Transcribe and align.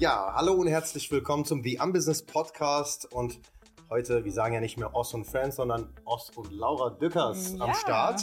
Ja, 0.00 0.32
hallo 0.34 0.54
und 0.54 0.66
herzlich 0.66 1.10
willkommen 1.10 1.44
zum 1.44 1.62
The 1.62 1.78
Unbusiness 1.78 2.22
Podcast 2.22 3.12
und 3.12 3.38
heute, 3.90 4.24
wir 4.24 4.32
sagen 4.32 4.54
ja 4.54 4.60
nicht 4.60 4.78
mehr 4.78 4.94
Os 4.94 5.12
und 5.12 5.26
Friends, 5.26 5.56
sondern 5.56 5.92
Os 6.06 6.30
und 6.36 6.50
Laura 6.52 6.88
Dückers 6.88 7.52
Ja. 7.58 7.66
am 7.66 7.74
Start. 7.74 8.22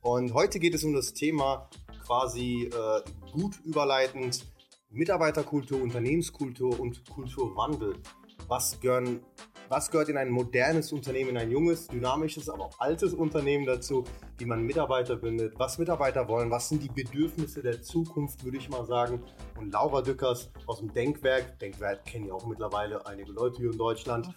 Und 0.00 0.32
heute 0.32 0.58
geht 0.58 0.72
es 0.74 0.84
um 0.84 0.94
das 0.94 1.12
Thema 1.12 1.68
quasi 2.06 2.70
äh, 2.72 3.02
gut 3.30 3.60
überleitend 3.62 4.46
Mitarbeiterkultur, 4.88 5.82
Unternehmenskultur 5.82 6.80
und 6.80 7.04
Kulturwandel. 7.10 7.96
Was, 8.46 8.80
gehören, 8.80 9.20
was 9.68 9.90
gehört 9.90 10.08
in 10.08 10.16
ein 10.16 10.30
modernes 10.30 10.92
Unternehmen, 10.92 11.30
in 11.30 11.36
ein 11.38 11.50
junges, 11.50 11.88
dynamisches, 11.88 12.48
aber 12.48 12.66
auch 12.66 12.80
altes 12.80 13.12
Unternehmen 13.12 13.66
dazu, 13.66 14.04
wie 14.38 14.44
man 14.44 14.62
Mitarbeiter 14.62 15.16
bindet, 15.16 15.58
was 15.58 15.78
Mitarbeiter 15.78 16.28
wollen, 16.28 16.50
was 16.50 16.68
sind 16.68 16.82
die 16.82 16.88
Bedürfnisse 16.88 17.62
der 17.62 17.82
Zukunft, 17.82 18.44
würde 18.44 18.56
ich 18.56 18.68
mal 18.68 18.86
sagen. 18.86 19.22
Und 19.58 19.72
Laura 19.72 20.02
Dückers 20.02 20.50
aus 20.66 20.78
dem 20.78 20.92
Denkwerk, 20.92 21.58
Denkwerk 21.58 22.04
kennen 22.04 22.26
ja 22.26 22.34
auch 22.34 22.46
mittlerweile 22.46 23.04
einige 23.06 23.32
Leute 23.32 23.58
hier 23.58 23.72
in 23.72 23.78
Deutschland, 23.78 24.30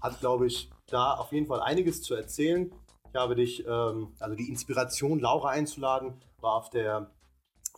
hat, 0.00 0.20
glaube 0.20 0.46
ich, 0.46 0.70
da 0.88 1.14
auf 1.14 1.32
jeden 1.32 1.46
Fall 1.46 1.60
einiges 1.60 2.02
zu 2.02 2.14
erzählen. 2.14 2.70
Ich 3.08 3.14
habe 3.14 3.36
dich, 3.36 3.64
ähm, 3.66 4.12
also 4.18 4.34
die 4.34 4.48
Inspiration, 4.48 5.20
Laura 5.20 5.50
einzuladen, 5.50 6.20
war 6.40 6.56
auf 6.56 6.70
der 6.70 7.10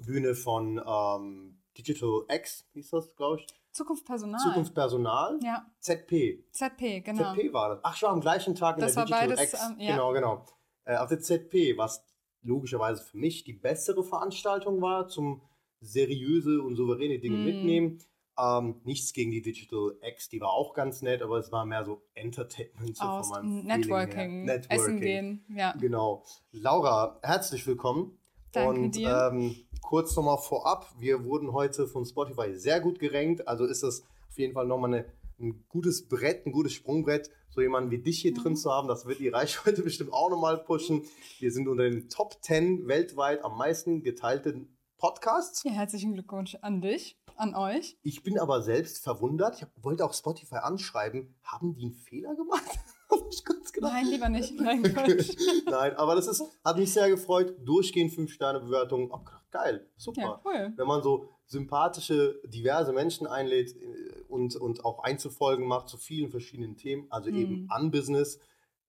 Bühne 0.04 0.34
von 0.34 0.82
ähm, 0.84 1.58
Digital 1.76 2.22
X, 2.28 2.66
hieß 2.72 2.90
das, 2.90 3.14
glaube 3.16 3.40
ich. 3.40 3.46
Zukunft 3.76 4.04
Personal. 4.06 4.40
Zukunftspersonal. 4.40 5.38
Ja, 5.42 5.66
ZP. 5.80 6.44
ZP, 6.50 7.00
genau. 7.02 7.34
ZP 7.34 7.52
war 7.52 7.68
das. 7.70 7.80
Ach, 7.82 7.96
schon 7.96 8.08
am 8.10 8.20
gleichen 8.20 8.54
Tag 8.54 8.76
in 8.76 8.80
Das 8.82 8.94
der 8.94 9.02
war 9.02 9.06
Digital 9.06 9.28
beides, 9.36 9.52
X. 9.52 9.62
ähm, 9.70 9.76
ja. 9.80 9.90
Genau, 9.92 10.12
genau. 10.12 10.44
Äh, 10.84 10.96
auf 10.96 11.08
der 11.08 11.20
ZP, 11.20 11.76
was 11.76 12.04
logischerweise 12.42 13.02
für 13.02 13.18
mich 13.18 13.44
die 13.44 13.52
bessere 13.52 14.02
Veranstaltung 14.04 14.80
war, 14.80 15.08
zum 15.08 15.42
seriöse 15.80 16.62
und 16.62 16.76
souveräne 16.76 17.18
Dinge 17.18 17.36
Mm. 17.38 17.44
mitnehmen. 17.44 17.98
Ähm, 18.38 18.80
nichts 18.84 19.12
gegen 19.14 19.30
die 19.30 19.40
Digital 19.42 19.96
X, 20.02 20.28
die 20.28 20.40
war 20.40 20.50
auch 20.50 20.74
ganz 20.74 21.00
nett, 21.02 21.22
aber 21.22 21.38
es 21.38 21.50
war 21.52 21.64
mehr 21.64 21.84
so 21.84 22.02
Entertainment. 22.14 22.96
So 22.96 23.04
Aus 23.04 23.28
von 23.28 23.46
meinem 23.62 23.66
Networking, 23.66 24.44
her. 24.46 24.60
Essen 24.68 25.00
gehen. 25.00 25.44
Ja. 25.48 25.72
Genau. 25.72 26.24
Laura, 26.52 27.18
herzlich 27.22 27.66
willkommen. 27.66 28.18
Danke 28.52 28.80
und 28.80 28.94
dir. 28.94 29.30
Ähm, 29.32 29.56
kurz 29.80 30.14
nochmal 30.16 30.38
vorab, 30.38 30.92
wir 30.98 31.24
wurden 31.24 31.52
heute 31.52 31.86
von 31.86 32.04
Spotify 32.04 32.54
sehr 32.54 32.80
gut 32.80 32.98
gerankt, 32.98 33.46
also 33.48 33.64
ist 33.64 33.82
das 33.82 34.02
auf 34.28 34.38
jeden 34.38 34.52
Fall 34.54 34.66
nochmal 34.66 34.92
eine, 34.94 35.04
ein 35.38 35.64
gutes 35.68 36.08
Brett, 36.08 36.46
ein 36.46 36.52
gutes 36.52 36.72
Sprungbrett, 36.72 37.30
so 37.50 37.60
jemanden 37.60 37.90
wie 37.90 37.98
dich 37.98 38.20
hier 38.20 38.32
Mhm. 38.32 38.36
drin 38.42 38.56
zu 38.56 38.70
haben, 38.70 38.88
das 38.88 39.06
wird 39.06 39.18
die 39.20 39.28
Reichweite 39.28 39.82
bestimmt 39.82 40.12
auch 40.12 40.30
nochmal 40.30 40.58
pushen. 40.58 41.02
Wir 41.38 41.50
sind 41.52 41.68
unter 41.68 41.84
den 41.88 42.08
Top 42.08 42.36
10 42.42 42.86
weltweit 42.88 43.44
am 43.44 43.56
meisten 43.56 44.02
geteilten 44.02 44.76
Podcasts. 44.98 45.62
ja, 45.64 45.72
herzlichen 45.72 46.14
Glückwunsch 46.14 46.56
an 46.62 46.80
dich, 46.80 47.18
an 47.36 47.54
euch. 47.54 47.98
Ich 48.02 48.22
bin 48.22 48.38
aber 48.38 48.62
selbst 48.62 49.02
verwundert, 49.04 49.60
ich 49.60 49.66
wollte 49.84 50.04
auch 50.06 50.14
Spotify 50.14 50.56
anschreiben, 50.56 51.34
haben 51.44 51.74
die 51.74 51.84
einen 51.84 51.94
Fehler 51.94 52.34
gemacht? 52.34 52.64
Nein, 53.80 54.06
lieber 54.06 54.28
nicht. 54.30 54.58
Nein. 54.58 54.82
Nein, 55.66 55.94
aber 55.96 56.14
das 56.14 56.26
ist, 56.26 56.42
hat 56.64 56.78
mich 56.78 56.92
sehr 56.92 57.08
gefreut. 57.10 57.54
Durchgehend 57.64 58.10
5-Sterne-Bewertungen. 58.12 59.10
Oh, 59.12 59.20
geil, 59.56 59.90
super. 59.96 60.22
Ja, 60.22 60.40
cool. 60.44 60.72
Wenn 60.76 60.86
man 60.86 61.02
so 61.02 61.28
sympathische, 61.46 62.40
diverse 62.44 62.92
Menschen 62.92 63.26
einlädt 63.26 63.74
äh, 63.76 64.22
und, 64.28 64.56
und 64.56 64.84
auch 64.84 65.02
Einzelfolgen 65.04 65.66
macht 65.66 65.88
zu 65.88 65.96
vielen 65.96 66.30
verschiedenen 66.30 66.76
Themen, 66.76 67.06
also 67.10 67.30
Mhm. 67.30 67.36
eben 67.36 67.66
an 67.70 67.90
Business, 67.90 68.38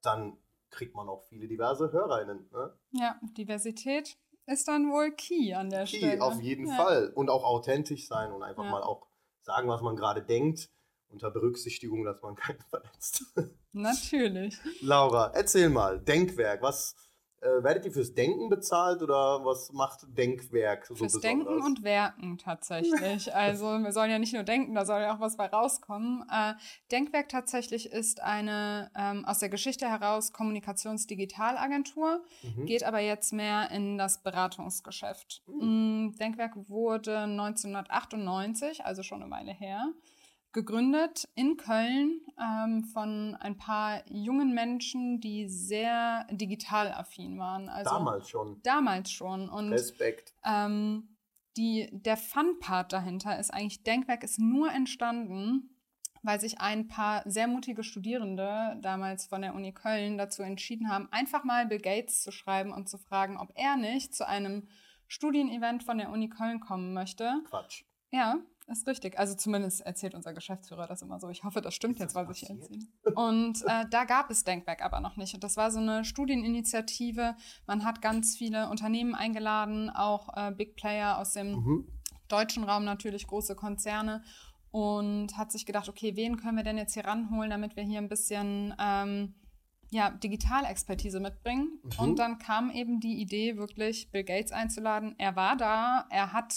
dann 0.01 0.37
kriegt 0.69 0.95
man 0.95 1.07
auch 1.07 1.23
viele 1.29 1.47
diverse 1.47 1.91
HörerInnen. 1.91 2.49
Ne? 2.51 2.73
Ja, 2.91 3.19
Diversität 3.37 4.17
ist 4.45 4.67
dann 4.67 4.91
wohl 4.91 5.11
key 5.11 5.53
an 5.53 5.69
der 5.69 5.85
Key, 5.85 5.97
Stelle. 5.97 6.21
auf 6.21 6.41
jeden 6.41 6.67
ja. 6.67 6.75
Fall. 6.75 7.11
Und 7.15 7.29
auch 7.29 7.43
authentisch 7.43 8.07
sein 8.07 8.31
und 8.31 8.43
einfach 8.43 8.63
Ja. 8.63 8.71
mal 8.71 8.83
auch 8.83 9.07
sagen, 9.41 9.67
was 9.69 9.81
man 9.81 9.95
gerade 9.95 10.21
denkt, 10.21 10.69
unter 11.09 11.31
Berücksichtigung, 11.31 12.03
dass 12.03 12.21
man 12.21 12.35
keinen 12.35 12.59
verletzt. 12.69 13.23
Natürlich. 13.71 14.57
Laura, 14.81 15.31
erzähl 15.33 15.69
mal, 15.69 15.99
Denkwerk, 15.99 16.61
was 16.61 16.95
äh, 17.41 17.63
werdet 17.63 17.85
ihr 17.85 17.91
fürs 17.91 18.13
Denken 18.13 18.49
bezahlt 18.49 19.01
oder 19.01 19.43
was 19.45 19.71
macht 19.71 20.01
Denkwerk 20.17 20.85
so 20.87 20.95
Fürs 20.95 21.13
besonders? 21.13 21.47
Denken 21.47 21.61
und 21.63 21.83
Werken 21.83 22.37
tatsächlich. 22.37 23.31
Also 23.33 23.65
wir 23.79 23.91
sollen 23.91 24.09
ja 24.09 24.19
nicht 24.19 24.33
nur 24.33 24.43
denken, 24.43 24.73
da 24.73 24.85
soll 24.85 25.01
ja 25.01 25.15
auch 25.15 25.19
was 25.19 25.37
bei 25.37 25.45
rauskommen. 25.47 26.25
Äh, 26.31 26.53
Denkwerk 26.91 27.29
tatsächlich 27.29 27.91
ist 27.91 28.21
eine 28.21 28.89
ähm, 28.95 29.25
aus 29.25 29.39
der 29.39 29.49
Geschichte 29.49 29.87
heraus 29.87 30.33
Kommunikationsdigitalagentur, 30.33 32.21
Mhm. 32.43 32.65
geht 32.65 32.83
aber 32.83 32.99
jetzt 32.99 33.33
mehr 33.33 33.69
in 33.71 33.97
das 33.97 34.21
Beratungsgeschäft. 34.23 35.43
Mm, 35.47 36.09
Denkwerk 36.19 36.53
wurde 36.67 37.19
1998, 37.19 38.85
also 38.85 39.03
schon 39.03 39.21
eine 39.21 39.31
Weile 39.31 39.51
her, 39.53 39.91
gegründet 40.53 41.27
in 41.35 41.57
Köln 41.57 42.21
ähm, 42.41 42.83
von 42.85 43.35
ein 43.35 43.57
paar 43.57 44.01
jungen 44.09 44.53
Menschen, 44.53 45.19
die 45.19 45.47
sehr 45.47 46.25
digital 46.31 46.91
affin 46.93 47.37
waren. 47.37 47.69
Also 47.69 47.91
Damals 47.91 48.29
schon. 48.29 48.61
Damals 48.63 49.11
schon. 49.11 49.49
Und 49.49 49.71
Respekt. 49.71 50.33
ähm, 50.43 51.15
die, 51.57 51.89
der 51.91 52.17
Fun-Part 52.17 52.93
dahinter 52.93 53.37
ist 53.39 53.53
eigentlich, 53.53 53.83
Denkwerk 53.83 54.23
ist 54.23 54.39
nur 54.39 54.71
entstanden, 54.71 55.75
weil 56.23 56.39
sich 56.39 56.59
ein 56.59 56.87
paar 56.87 57.23
sehr 57.25 57.47
mutige 57.47 57.83
Studierende 57.83 58.77
damals 58.81 59.27
von 59.27 59.41
der 59.41 59.55
Uni 59.55 59.73
Köln 59.73 60.17
dazu 60.17 60.43
entschieden 60.43 60.89
haben, 60.89 61.07
einfach 61.11 61.43
mal 61.43 61.65
Bill 61.65 61.79
Gates 61.79 62.21
zu 62.21 62.31
schreiben 62.31 62.71
und 62.71 62.89
zu 62.89 62.97
fragen, 62.97 63.37
ob 63.37 63.51
er 63.55 63.77
nicht 63.77 64.13
zu 64.13 64.27
einem 64.27 64.67
Studienevent 65.07 65.83
von 65.83 65.97
der 65.97 66.09
Uni 66.09 66.29
Köln 66.29 66.59
kommen 66.59 66.93
möchte. 66.93 67.41
Quatsch. 67.49 67.83
Ja, 68.11 68.37
ist 68.67 68.87
richtig. 68.87 69.17
Also 69.17 69.33
zumindest 69.35 69.81
erzählt 69.81 70.13
unser 70.15 70.33
Geschäftsführer 70.33 70.87
das 70.87 71.01
immer 71.01 71.19
so. 71.19 71.29
Ich 71.29 71.43
hoffe, 71.43 71.61
das 71.61 71.73
stimmt 71.73 71.95
Ist 71.95 71.99
jetzt, 72.01 72.15
das 72.15 72.27
was 72.27 72.41
ich 72.41 72.47
hier 72.47 72.57
passiert? 72.57 72.81
erzähle. 73.05 73.15
Und 73.15 73.61
äh, 73.65 73.85
da 73.89 74.03
gab 74.03 74.29
es 74.29 74.43
Denkwerk 74.43 74.83
aber 74.83 74.99
noch 74.99 75.15
nicht. 75.17 75.33
Und 75.33 75.43
das 75.43 75.55
war 75.57 75.71
so 75.71 75.79
eine 75.79 76.03
Studieninitiative. 76.05 77.35
Man 77.65 77.83
hat 77.85 78.01
ganz 78.01 78.35
viele 78.35 78.69
Unternehmen 78.69 79.15
eingeladen, 79.15 79.89
auch 79.89 80.29
äh, 80.35 80.51
Big 80.51 80.75
Player 80.75 81.17
aus 81.17 81.33
dem 81.33 81.51
Mhm. 81.55 81.87
deutschen 82.27 82.63
Raum 82.63 82.83
natürlich, 82.83 83.27
große 83.27 83.55
Konzerne. 83.55 84.21
Und 84.71 85.37
hat 85.37 85.51
sich 85.51 85.65
gedacht, 85.65 85.87
okay, 85.89 86.15
wen 86.15 86.37
können 86.37 86.57
wir 86.57 86.63
denn 86.63 86.77
jetzt 86.77 86.93
hier 86.93 87.05
ranholen, 87.05 87.49
damit 87.49 87.75
wir 87.75 87.83
hier 87.83 87.99
ein 87.99 88.09
bisschen 88.09 88.75
ähm, 88.79 89.33
ja, 89.89 90.09
Digitalexpertise 90.11 91.19
mitbringen. 91.21 91.79
Mhm. 91.83 91.91
Und 91.99 92.19
dann 92.19 92.37
kam 92.37 92.69
eben 92.69 92.99
die 92.99 93.21
Idee, 93.21 93.55
wirklich 93.57 94.11
Bill 94.11 94.25
Gates 94.25 94.51
einzuladen. 94.51 95.15
Er 95.17 95.35
war 95.37 95.55
da, 95.55 96.05
er 96.09 96.33
hat 96.33 96.53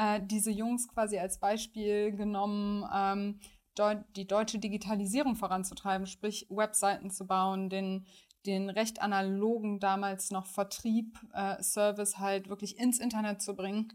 äh, 0.00 0.20
diese 0.24 0.50
Jungs 0.50 0.88
quasi 0.88 1.18
als 1.18 1.38
Beispiel 1.38 2.12
genommen, 2.12 2.88
ähm, 2.92 3.40
deu 3.74 3.96
die 4.16 4.26
deutsche 4.26 4.58
Digitalisierung 4.58 5.36
voranzutreiben, 5.36 6.06
sprich 6.06 6.46
Webseiten 6.48 7.10
zu 7.10 7.26
bauen, 7.26 7.68
den, 7.68 8.06
den 8.46 8.70
recht 8.70 9.02
analogen 9.02 9.78
damals 9.78 10.30
noch 10.30 10.46
Vertrieb, 10.46 11.18
äh, 11.34 11.62
Service 11.62 12.18
halt 12.18 12.48
wirklich 12.48 12.78
ins 12.78 12.98
Internet 12.98 13.42
zu 13.42 13.54
bringen. 13.54 13.92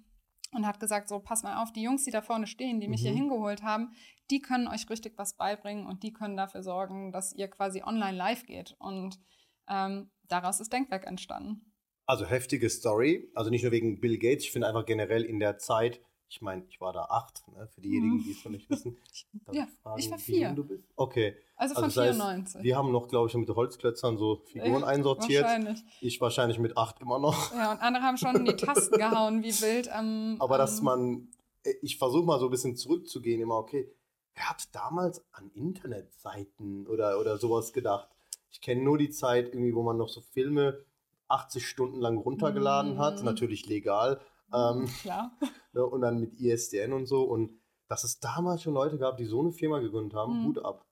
Und 0.51 0.65
hat 0.65 0.79
gesagt, 0.79 1.09
so, 1.09 1.19
pass 1.19 1.43
mal 1.43 1.61
auf, 1.61 1.73
die 1.73 1.81
Jungs, 1.81 2.05
die 2.05 2.11
da 2.11 2.21
vorne 2.21 2.47
stehen, 2.47 2.79
die 2.79 2.87
mich 2.87 3.01
Mhm. 3.01 3.05
hier 3.05 3.13
hingeholt 3.13 3.63
haben, 3.63 3.91
die 4.29 4.41
können 4.41 4.67
euch 4.67 4.89
richtig 4.89 5.17
was 5.17 5.35
beibringen 5.35 5.85
und 5.85 6.03
die 6.03 6.13
können 6.13 6.37
dafür 6.37 6.63
sorgen, 6.63 7.11
dass 7.11 7.33
ihr 7.33 7.49
quasi 7.49 7.83
online 7.83 8.15
live 8.15 8.45
geht. 8.45 8.75
Und 8.79 9.19
ähm, 9.67 10.11
daraus 10.29 10.61
ist 10.61 10.71
Denkwerk 10.71 11.07
entstanden. 11.07 11.74
Also 12.05 12.25
heftige 12.25 12.69
Story. 12.69 13.29
Also 13.33 13.49
nicht 13.49 13.63
nur 13.63 13.71
wegen 13.71 13.99
Bill 13.99 14.17
Gates, 14.17 14.43
ich 14.45 14.51
finde 14.51 14.67
einfach 14.67 14.85
generell 14.85 15.23
in 15.23 15.39
der 15.39 15.57
Zeit, 15.57 16.01
ich 16.29 16.41
meine, 16.41 16.63
ich 16.69 16.81
war 16.81 16.91
da 16.91 17.05
acht, 17.05 17.47
ne, 17.55 17.67
für 17.73 17.81
diejenigen, 17.81 18.23
die 18.23 18.31
es 18.31 18.43
noch 18.43 18.51
nicht 18.51 18.69
wissen. 18.69 18.97
Ja, 19.51 19.67
fragen, 19.83 19.99
ich 19.99 20.09
war 20.09 20.17
vier. 20.17 20.51
Du 20.53 20.63
bist? 20.63 20.83
Okay. 20.95 21.35
Also 21.55 21.75
von 21.75 21.83
Also 21.85 21.99
das 22.01 22.07
heißt, 22.09 22.17
94. 22.17 22.63
Wir 22.63 22.75
haben 22.77 22.91
noch, 22.91 23.07
glaube 23.07 23.29
ich, 23.29 23.35
mit 23.35 23.47
Holzklötzern 23.49 24.17
so 24.17 24.37
Figuren 24.37 24.81
Ja, 24.81 24.87
einsortiert. 24.87 25.43
Wahrscheinlich. 25.43 25.83
Ich 26.01 26.19
wahrscheinlich 26.19 26.57
mit 26.59 26.75
acht 26.77 26.99
immer 26.99 27.19
noch. 27.19 27.51
Ja, 27.53 27.71
und 27.71 27.79
andere 27.81 28.03
haben 28.03 28.17
schon 28.17 28.43
die 28.43 28.55
Tasten 28.55 28.97
gehauen, 28.97 29.43
wie 29.43 29.53
wild. 29.61 29.89
am 29.89 30.37
Aber 30.39 30.57
dass 30.57 30.79
am- 30.79 30.85
man, 30.85 31.27
äh, 31.63 31.73
ich 31.83 31.97
versuche 31.97 32.25
mal 32.25 32.39
so 32.39 32.45
ein 32.45 32.51
bisschen 32.51 32.75
zurückzugehen, 32.75 33.39
immer, 33.41 33.55
okay, 33.57 33.87
wer 34.33 34.49
hat 34.49 34.63
damals 34.75 35.23
an 35.31 35.49
Internetseiten 35.53 36.87
oder, 36.87 37.19
oder 37.19 37.37
sowas 37.37 37.71
gedacht? 37.73 38.09
Ich 38.51 38.61
kenne 38.61 38.81
nur 38.81 38.97
die 38.97 39.09
Zeit, 39.09 39.47
irgendwie, 39.53 39.75
wo 39.75 39.83
man 39.83 39.97
noch 39.97 40.09
so 40.09 40.21
Filme 40.21 40.83
80 41.27 41.67
Stunden 41.67 41.99
lang 41.99 42.17
runtergeladen 42.17 42.97
hat, 42.99 43.19
Mhm. 43.19 43.25
natürlich 43.25 43.65
legal, 43.67 44.19
ähm, 44.53 44.87
Klar. 45.01 45.37
ne, 45.73 45.85
und 45.85 46.01
dann 46.01 46.19
mit 46.19 46.39
ISDN 46.39 46.93
und 46.93 47.05
so. 47.07 47.23
Und 47.23 47.59
dass 47.87 48.03
es 48.03 48.19
damals 48.19 48.61
schon 48.63 48.73
Leute 48.73 48.97
gab, 48.97 49.17
die 49.17 49.25
so 49.25 49.41
eine 49.41 49.51
Firma 49.51 49.79
gegründet 49.79 50.13
haben, 50.17 50.39
Mhm. 50.41 50.45
Hut 50.45 50.65
ab. 50.65 50.85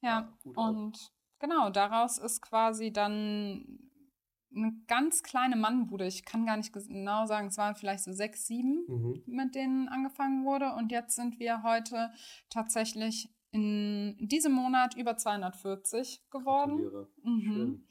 Ja, 0.00 0.32
Hut 0.44 0.56
ab. 0.58 0.68
und 0.70 0.98
genau, 1.38 1.70
daraus 1.70 2.18
ist 2.18 2.40
quasi 2.42 2.92
dann 2.92 3.78
eine 4.56 4.72
ganz 4.86 5.22
kleine 5.24 5.56
Mannbude. 5.56 6.06
Ich 6.06 6.24
kann 6.24 6.46
gar 6.46 6.56
nicht 6.56 6.72
genau 6.72 7.26
sagen, 7.26 7.48
es 7.48 7.58
waren 7.58 7.74
vielleicht 7.74 8.04
so 8.04 8.12
sechs, 8.12 8.46
sieben, 8.46 8.84
Mhm. 8.86 9.22
mit 9.26 9.54
denen 9.54 9.88
angefangen 9.88 10.44
wurde. 10.44 10.74
Und 10.74 10.92
jetzt 10.92 11.16
sind 11.16 11.40
wir 11.40 11.62
heute 11.64 12.10
tatsächlich 12.50 13.28
in 13.50 14.16
diesem 14.20 14.52
Monat 14.52 14.96
über 14.96 15.16
240 15.16 16.22
geworden. 16.30 17.06
Mhm. 17.22 17.40
Schön. 17.40 17.86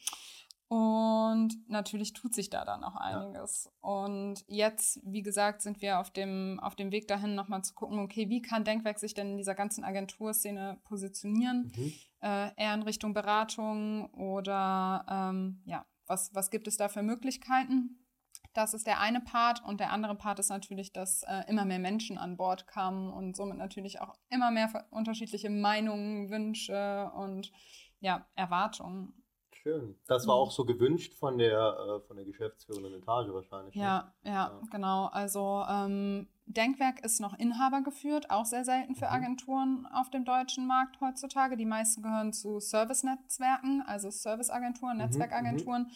Und 0.74 1.70
natürlich 1.70 2.14
tut 2.14 2.34
sich 2.34 2.50
da 2.50 2.66
dann 2.66 2.84
auch 2.84 2.96
einiges. 2.96 3.66
Ja. 3.66 3.90
Und 3.92 4.44
jetzt, 4.48 5.00
wie 5.04 5.22
gesagt, 5.22 5.62
sind 5.62 5.84
wir 5.84 6.00
auf 6.00 6.10
dem, 6.10 6.60
auf 6.64 6.76
dem 6.76 6.92
Weg 6.92 7.08
dahin, 7.08 7.36
nochmal 7.36 7.64
zu 7.64 7.76
gucken, 7.76 8.00
okay, 8.00 8.28
wie 8.28 8.42
kann 8.42 8.64
Denkwerk 8.64 8.98
sich 8.98 9.14
denn 9.14 9.34
in 9.34 9.38
dieser 9.38 9.54
ganzen 9.54 9.84
Agenturszene 9.84 10.80
positionieren? 10.84 11.72
Mhm. 11.76 11.94
Äh, 12.24 12.50
eher 12.58 12.74
in 12.74 12.82
Richtung 12.82 13.14
Beratung 13.14 14.10
oder 14.14 15.06
ähm, 15.08 15.62
ja, 15.66 15.86
was, 16.08 16.34
was 16.34 16.50
gibt 16.50 16.68
es 16.68 16.76
da 16.76 16.90
für 16.90 17.04
Möglichkeiten? 17.04 18.08
Das 18.54 18.74
ist 18.74 18.88
der 18.88 19.00
eine 19.00 19.22
Part 19.22 19.64
und 19.64 19.80
der 19.80 19.92
andere 19.92 20.16
Part 20.16 20.40
ist 20.40 20.50
natürlich, 20.50 20.92
dass 20.92 21.22
äh, 21.22 21.44
immer 21.48 21.66
mehr 21.66 21.78
Menschen 21.78 22.18
an 22.18 22.36
Bord 22.36 22.66
kamen 22.66 23.14
und 23.14 23.36
somit 23.36 23.60
natürlich 23.60 24.02
auch 24.02 24.16
immer 24.30 24.50
mehr 24.50 24.88
unterschiedliche 24.90 25.52
Meinungen, 25.52 26.32
Wünsche 26.32 27.12
und 27.14 27.52
ja, 28.00 28.26
Erwartungen 28.36 29.23
schön. 29.64 29.96
Das 30.08 30.28
war 30.28 30.36
mhm. 30.36 30.42
auch 30.42 30.52
so 30.52 30.66
gewünscht 30.66 31.14
von 31.16 31.38
der, 31.38 31.58
äh, 31.58 32.08
von 32.08 32.18
der 32.18 32.26
geschäftsführenden 32.26 32.94
Etage 32.94 33.30
wahrscheinlich. 33.34 33.74
Ja, 33.74 34.14
ne? 34.24 34.32
ja, 34.32 34.34
ja, 34.34 34.62
genau. 34.72 35.06
Also 35.08 35.64
ähm, 35.68 36.28
Denkwerk 36.46 37.04
ist 37.04 37.20
noch 37.20 37.38
Inhaber 37.40 37.82
geführt, 37.82 38.30
auch 38.30 38.46
sehr 38.46 38.66
selten 38.66 38.96
für 38.96 39.06
mhm. 39.06 39.14
Agenturen 39.14 39.88
auf 39.92 40.10
dem 40.10 40.26
deutschen 40.26 40.68
Markt 40.68 41.00
heutzutage. 41.02 41.58
Die 41.58 41.66
meisten 41.66 42.04
gehören 42.04 42.34
zu 42.34 42.60
Service-Netzwerken, 42.60 43.82
also 43.88 44.10
Serviceagenturen, 44.10 44.98
mhm, 44.98 45.04
Netzwerkagenturen, 45.04 45.90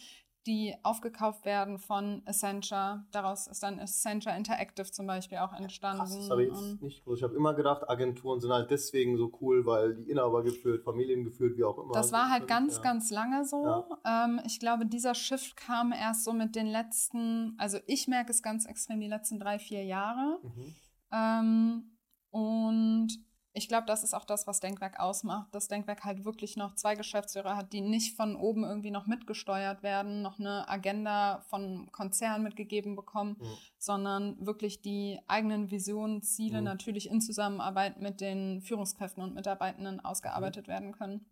die 0.48 0.74
aufgekauft 0.84 1.46
werden 1.46 1.78
von 1.78 2.26
Essentia. 2.26 3.06
Daraus 3.12 3.48
ist 3.48 3.62
dann 3.62 3.80
Essentia 3.80 4.36
Interactive 4.36 4.90
zum 4.90 5.06
Beispiel 5.06 5.40
auch 5.40 5.52
entstanden. 5.54 6.00
Krass, 6.00 6.16
das 6.16 6.30
habe 6.30 6.46
ich 6.46 6.50
jetzt 6.50 6.82
nicht 6.82 7.04
gewusst. 7.04 7.20
Ich 7.20 7.24
habe 7.24 7.36
immer 7.36 7.54
gedacht, 7.54 7.88
Agenturen 7.90 8.40
sind 8.40 8.52
halt 8.52 8.72
deswegen 8.72 9.18
so 9.18 9.32
cool, 9.42 9.66
weil 9.66 9.96
die 9.96 10.10
Inhaber 10.10 10.44
geführt, 10.44 10.84
Familien 10.84 11.26
geführt, 11.26 11.58
wie 11.58 11.66
auch 11.66 11.78
immer. 11.78 11.92
Das 11.92 12.12
war 12.12 12.30
halt 12.30 12.48
ganz, 12.48 12.78
ja. 12.78 12.84
ganz 12.84 13.12
lange 13.12 13.44
so. 13.44 13.66
Ja. 13.66 14.26
Ähm, 14.26 14.40
ich 14.46 14.60
glaube, 14.60 14.86
dieser 14.86 15.14
Shift 15.14 15.58
kam 15.58 15.92
erst 15.92 16.24
so 16.24 16.32
mit 16.32 16.56
den 16.56 16.68
letzten, 16.68 17.56
also 17.58 17.78
ich 17.86 18.08
merke 18.08 18.32
es 18.32 18.42
ganz 18.42 18.66
extrem 18.66 19.02
die 19.02 19.08
letzten 19.08 19.40
drei, 19.40 19.60
vier 19.60 19.84
Jahre. 19.84 20.40
Mhm. 20.44 20.76
Ähm, 21.12 21.98
und 22.30 23.27
ich 23.58 23.68
glaube, 23.68 23.88
das 23.88 24.04
ist 24.04 24.14
auch 24.14 24.24
das, 24.24 24.46
was 24.46 24.60
Denkwerk 24.60 25.00
ausmacht, 25.00 25.54
dass 25.54 25.68
Denkwerk 25.68 26.04
halt 26.04 26.26
wirklich 26.26 26.58
noch 26.58 26.76
zwei 26.76 26.94
Geschäftsführer 26.94 27.58
hat, 27.58 27.74
die 27.74 27.82
nicht 27.82 28.16
von 28.16 28.36
oben 28.36 28.64
irgendwie 28.64 28.92
noch 28.92 29.08
mitgesteuert 29.08 29.82
werden, 29.82 30.22
noch 30.22 30.40
eine 30.40 30.70
Agenda 30.70 31.42
von 31.50 31.92
Konzernen 31.92 32.44
mitgegeben 32.44 32.96
bekommen, 32.96 33.38
mhm. 33.40 33.58
sondern 33.80 34.46
wirklich 34.46 34.82
die 34.84 35.20
eigenen 35.28 35.72
Visionen, 35.72 36.22
Ziele 36.22 36.60
mhm. 36.60 36.66
natürlich 36.66 37.10
in 37.10 37.20
Zusammenarbeit 37.20 38.00
mit 38.00 38.22
den 38.22 38.62
Führungskräften 38.62 39.24
und 39.24 39.34
Mitarbeitenden 39.34 40.00
ausgearbeitet 40.06 40.68
mhm. 40.68 40.72
werden 40.72 40.92
können. 40.92 41.26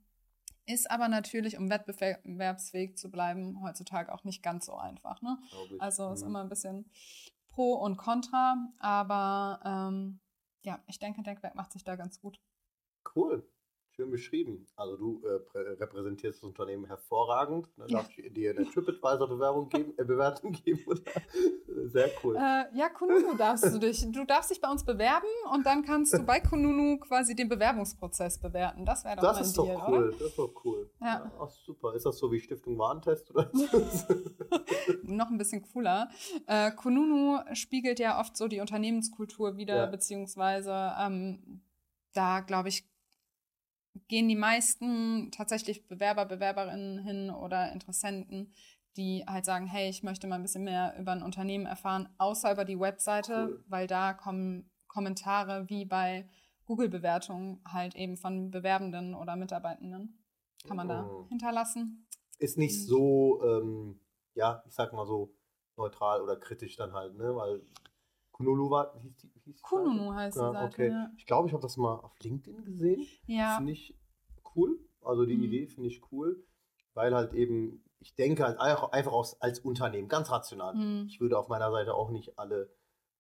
Ist 0.66 0.89
aber 0.89 1.10
natürlich, 1.10 1.60
um 1.60 1.69
wettbewerbsfähig 1.69 2.98
zu 2.98 3.12
bleiben, 3.12 3.62
heutzutage 3.62 4.12
auch 4.12 4.24
nicht 4.24 4.42
ganz 4.42 4.66
so 4.66 4.75
einfach. 4.75 5.21
Ne? 5.21 5.38
Also 5.78 6.12
ist 6.12 6.24
mhm. 6.24 6.30
immer 6.30 6.42
ein 6.42 6.50
bisschen 6.50 6.89
Pro 7.50 7.75
und 7.75 7.98
Contra, 7.98 8.57
aber 8.80 9.60
ähm, 9.63 10.19
ja, 10.65 10.83
ich 10.88 11.00
denke, 11.00 11.21
Denkwerk 11.23 11.56
macht 11.56 11.71
sich 11.71 11.83
da 11.83 11.95
ganz 11.95 12.19
gut. 12.19 12.39
Cool. 13.15 13.47
Schön 13.95 14.12
beschrieben. 14.12 14.68
Also 14.75 14.97
du 14.97 15.21
äh, 15.25 15.57
repräsentierst 15.57 16.39
das 16.39 16.44
Unternehmen 16.44 16.83
hervorragend. 16.86 17.69
Dann 17.77 17.88
darf 17.88 18.09
ich 18.09 18.33
dir 18.33 18.51
eine 18.51 18.65
TripAdvisor-Bewerbung 18.69 19.69
geben, 19.69 19.94
äh, 19.97 20.03
Bewertung 20.03 20.51
geben. 20.51 20.83
Sehr 21.86 22.09
cool. 22.21 22.36
Äh, 22.36 22.77
ja, 22.77 22.89
Kununu 22.89 23.36
darfst 23.38 23.74
du 23.74 23.80
dich. 23.80 24.06
Du 24.12 24.25
darfst 24.25 24.51
dich 24.51 24.59
bei 24.59 24.69
uns 24.69 24.83
bewerben 24.83 25.30
und 25.53 25.65
dann 25.65 25.83
kannst 25.83 26.13
du 26.13 26.24
bei 26.24 26.42
Kununu 26.42 27.00
quasi 27.00 27.36
den 27.36 27.47
Bewerbungsprozess 27.47 28.38
bewerten. 28.38 28.86
Das 28.86 29.06
wäre 29.06 29.15
doch 29.15 29.24
Das 29.24 29.47
ist 29.47 29.57
Deal, 29.57 29.68
doch 29.68 29.88
cool. 29.88 29.97
Oder? 29.97 30.12
Das 30.12 30.21
ist 30.21 30.38
doch 30.39 30.65
cool. 30.65 30.89
Ja. 31.00 31.07
ja 31.07 31.31
ach, 31.39 31.50
super. 31.50 31.95
Ist 31.95 32.06
das 32.06 32.18
so 32.18 32.30
wie 32.33 32.42
Stiftung 32.42 32.77
Warentest 32.77 33.31
oder? 33.31 33.50
Noch 35.03 35.30
ein 35.30 35.38
bisschen 35.38 35.62
cooler. 35.62 36.09
Äh, 36.47 36.71
Kununu 36.71 37.39
spiegelt 37.53 38.00
ja 38.00 38.19
oft 38.19 38.36
so 38.36 38.50
die 38.50 38.59
Unternehmenskultur 38.59 39.56
wieder, 39.56 39.75
ja. 39.75 39.86
beziehungsweise 39.86 40.92
ähm, 41.00 41.62
da 42.13 42.42
glaube 42.42 42.68
ich 42.69 42.86
gehen 44.07 44.27
die 44.27 44.36
meisten 44.36 45.31
tatsächlich 45.31 45.88
Bewerber, 45.88 46.25
Bewerberinnen 46.25 47.00
hin 47.00 47.30
oder 47.30 47.71
Interessenten, 47.71 48.53
die 48.97 49.24
halt 49.27 49.45
sagen, 49.45 49.65
hey, 49.65 49.89
ich 49.89 50.03
möchte 50.03 50.27
mal 50.27 50.36
ein 50.36 50.42
bisschen 50.42 50.63
mehr 50.63 50.95
über 51.00 51.12
ein 51.12 51.24
Unternehmen 51.24 51.65
erfahren, 51.65 52.09
außer 52.18 52.51
über 52.51 52.65
die 52.65 52.80
Webseite, 52.80 53.47
cool. 53.50 53.63
weil 53.68 53.88
da 53.88 54.13
kommen 54.13 54.69
Kommentare 54.88 55.69
wie 55.69 55.86
bei 55.86 56.27
Google-Bewertungen 56.65 57.62
halt 57.68 57.95
eben 57.95 58.18
von 58.18 58.51
Bewerbenden 58.51 59.13
oder 59.13 59.36
Mitarbeitenden. 59.36 60.24
Kann 60.65 60.77
man 60.77 60.88
da 60.88 61.06
oh. 61.06 61.27
hinterlassen. 61.30 62.07
Ist 62.39 62.57
nicht 62.57 62.75
mhm. 62.75 62.88
so, 62.88 63.44
ähm, 63.44 64.00
ja, 64.33 64.63
ich 64.65 64.74
sag 64.74 64.94
mal 64.94 65.06
so 65.06 65.36
neutral 65.77 66.21
oder 66.21 66.38
kritisch 66.38 66.75
dann 66.75 66.94
halt, 66.94 67.15
ne? 67.15 67.36
Weil 67.36 67.62
Kununu 68.35 68.69
war, 68.69 68.93
hieß 69.01 69.15
die, 69.15 69.31
hieß 69.45 69.61
Kununu 69.61 70.13
heißt 70.13 70.35
ja, 70.35 70.49
die 70.49 70.53
Seite, 70.55 70.65
okay. 70.65 70.89
Ja. 70.89 71.11
Ich 71.15 71.25
glaube, 71.25 71.47
ich 71.47 71.53
habe 71.53 71.61
das 71.61 71.77
mal 71.77 71.95
auf 71.95 72.19
LinkedIn 72.21 72.65
gesehen. 72.65 73.07
Ja. 73.27 73.55
Finde 73.55 73.71
ich 73.71 73.97
cool. 74.55 74.77
Also 75.01 75.25
die 75.25 75.37
mhm. 75.37 75.43
Idee 75.43 75.67
finde 75.67 75.89
ich 75.89 76.01
cool, 76.11 76.45
weil 76.95 77.15
halt 77.15 77.33
eben, 77.33 77.81
ich 77.99 78.13
denke 78.15 78.43
halt 78.43 78.59
einfach 78.59 79.13
aus, 79.13 79.41
als 79.41 79.59
Unternehmen, 79.59 80.09
ganz 80.09 80.31
rational. 80.31 80.75
Mhm. 80.75 81.05
Ich 81.07 81.21
würde 81.21 81.39
auf 81.39 81.47
meiner 81.47 81.71
Seite 81.71 81.93
auch 81.93 82.11
nicht 82.11 82.37
alle 82.37 82.75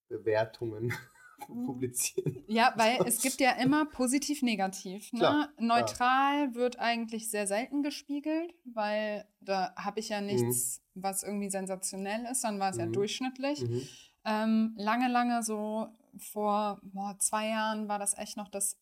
Bewertungen 0.09 0.91
publizieren. 1.65 2.43
Ja, 2.47 2.73
weil 2.77 2.97
es 3.07 3.21
gibt 3.21 3.39
ja 3.39 3.51
immer 3.51 3.85
positiv, 3.85 4.41
negativ. 4.41 5.13
Ne? 5.13 5.19
Klar, 5.19 5.49
Neutral 5.57 6.49
klar. 6.49 6.55
wird 6.55 6.77
eigentlich 6.77 7.29
sehr 7.29 7.47
selten 7.47 7.83
gespiegelt, 7.83 8.53
weil 8.65 9.25
da 9.39 9.73
habe 9.77 10.01
ich 10.01 10.09
ja 10.09 10.19
mhm. 10.19 10.27
nichts, 10.27 10.81
mhm. 10.93 11.03
was 11.03 11.23
irgendwie 11.23 11.49
sensationell 11.49 12.25
ist, 12.29 12.43
dann 12.43 12.59
war 12.59 12.71
es 12.71 12.75
mhm. 12.75 12.81
ja 12.81 12.87
durchschnittlich. 12.87 13.61
Mhm. 13.61 13.87
Ähm, 14.25 14.73
lange, 14.77 15.07
lange 15.07 15.43
so 15.43 15.87
vor 16.19 16.79
boah, 16.83 17.15
zwei 17.19 17.49
Jahren 17.49 17.87
war 17.87 17.99
das 17.99 18.17
echt 18.17 18.37
noch 18.37 18.49
das 18.49 18.77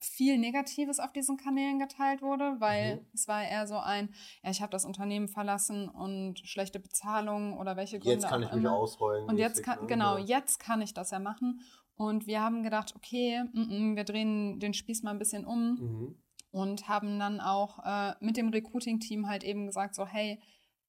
viel 0.00 0.38
Negatives 0.38 1.00
auf 1.00 1.12
diesen 1.12 1.36
Kanälen 1.36 1.78
geteilt 1.78 2.22
wurde, 2.22 2.56
weil 2.60 2.96
mhm. 2.96 3.06
es 3.12 3.26
war 3.26 3.42
eher 3.42 3.66
so 3.66 3.78
ein, 3.78 4.10
ja, 4.42 4.50
ich 4.50 4.62
habe 4.62 4.70
das 4.70 4.84
Unternehmen 4.84 5.28
verlassen 5.28 5.88
und 5.88 6.38
schlechte 6.40 6.78
Bezahlung 6.78 7.58
oder 7.58 7.76
welche 7.76 7.98
Gründe 7.98 8.20
Jetzt 8.20 8.28
kann 8.28 8.42
ich 8.42 8.52
mich 8.52 8.66
ausrollen. 8.66 9.24
Und 9.24 9.38
jetzt 9.38 9.62
kann, 9.62 9.80
ne? 9.80 9.86
genau, 9.86 10.16
jetzt 10.18 10.60
kann 10.60 10.80
ich 10.80 10.94
das 10.94 11.10
ja 11.10 11.18
machen. 11.18 11.60
Und 11.96 12.28
wir 12.28 12.40
haben 12.40 12.62
gedacht, 12.62 12.94
okay, 12.94 13.42
m 13.52 13.68
-m, 13.70 13.96
wir 13.96 14.04
drehen 14.04 14.60
den 14.60 14.72
Spieß 14.72 15.02
mal 15.02 15.10
ein 15.10 15.18
bisschen 15.18 15.44
um 15.44 15.74
mhm. 15.74 16.22
und 16.52 16.88
haben 16.88 17.18
dann 17.18 17.40
auch 17.40 17.84
äh, 17.84 18.14
mit 18.20 18.36
dem 18.36 18.50
Recruiting-Team 18.50 19.26
halt 19.28 19.42
eben 19.42 19.66
gesagt, 19.66 19.96
so, 19.96 20.06
hey, 20.06 20.40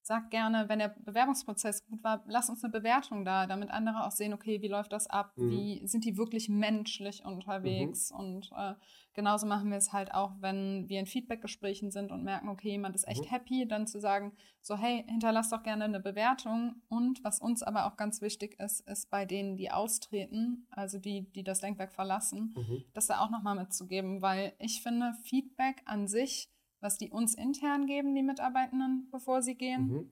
Sag 0.09 0.31
gerne, 0.31 0.67
wenn 0.69 0.79
der 0.79 0.87
Bewerbungsprozess 0.87 1.85
gut 1.85 2.03
war, 2.03 2.23
lass 2.25 2.49
uns 2.49 2.63
eine 2.63 2.73
Bewertung 2.73 3.25
da, 3.25 3.45
damit 3.45 3.69
andere 3.69 4.07
auch 4.07 4.11
sehen, 4.11 4.33
okay, 4.33 4.59
wie 4.59 4.67
läuft 4.67 4.91
das 4.91 5.05
ab? 5.05 5.33
Mhm. 5.35 5.51
Wie 5.51 5.87
sind 5.87 6.03
die 6.03 6.17
wirklich 6.17 6.49
menschlich 6.49 7.23
unterwegs? 7.23 8.11
Mhm. 8.11 8.19
Und 8.19 8.51
äh, 8.57 8.73
genauso 9.13 9.45
machen 9.45 9.69
wir 9.69 9.77
es 9.77 9.93
halt 9.93 10.11
auch, 10.11 10.31
wenn 10.39 10.89
wir 10.89 10.99
in 10.99 11.05
Feedbackgesprächen 11.05 11.91
sind 11.91 12.11
und 12.11 12.23
merken, 12.23 12.49
okay, 12.49 12.71
jemand 12.71 12.95
ist 12.95 13.07
echt 13.07 13.25
mhm. 13.25 13.29
happy, 13.29 13.67
dann 13.67 13.85
zu 13.85 13.99
sagen, 13.99 14.35
so, 14.63 14.75
hey, 14.75 15.05
hinterlass 15.07 15.51
doch 15.51 15.61
gerne 15.61 15.83
eine 15.83 15.99
Bewertung. 15.99 16.81
Und 16.87 17.23
was 17.23 17.39
uns 17.39 17.61
aber 17.61 17.85
auch 17.85 17.95
ganz 17.95 18.19
wichtig 18.19 18.59
ist, 18.59 18.89
ist 18.89 19.11
bei 19.11 19.25
denen, 19.25 19.57
die 19.57 19.69
austreten, 19.69 20.65
also 20.71 20.97
die, 20.97 21.29
die 21.35 21.43
das 21.43 21.61
Denkwerk 21.61 21.93
verlassen, 21.93 22.55
mhm. 22.57 22.83
das 22.95 23.05
da 23.05 23.19
auch 23.19 23.29
nochmal 23.29 23.57
mitzugeben, 23.57 24.23
weil 24.23 24.53
ich 24.57 24.81
finde, 24.81 25.13
Feedback 25.21 25.83
an 25.85 26.07
sich 26.07 26.49
was 26.81 26.97
die 26.97 27.11
uns 27.11 27.35
intern 27.35 27.85
geben, 27.85 28.15
die 28.15 28.23
Mitarbeitenden, 28.23 29.09
bevor 29.11 29.41
sie 29.41 29.55
gehen, 29.55 29.87
mhm. 29.87 30.11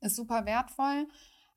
ist 0.00 0.16
super 0.16 0.46
wertvoll. 0.46 1.08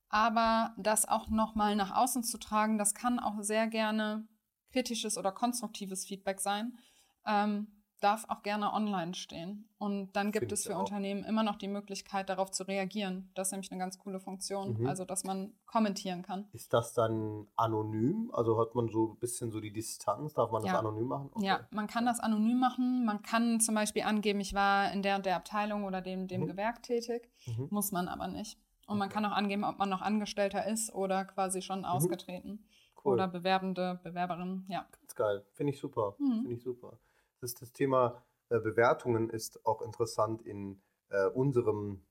Aber 0.10 0.74
das 0.78 1.08
auch 1.08 1.30
nochmal 1.30 1.76
nach 1.76 1.96
außen 1.96 2.24
zu 2.24 2.38
tragen, 2.38 2.78
das 2.78 2.94
kann 2.94 3.20
auch 3.20 3.42
sehr 3.42 3.68
gerne 3.68 4.28
kritisches 4.72 5.18
oder 5.18 5.32
konstruktives 5.32 6.06
Feedback 6.06 6.40
sein. 6.40 6.78
Ähm, 7.26 7.75
darf 8.06 8.26
auch 8.30 8.44
gerne 8.44 8.72
online 8.72 9.16
stehen. 9.16 9.68
Und 9.80 10.16
dann 10.16 10.32
gibt 10.32 10.44
Find 10.44 10.52
es 10.52 10.66
für 10.66 10.78
Unternehmen 10.78 11.24
immer 11.24 11.42
noch 11.42 11.56
die 11.56 11.68
Möglichkeit, 11.68 12.30
darauf 12.30 12.52
zu 12.52 12.64
reagieren. 12.68 13.32
Das 13.34 13.48
ist 13.48 13.52
nämlich 13.52 13.72
eine 13.72 13.80
ganz 13.80 13.98
coole 13.98 14.20
Funktion, 14.20 14.80
mhm. 14.80 14.88
also 14.88 15.06
dass 15.06 15.24
man 15.24 15.54
kommentieren 15.66 16.22
kann. 16.22 16.48
Ist 16.54 16.72
das 16.72 16.94
dann 16.94 17.48
anonym? 17.56 18.30
Also 18.32 18.60
hat 18.60 18.76
man 18.76 18.90
so 18.90 19.14
ein 19.14 19.18
bisschen 19.18 19.52
so 19.52 19.60
die 19.60 19.74
Distanz? 19.74 20.36
Darf 20.36 20.52
man 20.52 20.62
das 20.62 20.72
ja. 20.72 20.80
anonym 20.80 21.08
machen? 21.08 21.30
Okay. 21.34 21.46
Ja, 21.46 21.68
man 21.72 21.88
kann 21.88 22.06
das 22.06 22.20
anonym 22.20 22.60
machen. 22.60 23.06
Man 23.06 23.24
kann 23.24 23.60
zum 23.60 23.74
Beispiel 23.74 24.04
angeben, 24.04 24.40
ich 24.40 24.54
war 24.54 24.92
in 24.92 25.02
der 25.02 25.16
und 25.16 25.26
der 25.26 25.36
Abteilung 25.36 25.84
oder 25.84 26.02
dem, 26.02 26.28
dem 26.28 26.42
mhm. 26.42 26.48
Gewerk 26.48 26.84
tätig. 26.84 27.28
Mhm. 27.48 27.70
Muss 27.72 27.92
man 27.92 28.08
aber 28.08 28.28
nicht. 28.28 28.60
Und 28.86 29.00
man 29.00 29.10
kann 29.10 29.26
auch 29.26 29.32
angeben, 29.32 29.64
ob 29.64 29.80
man 29.80 29.90
noch 29.90 30.02
Angestellter 30.02 30.68
ist 30.68 30.94
oder 30.94 31.26
quasi 31.26 31.64
schon 31.64 31.80
mhm. 31.80 31.86
ausgetreten. 31.86 32.68
Cool. 33.04 33.14
Oder 33.14 33.28
Bewerbende, 33.28 34.00
Bewerberin, 34.04 34.66
ja. 34.68 34.86
Ganz 34.92 35.16
geil. 35.16 35.44
Finde 35.54 35.74
ich 35.74 35.80
super. 35.80 36.16
Mhm. 36.20 36.42
Finde 36.42 36.54
ich 36.54 36.64
super 36.64 37.00
das, 37.46 37.54
das 37.54 37.72
Thema 37.72 38.24
äh, 38.50 38.60
Bewertungen 38.60 39.30
ist 39.30 39.66
auch 39.66 39.82
interessant 39.82 40.42
in 40.42 40.82
äh, 41.10 41.28
unserem 41.28 42.02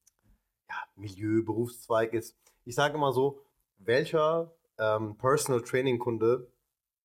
ja, 0.68 0.76
Milieu, 0.96 1.42
Berufszweig 1.42 2.12
ist. 2.14 2.36
Ich 2.64 2.74
sage 2.74 2.94
immer 2.94 3.12
so, 3.12 3.40
welcher 3.78 4.54
ähm, 4.78 5.16
Personal 5.18 5.62
Training 5.62 5.98
Kunde 5.98 6.50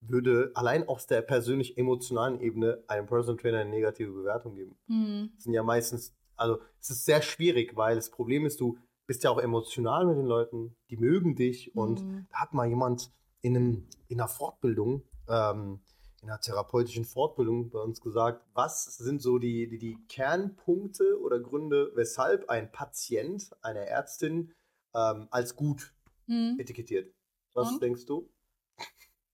würde 0.02 0.52
allein 0.56 0.88
aus 0.88 1.08
der 1.08 1.22
persönlich 1.22 1.78
emotionalen 1.78 2.40
Ebene 2.40 2.84
einem 2.88 3.06
Personal 3.08 3.38
Trainer 3.42 3.60
eine 3.60 3.70
negative 3.70 4.12
Bewertung 4.14 4.56
geben? 4.56 4.78
Mhm. 4.88 5.32
Das 5.36 5.44
sind 5.44 5.54
ja 5.54 5.64
meistens 5.64 6.16
Also 6.38 6.60
es 6.80 6.90
ist 6.90 7.04
sehr 7.04 7.22
schwierig, 7.22 7.76
weil 7.76 7.96
das 7.96 8.10
Problem 8.12 8.46
ist, 8.46 8.62
du 8.62 8.78
bist 9.08 9.24
ja 9.24 9.30
auch 9.30 9.40
emotional 9.40 10.06
mit 10.06 10.18
den 10.18 10.26
Leuten, 10.26 10.76
die 10.90 10.96
mögen 10.96 11.36
dich. 11.36 11.76
Und 11.76 12.02
Mhm. 12.02 12.28
da 12.32 12.38
hat 12.38 12.54
mal 12.54 12.68
jemand 12.68 13.12
in, 13.42 13.58
einem, 13.58 13.88
in 14.08 14.20
einer 14.20 14.30
Fortbildung, 14.30 15.04
ähm, 15.28 15.82
in 16.22 16.30
einer 16.30 16.40
therapeutischen 16.42 17.06
Fortbildung 17.06 17.70
bei 17.70 17.80
uns 17.80 18.02
gesagt, 18.02 18.46
was 18.54 18.86
sind 18.98 19.22
so 19.22 19.40
die, 19.40 19.68
die, 19.68 19.78
die 19.78 19.98
Kernpunkte 20.08 21.20
oder 21.22 21.40
Gründe, 21.40 21.92
weshalb 21.96 22.50
ein 22.50 22.72
Patient, 22.72 23.50
eine 23.62 23.86
Ärztin 23.86 24.54
ähm, 24.94 25.28
als 25.32 25.56
gut 25.56 25.94
Hm. 26.28 26.58
etikettiert. 26.60 27.12
Was 27.54 27.72
Und? 27.72 27.82
denkst 27.82 28.06
du? 28.06 28.30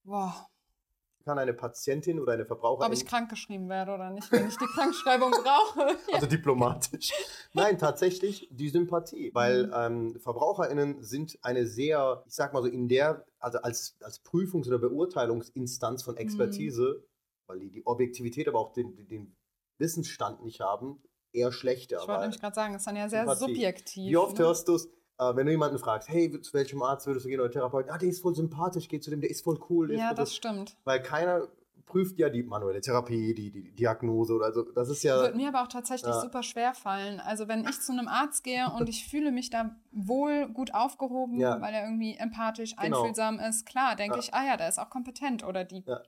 Boah, 0.04 0.48
Kann 1.26 1.40
eine 1.40 1.52
Patientin 1.54 2.20
oder 2.20 2.34
eine 2.34 2.46
Verbraucherin, 2.46 2.86
ob 2.86 2.96
ich 2.96 3.04
krankgeschrieben 3.04 3.68
werde 3.68 3.92
oder 3.92 4.10
nicht, 4.10 4.30
wenn 4.30 4.46
ich 4.46 4.56
die 4.58 4.64
Krankschreibung 4.66 5.30
brauche. 5.42 5.98
also 6.12 6.26
diplomatisch, 6.26 7.10
nein, 7.52 7.78
tatsächlich 7.78 8.46
die 8.52 8.68
Sympathie, 8.68 9.32
weil 9.34 9.66
Mhm. 9.66 9.72
ähm, 9.74 10.20
VerbraucherInnen 10.20 11.02
sind 11.02 11.36
eine 11.42 11.66
sehr, 11.66 12.22
ich 12.28 12.34
sag 12.34 12.52
mal 12.52 12.62
so, 12.62 12.68
in 12.68 12.86
der, 12.86 13.26
also 13.40 13.58
als, 13.58 13.96
als 14.02 14.22
Prüfungs- 14.22 14.68
oder 14.68 14.78
Beurteilungsinstanz 14.78 16.04
von 16.04 16.16
Expertise, 16.16 17.02
weil 17.48 17.58
die 17.58 17.70
die 17.70 17.84
Objektivität, 17.84 18.46
aber 18.46 18.60
auch 18.60 18.72
den, 18.72 19.08
den- 19.08 19.34
Wissensstand 19.78 20.42
nicht 20.44 20.60
haben, 20.60 21.02
eher 21.32 21.50
schlechter. 21.52 21.98
Ich 22.00 22.06
wollte 22.08 22.20
nämlich 22.22 22.40
gerade 22.40 22.54
sagen, 22.54 22.72
das 22.72 22.82
ist 22.82 22.86
dann 22.86 22.96
ja 22.96 23.08
sehr 23.10 23.26
Sympathie. 23.26 23.52
subjektiv. 23.52 24.10
Wie 24.10 24.16
oft 24.16 24.38
ne? 24.38 24.44
hörst 24.44 24.68
du 24.68 24.74
es, 24.76 24.88
wenn 25.18 25.46
du 25.46 25.52
jemanden 25.52 25.78
fragst, 25.78 26.08
hey, 26.08 26.40
zu 26.40 26.52
welchem 26.54 26.82
Arzt 26.82 27.06
würdest 27.06 27.24
du 27.24 27.30
gehen 27.30 27.40
oder 27.40 27.50
Therapeuten? 27.50 27.90
Ah, 27.90 27.98
der 27.98 28.08
ist 28.08 28.20
voll 28.20 28.34
sympathisch, 28.34 28.88
geh 28.88 29.00
zu 29.00 29.10
dem, 29.10 29.20
der 29.20 29.30
ist 29.30 29.42
voll 29.42 29.58
cool. 29.70 29.90
Ja, 29.92 29.96
ist 29.96 30.06
voll 30.08 30.14
das 30.16 30.34
stimmt. 30.34 30.76
Weil 30.84 31.02
keiner 31.02 31.48
prüft 31.86 32.18
ja 32.18 32.28
die 32.28 32.42
manuelle 32.42 32.80
Therapie, 32.80 33.32
die, 33.32 33.50
die 33.52 33.70
Diagnose 33.72 34.34
oder 34.34 34.52
so. 34.52 34.62
Das 34.72 34.88
ist 34.88 35.04
ja. 35.04 35.20
Wird 35.22 35.36
mir 35.36 35.48
aber 35.48 35.62
auch 35.62 35.68
tatsächlich 35.68 36.12
Ja. 36.12 36.20
super 36.20 36.42
schwer 36.42 36.74
fallen. 36.74 37.20
Also 37.20 37.46
wenn 37.46 37.64
ich 37.64 37.80
zu 37.80 37.92
einem 37.92 38.08
Arzt 38.08 38.42
gehe 38.42 38.66
und 38.76 38.88
ich 38.88 39.06
fühle 39.08 39.30
mich 39.30 39.50
da 39.50 39.76
wohl 39.92 40.48
gut 40.48 40.74
aufgehoben, 40.74 41.38
Ja. 41.38 41.60
weil 41.60 41.72
er 41.74 41.84
irgendwie 41.84 42.16
empathisch, 42.16 42.74
Genau. 42.76 42.98
einfühlsam 43.02 43.38
ist, 43.38 43.66
klar, 43.66 43.94
denke 43.94 44.16
Ja. 44.16 44.20
ich, 44.22 44.34
ah 44.34 44.44
ja, 44.44 44.56
der 44.56 44.68
ist 44.68 44.78
auch 44.80 44.90
kompetent 44.90 45.44
oder 45.44 45.64
die. 45.64 45.84
Ja. 45.86 46.02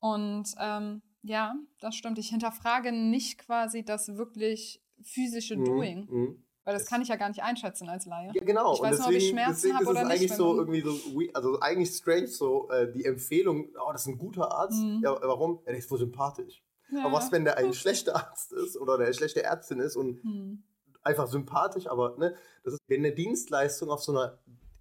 Und 0.00 0.54
ähm, 0.58 1.02
ja, 1.22 1.54
das 1.80 1.94
stimmt. 1.94 2.18
Ich 2.18 2.30
hinterfrage 2.30 2.90
nicht 2.90 3.38
quasi 3.38 3.84
das 3.84 4.16
wirklich 4.16 4.82
physische 5.02 5.56
Mhm, 5.56 5.64
Doing, 5.64 6.06
mhm. 6.10 6.44
Weil 6.64 6.74
das 6.74 6.86
kann 6.86 7.02
ich 7.02 7.08
ja 7.08 7.16
gar 7.16 7.28
nicht 7.28 7.42
einschätzen 7.42 7.88
als 7.88 8.06
Laie. 8.06 8.30
Ja, 8.34 8.44
genau. 8.44 8.74
Ich 8.74 8.80
weiß 8.82 8.98
nur, 8.98 9.08
ob 9.08 9.12
ich 9.14 9.28
Schmerzen 9.30 9.52
deswegen 9.54 9.74
habe 9.74 9.84
ist 9.84 9.90
es 9.90 9.96
oder 9.96 10.04
nicht, 10.04 10.12
eigentlich 10.12 10.30
wenn 10.30 10.36
so 10.36 10.46
man- 10.48 10.56
irgendwie 10.58 10.80
so, 10.80 11.20
also 11.34 11.60
eigentlich 11.60 11.90
strange 11.90 12.26
so 12.28 12.70
äh, 12.70 12.90
die 12.92 13.04
Empfehlung, 13.04 13.68
oh, 13.84 13.92
das 13.92 14.02
ist 14.02 14.08
ein 14.08 14.18
guter 14.18 14.50
Arzt. 14.52 14.82
Mhm. 14.82 15.00
Ja, 15.02 15.16
warum? 15.22 15.56
Ja, 15.64 15.72
der 15.72 15.78
ist 15.78 15.90
wohl 15.90 15.98
sympathisch. 15.98 16.62
Ja. 16.90 17.04
Aber 17.04 17.14
was, 17.14 17.32
wenn 17.32 17.44
der 17.44 17.56
ein 17.58 17.72
schlechter 17.72 18.14
Arzt 18.16 18.52
ist 18.52 18.76
oder 18.76 18.94
eine 18.98 19.12
schlechte 19.14 19.42
Ärztin 19.42 19.80
ist 19.80 19.96
und 19.96 20.22
Hm. 20.22 20.62
einfach 21.02 21.26
sympathisch, 21.26 21.86
aber 21.86 22.16
ne, 22.18 22.34
das 22.64 22.74
ist, 22.74 22.80
wenn 22.86 23.00
eine 23.00 23.12
Dienstleistung 23.14 23.90
auf 23.90 24.02
so 24.02 24.12
einer 24.12 24.38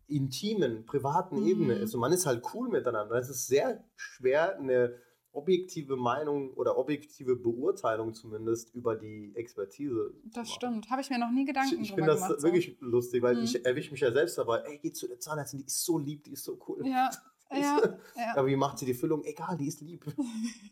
intimen, 0.08 0.86
privaten 0.86 1.40
Mhm. 1.40 1.48
Ebene 1.48 1.74
ist 1.76 1.94
und 1.96 2.02
man 2.02 2.12
ist 2.12 2.26
halt 2.26 2.44
cool 2.54 2.68
miteinander, 2.70 3.14
dann 3.14 3.24
ist 3.24 3.30
es 3.30 3.48
sehr 3.48 3.84
schwer, 3.96 4.58
eine 4.58 4.94
objektive 5.34 5.96
Meinung 5.96 6.54
oder 6.56 6.78
objektive 6.78 7.36
Beurteilung 7.36 8.14
zumindest 8.14 8.74
über 8.76 8.96
die 8.96 9.32
Expertise 9.36 10.14
Das 10.26 10.36
machen. 10.36 10.46
stimmt. 10.48 10.90
Habe 10.90 11.02
ich 11.02 11.10
mir 11.10 11.20
noch 11.20 11.32
nie 11.32 11.42
Ich, 11.42 11.48
Gedanken 11.48 11.82
ich 11.82 11.90
drüber 11.90 11.96
finde 12.04 12.12
das 12.12 12.22
gemacht. 12.24 12.42
so. 12.42 12.48
wirklich 12.48 12.78
lustig, 12.82 13.22
weil 13.24 13.36
Mhm. 13.36 13.44
ich 13.44 13.66
erwische 13.66 13.92
mich 13.92 14.02
ja 14.02 14.12
selbst 14.12 14.38
dabei, 14.38 14.60
ey, 14.60 14.78
geh 14.80 14.92
zu 14.92 15.08
der 15.08 15.20
Zahnärztin, 15.20 15.60
die 15.60 15.66
ist 15.66 15.84
so 15.86 15.98
lieb, 15.98 16.24
die 16.26 16.34
ist 16.34 16.44
so 16.44 16.60
cool. 16.68 16.86
Ja, 16.86 17.10
ja, 17.52 17.82
ja. 18.16 18.34
Aber 18.36 18.48
wie 18.48 18.56
macht 18.56 18.78
sie 18.80 18.86
die 18.86 18.94
Füllung? 18.94 19.24
Egal, 19.26 19.58
die 19.58 19.68
ist 19.68 19.82
lieb. 19.82 20.06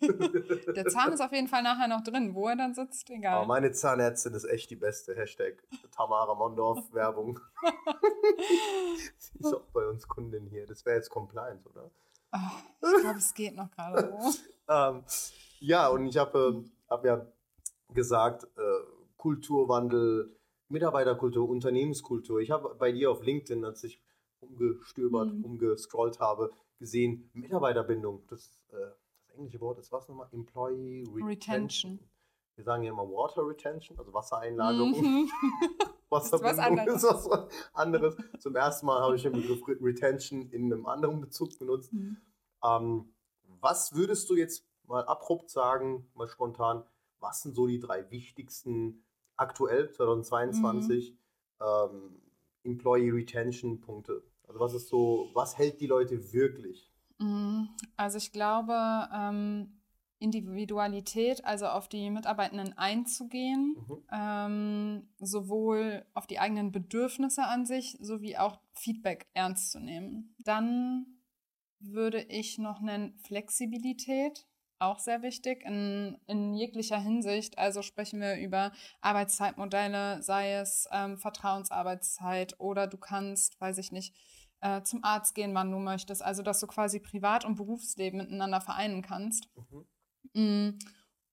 Der 0.75 0.86
Zahn 0.86 1.12
ist 1.12 1.20
auf 1.22 1.32
jeden 1.34 1.48
Fall 1.50 1.62
nachher 1.62 1.88
noch 1.89 2.01
drin. 2.04 2.34
Wo 2.34 2.48
er 2.48 2.56
dann 2.56 2.74
sitzt, 2.74 3.10
egal. 3.10 3.34
Aber 3.39 3.48
meine 3.48 3.72
Zahnärztin 3.74 4.34
ist 4.34 4.46
echt 4.46 4.70
die 4.70 4.78
beste. 4.78 5.13
Hashtag 5.16 5.62
Tamara 5.92 6.34
Mondorf 6.36 6.94
Werbung. 6.94 7.39
sie 9.18 9.39
ist 9.39 9.54
auch 9.54 9.62
bei 9.74 9.86
uns 9.88 10.08
Kundin 10.08 10.48
hier. 10.48 10.66
Das 10.66 10.86
wäre 10.86 10.96
jetzt 10.98 11.10
Compliance, 11.10 11.68
oder? 11.70 11.92
Ah, 12.31 12.51
ich 12.81 13.01
glaube, 13.01 13.17
es 13.17 13.33
geht 13.33 13.55
noch 13.55 13.71
gerade. 13.71 14.13
Ähm, 14.71 15.03
ja, 15.62 15.88
und 15.88 16.05
ich 16.05 16.15
habe 16.17 16.63
hab 16.88 17.03
ja 17.03 17.25
gesagt, 17.91 18.43
äh, 18.55 18.59
Kulturwandel, 19.17 20.38
Mitarbeiterkultur, 20.67 21.50
Unternehmenskultur. 21.50 22.39
Ich 22.39 22.51
habe 22.51 22.75
bei 22.75 22.91
dir 22.91 23.09
auf 23.09 23.24
LinkedIn, 23.24 23.65
als 23.65 23.83
ich 23.83 24.00
umgestöbert, 24.41 25.33
Mhm. 25.33 25.43
umgescrollt 25.43 26.19
habe, 26.19 26.51
gesehen, 26.77 27.31
Mitarbeiterbindung. 27.33 28.27
Das, 28.27 28.59
äh, 28.71 28.75
das 29.25 29.36
englische 29.38 29.59
Wort 29.59 29.79
ist 29.79 29.91
was 29.91 30.07
nochmal? 30.07 30.27
Employee 30.31 31.03
Retention. 31.15 31.27
Retention. 31.27 32.00
Wir 32.55 32.63
sagen 32.63 32.83
ja 32.83 32.91
immer 32.91 33.09
Water 33.09 33.48
Retention, 33.48 33.98
also 33.98 34.13
Wassereinlagerung. 34.13 34.91
Mhm. 35.01 35.31
Wasserbindung 36.12 36.58
was 36.58 36.60
anderes. 36.60 37.04
ist 37.04 37.30
was 37.30 37.48
anderes. 37.74 38.16
Zum 38.39 38.56
ersten 38.56 38.86
Mal 38.86 39.01
habe 39.01 39.16
ich 39.16 39.24
den 39.24 39.34
Begriff 39.34 39.68
Re- 39.68 39.78
Retention 39.82 40.50
in 40.51 40.72
einem 40.72 40.86
anderen 40.86 41.22
Bezug 41.22 41.58
benutzt. 41.60 41.94
Mhm. 41.94 42.18
Ähm, 42.63 43.13
was 43.62 43.94
würdest 43.94 44.30
du 44.30 44.36
jetzt 44.36 44.66
mal 44.88 45.04
abrupt 45.06 45.50
sagen, 45.50 46.10
mal 46.16 46.28
spontan, 46.28 46.84
was 47.20 47.42
sind 47.42 47.56
so 47.56 47.68
die 47.68 47.80
drei 47.80 48.10
wichtigsten 48.10 49.04
aktuell 49.36 49.92
2022 49.92 51.16
ähm, 51.62 52.22
Employee 52.63 53.12
Retention 53.12 53.80
Punkte? 53.82 54.24
Also 54.48 54.60
was 54.60 54.74
ist 54.74 54.88
so, 54.88 55.30
was 55.34 55.58
hält 55.58 55.80
die 55.80 55.88
Leute 55.88 56.34
wirklich? 56.34 56.92
Mhm. 57.20 57.70
Also 57.98 58.18
ich 58.18 58.32
glaube, 58.32 58.74
ähm, 59.13 59.78
Individualität, 60.19 61.45
also 61.45 61.67
auf 61.67 61.88
die 61.88 62.09
Mitarbeitenden 62.09 62.77
einzugehen, 62.77 63.75
Mhm. 63.77 64.03
ähm, 64.11 65.09
sowohl 65.19 66.05
auf 66.13 66.27
die 66.27 66.39
eigenen 66.39 66.71
Bedürfnisse 66.71 67.43
an 67.43 67.65
sich 67.65 67.97
sowie 68.01 68.38
auch 68.38 68.59
Feedback 68.73 69.27
ernst 69.33 69.71
zu 69.71 69.79
nehmen. 69.79 70.35
Dann 70.39 71.05
würde 71.79 72.21
ich 72.21 72.57
noch 72.57 72.81
nennen 72.81 73.17
Flexibilität, 73.19 74.45
auch 74.79 74.99
sehr 74.99 75.21
wichtig 75.21 75.63
in, 75.65 76.17
in 76.27 76.53
jeglicher 76.53 76.99
Hinsicht. 76.99 77.57
Also 77.57 77.81
sprechen 77.81 78.21
wir 78.21 78.38
über 78.38 78.71
Arbeitszeitmodelle, 79.01 80.21
sei 80.21 80.53
es 80.53 80.88
ähm, 80.91 81.17
Vertrauensarbeitszeit 81.17 82.59
oder 82.59 82.88
du 82.88 82.97
kannst, 82.97 83.59
weiß 83.59 83.77
ich 83.77 83.91
nicht, 83.91 84.15
äh, 84.61 84.81
zum 84.83 85.03
Arzt 85.03 85.35
gehen, 85.35 85.53
wann 85.53 85.71
du 85.71 85.79
möchtest. 85.79 86.21
Also 86.21 86.43
dass 86.43 86.59
du 86.59 86.67
quasi 86.67 86.99
Privat- 86.99 87.45
und 87.45 87.55
Berufsleben 87.55 88.19
miteinander 88.19 88.61
vereinen 88.61 89.01
kannst. 89.01 89.49
Mhm. 89.55 89.85
Mm, 90.33 90.69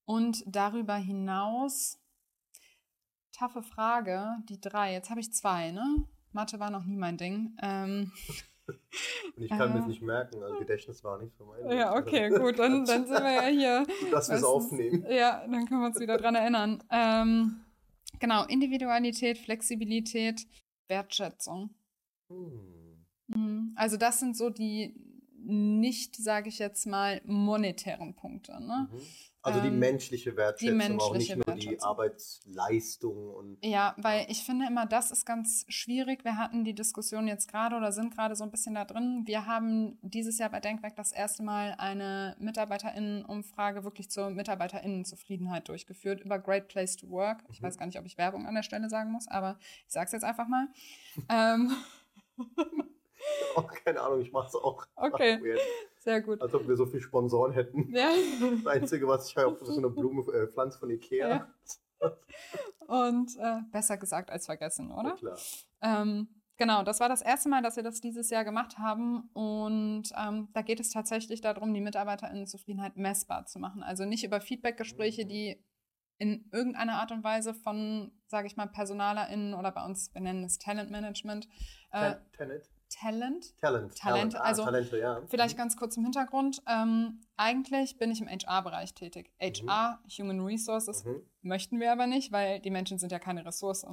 Und 0.05 0.43
darüber 0.47 0.95
hinaus, 0.95 1.99
taffe 3.31 3.61
Frage, 3.61 4.37
die 4.49 4.59
drei. 4.59 4.93
Jetzt 4.93 5.09
habe 5.09 5.19
ich 5.19 5.33
zwei, 5.33 5.71
ne? 5.71 6.05
Mathe 6.31 6.59
war 6.59 6.69
noch 6.71 6.85
nie 6.85 6.97
mein 6.97 7.17
Ding. 7.17 7.55
Ähm, 7.61 8.11
Und 9.37 9.43
ich 9.43 9.49
kann 9.49 9.69
mir 9.69 9.75
Äh. 9.75 9.79
das 9.79 9.87
nicht 9.87 10.01
merken, 10.01 10.43
also 10.43 10.59
Gedächtnis 10.59 11.01
war 11.03 11.17
nicht 11.21 11.33
so 11.37 11.45
mein. 11.45 11.77
ja, 11.77 11.95
okay, 11.95 12.29
gut, 12.29 12.59
dann, 12.59 12.83
dann 12.85 13.05
sind 13.05 13.23
wir 13.23 13.31
ja 13.31 13.47
hier. 13.47 13.87
Dass 14.11 14.27
wir 14.29 14.35
es 14.35 14.43
aufnehmen. 14.43 15.05
Ja, 15.09 15.39
dann 15.47 15.65
können 15.65 15.81
wir 15.81 15.87
uns 15.87 15.99
wieder 15.99 16.17
dran 16.17 16.35
erinnern. 16.35 16.83
Ähm, 16.89 17.61
genau, 18.19 18.43
Individualität, 18.45 19.37
Flexibilität, 19.37 20.45
Wertschätzung. 20.89 21.73
Hm. 22.29 23.05
Mhm. 23.27 23.73
Also 23.77 23.95
das 23.97 24.19
sind 24.19 24.35
so 24.35 24.49
die 24.49 24.95
nicht, 25.47 26.15
sage 26.15 26.49
ich 26.49 26.59
jetzt 26.59 26.85
mal, 26.85 27.21
monetären 27.25 28.15
Punkte. 28.15 28.53
Ne? 28.61 28.87
Mhm. 28.91 28.99
Also 29.43 29.61
die 29.61 29.67
Ähm, 29.67 29.79
menschliche 29.79 30.35
Wertschätzung, 30.35 30.99
auch 30.99 31.13
nicht 31.13 31.29
menschliche 31.35 31.37
nur 31.37 31.55
die. 31.55 31.81
Arbeitsleistung 31.81 33.29
und 33.33 33.57
Ja, 33.63 33.95
weil 33.97 34.25
ich 34.29 34.43
finde 34.43 34.65
immer, 34.67 34.85
das 34.85 35.09
ist 35.11 35.25
ganz 35.25 35.63
schwierig. 35.69 36.25
Wir 36.25 36.35
hatten 36.37 36.65
die 36.65 36.73
Diskussion 36.75 37.27
jetzt 37.29 37.47
gerade 37.49 37.77
oder 37.77 37.93
sind 37.93 38.13
gerade 38.13 38.35
so 38.35 38.43
ein 38.43 38.51
bisschen 38.51 38.75
da 38.75 38.83
drin. 38.83 39.21
Wir 39.25 39.45
haben 39.45 39.97
dieses 40.01 40.37
Jahr 40.37 40.49
bei 40.49 40.59
Denkwerk 40.59 40.97
das 40.97 41.13
erste 41.13 41.43
Mal 41.43 41.75
eine 41.77 42.35
MitarbeiterInnen-Umfrage 42.39 43.85
wirklich 43.85 44.09
zur 44.11 44.29
MitarbeiterInnen-Zufriedenheit 44.31 45.69
durchgeführt 45.69 46.19
über 46.19 46.39
Great 46.39 46.67
Place 46.67 46.97
to 46.97 47.09
Work. 47.09 47.43
Ich 47.49 47.61
Mhm. 47.61 47.67
weiß 47.67 47.77
gar 47.77 47.85
nicht, 47.85 47.99
ob 47.99 48.05
ich 48.05 48.17
Werbung 48.17 48.47
an 48.47 48.55
der 48.55 48.63
Stelle 48.63 48.89
sagen 48.89 49.11
muss, 49.11 49.27
aber 49.29 49.57
ich 49.85 49.93
sage 49.93 50.07
es 50.07 50.11
jetzt 50.11 50.25
einfach 50.25 50.47
mal. 50.49 50.67
ähm, 51.29 51.71
oh, 53.55 53.63
keine 53.83 54.01
Ahnung, 54.01 54.21
ich 54.21 54.31
mache 54.31 54.47
es 54.47 54.55
auch. 54.55 54.85
Okay. 54.95 55.57
Sehr 55.99 56.21
gut. 56.21 56.41
Als 56.41 56.53
ob 56.53 56.67
wir 56.67 56.75
so 56.77 56.85
viele 56.85 57.01
Sponsoren 57.01 57.51
hätten. 57.53 57.93
Ja. 57.93 58.11
Das 58.63 58.67
Einzige, 58.67 59.07
was 59.07 59.29
ich 59.29 59.35
habe, 59.37 59.55
ist 59.55 59.65
so 59.67 59.77
eine 59.77 59.89
Blume, 59.89 60.21
äh, 60.33 60.47
Pflanze 60.47 60.79
von 60.79 60.89
Ikea. 60.89 61.27
Ja. 61.29 61.47
Und 62.87 63.35
äh, 63.37 63.59
besser 63.71 63.97
gesagt 63.97 64.29
als 64.29 64.45
vergessen, 64.45 64.89
Ja, 64.89 64.99
oder? 64.99 65.15
klar. 65.15 65.37
Ähm, 65.81 66.27
genau, 66.57 66.83
das 66.83 66.99
war 66.99 67.09
das 67.09 67.21
erste 67.21 67.49
Mal, 67.49 67.61
dass 67.61 67.75
wir 67.75 67.83
das 67.83 67.99
dieses 67.99 68.29
Jahr 68.29 68.45
gemacht 68.45 68.77
haben. 68.77 69.29
Und 69.33 70.03
ähm, 70.17 70.47
da 70.53 70.61
geht 70.61 70.79
es 70.79 70.89
tatsächlich 70.91 71.41
darum, 71.41 71.73
die 71.73 71.81
MitarbeiterInnenzufriedenheit 71.81 72.95
messbar 72.95 73.45
zu 73.45 73.59
machen. 73.59 73.83
Also 73.83 74.05
nicht 74.05 74.23
über 74.23 74.39
Feedbackgespräche, 74.39 75.25
Mhm. 75.25 75.29
die 75.29 75.63
in 76.19 76.49
irgendeiner 76.51 76.93
Art 76.93 77.11
und 77.11 77.23
Weise 77.23 77.53
von, 77.53 78.11
sage 78.27 78.47
ich 78.47 78.55
mal, 78.55 78.65
PersonalerInnen 78.67 79.53
oder 79.53 79.71
bei 79.71 79.85
uns, 79.85 80.11
wir 80.13 80.21
nennen 80.21 80.43
es 80.45 80.57
Talentmanagement. 80.57 81.47
Äh, 81.91 82.13
Ten- 82.13 82.49
Tenet. 82.49 82.69
Talent. 82.89 83.57
Talent. 83.59 83.97
Talent, 83.97 84.35
Ah, 84.35 84.39
also 84.41 84.63
Talente, 84.63 84.97
ja. 84.97 85.21
Vielleicht 85.27 85.57
ganz 85.57 85.75
kurz 85.77 85.97
im 85.97 86.03
Hintergrund. 86.03 86.61
Ähm, 86.67 87.21
eigentlich 87.35 87.97
bin 87.97 88.11
ich 88.11 88.21
im 88.21 88.27
HR-Bereich 88.27 88.93
tätig. 88.93 89.31
HR, 89.39 89.99
Human 90.17 90.39
Resources, 90.45 91.03
Mhm. 91.05 91.21
möchten 91.41 91.79
wir 91.79 91.91
aber 91.91 92.07
nicht, 92.07 92.31
weil 92.31 92.59
die 92.59 92.71
Menschen 92.71 92.97
sind 92.97 93.11
ja 93.11 93.19
keine 93.19 93.45
Ressource. 93.45 93.85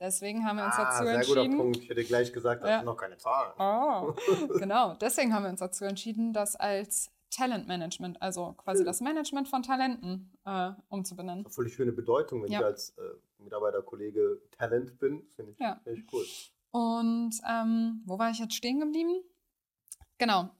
Deswegen 0.00 0.44
haben 0.44 0.56
wir 0.56 0.64
uns 0.64 0.74
Ah, 0.76 0.84
dazu 0.84 1.04
sehr 1.04 1.20
guter 1.24 1.40
entschieden. 1.42 1.56
Punkt. 1.58 1.76
Ich 1.78 1.88
hätte 1.88 2.04
gleich 2.04 2.32
gesagt, 2.32 2.62
das 2.62 2.70
Ja. 2.70 2.76
sind 2.78 2.86
noch 2.86 2.96
keine 2.96 3.16
Zahlen. 3.16 3.52
Oh, 3.58 4.14
genau. 4.58 4.94
Deswegen 4.94 5.32
haben 5.32 5.44
wir 5.44 5.50
uns 5.50 5.60
dazu 5.60 5.84
entschieden, 5.84 6.32
das 6.32 6.56
als 6.56 7.10
Talentmanagement, 7.30 8.20
also 8.20 8.52
quasi 8.52 8.84
das 8.84 9.00
Management 9.00 9.48
von 9.48 9.62
Talenten, 9.62 10.36
äh, 10.44 10.72
umzubenennen. 10.88 11.44
Eine 11.44 11.52
völlig 11.54 11.74
schöne 11.74 11.92
Bedeutung, 11.92 12.42
wenn 12.42 12.50
Ja. 12.52 12.60
ich 12.60 12.64
als 12.66 12.90
äh, 12.98 13.02
Mitarbeiterkollege 13.38 14.40
Talent 14.56 14.98
bin. 14.98 15.26
Finde 15.34 15.52
ich, 15.52 15.58
Ja. 15.58 15.80
finde 15.84 16.00
ich 16.00 16.12
cool. 16.12 16.24
Und 16.74 17.40
ähm, 17.48 18.02
wo 18.04 18.18
war 18.18 18.30
ich 18.30 18.40
jetzt 18.40 18.54
stehen 18.56 18.80
geblieben? 18.80 19.22
Genau. 20.18 20.50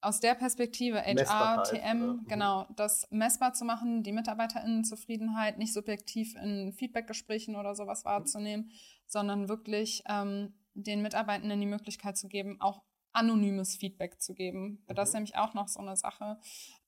Aus 0.00 0.20
der 0.20 0.36
Perspektive 0.36 1.02
HR, 1.02 1.64
TM, 1.64 2.02
oder? 2.02 2.12
Mhm. 2.12 2.28
genau, 2.28 2.66
das 2.76 3.08
messbar 3.10 3.52
zu 3.52 3.64
machen, 3.64 4.04
die 4.04 4.12
MitarbeiterInnenzufriedenheit 4.12 5.58
nicht 5.58 5.72
subjektiv 5.72 6.36
in 6.36 6.72
Feedbackgesprächen 6.72 7.56
oder 7.56 7.74
sowas 7.74 8.04
Mhm. 8.04 8.08
wahrzunehmen, 8.08 8.70
sondern 9.08 9.48
wirklich 9.48 10.04
ähm, 10.06 10.54
den 10.74 11.02
Mitarbeitenden 11.02 11.58
die 11.60 11.66
Möglichkeit 11.66 12.16
zu 12.16 12.28
geben, 12.28 12.60
auch 12.60 12.84
anonymes 13.12 13.74
Feedback 13.74 14.20
zu 14.20 14.34
geben. 14.34 14.84
Das 14.86 15.08
ist 15.08 15.14
Mhm. 15.14 15.16
nämlich 15.18 15.36
auch 15.36 15.54
noch 15.54 15.66
so 15.66 15.80
eine 15.80 15.96
Sache. 15.96 16.38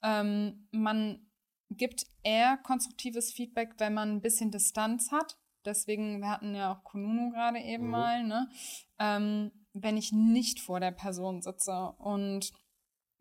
Ähm, 0.04 0.68
man 0.70 1.26
gibt 1.70 2.06
eher 2.22 2.56
konstruktives 2.58 3.32
Feedback, 3.32 3.74
wenn 3.78 3.94
man 3.94 4.12
ein 4.12 4.22
bisschen 4.22 4.52
Distanz 4.52 5.10
hat. 5.10 5.36
Deswegen, 5.64 6.20
wir 6.20 6.28
hatten 6.30 6.54
ja 6.54 6.72
auch 6.72 6.84
Kununu 6.84 7.30
gerade 7.30 7.58
eben 7.58 7.84
Mhm. 7.84 7.90
mal, 7.90 8.24
ne? 8.24 8.48
Ähm, 8.98 9.50
wenn 9.74 9.96
ich 9.96 10.12
nicht 10.12 10.60
vor 10.60 10.80
der 10.80 10.90
Person 10.92 11.42
sitze. 11.42 11.92
Und 11.98 12.52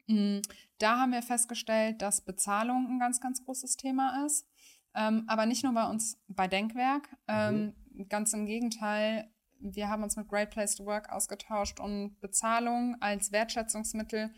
mh, 0.08 0.42
da 0.80 1.00
haben 1.00 1.12
wir 1.12 1.22
festgestellt, 1.22 2.02
dass 2.02 2.22
Bezahlung 2.22 2.88
ein 2.90 3.00
ganz, 3.00 3.20
ganz 3.20 3.44
großes 3.44 3.76
Thema 3.78 4.26
ist. 4.26 4.48
Ähm, 4.96 5.26
aber 5.28 5.46
nicht 5.46 5.64
nur 5.64 5.74
bei 5.74 5.88
uns 5.90 6.20
bei 6.28 6.48
Denkwerk. 6.48 7.10
Ähm, 7.28 7.74
Ganz 8.10 8.32
im 8.34 8.46
Gegenteil, 8.46 9.28
wir 9.60 9.90
haben 9.90 10.04
uns 10.04 10.16
mit 10.16 10.28
Great 10.28 10.52
Place 10.52 10.76
to 10.76 10.86
Work 10.86 11.12
ausgetauscht 11.12 11.80
und 11.80 12.20
Bezahlung 12.20 12.96
als 13.00 13.32
Wertschätzungsmittel 13.32 14.32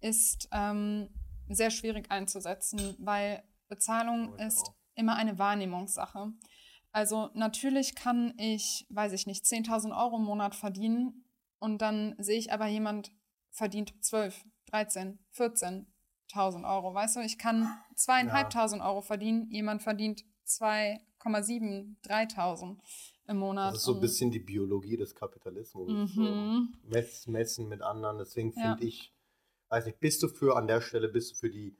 ist 0.00 0.48
ähm, 0.50 1.08
sehr 1.48 1.70
schwierig 1.70 2.10
einzusetzen, 2.10 2.96
weil 2.98 3.44
Bezahlung 3.68 4.36
ist 4.40 4.72
immer 4.96 5.14
eine 5.14 5.38
Wahrnehmungssache. 5.38 6.32
Also 6.96 7.28
natürlich 7.34 7.94
kann 7.94 8.32
ich, 8.38 8.86
weiß 8.88 9.12
ich 9.12 9.26
nicht, 9.26 9.44
10.000 9.44 9.94
Euro 9.94 10.16
im 10.16 10.22
Monat 10.24 10.54
verdienen 10.54 11.26
und 11.58 11.82
dann 11.82 12.14
sehe 12.16 12.38
ich 12.38 12.54
aber 12.54 12.68
jemand 12.68 13.12
verdient 13.50 13.92
12, 14.00 14.46
13, 14.70 15.18
14.000 15.34 15.84
Euro. 16.66 16.94
Weißt 16.94 17.16
du, 17.16 17.20
ich 17.20 17.36
kann 17.36 17.68
zweieinhalbtausend 17.96 18.80
Euro 18.80 19.02
verdienen, 19.02 19.50
jemand 19.50 19.82
verdient 19.82 20.24
2,7, 20.46 21.96
3.000 22.02 22.78
im 23.28 23.36
Monat. 23.36 23.72
Das 23.72 23.80
ist 23.80 23.84
so 23.84 23.92
ein 23.92 24.00
bisschen 24.00 24.30
die 24.30 24.40
Biologie 24.40 24.96
des 24.96 25.14
Kapitalismus. 25.14 26.14
So 26.14 26.22
Mhm. 26.22 26.78
Mess, 26.82 27.26
messen 27.26 27.68
mit 27.68 27.82
anderen. 27.82 28.16
Deswegen 28.16 28.54
Ja. 28.56 28.70
finde 28.70 28.84
ich, 28.86 29.12
weiß 29.68 29.84
nicht, 29.84 30.00
bist 30.00 30.22
du 30.22 30.28
für 30.28 30.56
an 30.56 30.66
der 30.66 30.80
Stelle, 30.80 31.10
bist 31.10 31.32
du 31.32 31.34
für 31.34 31.50
die 31.50 31.76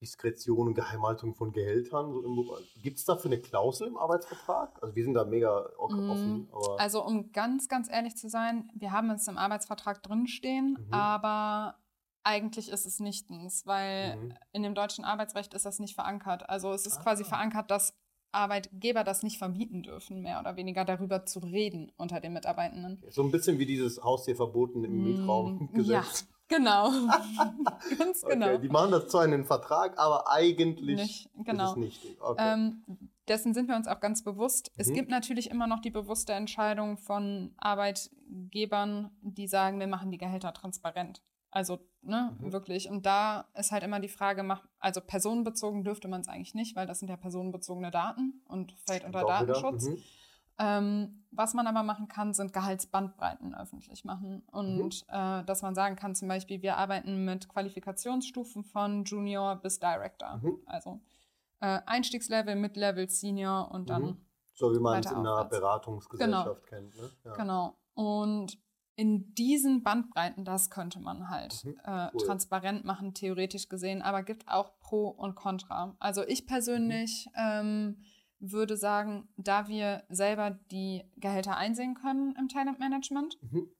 Diskretion 0.00 0.68
und 0.68 0.74
Geheimhaltung 0.74 1.34
von 1.34 1.52
Gehältern? 1.52 2.12
So 2.12 2.58
Gibt 2.82 2.98
es 2.98 3.04
dafür 3.04 3.30
eine 3.30 3.40
Klausel 3.40 3.88
im 3.88 3.96
Arbeitsvertrag? 3.96 4.82
Also 4.82 4.94
wir 4.94 5.04
sind 5.04 5.14
da 5.14 5.24
mega 5.24 5.68
Mm, 5.88 6.10
offen. 6.10 6.48
Aber 6.52 6.80
Also 6.80 7.04
um 7.04 7.32
ganz, 7.32 7.68
ganz 7.68 7.90
ehrlich 7.90 8.16
zu 8.16 8.28
sein, 8.28 8.70
wir 8.74 8.92
haben 8.92 9.10
es 9.10 9.26
im 9.28 9.38
Arbeitsvertrag 9.38 10.02
drinstehen, 10.02 10.78
Mhm. 10.86 10.92
aber 10.92 11.78
eigentlich 12.24 12.70
ist 12.70 12.86
es 12.86 12.98
nichtens, 13.00 13.66
weil 13.66 14.16
Mhm. 14.16 14.34
in 14.52 14.62
dem 14.64 14.74
deutschen 14.74 15.04
Arbeitsrecht 15.04 15.54
ist 15.54 15.64
das 15.64 15.78
nicht 15.78 15.94
verankert. 15.94 16.48
Also 16.48 16.72
es 16.72 16.86
ist 16.86 16.98
Ah. 16.98 17.02
quasi 17.02 17.24
verankert, 17.24 17.70
dass 17.70 17.94
Arbeitgeber 18.32 19.04
das 19.04 19.22
nicht 19.22 19.38
verbieten 19.38 19.82
dürfen, 19.82 20.20
mehr 20.20 20.40
oder 20.40 20.56
weniger 20.56 20.84
darüber 20.84 21.24
zu 21.24 21.38
reden 21.38 21.90
unter 21.96 22.20
den 22.20 22.32
Mitarbeitenden. 22.34 23.02
so 23.08 23.22
ein 23.22 23.30
bisschen 23.30 23.58
wie 23.58 23.64
dieses 23.64 24.02
Haustierverboten 24.02 24.84
im 24.84 25.00
Mm, 25.00 25.04
Mietraumgesetz. 25.04 25.88
Ja, 26.28 26.35
genau. 26.48 26.90
ganz 27.98 28.22
genau. 28.22 28.46
Okay, 28.54 28.58
die 28.60 28.68
machen 28.68 28.90
das 28.92 29.08
zwar 29.08 29.24
in 29.24 29.30
den 29.32 29.44
Vertrag, 29.44 29.98
aber 29.98 30.30
eigentlich 30.30 30.96
Nicht, 30.96 31.26
ist 31.26 31.44
genau. 31.44 31.70
es 31.72 31.76
nicht. 31.76 32.20
Okay. 32.20 32.52
Ähm, 32.54 32.82
dessen 33.28 33.54
sind 33.54 33.68
wir 33.68 33.76
uns 33.76 33.88
auch 33.88 34.00
ganz 34.00 34.22
bewusst. 34.22 34.70
Es 34.76 34.88
Mhm. 34.88 34.94
gibt 34.94 35.10
natürlich 35.10 35.50
immer 35.50 35.66
noch 35.66 35.80
die 35.80 35.90
bewusste 35.90 36.32
Entscheidung 36.32 36.96
von 36.98 37.54
Arbeitgebern, 37.58 39.10
die 39.22 39.48
sagen, 39.48 39.80
wir 39.80 39.86
machen 39.86 40.10
die 40.10 40.18
Gehälter 40.18 40.52
transparent. 40.52 41.22
Also, 41.50 41.78
ne, 42.02 42.36
Mhm. 42.38 42.52
wirklich. 42.52 42.90
Und 42.90 43.06
da 43.06 43.46
ist 43.54 43.72
halt 43.72 43.82
immer 43.82 43.98
die 44.00 44.08
Frage, 44.08 44.42
mach, 44.42 44.66
also 44.78 45.00
personenbezogen 45.00 45.84
dürfte 45.84 46.06
man 46.08 46.20
es 46.20 46.28
eigentlich 46.28 46.54
nicht, 46.54 46.76
weil 46.76 46.86
das 46.86 46.98
sind 46.98 47.08
ja 47.08 47.16
personenbezogene 47.16 47.90
Daten 47.90 48.42
und 48.46 48.72
fällt 48.86 49.04
unter 49.04 49.24
Datenschutz. 49.24 49.86
mhm. 49.88 49.98
Ähm, 50.58 51.22
was 51.30 51.52
man 51.52 51.66
aber 51.66 51.82
machen 51.82 52.08
kann, 52.08 52.32
sind 52.32 52.52
Gehaltsbandbreiten 52.54 53.54
öffentlich 53.54 54.04
machen. 54.04 54.42
Und 54.50 55.04
äh, 55.08 55.44
dass 55.44 55.60
man 55.62 55.74
sagen 55.74 55.96
kann, 55.96 56.14
zum 56.14 56.28
Beispiel, 56.28 56.62
wir 56.62 56.78
arbeiten 56.78 57.24
mit 57.26 57.48
Qualifikationsstufen 57.48 58.64
von 58.64 59.04
Junior 59.04 59.56
bis 59.56 59.78
Director. 59.78 60.38
Mhm. 60.42 60.58
Also 60.64 61.00
äh, 61.60 61.80
Einstiegslevel, 61.86 62.56
Mid-Level, 62.56 63.08
Senior 63.10 63.70
und 63.70 63.90
dann, 63.90 64.02
Mhm. 64.02 64.16
So 64.54 64.72
wie 64.74 64.78
man 64.80 65.00
es 65.00 65.10
in 65.10 65.18
einer. 65.18 65.44
Beratungsgesellschaft 65.44 66.66
kennt. 66.66 66.94
Ne? 66.96 67.10
Ja. 67.24 67.34
genau. 67.34 67.76
Und 67.94 68.58
in 68.94 69.34
diesen 69.34 69.82
Bandbreiten, 69.82 70.46
das 70.46 70.70
könnte 70.70 71.00
man 71.00 71.28
halt 71.28 71.62
Mhm, 71.66 71.78
äh, 71.84 72.08
cool. 72.14 72.20
transparent 72.24 72.84
machen, 72.86 73.12
theoretisch 73.12 73.68
gesehen, 73.68 74.00
aber 74.00 74.22
gibt 74.22 74.48
auch 74.48 74.78
Pro 74.80 75.08
und 75.08 75.34
Contra. 75.34 75.94
Also 75.98 76.26
ich 76.26 76.46
persönlich 76.46 77.26
Mhm. 77.26 77.32
ähm, 77.36 77.96
würde 78.38 78.76
sagen, 78.76 79.28
da 79.36 79.68
wir 79.68 80.04
selber 80.08 80.50
die 80.70 81.04
Gehälter 81.16 81.56
einsehen 81.56 81.94
können 81.94 82.34
im 82.36 82.48
Talentmanagement, 82.48 83.38
Mhm. 83.42 83.70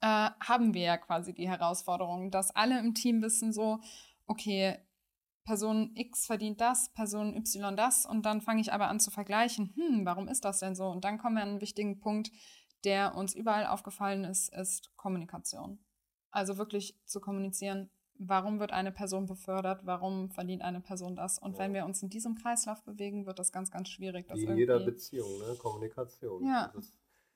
äh, 0.00 0.30
haben 0.40 0.74
wir 0.74 0.82
ja 0.82 0.96
quasi 0.96 1.32
die 1.32 1.48
Herausforderung, 1.48 2.30
dass 2.30 2.50
alle 2.54 2.78
im 2.78 2.94
Team 2.94 3.22
wissen 3.22 3.52
so, 3.52 3.80
okay, 4.26 4.78
Person 5.44 5.92
X 5.94 6.26
verdient 6.26 6.60
das, 6.60 6.90
Person 6.94 7.36
Y 7.36 7.76
das 7.76 8.06
und 8.06 8.24
dann 8.24 8.40
fange 8.40 8.60
ich 8.62 8.72
aber 8.72 8.88
an 8.88 8.98
zu 8.98 9.10
vergleichen, 9.10 9.74
hm, 9.76 10.06
warum 10.06 10.26
ist 10.28 10.44
das 10.44 10.60
denn 10.60 10.74
so? 10.74 10.86
Und 10.88 11.04
dann 11.04 11.18
kommen 11.18 11.36
wir 11.36 11.42
an 11.42 11.50
einen 11.50 11.60
wichtigen 11.60 12.00
Punkt, 12.00 12.30
der 12.84 13.14
uns 13.14 13.34
überall 13.34 13.66
aufgefallen 13.66 14.24
ist, 14.24 14.52
ist 14.54 14.90
Kommunikation. 14.96 15.84
Also 16.30 16.56
wirklich 16.58 16.98
zu 17.04 17.20
kommunizieren, 17.20 17.90
warum 18.28 18.60
wird 18.60 18.72
eine 18.72 18.92
Person 18.92 19.26
befördert, 19.26 19.84
warum 19.84 20.30
verdient 20.30 20.62
eine 20.62 20.80
Person 20.80 21.16
das? 21.16 21.38
Und 21.38 21.52
Ja. 21.54 21.58
wenn 21.60 21.74
wir 21.74 21.84
uns 21.84 22.02
in 22.02 22.08
diesem 22.10 22.34
Kreislauf 22.34 22.82
bewegen, 22.84 23.26
wird 23.26 23.38
das 23.38 23.52
ganz, 23.52 23.70
ganz 23.70 23.88
schwierig. 23.88 24.26
Wie 24.32 24.44
in 24.44 24.56
jeder 24.56 24.80
Beziehung, 24.80 25.30
ne? 25.38 25.56
Kommunikation. 25.58 26.44
Ja. 26.46 26.72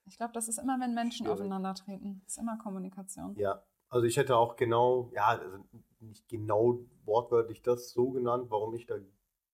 Ich 0.06 0.16
glaube, 0.16 0.32
das 0.32 0.48
ist 0.48 0.58
immer, 0.58 0.78
wenn 0.80 0.94
Menschen 0.94 1.26
Schwierig. 1.26 1.40
aufeinandertreten. 1.40 2.20
Das 2.24 2.32
ist 2.34 2.38
immer 2.38 2.56
Kommunikation. 2.58 3.34
ja, 3.36 3.62
also 3.90 4.06
ich 4.06 4.16
hätte 4.16 4.36
auch 4.36 4.56
genau, 4.56 5.10
ja, 5.14 5.26
also 5.28 5.58
nicht 6.00 6.28
genau 6.28 6.78
wortwörtlich 7.04 7.62
das 7.62 7.90
so 7.92 8.10
genannt, 8.10 8.46
warum 8.50 8.74
ich 8.74 8.86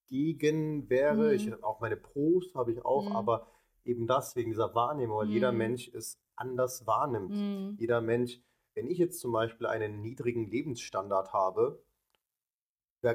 dagegen 0.08 0.88
wäre. 0.88 1.28
Mhm. 1.28 1.34
Ich 1.34 1.50
habe 1.50 1.64
auch 1.64 1.80
meine 1.80 1.96
Pros, 1.96 2.54
habe 2.54 2.72
ich 2.72 2.84
auch, 2.84 3.10
Mhm. 3.10 3.16
aber 3.16 3.46
eben 3.84 4.06
das 4.06 4.36
wegen 4.36 4.50
dieser 4.50 4.74
Wahrnehmung, 4.74 5.18
weil 5.18 5.28
jeder 5.30 5.52
Mhm. 5.52 5.58
Mensch 5.58 5.88
es 5.88 6.18
anders 6.36 6.86
wahrnimmt. 6.86 7.30
Mhm. 7.30 7.76
Jeder 7.78 8.00
Mensch, 8.00 8.40
wenn 8.74 8.86
ich 8.88 8.98
jetzt 8.98 9.20
zum 9.20 9.32
Beispiel 9.32 9.66
einen 9.66 10.00
niedrigen 10.00 10.46
Lebensstandard 10.46 11.32
habe, 11.32 11.82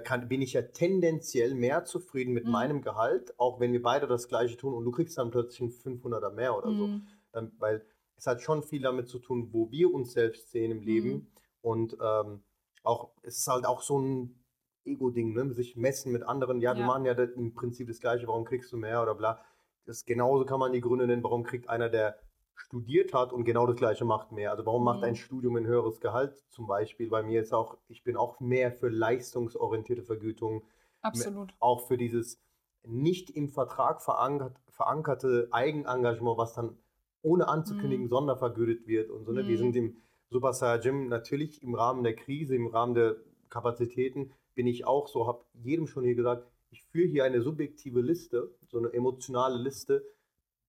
kann, 0.04 0.28
bin 0.28 0.41
ich 0.41 0.54
ja 0.54 0.62
tendenziell 0.62 1.56
mehr 1.56 1.84
zufrieden 1.84 2.32
mit 2.34 2.45
Mhm. 2.45 2.52
meinem 2.52 2.82
Gehalt, 2.82 3.34
auch 3.39 3.60
wenn 3.60 3.74
wir 3.74 3.82
beide 3.82 4.06
das 4.08 4.28
gleiche 4.28 4.56
tun 4.56 4.74
und 4.76 4.86
du 4.86 4.91
kriegst 4.91 5.17
dann 5.17 5.32
plötzlich 5.32 5.62
einen 5.62 5.72
500er 5.72 6.30
mehr 6.30 6.56
oder 6.56 6.76
so. 6.76 6.88
Mhm. 6.88 7.08
Dann, 7.32 7.52
weil 7.58 7.84
es 8.15 8.28
hat 8.28 8.41
schon 8.41 8.62
viel 8.62 8.82
damit 8.82 9.08
zu 9.08 9.17
tun, 9.17 9.50
wo 9.52 9.72
wir 9.72 9.91
uns 9.91 10.12
selbst 10.13 10.52
sehen 10.52 10.72
im 10.72 10.82
Leben 10.82 11.12
Mhm. 11.13 11.28
und 11.62 11.98
ähm, 12.02 12.43
auch, 12.84 13.12
es 13.24 13.39
ist 13.39 13.48
halt 13.48 13.65
auch 13.65 13.82
so 13.82 14.00
ein 14.00 14.43
Ego-Ding, 14.86 15.34
ne? 15.34 15.54
sich 15.54 15.76
messen 15.76 16.12
mit 16.12 16.24
anderen. 16.24 16.62
Ja, 16.62 16.76
wir 16.76 16.82
Ja. 16.82 16.88
machen 16.88 17.06
ja 17.06 17.13
das, 17.15 17.32
im 17.32 17.54
Prinzip 17.54 17.88
das 17.88 18.00
Gleiche, 18.00 18.28
warum 18.28 18.45
kriegst 18.45 18.72
du 18.72 18.78
mehr 18.78 19.02
oder 19.02 19.15
bla. 19.15 19.43
Das 19.86 20.06
genauso 20.06 20.45
kann 20.45 20.60
man 20.60 20.72
die 20.72 20.82
Gründe 20.82 21.08
nennen, 21.08 21.24
warum 21.24 21.43
kriegt 21.43 21.67
einer, 21.67 21.89
der 21.89 22.19
studiert 22.60 23.13
hat 23.13 23.32
und 23.34 23.45
genau 23.45 23.65
das 23.65 23.78
Gleiche 23.78 24.06
macht 24.06 24.32
mehr. 24.32 24.52
Also 24.52 24.65
warum 24.65 24.84
macht 24.84 25.00
Mhm. 25.00 25.04
ein 25.04 25.15
Studium 25.15 25.56
ein 25.56 25.65
höheres 25.65 26.00
Gehalt 26.02 26.43
zum 26.50 26.67
Beispiel? 26.67 27.10
Bei 27.10 27.24
mir 27.24 27.41
ist 27.41 27.54
auch, 27.54 27.78
ich 27.88 28.04
bin 28.04 28.17
auch 28.17 28.39
mehr 28.39 28.72
für 28.72 28.89
leistungsorientierte 28.89 30.04
Vergütung, 30.04 30.63
Absolut. 31.02 31.54
auch 31.60 31.88
für 31.88 31.98
dieses 31.98 32.39
nicht 32.84 33.30
im 33.30 33.50
Vertrag 33.50 34.02
verankert, 34.02 34.58
verankerte 34.69 35.48
Eigenengagement, 35.52 36.38
was 36.38 36.54
dann 36.54 36.78
ohne 37.22 37.48
anzukündigen 37.48 38.06
Mhm. 38.06 38.10
sondervergütet 38.10 38.88
wird 38.88 39.10
und 39.10 39.26
so. 39.26 39.32
Ne? 39.32 39.48
Wir 39.48 39.56
Mhm. 39.56 39.58
sind 39.58 39.76
im 39.76 39.98
Super 40.30 40.54
Saiyan 40.54 41.08
natürlich 41.08 41.63
im 41.63 41.76
Rahmen 41.76 42.04
der 42.04 42.15
Krise, 42.15 42.56
im 42.56 42.67
Rahmen 42.67 42.93
der 42.93 43.17
Kapazitäten, 43.50 44.32
bin 44.54 44.67
ich 44.67 44.86
auch 44.86 45.08
so, 45.08 45.28
habe 45.28 45.43
jedem 45.54 45.88
schon 45.88 46.04
hier 46.04 46.15
gesagt, 46.15 46.45
ich 46.72 46.84
führe 46.84 47.08
hier 47.08 47.24
eine 47.24 47.41
subjektive 47.41 48.02
Liste, 48.02 48.52
so 48.67 48.78
eine 48.78 48.93
emotionale 48.93 49.58
Liste, 49.58 50.04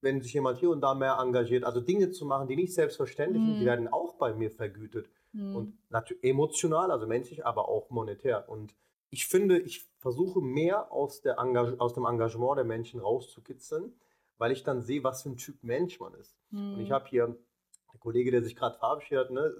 wenn 0.02 0.20
sich 0.22 0.32
jemand 0.32 0.58
hier 0.58 0.70
und 0.70 0.80
da 0.80 0.94
mehr 0.94 1.18
engagiert, 1.18 1.64
also 1.64 1.80
Dinge 1.80 2.10
zu 2.10 2.24
machen, 2.24 2.48
die 2.48 2.56
nicht 2.56 2.72
selbstverständlich 2.74 3.42
sind, 3.42 3.56
die 3.56 3.60
Mhm. 3.62 3.66
werden 3.66 3.88
auch 3.88 4.14
bei 4.14 4.32
mir 4.34 4.50
vergütet. 4.50 5.10
Hm. 5.32 5.54
Und 5.56 5.78
natürlich 5.90 6.24
emotional, 6.24 6.90
also 6.90 7.06
menschlich, 7.06 7.44
aber 7.46 7.68
auch 7.68 7.90
monetär. 7.90 8.48
Und 8.48 8.74
ich 9.10 9.26
finde, 9.26 9.58
ich 9.58 9.84
versuche 9.98 10.40
mehr 10.40 10.90
aus, 10.90 11.24
aus 11.26 11.94
dem 11.94 12.04
Engagement 12.06 12.56
der 12.58 12.64
Menschen 12.64 13.00
rauszukitzeln, 13.00 13.92
weil 14.38 14.52
ich 14.52 14.64
dann 14.64 14.82
sehe, 14.82 15.04
was 15.04 15.22
für 15.22 15.30
ein 15.30 15.36
Typ 15.36 15.62
Mensch 15.62 16.00
man 16.00 16.14
ist. 16.14 16.36
Hm. 16.50 16.74
Und 16.74 16.80
ich 16.80 16.90
habe 16.90 17.06
hier 17.08 17.36
der 17.92 18.00
Kollege, 18.00 18.30
der 18.30 18.42
sich 18.42 18.56
gerade 18.56 18.78
verabschiedet 18.78 19.26
hat, 19.26 19.30
ne? 19.30 19.52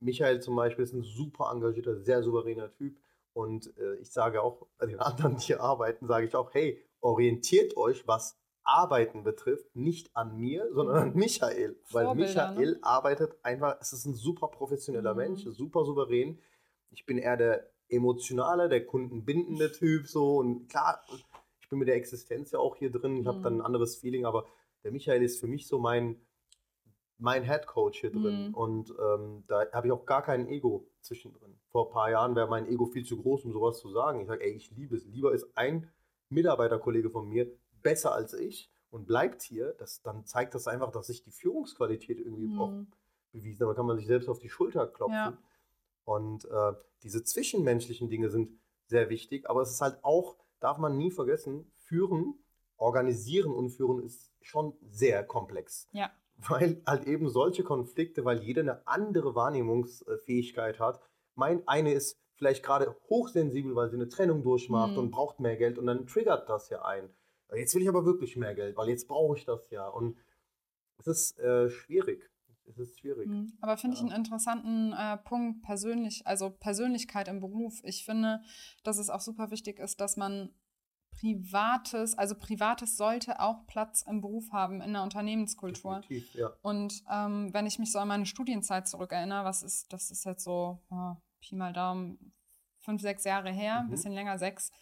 Michael 0.00 0.40
zum 0.42 0.54
Beispiel 0.56 0.84
ist 0.84 0.92
ein 0.92 1.02
super 1.02 1.50
engagierter, 1.50 1.96
sehr 1.96 2.22
souveräner 2.22 2.70
Typ. 2.72 2.98
Und 3.32 3.76
äh, 3.78 3.94
ich 3.96 4.12
sage 4.12 4.42
auch 4.42 4.66
den 4.82 5.00
anderen, 5.00 5.36
die 5.36 5.44
hier 5.44 5.60
arbeiten, 5.60 6.06
sage 6.06 6.26
ich 6.26 6.36
auch, 6.36 6.52
hey, 6.52 6.80
orientiert 7.00 7.76
euch, 7.76 8.06
was 8.06 8.38
Arbeiten 8.64 9.22
betrifft, 9.24 9.74
nicht 9.76 10.14
an 10.16 10.36
mir, 10.36 10.68
sondern 10.72 10.96
an 10.96 11.14
Michael. 11.14 11.78
Weil 11.90 12.06
Vorbilder, 12.06 12.50
ne? 12.50 12.56
Michael 12.58 12.78
arbeitet 12.82 13.36
einfach, 13.42 13.76
es 13.80 13.92
ist 13.92 14.06
ein 14.06 14.14
super 14.14 14.48
professioneller 14.48 15.12
Mhm. 15.12 15.18
Mensch, 15.18 15.44
super 15.44 15.84
souverän. 15.84 16.38
Ich 16.90 17.04
bin 17.06 17.18
eher 17.18 17.36
der 17.36 17.70
emotionale, 17.88 18.68
der 18.68 18.86
kundenbindende 18.86 19.70
Typ 19.78 20.06
so. 20.06 20.36
Und 20.38 20.68
klar, 20.68 21.02
ich 21.60 21.68
bin 21.68 21.78
mit 21.78 21.88
der 21.88 21.96
Existenz 21.96 22.50
ja 22.52 22.58
auch 22.58 22.76
hier 22.76 22.90
drin, 22.90 23.16
ich 23.16 23.26
habe 23.26 23.40
dann 23.42 23.54
ein 23.54 23.58
Mhm. 23.58 23.64
anderes 23.66 23.96
Feeling, 23.96 24.24
aber 24.24 24.46
der 24.82 24.92
Michael 24.92 25.22
ist 25.22 25.40
für 25.40 25.46
mich 25.46 25.66
so 25.66 25.78
mein, 25.78 26.20
mein 27.18 27.44
Head 27.44 27.66
Coach 27.66 28.00
hier 28.00 28.10
drin. 28.12 28.48
Mhm. 28.48 28.54
Und 28.54 28.90
ähm, 28.90 29.44
da 29.46 29.70
habe 29.72 29.86
ich 29.86 29.92
auch 29.92 30.04
gar 30.06 30.22
kein 30.22 30.46
Ego 30.48 30.88
zwischendrin. 31.00 31.58
Vor 31.70 31.86
ein 31.88 31.92
paar 31.92 32.10
Jahren 32.10 32.34
wäre 32.34 32.48
mein 32.48 32.66
Ego 32.66 32.86
viel 32.86 33.04
zu 33.04 33.16
groß, 33.20 33.44
um 33.44 33.52
sowas 33.52 33.78
zu 33.78 33.90
sagen. 33.90 34.20
Ich 34.20 34.26
sage, 34.26 34.44
ey, 34.44 34.52
ich 34.52 34.70
liebe 34.72 34.96
es. 34.96 35.04
Lieber 35.06 35.32
ist 35.32 35.46
ein 35.56 35.90
Mitarbeiterkollege 36.28 37.10
von 37.10 37.28
mir 37.28 37.50
besser 37.84 38.12
als 38.12 38.34
ich 38.34 38.68
und 38.90 39.06
bleibt 39.06 39.42
hier. 39.42 39.74
Das, 39.78 40.02
dann 40.02 40.24
zeigt 40.26 40.54
das 40.56 40.66
einfach, 40.66 40.90
dass 40.90 41.06
sich 41.06 41.22
die 41.22 41.30
Führungsqualität 41.30 42.18
irgendwie 42.18 42.58
auch 42.58 42.70
Hm. 42.70 42.88
bewiesen 43.30 43.60
hat. 43.64 43.70
Da 43.70 43.74
kann 43.76 43.86
man 43.86 43.96
sich 43.96 44.06
selbst 44.08 44.28
auf 44.28 44.40
die 44.40 44.48
Schulter 44.50 44.88
klopfen. 44.88 45.14
Ja. 45.14 45.38
Und 46.04 46.44
äh, 46.46 46.72
diese 47.04 47.22
zwischenmenschlichen 47.22 48.10
Dinge 48.10 48.28
sind 48.30 48.58
sehr 48.86 49.08
wichtig, 49.08 49.48
aber 49.48 49.62
es 49.62 49.70
ist 49.70 49.80
halt 49.80 49.98
auch, 50.02 50.36
darf 50.60 50.78
man 50.78 50.96
nie 50.98 51.10
vergessen, 51.12 51.70
führen, 51.76 52.34
organisieren 52.76 53.52
und 53.52 53.70
führen 53.70 54.02
ist 54.02 54.32
schon 54.42 54.76
sehr 54.82 55.24
komplex. 55.24 55.88
Ja. 55.92 56.10
Weil 56.36 56.82
halt 56.86 57.06
eben 57.06 57.28
solche 57.30 57.62
Konflikte, 57.62 58.24
weil 58.24 58.42
jeder 58.42 58.62
eine 58.62 58.86
andere 58.88 59.34
Wahrnehmungsfähigkeit 59.36 60.80
hat. 60.80 61.00
Mein 61.34 61.66
eine 61.68 61.92
ist 61.92 62.18
vielleicht 62.34 62.64
gerade 62.64 62.96
hochsensibel, 63.08 63.74
weil 63.76 63.88
sie 63.90 63.96
eine 63.96 64.08
Trennung 64.08 64.42
durchmacht 64.42 64.92
Mhm. 64.92 64.98
und 64.98 65.10
braucht 65.12 65.38
mehr 65.40 65.56
Geld 65.56 65.78
und 65.78 65.86
dann 65.86 66.06
triggert 66.06 66.48
das 66.48 66.68
ja 66.68 66.84
ein. 66.84 67.08
Jetzt 67.56 67.74
will 67.74 67.82
ich 67.82 67.88
aber 67.88 68.04
wirklich 68.04 68.36
mehr 68.36 68.54
Geld, 68.54 68.76
weil 68.76 68.88
jetzt 68.88 69.08
brauche 69.08 69.36
ich 69.36 69.44
das 69.44 69.70
ja. 69.70 69.86
Und 69.88 70.16
es 70.98 71.06
ist 71.06 71.38
äh, 71.38 71.68
schwierig. 71.70 72.30
Es 72.66 72.78
ist 72.78 72.98
schwierig. 72.98 73.26
Hm. 73.28 73.52
Aber 73.60 73.76
finde 73.76 73.94
ich 73.96 74.00
Ja. 74.02 74.08
einen 74.08 74.16
interessanten 74.16 74.92
äh, 74.94 75.16
Punkt 75.18 75.62
persönlich, 75.62 76.26
also 76.26 76.50
Persönlichkeit 76.50 77.28
im 77.28 77.40
Beruf. 77.40 77.80
Ich 77.84 78.04
finde, 78.04 78.40
dass 78.84 78.98
es 78.98 79.10
auch 79.10 79.20
super 79.20 79.50
wichtig 79.50 79.78
ist, 79.78 80.00
dass 80.00 80.16
man 80.16 80.50
Privates, 81.20 82.16
also 82.18 82.34
Privates 82.34 82.96
sollte 82.96 83.38
auch 83.40 83.66
Platz 83.66 84.02
im 84.02 84.20
Beruf 84.20 84.50
haben, 84.52 84.80
in 84.80 84.92
der 84.94 85.02
Unternehmenskultur. 85.02 86.00
Definitiv, 86.00 86.34
ja. 86.34 86.50
Und 86.62 87.02
ähm, 87.10 87.52
wenn 87.52 87.66
ich 87.66 87.78
mich 87.78 87.92
so 87.92 87.98
an 88.00 88.08
meine 88.08 88.26
Studienzeit 88.26 88.88
zurückerinnere, 88.88 89.44
was 89.44 89.62
ist, 89.62 89.92
das 89.92 90.10
ist 90.10 90.24
jetzt 90.24 90.42
so, 90.44 90.80
oh, 90.90 91.14
Pi 91.40 91.54
mal 91.54 91.72
Daumen, 91.72 92.32
fünf, 92.80 93.00
sechs 93.00 93.24
Jahre 93.24 93.50
her, 93.52 93.80
ein 93.80 93.86
Mhm. 93.86 93.90
bisschen 93.90 94.12
länger, 94.12 94.38
sechs, 94.38 94.72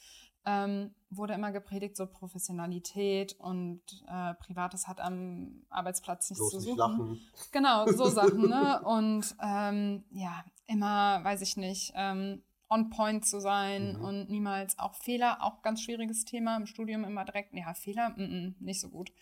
ähm, 0.44 0.94
wurde 1.11 1.35
immer 1.35 1.52
gepredigt, 1.52 1.96
so 1.96 2.07
Professionalität 2.07 3.35
und 3.38 3.81
äh, 4.09 4.35
Privates 4.35 4.88
hat 4.88 5.00
am 5.00 5.62
Arbeitsplatz 5.70 6.31
nichts 6.31 6.40
Bloß 6.40 6.52
zu 6.52 6.61
suchen. 6.61 6.78
lachen. 6.78 7.20
Genau, 7.52 7.87
so 7.92 8.07
Sachen, 8.09 8.48
ne? 8.48 8.81
Und 8.85 9.35
ähm, 9.42 10.05
ja, 10.11 10.44
immer, 10.66 11.22
weiß 11.22 11.42
ich 11.42 11.57
nicht, 11.57 11.92
ähm, 11.94 12.42
on 12.68 12.88
point 12.90 13.26
zu 13.26 13.40
sein 13.40 13.98
Mhm. 13.98 14.05
und 14.05 14.31
niemals 14.31 14.78
auch 14.78 14.94
Fehler, 14.94 15.42
auch 15.42 15.61
ganz 15.62 15.83
schwieriges 15.83 16.24
Thema 16.24 16.57
im 16.57 16.66
Studium 16.66 17.05
immer 17.05 17.24
direkt, 17.24 17.52
ja, 17.55 17.74
Fehler, 17.74 18.11
mm 18.11 18.14
-mm, 18.22 18.55
nicht 18.61 18.81
so 18.81 18.88
gut. 18.88 19.12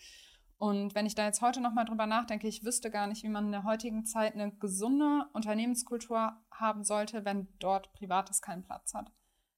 Und 0.57 0.93
wenn 0.95 1.07
ich 1.07 1.15
da 1.15 1.25
jetzt 1.25 1.41
heute 1.41 1.59
nochmal 1.59 1.85
drüber 1.85 2.05
nachdenke, 2.05 2.47
ich 2.47 2.63
wüsste 2.63 2.91
gar 2.91 3.07
nicht, 3.07 3.23
wie 3.23 3.29
man 3.29 3.47
in 3.47 3.51
der 3.51 3.63
heutigen 3.63 4.05
Zeit 4.05 4.35
eine 4.35 4.51
gesunde 4.51 5.25
Unternehmenskultur 5.33 6.33
haben 6.51 6.83
sollte, 6.83 7.25
wenn 7.25 7.47
dort 7.59 7.91
Privates 7.93 8.41
keinen 8.41 8.63
Platz 8.63 8.93
hat. 8.93 9.11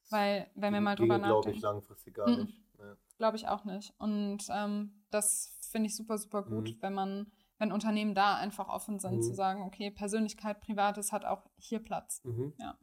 Weil, 0.10 0.50
wenn 0.56 0.74
wir 0.74 0.82
mal 0.82 0.96
drüber 0.96 1.18
glaube 1.20 1.52
ich 1.52 1.62
nachdenken, 1.62 1.62
langfristig 1.62 2.14
gar 2.14 2.30
nicht. 2.30 2.62
Ja. 2.80 2.98
glaube 3.18 3.38
ich 3.38 3.48
auch 3.48 3.64
nicht. 3.66 3.94
Und 4.00 4.40
ähm, 4.50 5.04
das 5.10 5.58
finde 5.72 5.88
ich 5.88 5.96
super, 5.96 6.18
super 6.18 6.44
gut, 6.44 6.70
Mhm. 6.70 6.78
wenn 6.82 6.94
man, 6.94 7.32
wenn 7.58 7.72
Unternehmen 7.72 8.14
da 8.14 8.36
einfach 8.36 8.68
offen 8.68 9.00
sind, 9.00 9.16
Mhm. 9.18 9.22
zu 9.22 9.34
sagen, 9.34 9.62
okay, 9.64 9.90
Persönlichkeit, 9.92 10.60
Privates 10.62 11.12
hat 11.12 11.24
auch 11.26 11.50
hier 11.58 11.80
Platz. 11.80 12.22
Mhm. 12.26 12.54
Ja. 12.60 12.78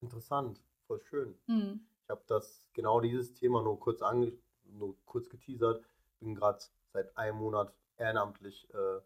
Interessant, 0.00 0.60
voll 0.86 1.00
schön. 1.02 1.38
Mhm. 1.46 1.86
Ich 2.02 2.10
habe 2.10 2.22
das 2.26 2.68
genau 2.72 3.00
dieses 3.00 3.34
Thema 3.34 3.62
nur 3.62 3.78
kurz 3.78 4.02
ange 4.02 4.32
nur 4.64 4.96
kurz 5.04 5.28
geteasert. 5.28 5.82
Bin 6.20 6.34
gerade 6.34 6.58
seit 6.92 7.16
einem 7.16 7.38
Monat 7.38 7.72
ehrenamtlich 7.98 8.68
äh, 8.72 9.00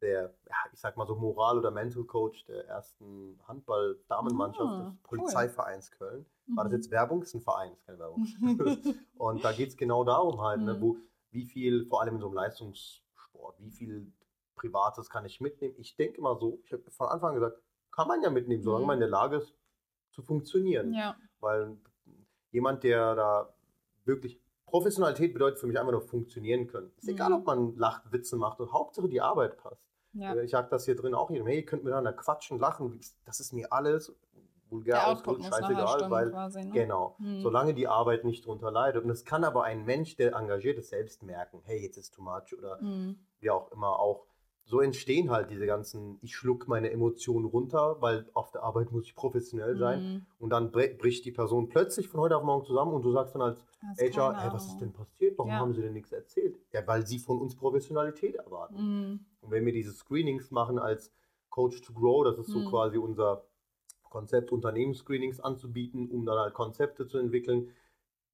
der, 0.00 0.34
ich 0.72 0.80
sag 0.80 0.96
mal 0.96 1.06
so 1.06 1.14
Moral- 1.14 1.58
oder 1.58 1.70
Mental 1.70 2.04
Coach 2.04 2.44
der 2.46 2.66
ersten 2.66 3.38
Handball-Damenmannschaft 3.46 4.66
Ah, 4.68 4.78
des 4.78 4.86
cool. 4.88 4.96
Polizeivereins 5.02 5.90
Köln. 5.90 6.26
War 6.54 6.64
das 6.64 6.72
Mhm. 6.72 6.76
jetzt 6.78 6.90
Werbung? 6.90 7.22
Ist 7.22 7.34
ein 7.34 7.40
Verein, 7.40 7.72
ist 7.72 7.84
keine 7.86 7.98
Werbung. 7.98 8.26
Und 9.18 9.44
da 9.44 9.52
geht 9.52 9.68
es 9.70 9.76
genau 9.76 10.04
darum 10.04 10.40
halt, 10.40 10.60
ne, 10.60 10.74
Mhm. 10.74 10.80
wo, 10.80 10.96
wie 11.30 11.44
viel, 11.44 11.86
vor 11.86 12.00
allem 12.00 12.14
in 12.16 12.20
so 12.20 12.26
einem 12.26 12.34
Leistungssport, 12.36 13.56
wie 13.60 13.70
viel 13.70 14.12
Privates 14.56 15.08
kann 15.08 15.24
ich 15.24 15.40
mitnehmen? 15.40 15.74
Ich 15.78 15.96
denke 15.96 16.20
mal 16.20 16.36
so, 16.38 16.60
ich 16.64 16.72
habe 16.72 16.82
von 16.90 17.08
Anfang 17.08 17.30
an 17.30 17.34
gesagt, 17.36 17.60
kann 17.92 18.08
man 18.08 18.22
ja 18.22 18.30
mitnehmen, 18.30 18.62
solange 18.62 18.82
Mhm. 18.82 18.86
man 18.88 18.94
in 18.96 19.00
der 19.00 19.08
Lage 19.10 19.36
ist 19.36 19.54
zu 20.10 20.22
funktionieren. 20.22 20.92
ja. 20.92 21.16
Weil 21.40 21.78
jemand, 22.50 22.82
der 22.84 23.14
da 23.14 23.54
wirklich 24.04 24.38
Professionalität 24.66 25.32
bedeutet 25.32 25.58
für 25.58 25.66
mich 25.66 25.78
einfach 25.78 25.92
nur 25.92 26.02
funktionieren 26.02 26.66
können. 26.66 26.92
Ist 26.98 27.08
egal, 27.08 27.30
Mhm. 27.30 27.36
ob 27.36 27.44
man 27.46 27.76
lacht, 27.76 28.12
Witze 28.12 28.36
macht 28.36 28.60
und 28.60 28.72
Hauptsache 28.72 29.08
die 29.08 29.20
Arbeit 29.20 29.56
passt. 29.56 29.89
Ja. 30.12 30.34
Ich 30.36 30.50
sage 30.50 30.68
das 30.70 30.84
hier 30.84 30.96
drin 30.96 31.14
auch 31.14 31.30
jedem, 31.30 31.46
hey, 31.46 31.56
ihr 31.60 31.64
könnt 31.66 31.84
miteinander 31.84 32.12
quatschen, 32.12 32.58
lachen, 32.58 33.00
das 33.24 33.40
ist 33.40 33.52
mir 33.52 33.72
alles 33.72 34.14
vulgär 34.68 35.04
ausgedrückt, 35.08 35.44
scheißegal, 35.46 36.10
weil 36.10 36.30
quasi. 36.30 36.64
Ne? 36.64 36.70
genau, 36.70 37.16
Mhm. 37.18 37.40
solange 37.40 37.74
die 37.74 37.88
Arbeit 37.88 38.24
nicht 38.24 38.46
drunter 38.46 38.70
leidet. 38.70 39.02
Und 39.04 39.10
es 39.10 39.24
kann 39.24 39.42
aber 39.42 39.64
ein 39.64 39.84
Mensch, 39.84 40.16
der 40.16 40.34
engagiert 40.34 40.78
ist, 40.78 40.90
selbst 40.90 41.22
merken, 41.24 41.60
hey, 41.64 41.82
jetzt 41.82 41.96
ist 41.96 42.14
too 42.14 42.22
much 42.22 42.56
oder 42.56 42.80
Mhm. 42.80 43.18
wie 43.40 43.50
auch 43.50 43.72
immer 43.72 43.98
auch. 43.98 44.26
So 44.70 44.80
entstehen 44.80 45.30
halt 45.30 45.50
diese 45.50 45.66
ganzen, 45.66 46.18
ich 46.22 46.36
schluck 46.36 46.68
meine 46.68 46.92
Emotionen 46.92 47.44
runter, 47.44 47.96
weil 48.00 48.30
auf 48.34 48.52
der 48.52 48.62
Arbeit 48.62 48.92
muss 48.92 49.04
ich 49.04 49.16
professionell 49.16 49.76
sein. 49.76 50.00
Mhm. 50.00 50.26
Und 50.38 50.50
dann 50.50 50.70
bricht 50.70 51.24
die 51.24 51.32
Person 51.32 51.68
plötzlich 51.68 52.08
von 52.08 52.20
heute 52.20 52.36
auf 52.36 52.44
morgen 52.44 52.64
zusammen 52.64 52.92
und 52.94 53.02
du 53.02 53.10
sagst 53.10 53.34
dann 53.34 53.42
als 53.42 53.58
HR, 53.98 54.36
hey, 54.38 54.52
was 54.52 54.68
ist 54.68 54.80
denn 54.80 54.92
passiert? 54.92 55.36
Warum 55.38 55.50
Ja. 55.52 55.58
haben 55.58 55.74
sie 55.74 55.82
denn 55.82 55.92
nichts 55.92 56.12
erzählt? 56.12 56.56
Ja, 56.72 56.86
weil 56.86 57.04
sie 57.04 57.18
von 57.18 57.40
uns 57.40 57.56
Professionalität 57.56 58.36
erwarten. 58.36 58.76
Mhm. 58.76 59.20
Und 59.40 59.50
wenn 59.50 59.66
wir 59.66 59.72
diese 59.72 59.92
Screenings 59.92 60.52
machen 60.52 60.78
als 60.78 61.12
Coach 61.48 61.82
to 61.82 61.92
Grow, 61.92 62.22
das 62.22 62.38
ist 62.38 62.50
so 62.50 62.60
Mhm. 62.60 62.66
quasi 62.66 62.96
unser 62.96 63.44
Konzept, 64.08 64.52
Unternehmensscreenings 64.52 65.40
anzubieten, 65.40 66.08
um 66.10 66.24
dann 66.26 66.38
halt 66.38 66.54
Konzepte 66.54 67.08
zu 67.08 67.18
entwickeln, 67.18 67.72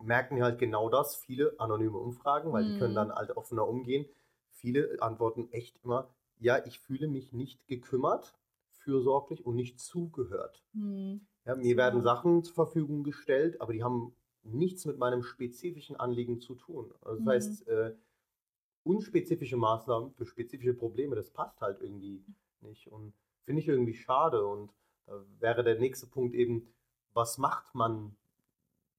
merken 0.02 0.36
wir 0.36 0.44
halt 0.44 0.58
genau 0.58 0.90
das. 0.90 1.16
Viele 1.16 1.54
anonyme 1.58 1.96
Umfragen, 1.96 2.52
weil 2.52 2.64
die 2.66 2.72
Mhm. 2.72 2.78
können 2.78 2.94
dann 2.94 3.10
halt 3.10 3.36
offener 3.36 3.66
umgehen. 3.66 4.04
Viele 4.50 4.96
antworten 5.00 5.48
echt 5.50 5.80
immer, 5.82 6.08
ja, 6.38 6.64
ich 6.66 6.78
fühle 6.80 7.08
mich 7.08 7.32
nicht 7.32 7.66
gekümmert, 7.66 8.34
fürsorglich 8.70 9.44
und 9.44 9.56
nicht 9.56 9.80
zugehört. 9.80 10.62
Mhm. 10.72 11.26
Ja, 11.44 11.54
mir 11.56 11.76
werden 11.76 12.02
Sachen 12.02 12.42
zur 12.44 12.54
Verfügung 12.54 13.04
gestellt, 13.04 13.60
aber 13.60 13.72
die 13.72 13.82
haben 13.84 14.14
nichts 14.42 14.84
mit 14.84 14.98
meinem 14.98 15.22
spezifischen 15.22 15.96
Anliegen 15.96 16.40
zu 16.40 16.54
tun. 16.54 16.92
Also 17.00 17.16
das 17.16 17.24
Mhm. 17.24 17.28
heißt, 17.30 17.68
äh, 17.68 17.94
unspezifische 18.84 19.56
Maßnahmen 19.56 20.12
für 20.12 20.26
spezifische 20.26 20.74
Probleme, 20.74 21.16
das 21.16 21.30
passt 21.30 21.60
halt 21.60 21.80
irgendwie 21.80 22.24
nicht. 22.60 22.86
Und 22.88 23.12
finde 23.44 23.60
ich 23.62 23.68
irgendwie 23.68 23.94
schade. 23.94 24.46
Und 24.46 24.70
da 25.06 25.24
wäre 25.40 25.64
der 25.64 25.78
nächste 25.78 26.06
Punkt 26.06 26.34
eben, 26.34 26.68
was 27.12 27.38
macht 27.38 27.74
man? 27.74 28.16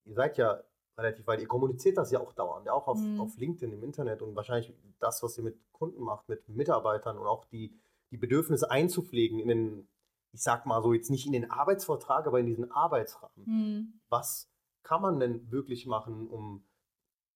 Ihr 0.05 0.15
seid 0.15 0.37
ja 0.37 0.63
relativ 0.97 1.27
weit, 1.27 1.41
ihr 1.41 1.47
kommuniziert 1.47 1.97
das 1.97 2.11
ja 2.11 2.19
auch 2.19 2.33
dauernd, 2.33 2.65
ja 2.65 2.73
auch 2.73 2.87
auf, 2.87 2.99
Mhm. 2.99 3.19
auf 3.21 3.37
LinkedIn 3.37 3.71
im 3.73 3.83
Internet 3.83 4.21
und 4.21 4.35
wahrscheinlich 4.35 4.73
das, 4.99 5.21
was 5.23 5.37
ihr 5.37 5.43
mit 5.43 5.57
Kunden 5.71 6.01
macht, 6.01 6.27
mit 6.27 6.47
Mitarbeitern 6.49 7.17
und 7.17 7.27
auch 7.27 7.45
die, 7.45 7.75
die 8.11 8.17
Bedürfnisse 8.17 8.71
einzupflegen 8.71 9.39
in 9.39 9.47
den, 9.47 9.87
ich 10.31 10.41
sag 10.41 10.65
mal 10.65 10.81
so, 10.81 10.93
jetzt 10.93 11.11
nicht 11.11 11.25
in 11.27 11.33
den 11.33 11.51
Arbeitsvertrag, 11.51 12.25
aber 12.27 12.39
in 12.39 12.47
diesen 12.47 12.71
Arbeitsrahmen. 12.71 13.45
Mhm. 13.45 13.99
Was 14.09 14.49
kann 14.83 15.01
man 15.01 15.19
denn 15.19 15.51
wirklich 15.51 15.85
machen, 15.85 16.27
um 16.27 16.63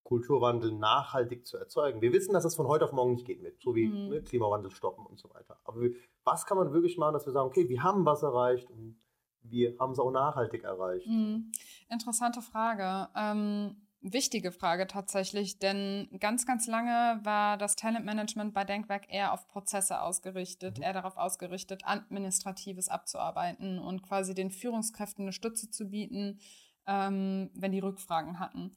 Kulturwandel 0.04 0.72
nachhaltig 0.72 1.46
zu 1.46 1.56
erzeugen? 1.56 2.00
Wir 2.00 2.12
wissen, 2.12 2.32
dass 2.32 2.42
das 2.42 2.56
von 2.56 2.66
heute 2.66 2.84
auf 2.84 2.92
morgen 2.92 3.12
nicht 3.12 3.26
geht 3.26 3.42
mit, 3.42 3.60
so 3.62 3.74
wie 3.74 3.86
Mhm. 3.86 4.08
ne, 4.08 4.22
Klimawandel 4.22 4.70
stoppen 4.72 5.06
und 5.06 5.18
so 5.18 5.30
weiter. 5.32 5.60
Aber 5.64 5.80
was 6.24 6.46
kann 6.46 6.56
man 6.56 6.72
wirklich 6.72 6.98
machen, 6.98 7.12
dass 7.14 7.26
wir 7.26 7.32
sagen, 7.32 7.46
okay, 7.48 7.68
wir 7.68 7.82
haben 7.82 8.04
was 8.04 8.22
erreicht 8.22 8.68
und 8.70 8.98
wir 9.44 9.76
haben 9.78 9.92
es 9.92 9.98
auch 9.98 10.10
nachhaltig 10.10 10.64
erreicht? 10.64 11.06
Mhm. 11.06 11.52
Interessante 11.88 12.42
Frage. 12.42 13.08
Ähm, 13.14 13.76
wichtige 14.02 14.52
Frage 14.52 14.86
tatsächlich, 14.86 15.58
denn 15.58 16.08
ganz, 16.18 16.44
ganz 16.44 16.66
lange 16.66 17.20
war 17.22 17.56
das 17.56 17.76
Talentmanagement 17.76 18.52
bei 18.52 18.64
Denkwerk 18.64 19.12
eher 19.12 19.32
auf 19.32 19.46
Prozesse 19.48 20.00
ausgerichtet, 20.00 20.78
mhm. 20.78 20.84
eher 20.84 20.92
darauf 20.92 21.16
ausgerichtet, 21.16 21.82
Administratives 21.84 22.88
abzuarbeiten 22.88 23.78
und 23.78 24.02
quasi 24.02 24.34
den 24.34 24.50
Führungskräften 24.50 25.24
eine 25.24 25.32
Stütze 25.32 25.70
zu 25.70 25.88
bieten, 25.90 26.40
ähm, 26.86 27.50
wenn 27.54 27.72
die 27.72 27.78
Rückfragen 27.78 28.40
hatten. 28.40 28.74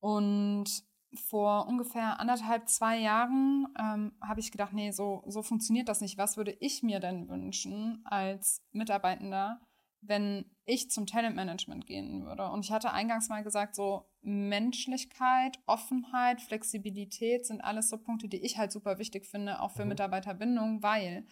Und 0.00 0.66
vor 1.14 1.66
ungefähr 1.68 2.18
anderthalb, 2.18 2.68
zwei 2.68 2.98
Jahren 2.98 3.66
ähm, 3.78 4.12
habe 4.20 4.40
ich 4.40 4.50
gedacht, 4.50 4.72
nee, 4.72 4.90
so, 4.90 5.22
so 5.26 5.42
funktioniert 5.42 5.88
das 5.88 6.00
nicht. 6.00 6.18
Was 6.18 6.36
würde 6.36 6.56
ich 6.60 6.82
mir 6.82 7.00
denn 7.00 7.28
wünschen 7.28 8.00
als 8.04 8.62
Mitarbeitender, 8.72 9.60
wenn 10.06 10.44
ich 10.64 10.90
zum 10.90 11.06
Talentmanagement 11.06 11.86
gehen 11.86 12.24
würde? 12.24 12.50
Und 12.50 12.64
ich 12.64 12.72
hatte 12.72 12.92
eingangs 12.92 13.28
mal 13.28 13.42
gesagt, 13.42 13.74
so 13.74 14.06
Menschlichkeit, 14.22 15.58
Offenheit, 15.66 16.40
Flexibilität 16.40 17.46
sind 17.46 17.62
alles 17.62 17.88
so 17.88 17.98
Punkte, 17.98 18.28
die 18.28 18.44
ich 18.44 18.58
halt 18.58 18.72
super 18.72 18.98
wichtig 18.98 19.26
finde, 19.26 19.60
auch 19.60 19.72
für 19.72 19.82
mhm. 19.82 19.90
Mitarbeiterbindung, 19.90 20.82
weil 20.82 21.26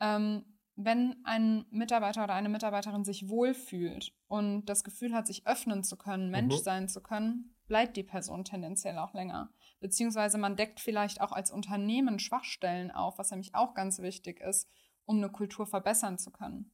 ähm, 0.00 0.44
wenn 0.76 1.16
ein 1.24 1.64
Mitarbeiter 1.70 2.24
oder 2.24 2.34
eine 2.34 2.50
Mitarbeiterin 2.50 3.04
sich 3.04 3.28
wohlfühlt 3.28 4.12
und 4.28 4.66
das 4.66 4.84
Gefühl 4.84 5.14
hat, 5.14 5.26
sich 5.26 5.46
öffnen 5.46 5.82
zu 5.82 5.96
können, 5.96 6.30
Mensch 6.30 6.56
mhm. 6.56 6.62
sein 6.62 6.88
zu 6.88 7.02
können, 7.02 7.56
bleibt 7.66 7.96
die 7.96 8.02
Person 8.02 8.44
tendenziell 8.44 8.98
auch 8.98 9.14
länger. 9.14 9.50
Beziehungsweise 9.80 10.36
man 10.36 10.56
deckt 10.56 10.80
vielleicht 10.80 11.20
auch 11.20 11.32
als 11.32 11.50
Unternehmen 11.50 12.18
Schwachstellen 12.18 12.90
auf, 12.90 13.18
was 13.18 13.30
nämlich 13.30 13.54
auch 13.54 13.74
ganz 13.74 14.00
wichtig 14.00 14.40
ist, 14.40 14.68
um 15.06 15.16
eine 15.16 15.30
Kultur 15.30 15.66
verbessern 15.66 16.18
zu 16.18 16.30
können. 16.30 16.70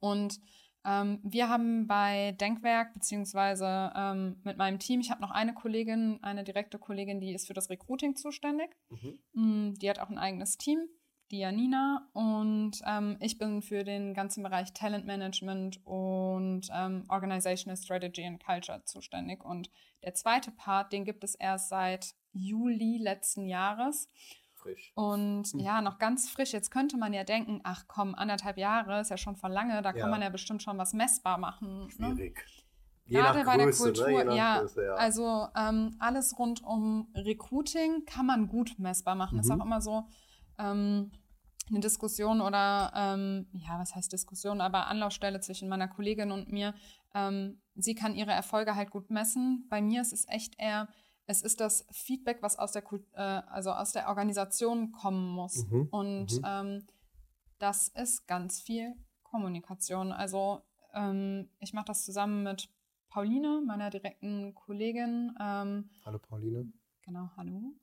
Und 0.00 0.40
ähm, 0.84 1.20
wir 1.22 1.48
haben 1.48 1.86
bei 1.86 2.32
Denkwerk, 2.32 2.94
beziehungsweise 2.94 3.92
ähm, 3.94 4.40
mit 4.44 4.56
meinem 4.56 4.78
Team, 4.78 5.00
ich 5.00 5.10
habe 5.10 5.20
noch 5.20 5.30
eine 5.30 5.54
Kollegin, 5.54 6.18
eine 6.22 6.44
direkte 6.44 6.78
Kollegin, 6.78 7.20
die 7.20 7.32
ist 7.32 7.46
für 7.46 7.54
das 7.54 7.70
Recruiting 7.70 8.16
zuständig. 8.16 8.70
Mhm. 8.90 9.18
Mm, 9.32 9.74
die 9.74 9.90
hat 9.90 9.98
auch 9.98 10.08
ein 10.08 10.18
eigenes 10.18 10.56
Team, 10.56 10.78
die 11.30 11.38
Janina. 11.38 12.08
Und 12.12 12.80
ähm, 12.86 13.16
ich 13.20 13.38
bin 13.38 13.62
für 13.62 13.84
den 13.84 14.14
ganzen 14.14 14.42
Bereich 14.42 14.72
Talent 14.72 15.04
Management 15.06 15.84
und 15.84 16.68
ähm, 16.72 17.04
Organizational 17.08 17.76
Strategy 17.76 18.24
and 18.24 18.42
Culture 18.42 18.82
zuständig. 18.84 19.44
Und 19.44 19.70
der 20.04 20.14
zweite 20.14 20.52
Part, 20.52 20.92
den 20.92 21.04
gibt 21.04 21.24
es 21.24 21.34
erst 21.34 21.68
seit 21.68 22.14
Juli 22.32 22.98
letzten 22.98 23.46
Jahres 23.46 24.08
frisch. 24.68 24.92
Und 24.94 25.46
hm. 25.46 25.60
ja, 25.60 25.80
noch 25.80 25.98
ganz 25.98 26.28
frisch. 26.28 26.52
Jetzt 26.52 26.70
könnte 26.70 26.96
man 26.96 27.12
ja 27.12 27.24
denken, 27.24 27.60
ach 27.64 27.84
komm, 27.86 28.14
anderthalb 28.14 28.58
Jahre 28.58 29.00
ist 29.00 29.10
ja 29.10 29.16
schon 29.16 29.36
vor 29.36 29.50
lange, 29.50 29.82
da 29.82 29.90
ja. 29.90 29.92
kann 29.92 30.10
man 30.10 30.22
ja 30.22 30.28
bestimmt 30.28 30.62
schon 30.62 30.78
was 30.78 30.92
messbar 30.92 31.38
machen. 31.38 31.86
Ne? 31.98 32.14
Schwierig. 32.14 32.44
Ne? 33.06 33.18
Gerade 33.18 33.44
bei 33.44 33.56
Größe, 33.56 33.92
der? 33.92 34.04
Kultur, 34.04 34.24
ne? 34.24 34.36
ja, 34.36 34.60
Größe, 34.60 34.84
ja, 34.84 34.94
Also 34.94 35.48
ähm, 35.56 35.96
alles 35.98 36.38
rund 36.38 36.62
um 36.62 37.10
Recruiting 37.14 38.04
kann 38.04 38.26
man 38.26 38.48
gut 38.48 38.78
messbar 38.78 39.14
machen. 39.14 39.36
Mhm. 39.36 39.40
Ist 39.40 39.50
auch 39.50 39.64
immer 39.64 39.80
so 39.80 40.04
ähm, 40.58 41.10
eine 41.70 41.80
Diskussion 41.80 42.40
oder, 42.40 42.92
ähm, 42.94 43.46
ja, 43.52 43.78
was 43.78 43.94
heißt 43.94 44.12
Diskussion, 44.12 44.60
aber 44.60 44.86
Anlaufstelle 44.86 45.40
zwischen 45.40 45.68
meiner 45.68 45.88
Kollegin 45.88 46.32
und 46.32 46.50
mir. 46.50 46.74
Ähm, 47.14 47.60
sie 47.74 47.94
kann 47.94 48.14
ihre 48.14 48.32
Erfolge 48.32 48.74
halt 48.74 48.90
gut 48.90 49.10
messen. 49.10 49.66
Bei 49.70 49.80
mir 49.80 50.02
ist 50.02 50.12
es 50.12 50.26
echt 50.28 50.54
eher, 50.58 50.88
es 51.28 51.42
ist 51.42 51.60
das 51.60 51.86
Feedback, 51.92 52.38
was 52.40 52.58
aus 52.58 52.72
der, 52.72 52.82
äh, 53.12 53.20
also 53.20 53.70
aus 53.70 53.92
der 53.92 54.08
Organisation 54.08 54.92
kommen 54.92 55.28
muss. 55.28 55.66
Mhm. 55.66 55.88
Und 55.90 56.32
mhm. 56.32 56.44
Ähm, 56.44 56.86
das 57.58 57.88
ist 57.88 58.26
ganz 58.26 58.60
viel 58.60 58.94
Kommunikation. 59.22 60.10
Also 60.10 60.62
ähm, 60.94 61.50
ich 61.60 61.74
mache 61.74 61.84
das 61.84 62.04
zusammen 62.04 62.44
mit 62.44 62.70
Pauline, 63.10 63.62
meiner 63.66 63.90
direkten 63.90 64.54
Kollegin. 64.54 65.34
Ähm, 65.38 65.90
hallo 66.04 66.18
Pauline. 66.18 66.72
Genau, 67.02 67.28
hallo. 67.36 67.74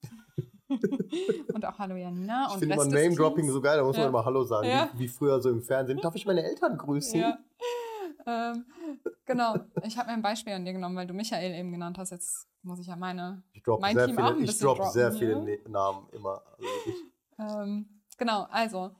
und 1.54 1.66
auch 1.66 1.78
hallo 1.78 1.96
Janina. 1.96 2.48
Ich 2.54 2.60
finde 2.60 2.76
immer 2.76 2.86
Name-Dropping 2.86 3.52
so 3.52 3.62
geil, 3.62 3.78
da 3.78 3.84
muss 3.84 3.96
ja. 3.96 4.04
man 4.04 4.10
immer 4.10 4.26
Hallo 4.26 4.44
sagen, 4.44 4.68
ja. 4.68 4.90
wie, 4.94 5.02
wie, 5.02 5.08
früher 5.08 5.40
so 5.40 5.52
im 5.52 5.62
Fernsehen. 5.62 6.00
Darf 6.00 6.16
ich 6.16 6.26
meine 6.26 6.44
Eltern 6.44 6.78
grüßen? 6.78 7.20
Ja. 7.20 7.38
Ähm, 8.26 8.66
genau, 9.26 9.56
ich 9.84 9.98
habe 9.98 10.08
mir 10.08 10.14
ein 10.14 10.22
Beispiel 10.22 10.54
an 10.54 10.66
dir 10.66 10.74
genommen, 10.74 10.96
weil 10.96 11.08
du 11.08 11.14
Michael 11.14 11.54
eben 11.54 11.72
genannt 11.72 11.98
hast. 11.98 12.12
Jetzt 12.12 12.48
muss 12.64 12.80
ich 12.80 12.88
ja 12.88 12.96
meine, 12.96 13.44
ich 13.54 13.64
mein 13.80 13.96
Team 13.96 14.16
viele, 14.16 14.24
auch 14.24 14.32
ein 14.32 14.44
Ich 14.44 14.60
droppe 14.60 14.90
sehr 14.90 15.12
viele 15.12 15.42
ne 15.44 15.60
Namen 15.68 16.08
immer. 16.12 16.42
Also 17.38 17.64
ähm, 17.64 18.02
genau, 18.18 18.44
also 18.50 18.96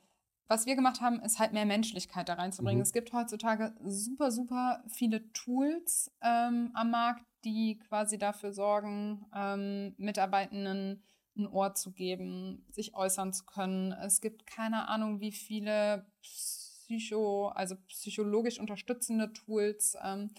was 0.48 0.68
wir 0.68 0.76
gemacht 0.76 1.02
haben, 1.02 1.20
ist 1.22 1.40
halt 1.40 1.54
mehr 1.54 1.66
Menschlichkeit 1.66 2.30
da 2.30 2.36
reinzubringen. 2.36 2.78
Mhm. 2.78 2.84
Es 2.84 2.94
gibt 2.94 3.14
heutzutage 3.14 3.74
super, 3.84 4.32
super 4.32 4.84
viele 4.88 5.32
Tools 5.34 6.12
ähm, 6.22 6.72
am 6.76 6.92
Markt, 6.92 7.26
die 7.44 7.80
quasi 7.80 8.18
dafür 8.18 8.54
sorgen, 8.54 9.26
ähm, 9.34 9.96
Mitarbeitenden 9.98 11.04
ein 11.38 11.48
Ohr 11.48 11.74
zu 11.74 11.92
geben, 11.92 12.66
sich 12.70 12.96
äußern 12.96 13.34
zu 13.34 13.46
können. 13.46 13.92
Es 13.92 14.22
gibt 14.22 14.46
keine 14.46 14.88
Ahnung, 14.88 15.20
wie 15.20 15.32
viele 15.32 16.06
Psycho, 16.86 17.48
also 17.50 17.76
psychologisch 17.88 18.60
unterstützende 18.60 19.34
Tools, 19.34 19.98
ähm, 20.04 20.32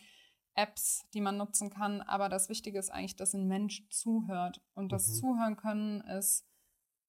Apps, 0.54 1.04
die 1.12 1.20
man 1.20 1.36
nutzen 1.36 1.70
kann. 1.70 2.00
Aber 2.00 2.28
das 2.28 2.48
Wichtige 2.48 2.78
ist 2.78 2.90
eigentlich, 2.90 3.16
dass 3.16 3.34
ein 3.34 3.46
Mensch 3.46 3.88
zuhört. 3.90 4.62
Und 4.74 4.92
das 4.92 5.08
mhm. 5.08 5.14
Zuhören 5.14 5.56
können 5.56 6.00
ist 6.02 6.46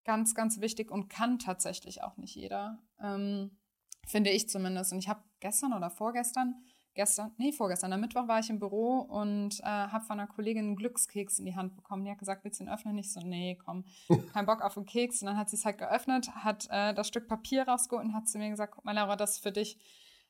ganz, 0.04 0.36
ganz 0.36 0.60
wichtig 0.60 0.91
und 0.91 1.10
kann 1.10 1.39
tatsächlich 1.39 2.04
auch 2.04 2.17
nicht 2.17 2.36
jeder. 2.36 2.80
Ähm, 3.00 3.58
finde 4.06 4.32
ich 4.32 4.50
zumindest. 4.50 4.91
Und 4.91 5.00
ich 5.00 5.08
habe 5.08 5.23
gestern 5.39 5.73
oder 5.73 5.89
vorgestern 5.89 6.56
gestern, 6.97 7.31
nee, 7.38 7.53
vorgestern, 7.53 7.93
am 7.93 8.01
Mittwoch 8.01 8.27
war 8.27 8.39
ich 8.39 8.49
im 8.49 8.60
Büro 8.60 8.97
und 8.99 9.62
äh, 9.62 9.63
habe 9.63 10.03
von 10.03 10.19
einer 10.19 10.27
Kollegin 10.27 10.65
einen 10.65 10.75
Glückskeks 10.75 11.39
in 11.39 11.45
die 11.45 11.55
Hand 11.55 11.75
bekommen. 11.77 12.03
Die 12.03 12.12
hat 12.12 12.17
gesagt, 12.17 12.43
willst 12.43 12.60
du 12.60 12.65
ihn 12.65 12.69
öffnen? 12.69 12.97
Ich 12.97 13.13
so, 13.13 13.21
nee, 13.21 13.57
komm, 13.63 13.86
kein 14.33 14.45
Bock 14.45 14.62
auf 14.62 14.75
einen 14.75 14.86
Keks. 14.86 15.21
Und 15.21 15.27
dann 15.27 15.38
hat 15.38 15.49
sie 15.49 15.55
es 15.55 15.63
halt 15.63 15.77
geöffnet, 15.77 16.29
hat 16.36 16.67
äh, 16.69 16.93
das 16.93 17.07
Stück 17.07 17.29
Papier 17.29 17.65
rausgeholt 17.65 18.05
und 18.05 18.13
hat 18.13 18.27
zu 18.27 18.38
mir 18.38 18.49
gesagt, 18.49 18.73
guck 18.75 18.83
mal, 18.83 18.91
Laura, 18.91 19.15
das 19.15 19.33
ist 19.33 19.43
für 19.43 19.53
dich. 19.53 19.77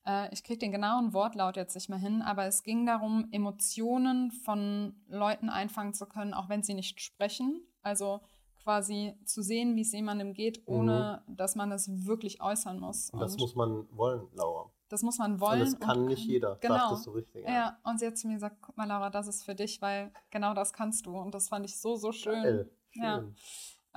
Äh, 0.06 0.32
ich 0.32 0.44
kriege 0.44 0.60
den 0.60 0.72
genauen 0.72 1.14
Wortlaut 1.14 1.56
jetzt 1.56 1.74
nicht 1.74 1.90
mehr 1.90 1.98
hin, 1.98 2.22
aber 2.22 2.46
es 2.46 2.62
ging 2.62 2.86
darum, 2.86 3.28
Emotionen 3.32 4.32
von 4.32 4.94
Leuten 5.08 5.50
einfangen 5.50 5.96
zu 5.96 6.06
können, 6.06 6.36
auch 6.36 6.50
wenn 6.50 6.62
sie 6.62 6.76
nicht 6.76 7.02
sprechen. 7.02 7.66
Also 7.82 8.22
quasi 8.62 9.14
zu 9.24 9.42
sehen, 9.42 9.78
wie 9.78 9.82
es 9.82 9.94
jemandem 9.94 10.34
geht, 10.34 10.62
ohne 10.68 11.24
mhm. 11.26 11.38
dass 11.38 11.56
man 11.56 11.70
das 11.70 12.06
wirklich 12.06 12.42
äußern 12.42 12.82
muss. 12.82 13.10
Und 13.12 13.22
das 13.22 13.34
und 13.34 13.40
muss 13.40 13.56
man 13.56 13.88
wollen, 13.92 14.28
Laura. 14.34 14.70
Das 14.90 15.02
muss 15.02 15.18
man 15.18 15.40
wollen. 15.40 15.62
Und 15.62 15.74
das 15.74 15.80
kann 15.80 16.00
und, 16.00 16.06
nicht 16.06 16.26
jeder, 16.26 16.58
genau. 16.62 16.92
das 16.92 17.04
so 17.04 17.12
richtig. 17.12 17.44
Ja. 17.44 17.52
ja, 17.52 17.80
und 17.84 18.00
sie 18.00 18.08
hat 18.08 18.18
zu 18.18 18.28
mir 18.28 18.36
gesagt, 18.36 18.58
guck 18.62 18.78
mal 18.78 18.88
Laura, 18.88 19.10
das 19.10 19.28
ist 19.28 19.44
für 19.44 19.56
dich, 19.56 19.82
weil 19.82 20.12
genau 20.32 20.54
das 20.54 20.74
kannst 20.74 21.06
du. 21.06 21.18
Und 21.18 21.34
das 21.34 21.50
fand 21.50 21.66
ich 21.66 21.80
so, 21.80 21.96
so 21.96 22.12
schön. 22.12 22.44
Geil. 22.44 22.72
schön. 22.92 23.04
Ja. 23.04 23.24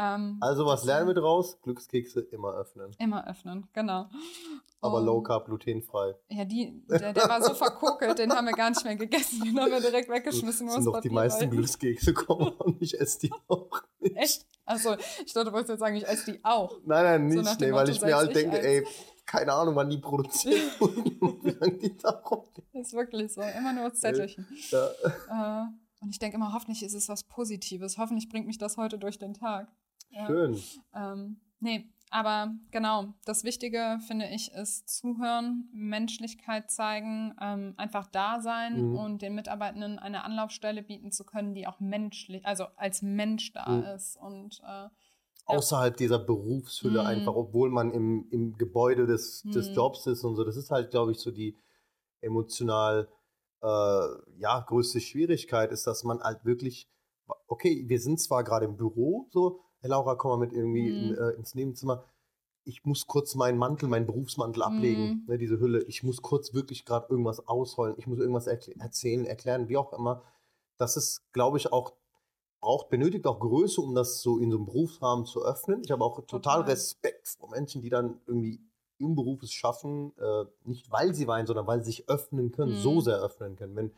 Ähm, 0.00 0.38
also 0.40 0.64
was 0.64 0.84
lernen 0.84 1.08
wir 1.08 1.14
draus? 1.14 1.60
Glückskekse 1.60 2.20
immer 2.20 2.54
öffnen. 2.54 2.90
Immer 2.98 3.28
öffnen, 3.28 3.68
genau. 3.74 4.08
Aber 4.80 5.00
um, 5.00 5.04
Low 5.04 5.22
Carb, 5.22 5.44
glutenfrei. 5.44 6.14
Ja, 6.28 6.46
die, 6.46 6.82
der, 6.88 7.12
der 7.12 7.28
war 7.28 7.42
so 7.42 7.52
verkokelt, 7.52 8.18
den 8.18 8.32
haben 8.32 8.46
wir 8.46 8.54
gar 8.54 8.70
nicht 8.70 8.82
mehr 8.82 8.96
gegessen. 8.96 9.44
Den 9.44 9.60
haben 9.60 9.70
wir 9.70 9.80
direkt 9.80 10.08
weggeschmissen. 10.08 10.68
Das 10.68 10.76
sind 10.76 10.86
doch 10.86 11.00
die 11.02 11.10
meisten 11.10 11.50
Glückskekse, 11.50 12.14
kommen 12.14 12.48
und 12.48 12.80
ich 12.80 12.98
esse 12.98 13.20
die 13.20 13.32
auch 13.48 13.82
nicht. 13.98 14.16
Echt? 14.16 14.46
Achso, 14.64 14.94
ich 15.24 15.32
dachte, 15.32 15.46
du 15.46 15.52
wolltest 15.52 15.70
jetzt 15.70 15.80
sagen, 15.80 15.96
ich 15.96 16.06
esse 16.06 16.32
die 16.32 16.44
auch. 16.44 16.78
Nein, 16.84 17.04
nein, 17.04 17.26
nicht, 17.26 17.44
so 17.44 17.64
nee, 17.64 17.72
weil 17.72 17.88
ich 17.90 18.00
mir 18.00 18.16
halt 18.16 18.34
denke, 18.34 18.62
ey, 18.62 18.86
keine 19.30 19.52
Ahnung, 19.52 19.76
wann 19.76 19.88
die 19.88 19.98
produziert 19.98 20.58
wurden 20.80 21.16
und 21.20 21.44
wie 21.44 21.50
lange 21.50 21.78
die 21.78 21.96
da 21.96 22.10
rumgehen. 22.10 22.50
Das 22.72 22.88
ist 22.88 22.92
wirklich 22.94 23.32
so, 23.32 23.42
immer 23.42 23.72
nur 23.72 23.92
Zettelchen. 23.92 24.46
Ja. 24.70 24.86
Äh, 25.64 25.66
und 26.00 26.10
ich 26.10 26.18
denke 26.18 26.36
immer, 26.36 26.52
hoffentlich 26.52 26.82
ist 26.82 26.94
es 26.94 27.08
was 27.08 27.24
Positives. 27.24 27.98
Hoffentlich 27.98 28.28
bringt 28.28 28.46
mich 28.46 28.58
das 28.58 28.76
heute 28.76 28.98
durch 28.98 29.18
den 29.18 29.34
Tag. 29.34 29.70
Ja. 30.08 30.26
Schön. 30.26 30.60
Ähm, 30.94 31.40
nee, 31.60 31.92
aber 32.10 32.54
genau, 32.70 33.14
das 33.24 33.44
Wichtige, 33.44 33.98
finde 34.06 34.28
ich, 34.28 34.52
ist 34.52 34.88
zuhören, 34.88 35.68
Menschlichkeit 35.72 36.70
zeigen, 36.70 37.34
ähm, 37.40 37.74
einfach 37.76 38.06
da 38.06 38.40
sein 38.40 38.90
mhm. 38.90 38.96
und 38.96 39.22
den 39.22 39.34
Mitarbeitenden 39.34 39.98
eine 39.98 40.24
Anlaufstelle 40.24 40.82
bieten 40.82 41.12
zu 41.12 41.24
können, 41.24 41.54
die 41.54 41.68
auch 41.68 41.78
menschlich, 41.78 42.44
also 42.46 42.64
als 42.76 43.02
Mensch 43.02 43.52
da 43.52 43.68
mhm. 43.68 43.82
ist. 43.84 44.16
Und 44.16 44.60
äh, 44.66 44.88
außerhalb 45.46 45.96
dieser 45.96 46.18
Berufshülle 46.18 47.00
mhm. 47.00 47.06
einfach, 47.06 47.34
obwohl 47.34 47.70
man 47.70 47.90
im, 47.92 48.26
im 48.30 48.56
Gebäude 48.56 49.06
des, 49.06 49.42
des 49.42 49.70
mhm. 49.70 49.74
Jobs 49.74 50.06
ist 50.06 50.24
und 50.24 50.36
so. 50.36 50.44
Das 50.44 50.56
ist 50.56 50.70
halt, 50.70 50.90
glaube 50.90 51.12
ich, 51.12 51.18
so 51.18 51.30
die 51.30 51.56
emotional 52.20 53.08
äh, 53.62 54.08
ja, 54.38 54.60
größte 54.60 55.00
Schwierigkeit, 55.00 55.72
ist, 55.72 55.86
dass 55.86 56.04
man 56.04 56.20
halt 56.20 56.44
wirklich, 56.44 56.88
okay, 57.46 57.84
wir 57.86 58.00
sind 58.00 58.20
zwar 58.20 58.44
gerade 58.44 58.66
im 58.66 58.76
Büro, 58.76 59.28
so, 59.30 59.60
hey 59.80 59.90
Laura, 59.90 60.14
komm 60.14 60.30
mal 60.30 60.46
mit 60.46 60.52
irgendwie 60.52 60.90
mhm. 60.90 61.10
in, 61.10 61.14
äh, 61.16 61.30
ins 61.30 61.54
Nebenzimmer. 61.54 62.04
Ich 62.64 62.84
muss 62.84 63.06
kurz 63.06 63.34
meinen 63.34 63.58
Mantel, 63.58 63.88
meinen 63.88 64.06
Berufsmantel 64.06 64.62
ablegen, 64.62 65.02
mhm. 65.02 65.24
ne, 65.26 65.38
diese 65.38 65.58
Hülle. 65.58 65.82
Ich 65.84 66.02
muss 66.02 66.22
kurz 66.22 66.52
wirklich 66.52 66.84
gerade 66.84 67.06
irgendwas 67.08 67.46
ausholen. 67.48 67.94
Ich 67.96 68.06
muss 68.06 68.18
irgendwas 68.18 68.46
erkl 68.46 68.74
erzählen, 68.78 69.24
erklären, 69.24 69.68
wie 69.68 69.76
auch 69.76 69.92
immer. 69.92 70.22
Das 70.76 70.96
ist, 70.96 71.22
glaube 71.32 71.58
ich, 71.58 71.72
auch 71.72 71.94
braucht, 72.60 72.90
benötigt 72.90 73.26
auch 73.26 73.40
Größe, 73.40 73.80
um 73.80 73.94
das 73.94 74.22
so 74.22 74.38
in 74.38 74.50
so 74.50 74.56
einem 74.56 74.66
Berufsrahmen 74.66 75.24
zu 75.24 75.44
öffnen. 75.44 75.82
Ich 75.84 75.90
habe 75.90 76.04
auch 76.04 76.16
total, 76.20 76.40
total. 76.40 76.60
Respekt 76.62 77.28
vor 77.38 77.50
Menschen, 77.50 77.82
die 77.82 77.88
dann 77.88 78.20
irgendwie 78.26 78.60
im 78.98 79.14
Beruf 79.14 79.42
es 79.42 79.52
schaffen, 79.52 80.12
äh, 80.18 80.44
nicht 80.64 80.90
weil 80.90 81.14
sie 81.14 81.26
weinen, 81.26 81.46
sondern 81.46 81.66
weil 81.66 81.80
sie 81.80 81.92
sich 81.92 82.08
öffnen 82.08 82.52
können, 82.52 82.72
mhm. 82.72 82.80
so 82.80 83.00
sehr 83.00 83.20
öffnen 83.20 83.56
können, 83.56 83.74
wenn 83.76 83.92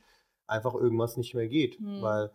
einfach 0.46 0.74
irgendwas 0.74 1.16
nicht 1.16 1.34
mehr 1.34 1.48
geht. 1.48 1.80
Mhm. 1.80 2.02
Weil 2.02 2.30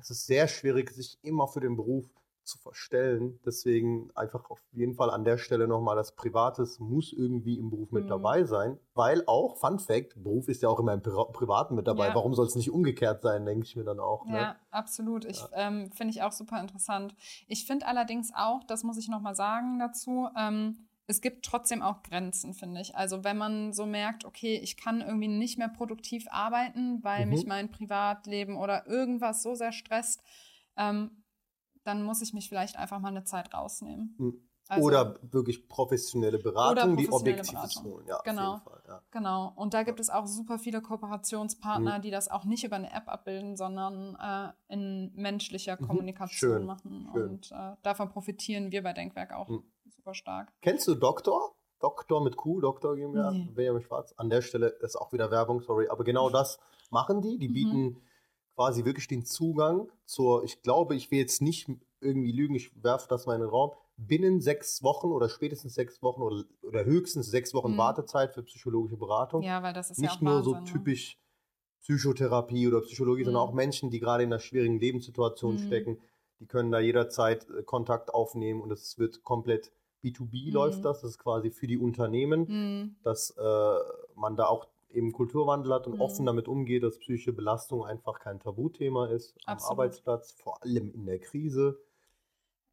es 0.00 0.10
ist 0.10 0.26
sehr 0.26 0.46
schwierig, 0.46 0.90
sich 0.90 1.18
immer 1.22 1.48
für 1.48 1.60
den 1.60 1.76
Beruf 1.76 2.08
zu 2.46 2.58
verstellen. 2.58 3.38
Deswegen 3.44 4.10
einfach 4.14 4.48
auf 4.50 4.60
jeden 4.72 4.94
Fall 4.94 5.10
an 5.10 5.24
der 5.24 5.38
Stelle 5.38 5.68
nochmal, 5.68 5.96
das 5.96 6.14
Privates 6.14 6.78
muss 6.78 7.12
irgendwie 7.12 7.58
im 7.58 7.70
Beruf 7.70 7.92
mit 7.92 8.04
mhm. 8.04 8.08
dabei 8.08 8.44
sein. 8.44 8.78
Weil 8.94 9.24
auch, 9.26 9.56
Fun 9.56 9.78
Fact, 9.78 10.22
Beruf 10.22 10.48
ist 10.48 10.62
ja 10.62 10.68
auch 10.68 10.80
immer 10.80 10.94
im 10.94 11.02
Pri 11.02 11.24
Privaten 11.32 11.74
mit 11.74 11.86
dabei. 11.86 12.08
Ja. 12.08 12.14
Warum 12.14 12.34
soll 12.34 12.46
es 12.46 12.54
nicht 12.54 12.70
umgekehrt 12.70 13.22
sein, 13.22 13.44
denke 13.44 13.66
ich 13.66 13.76
mir 13.76 13.84
dann 13.84 14.00
auch. 14.00 14.24
Ne? 14.26 14.38
Ja, 14.38 14.56
absolut. 14.70 15.24
Ich 15.24 15.40
ja. 15.40 15.48
ähm, 15.68 15.90
finde 15.92 16.12
ich 16.12 16.22
auch 16.22 16.32
super 16.32 16.60
interessant. 16.60 17.14
Ich 17.48 17.66
finde 17.66 17.86
allerdings 17.86 18.32
auch, 18.34 18.64
das 18.64 18.84
muss 18.84 18.96
ich 18.96 19.08
nochmal 19.08 19.34
sagen 19.34 19.78
dazu, 19.78 20.28
ähm, 20.38 20.86
es 21.08 21.20
gibt 21.20 21.44
trotzdem 21.44 21.82
auch 21.82 22.02
Grenzen, 22.02 22.52
finde 22.52 22.80
ich. 22.80 22.96
Also 22.96 23.22
wenn 23.22 23.38
man 23.38 23.72
so 23.72 23.86
merkt, 23.86 24.24
okay, 24.24 24.58
ich 24.62 24.76
kann 24.76 25.00
irgendwie 25.00 25.28
nicht 25.28 25.58
mehr 25.58 25.68
produktiv 25.68 26.26
arbeiten, 26.30 27.02
weil 27.04 27.26
mhm. 27.26 27.32
mich 27.32 27.46
mein 27.46 27.70
Privatleben 27.70 28.56
oder 28.56 28.86
irgendwas 28.86 29.42
so 29.42 29.54
sehr 29.54 29.72
stresst, 29.72 30.22
ähm, 30.76 31.22
dann 31.86 32.02
muss 32.02 32.22
ich 32.22 32.32
mich 32.32 32.48
vielleicht 32.48 32.76
einfach 32.76 33.00
mal 33.00 33.08
eine 33.08 33.24
Zeit 33.24 33.54
rausnehmen. 33.54 34.14
Mhm. 34.18 34.40
Also, 34.68 34.84
oder 34.84 35.18
wirklich 35.22 35.68
professionelle 35.68 36.38
Beratung, 36.38 36.96
professionelle 36.96 37.06
die 37.06 37.12
objektiv 37.12 37.52
Beratung. 37.52 37.84
holen. 37.84 38.06
Ja, 38.08 38.20
genau. 38.24 38.56
Fall, 38.64 38.82
ja. 38.88 39.02
Genau. 39.12 39.52
Und 39.54 39.74
da 39.74 39.84
gibt 39.84 40.00
es 40.00 40.10
auch 40.10 40.26
super 40.26 40.58
viele 40.58 40.82
Kooperationspartner, 40.82 41.98
mhm. 41.98 42.02
die 42.02 42.10
das 42.10 42.28
auch 42.28 42.44
nicht 42.44 42.64
über 42.64 42.74
eine 42.74 42.92
App 42.92 43.08
abbilden, 43.08 43.56
sondern 43.56 44.16
äh, 44.16 44.72
in 44.72 45.12
menschlicher 45.14 45.76
mhm. 45.80 45.86
Kommunikation 45.86 46.58
Schön. 46.58 46.66
machen. 46.66 47.08
Schön. 47.12 47.30
Und 47.30 47.52
äh, 47.52 47.76
davon 47.82 48.08
profitieren 48.08 48.72
wir 48.72 48.82
bei 48.82 48.92
Denkwerk 48.92 49.32
auch 49.32 49.48
mhm. 49.48 49.62
super 49.88 50.14
stark. 50.14 50.52
Kennst 50.62 50.88
du 50.88 50.96
Doktor? 50.96 51.54
Doktor 51.78 52.24
mit 52.24 52.36
Q, 52.36 52.60
Doktor 52.60 52.96
GmbH, 52.96 53.30
nee. 53.30 53.50
Benjamin 53.54 53.82
Schwarz. 53.82 54.14
An 54.16 54.30
der 54.30 54.40
Stelle 54.40 54.68
ist 54.80 54.96
auch 54.96 55.12
wieder 55.12 55.30
Werbung, 55.30 55.60
sorry. 55.60 55.88
Aber 55.88 56.02
genau 56.02 56.30
das 56.30 56.58
machen 56.90 57.20
die. 57.20 57.38
Die 57.38 57.48
mhm. 57.48 57.52
bieten 57.52 58.02
quasi 58.56 58.84
wirklich 58.84 59.06
den 59.06 59.24
Zugang 59.24 59.88
zur, 60.04 60.42
ich 60.44 60.62
glaube, 60.62 60.96
ich 60.96 61.10
will 61.10 61.20
jetzt 61.20 61.40
nicht 61.40 61.70
irgendwie 62.00 62.32
lügen, 62.32 62.54
ich 62.54 62.70
werfe 62.82 63.06
das 63.08 63.26
mal 63.26 63.34
in 63.34 63.42
den 63.42 63.50
Raum 63.50 63.72
binnen 63.98 64.40
sechs 64.40 64.82
Wochen 64.82 65.08
oder 65.08 65.28
spätestens 65.28 65.74
sechs 65.74 66.02
Wochen 66.02 66.22
oder, 66.22 66.44
oder 66.62 66.84
höchstens 66.84 67.30
sechs 67.30 67.54
Wochen 67.54 67.72
mhm. 67.72 67.78
Wartezeit 67.78 68.34
für 68.34 68.42
psychologische 68.42 68.96
Beratung. 68.96 69.42
Ja, 69.42 69.62
weil 69.62 69.72
das 69.72 69.90
ist 69.90 69.98
Nicht 69.98 70.16
ja 70.16 70.24
nur 70.24 70.36
Wahnsinn, 70.36 70.52
so 70.52 70.58
ne? 70.58 70.64
typisch 70.64 71.18
Psychotherapie 71.80 72.66
oder 72.68 72.80
Psychologie, 72.82 73.22
mhm. 73.22 73.26
sondern 73.26 73.42
auch 73.42 73.54
Menschen, 73.54 73.90
die 73.90 74.00
gerade 74.00 74.24
in 74.24 74.32
einer 74.32 74.40
schwierigen 74.40 74.78
Lebenssituation 74.78 75.54
mhm. 75.54 75.66
stecken, 75.66 75.98
die 76.40 76.46
können 76.46 76.70
da 76.70 76.80
jederzeit 76.80 77.48
äh, 77.48 77.62
Kontakt 77.62 78.12
aufnehmen 78.12 78.60
und 78.60 78.70
es 78.70 78.98
wird 78.98 79.22
komplett 79.24 79.72
B2B 80.04 80.52
läuft 80.52 80.78
mhm. 80.78 80.82
das. 80.82 81.00
Das 81.00 81.12
ist 81.12 81.18
quasi 81.18 81.50
für 81.50 81.66
die 81.66 81.78
Unternehmen, 81.78 82.46
mhm. 82.48 82.96
dass 83.02 83.30
äh, 83.30 83.74
man 84.14 84.36
da 84.36 84.46
auch 84.46 84.66
eben 84.90 85.12
Kulturwandel 85.12 85.74
hat 85.74 85.86
und 85.86 85.94
mhm. 85.94 86.00
offen 86.00 86.26
damit 86.26 86.48
umgeht, 86.48 86.82
dass 86.82 86.98
psychische 86.98 87.32
Belastung 87.32 87.84
einfach 87.84 88.20
kein 88.20 88.40
Tabuthema 88.40 89.06
ist 89.08 89.36
am 89.44 89.54
Absolut. 89.54 89.72
Arbeitsplatz, 89.72 90.32
vor 90.32 90.62
allem 90.62 90.90
in 90.92 91.06
der 91.06 91.18
Krise. 91.18 91.78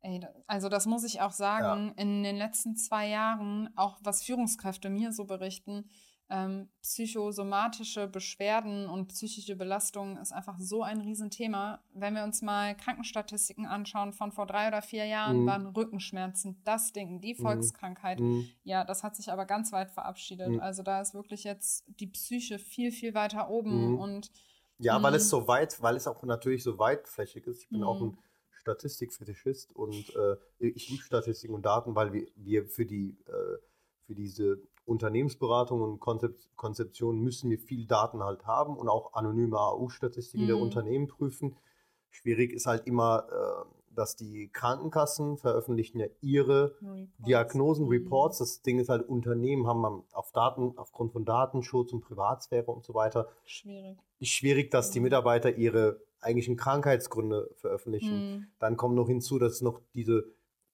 Ey, 0.01 0.19
also 0.47 0.67
das 0.67 0.85
muss 0.85 1.03
ich 1.05 1.21
auch 1.21 1.31
sagen, 1.31 1.93
ja. 1.95 2.03
in 2.03 2.23
den 2.23 2.35
letzten 2.35 2.75
zwei 2.75 3.07
Jahren, 3.07 3.69
auch 3.77 3.99
was 4.03 4.23
Führungskräfte 4.23 4.89
mir 4.89 5.13
so 5.13 5.25
berichten, 5.25 5.89
ähm, 6.33 6.67
psychosomatische 6.81 8.07
Beschwerden 8.07 8.89
und 8.89 9.07
psychische 9.09 9.55
Belastung 9.55 10.17
ist 10.17 10.31
einfach 10.31 10.57
so 10.59 10.81
ein 10.81 10.99
Riesenthema. 10.99 11.83
Wenn 11.93 12.15
wir 12.15 12.23
uns 12.23 12.41
mal 12.41 12.75
Krankenstatistiken 12.75 13.67
anschauen 13.67 14.13
von 14.13 14.31
vor 14.31 14.47
drei 14.47 14.67
oder 14.67 14.81
vier 14.81 15.05
Jahren, 15.05 15.41
mhm. 15.41 15.45
waren 15.45 15.67
Rückenschmerzen 15.67 16.59
das 16.63 16.91
Ding, 16.91 17.21
die 17.21 17.35
mhm. 17.35 17.43
Volkskrankheit. 17.43 18.19
Mhm. 18.19 18.49
Ja, 18.63 18.83
das 18.83 19.03
hat 19.03 19.15
sich 19.15 19.31
aber 19.31 19.45
ganz 19.45 19.71
weit 19.73 19.91
verabschiedet. 19.91 20.49
Mhm. 20.49 20.59
Also 20.59 20.81
da 20.81 21.01
ist 21.01 21.13
wirklich 21.13 21.43
jetzt 21.43 21.85
die 21.99 22.07
Psyche 22.07 22.57
viel, 22.57 22.91
viel 22.91 23.13
weiter 23.13 23.51
oben 23.51 23.91
mhm. 23.91 23.99
und 23.99 24.31
ja, 24.79 25.01
weil 25.03 25.13
es 25.13 25.25
mhm. 25.25 25.29
so 25.29 25.47
weit, 25.47 25.81
weil 25.83 25.95
es 25.95 26.07
auch 26.07 26.23
natürlich 26.23 26.63
so 26.63 26.79
weitflächig 26.79 27.45
ist. 27.45 27.61
Ich 27.61 27.69
bin 27.69 27.83
auch 27.83 28.01
ein 28.01 28.17
Statistikfetischist 28.49 29.71
und 29.75 30.15
äh, 30.15 30.35
ich 30.57 30.89
liebe 30.89 31.03
Statistiken 31.03 31.53
und 31.53 31.63
Daten, 31.63 31.93
weil 31.93 32.11
wir, 32.11 32.27
wir 32.35 32.65
für, 32.65 32.87
die, 32.87 33.19
äh, 33.27 33.57
für 34.07 34.15
diese 34.15 34.57
Unternehmensberatung 34.85 35.81
und 35.81 35.99
Konzep 35.99 36.35
Konzeption 36.55 37.19
müssen 37.19 37.49
wir 37.49 37.59
viel 37.59 37.85
Daten 37.85 38.23
halt 38.23 38.45
haben 38.45 38.77
und 38.77 38.89
auch 38.89 39.13
anonyme 39.13 39.57
AU-Statistiken 39.57 40.43
mhm. 40.43 40.47
der 40.47 40.57
Unternehmen 40.57 41.07
prüfen. 41.07 41.55
Schwierig 42.09 42.51
ist 42.51 42.67
halt 42.67 42.85
immer, 42.85 43.25
äh, 43.31 43.65
dass 43.95 44.15
die 44.15 44.49
Krankenkassen 44.49 45.37
veröffentlichen 45.37 45.99
ja 45.99 46.07
ihre 46.21 46.75
Reports. 46.81 47.09
Diagnosen, 47.25 47.85
mhm. 47.85 47.91
Reports. 47.91 48.37
Das 48.39 48.61
Ding 48.61 48.79
ist 48.79 48.89
halt, 48.89 49.07
Unternehmen 49.07 49.67
haben 49.67 50.03
auf 50.11 50.31
Daten, 50.31 50.73
aufgrund 50.77 51.13
von 51.13 51.25
Datenschutz 51.25 51.93
und 51.93 52.01
Privatsphäre 52.01 52.71
und 52.71 52.83
so 52.83 52.93
weiter. 52.93 53.29
Schwierig. 53.45 53.97
Schwierig, 54.21 54.71
dass 54.71 54.91
die 54.91 54.99
Mitarbeiter 54.99 55.55
ihre 55.57 56.01
eigentlichen 56.21 56.55
Krankheitsgründe 56.55 57.49
veröffentlichen. 57.55 58.15
Mhm. 58.15 58.47
Dann 58.59 58.77
kommt 58.77 58.95
noch 58.95 59.07
hinzu, 59.07 59.39
dass 59.39 59.53
es 59.53 59.61
noch 59.61 59.81
diese, 59.93 60.25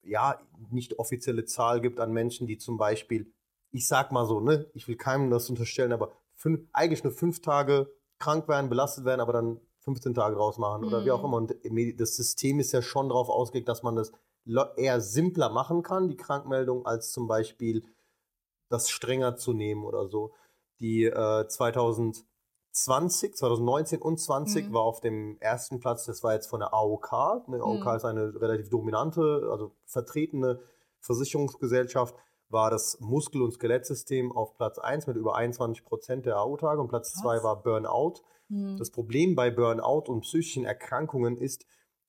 ja, 0.04 0.40
nicht 0.70 1.00
offizielle 1.00 1.46
Zahl 1.46 1.82
gibt 1.82 2.00
an 2.00 2.12
Menschen, 2.12 2.48
die 2.48 2.58
zum 2.58 2.78
Beispiel, 2.78 3.32
ich 3.72 3.88
sag 3.88 4.12
mal 4.12 4.26
so, 4.26 4.40
ne, 4.40 4.70
ich 4.74 4.88
will 4.88 4.96
keinem 4.96 5.30
das 5.30 5.50
unterstellen, 5.50 5.92
aber 5.92 6.12
fünf, 6.36 6.62
eigentlich 6.74 7.04
nur 7.04 7.14
fünf 7.14 7.42
Tage 7.42 7.92
krank 8.18 8.48
werden, 8.48 8.70
belastet 8.70 9.06
werden, 9.06 9.22
aber 9.22 9.34
dann 9.34 9.60
15 9.82 10.14
Tage 10.14 10.36
draus 10.36 10.58
machen 10.58 10.82
mhm. 10.82 10.88
oder 10.88 11.06
wie 11.06 11.12
auch 11.12 11.20
mhm. 11.20 11.26
immer. 11.26 11.38
Und 11.38 12.00
das 12.00 12.16
System 12.16 12.60
ist 12.60 12.72
ja 12.72 12.82
schon 12.82 13.10
darauf 13.10 13.30
ausgelegt, 13.30 13.70
dass 13.70 13.84
man 13.84 13.96
das 13.96 14.12
eher 14.78 15.02
simpler 15.02 15.50
machen 15.50 15.84
kann, 15.84 16.08
die 16.08 16.18
Krankmeldung, 16.18 16.86
als 16.86 17.12
zum 17.12 17.28
Beispiel 17.28 17.84
das 18.70 18.90
strenger 18.90 19.36
zu 19.36 19.54
nehmen 19.54 19.84
oder 19.84 20.08
so. 20.08 20.34
Die 20.80 21.06
äh, 21.06 21.48
2000 21.48 22.26
20, 22.72 23.36
2019 23.36 24.02
und 24.02 24.20
20 24.20 24.70
mhm. 24.70 24.74
war 24.74 24.82
auf 24.82 25.02
dem 25.02 25.38
ersten 25.40 25.80
Platz, 25.80 26.06
das 26.06 26.24
war 26.24 26.34
jetzt 26.34 26.48
von 26.48 26.60
der 26.60 26.74
AOK. 26.74 27.12
Eine 27.48 27.62
AOK 27.62 27.86
mhm. 27.86 27.96
ist 27.96 28.06
eine 28.06 28.42
relativ 28.42 28.70
dominante, 28.70 29.50
also 29.52 29.72
vertretene 29.86 30.60
Versicherungsgesellschaft, 31.00 32.16
war 32.50 32.72
das 32.72 33.00
Muskel- 33.00 33.42
und 33.42 33.54
Skelettsystem 33.54 34.32
auf 34.32 34.56
Platz 34.56 34.80
1 34.80 35.08
mit 35.08 35.16
über 35.16 35.36
21 35.36 35.86
Prozent 35.86 36.26
der 36.26 36.38
AO-Tage 36.38 36.82
und 36.82 36.88
Platz 36.88 37.14
2 37.14 37.44
war 37.44 37.62
Burnout. 37.62 38.22
Mhm. 38.50 38.78
Das 38.78 38.90
Problem 38.90 39.36
bei 39.36 39.52
Burnout 39.52 40.12
und 40.12 40.22
psychischen 40.22 40.66
Erkrankungen 40.66 41.38
ist, 41.38 41.66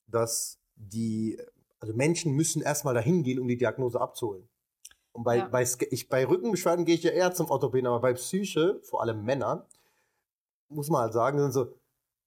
dass 0.07 0.59
die, 0.75 1.39
also 1.79 1.93
Menschen 1.93 2.33
müssen 2.33 2.61
erstmal 2.61 2.95
dahin 2.95 3.23
gehen, 3.23 3.39
um 3.39 3.47
die 3.47 3.57
Diagnose 3.57 4.01
abzuholen. 4.01 4.49
Und 5.13 5.23
bei, 5.23 5.37
ja. 5.37 5.47
bei, 5.47 5.63
ich, 5.91 6.09
bei 6.09 6.25
Rückenbeschwerden 6.25 6.85
gehe 6.85 6.95
ich 6.95 7.03
ja 7.03 7.11
eher 7.11 7.33
zum 7.33 7.49
Orthopäden, 7.49 7.87
aber 7.87 7.99
bei 7.99 8.13
Psyche, 8.13 8.79
vor 8.83 9.01
allem 9.01 9.23
Männer, 9.23 9.67
muss 10.69 10.89
man 10.89 11.01
halt 11.01 11.13
sagen, 11.13 11.37
sind 11.37 11.51
so, 11.51 11.73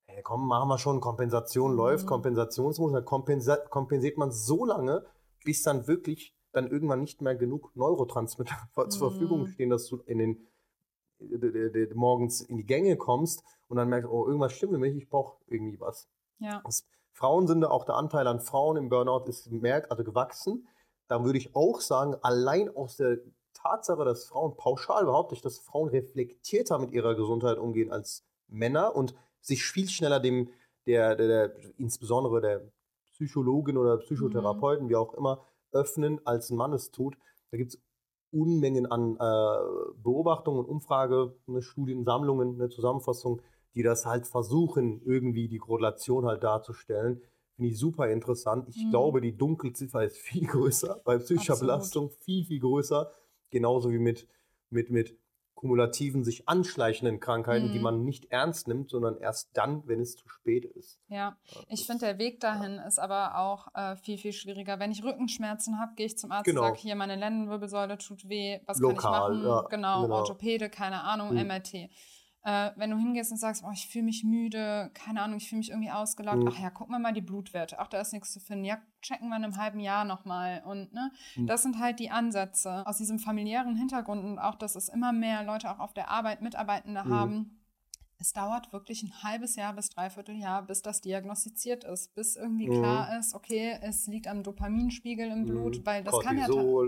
hey, 0.06 0.22
komm, 0.22 0.46
machen 0.46 0.68
wir 0.68 0.78
schon, 0.78 1.00
Kompensation 1.00 1.72
mhm. 1.72 1.76
läuft, 1.78 2.06
Kompensationsmodus, 2.06 2.94
dann 2.94 3.04
kompensa 3.04 3.56
kompensiert 3.56 4.18
man 4.18 4.30
so 4.30 4.64
lange, 4.64 5.04
bis 5.44 5.62
dann 5.62 5.86
wirklich 5.88 6.34
dann 6.54 6.70
irgendwann 6.70 7.00
nicht 7.00 7.20
mehr 7.20 7.34
genug 7.34 7.74
Neurotransmitter 7.74 8.56
mhm. 8.76 8.90
zur 8.90 9.10
Verfügung 9.10 9.46
stehen, 9.46 9.70
dass 9.70 9.86
du 9.86 9.98
in 10.06 10.18
den 10.18 10.48
morgens 11.94 12.40
in 12.40 12.56
die 12.56 12.66
Gänge 12.66 12.96
kommst 12.96 13.44
und 13.68 13.76
dann 13.76 13.88
merkst, 13.88 14.10
oh, 14.10 14.26
irgendwas 14.26 14.52
stimmt 14.52 14.72
mit 14.72 14.94
ich 14.94 15.08
brauche 15.08 15.38
irgendwie 15.46 15.80
was. 15.80 16.08
Ja. 16.38 16.60
Das, 16.64 16.86
Frauen 17.12 17.46
sind 17.46 17.60
da 17.60 17.68
auch 17.68 17.84
der 17.84 17.94
Anteil 17.94 18.26
an 18.26 18.40
Frauen 18.40 18.76
im 18.76 18.88
Burnout 18.88 19.26
ist 19.28 19.50
mehr, 19.50 19.86
also 19.90 20.02
gewachsen. 20.02 20.66
Da 21.06 21.24
würde 21.24 21.38
ich 21.38 21.54
auch 21.54 21.80
sagen, 21.80 22.16
allein 22.22 22.74
aus 22.74 22.96
der 22.96 23.18
Tatsache, 23.52 24.04
dass 24.04 24.26
Frauen 24.26 24.56
pauschal 24.56 25.04
behaupte 25.04 25.34
ich, 25.34 25.40
dass 25.40 25.58
Frauen 25.58 25.88
reflektierter 25.88 26.78
mit 26.78 26.90
ihrer 26.92 27.14
Gesundheit 27.14 27.58
umgehen 27.58 27.92
als 27.92 28.24
Männer 28.48 28.96
und 28.96 29.14
sich 29.40 29.62
viel 29.62 29.88
schneller 29.88 30.18
dem, 30.18 30.50
der, 30.86 31.14
der, 31.14 31.28
der 31.28 31.78
insbesondere 31.78 32.40
der 32.40 32.72
Psychologin 33.12 33.76
oder 33.76 33.98
Psychotherapeuten, 33.98 34.86
mhm. 34.86 34.90
wie 34.90 34.96
auch 34.96 35.14
immer, 35.14 35.46
öffnen, 35.74 36.20
als 36.24 36.50
ein 36.50 36.56
Mann 36.56 36.72
es 36.72 36.90
tut. 36.90 37.16
Da 37.50 37.58
gibt 37.58 37.74
es 37.74 37.82
Unmengen 38.30 38.86
an 38.86 39.16
äh, 39.16 40.02
Beobachtungen, 40.02 40.64
Umfrage, 40.64 41.36
ne, 41.46 41.62
Studiensammlungen, 41.62 42.54
eine 42.54 42.68
Zusammenfassung, 42.68 43.40
die 43.74 43.82
das 43.82 44.06
halt 44.06 44.26
versuchen, 44.26 45.02
irgendwie 45.04 45.48
die 45.48 45.58
Korrelation 45.58 46.26
halt 46.26 46.42
darzustellen. 46.42 47.20
Finde 47.54 47.70
ich 47.70 47.78
super 47.78 48.08
interessant. 48.08 48.68
Ich 48.68 48.84
mhm. 48.84 48.90
glaube, 48.90 49.20
die 49.20 49.36
Dunkelziffer 49.36 50.04
ist 50.04 50.16
viel 50.18 50.46
größer 50.46 51.00
bei 51.04 51.18
psychischer 51.18 51.52
Absolut. 51.52 51.72
Belastung, 51.72 52.10
viel, 52.20 52.44
viel 52.44 52.60
größer. 52.60 53.10
Genauso 53.50 53.90
wie 53.90 53.98
mit, 53.98 54.26
mit, 54.70 54.90
mit 54.90 55.16
kumulativen, 55.54 56.24
sich 56.24 56.48
anschleichenden 56.48 57.20
Krankheiten, 57.20 57.68
mhm. 57.68 57.72
die 57.72 57.78
man 57.78 58.04
nicht 58.04 58.30
ernst 58.30 58.68
nimmt, 58.68 58.90
sondern 58.90 59.16
erst 59.16 59.50
dann, 59.54 59.86
wenn 59.86 60.00
es 60.00 60.16
zu 60.16 60.28
spät 60.28 60.64
ist. 60.64 60.98
Ja, 61.08 61.36
ich 61.68 61.86
finde, 61.86 62.06
der 62.06 62.18
Weg 62.18 62.40
dahin 62.40 62.76
ja. 62.76 62.86
ist 62.86 62.98
aber 62.98 63.38
auch 63.38 63.68
äh, 63.74 63.96
viel, 63.96 64.18
viel 64.18 64.32
schwieriger. 64.32 64.78
Wenn 64.78 64.90
ich 64.90 65.02
Rückenschmerzen 65.02 65.78
habe, 65.78 65.92
gehe 65.94 66.06
ich 66.06 66.18
zum 66.18 66.32
Arzt 66.32 66.44
genau. 66.44 66.62
und 66.62 66.68
sage, 66.68 66.78
hier, 66.80 66.96
meine 66.96 67.16
Lendenwirbelsäule 67.16 67.98
tut 67.98 68.28
weh, 68.28 68.60
was 68.66 68.78
Lokal, 68.78 68.96
kann 68.96 69.38
ich 69.38 69.44
machen? 69.44 69.46
Ja, 69.46 69.68
genau, 69.68 70.02
genau, 70.02 70.16
Orthopäde, 70.16 70.68
keine 70.68 71.02
Ahnung, 71.02 71.30
mhm. 71.30 71.46
MRT. 71.46 71.90
Äh, 72.44 72.72
wenn 72.76 72.90
du 72.90 72.98
hingehst 72.98 73.32
und 73.32 73.38
sagst, 73.38 73.64
oh, 73.66 73.70
ich 73.72 73.88
fühle 73.88 74.04
mich 74.04 74.22
müde, 74.22 74.90
keine 74.92 75.22
Ahnung, 75.22 75.38
ich 75.38 75.48
fühle 75.48 75.60
mich 75.60 75.70
irgendwie 75.70 75.90
ausgelaugt, 75.90 76.42
mhm. 76.42 76.48
ach 76.48 76.58
ja, 76.58 76.70
guck 76.70 76.90
mal 76.90 76.98
mal 76.98 77.14
die 77.14 77.22
Blutwerte, 77.22 77.78
ach, 77.78 77.88
da 77.88 78.00
ist 78.00 78.12
nichts 78.12 78.32
zu 78.32 78.40
finden, 78.40 78.66
ja, 78.66 78.78
checken 79.00 79.28
wir 79.30 79.36
in 79.36 79.44
einem 79.44 79.56
halben 79.56 79.80
Jahr 79.80 80.04
nochmal. 80.04 80.62
Und 80.66 80.92
ne, 80.92 81.10
mhm. 81.36 81.46
das 81.46 81.62
sind 81.62 81.78
halt 81.78 81.98
die 82.00 82.10
Ansätze 82.10 82.86
aus 82.86 82.98
diesem 82.98 83.18
familiären 83.18 83.76
Hintergrund 83.76 84.22
und 84.24 84.38
auch, 84.38 84.56
dass 84.56 84.76
es 84.76 84.90
immer 84.90 85.12
mehr 85.12 85.42
Leute 85.42 85.70
auch 85.70 85.78
auf 85.78 85.94
der 85.94 86.10
Arbeit 86.10 86.42
Mitarbeitende 86.42 87.02
mhm. 87.04 87.14
haben, 87.14 87.60
es 88.18 88.32
dauert 88.32 88.72
wirklich 88.72 89.02
ein 89.02 89.22
halbes 89.22 89.56
Jahr 89.56 89.74
bis 89.74 89.90
dreiviertel 89.90 90.36
Jahr, 90.36 90.62
bis 90.62 90.82
das 90.82 91.00
diagnostiziert 91.00 91.84
ist, 91.84 92.14
bis 92.14 92.36
irgendwie 92.36 92.68
mhm. 92.68 92.80
klar 92.80 93.18
ist, 93.18 93.34
okay, 93.34 93.78
es 93.82 94.06
liegt 94.06 94.28
am 94.28 94.42
Dopaminspiegel 94.42 95.30
im 95.30 95.44
Blut, 95.44 95.78
mhm. 95.78 95.86
weil 95.86 96.04
das 96.04 96.18
kann 96.20 96.38
ja, 96.38 96.46
genau, 96.46 96.82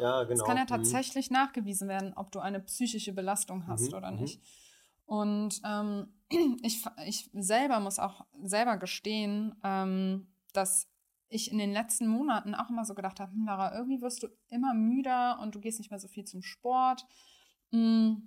ja, 0.00 0.24
genau. 0.24 0.28
Das 0.28 0.44
kann 0.44 0.56
ja 0.56 0.64
genau. 0.64 0.78
Mhm. 0.78 0.82
tatsächlich 0.82 1.30
nachgewiesen 1.30 1.88
werden, 1.88 2.12
ob 2.14 2.32
du 2.32 2.40
eine 2.40 2.60
psychische 2.60 3.12
Belastung 3.12 3.66
hast 3.66 3.92
oder 3.94 4.10
nicht. 4.10 4.42
Und 5.10 5.60
ähm, 5.64 6.06
ich, 6.62 6.84
ich 7.04 7.28
selber 7.32 7.80
muss 7.80 7.98
auch 7.98 8.26
selber 8.44 8.76
gestehen, 8.76 9.56
ähm, 9.64 10.28
dass 10.52 10.88
ich 11.28 11.50
in 11.50 11.58
den 11.58 11.72
letzten 11.72 12.06
Monaten 12.06 12.54
auch 12.54 12.70
immer 12.70 12.84
so 12.84 12.94
gedacht 12.94 13.18
habe, 13.18 13.32
hm, 13.32 13.44
Lara, 13.44 13.74
irgendwie 13.74 14.02
wirst 14.02 14.22
du 14.22 14.28
immer 14.50 14.72
müder 14.72 15.40
und 15.40 15.56
du 15.56 15.60
gehst 15.60 15.80
nicht 15.80 15.90
mehr 15.90 15.98
so 15.98 16.06
viel 16.06 16.26
zum 16.26 16.42
Sport. 16.42 17.06
Mm. 17.72 18.18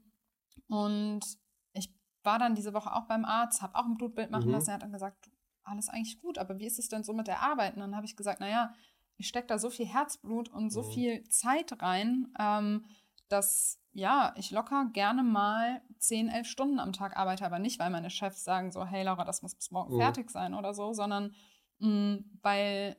Und 0.67 1.21
ich 1.71 1.89
war 2.21 2.37
dann 2.37 2.53
diese 2.53 2.73
Woche 2.73 2.93
auch 2.93 3.07
beim 3.07 3.23
Arzt, 3.23 3.61
habe 3.61 3.75
auch 3.75 3.85
ein 3.85 3.95
Blutbild 3.95 4.29
machen 4.29 4.47
mhm. 4.47 4.53
lassen. 4.53 4.71
Er 4.71 4.73
hat 4.75 4.83
dann 4.83 4.91
gesagt, 4.91 5.31
alles 5.63 5.87
eigentlich 5.87 6.19
gut, 6.19 6.37
aber 6.37 6.59
wie 6.59 6.65
ist 6.65 6.79
es 6.79 6.89
denn 6.89 7.05
so 7.05 7.13
mit 7.13 7.27
der 7.27 7.41
Arbeit? 7.41 7.75
Und 7.75 7.79
dann 7.79 7.95
habe 7.95 8.05
ich 8.05 8.17
gesagt, 8.17 8.41
naja, 8.41 8.73
ich 9.15 9.29
stecke 9.29 9.47
da 9.47 9.57
so 9.57 9.69
viel 9.69 9.85
Herzblut 9.85 10.49
und 10.49 10.69
so 10.69 10.83
mhm. 10.83 10.91
viel 10.91 11.29
Zeit 11.29 11.81
rein, 11.81 12.33
ähm, 12.37 12.85
dass 13.33 13.79
ja, 13.93 14.33
ich 14.37 14.51
locker 14.51 14.89
gerne 14.93 15.23
mal 15.23 15.81
10, 15.99 16.27
11 16.29 16.47
Stunden 16.47 16.79
am 16.79 16.93
Tag 16.93 17.15
arbeite, 17.17 17.45
aber 17.45 17.59
nicht, 17.59 17.79
weil 17.79 17.89
meine 17.89 18.09
Chefs 18.09 18.43
sagen 18.43 18.71
so, 18.71 18.85
hey 18.85 19.03
Laura, 19.03 19.23
das 19.23 19.41
muss 19.41 19.55
bis 19.55 19.71
morgen 19.71 19.95
mhm. 19.95 19.99
fertig 19.99 20.31
sein 20.31 20.53
oder 20.53 20.73
so, 20.73 20.93
sondern 20.93 21.35
mh, 21.79 21.89
mm, 21.89 22.25
weil 22.41 22.97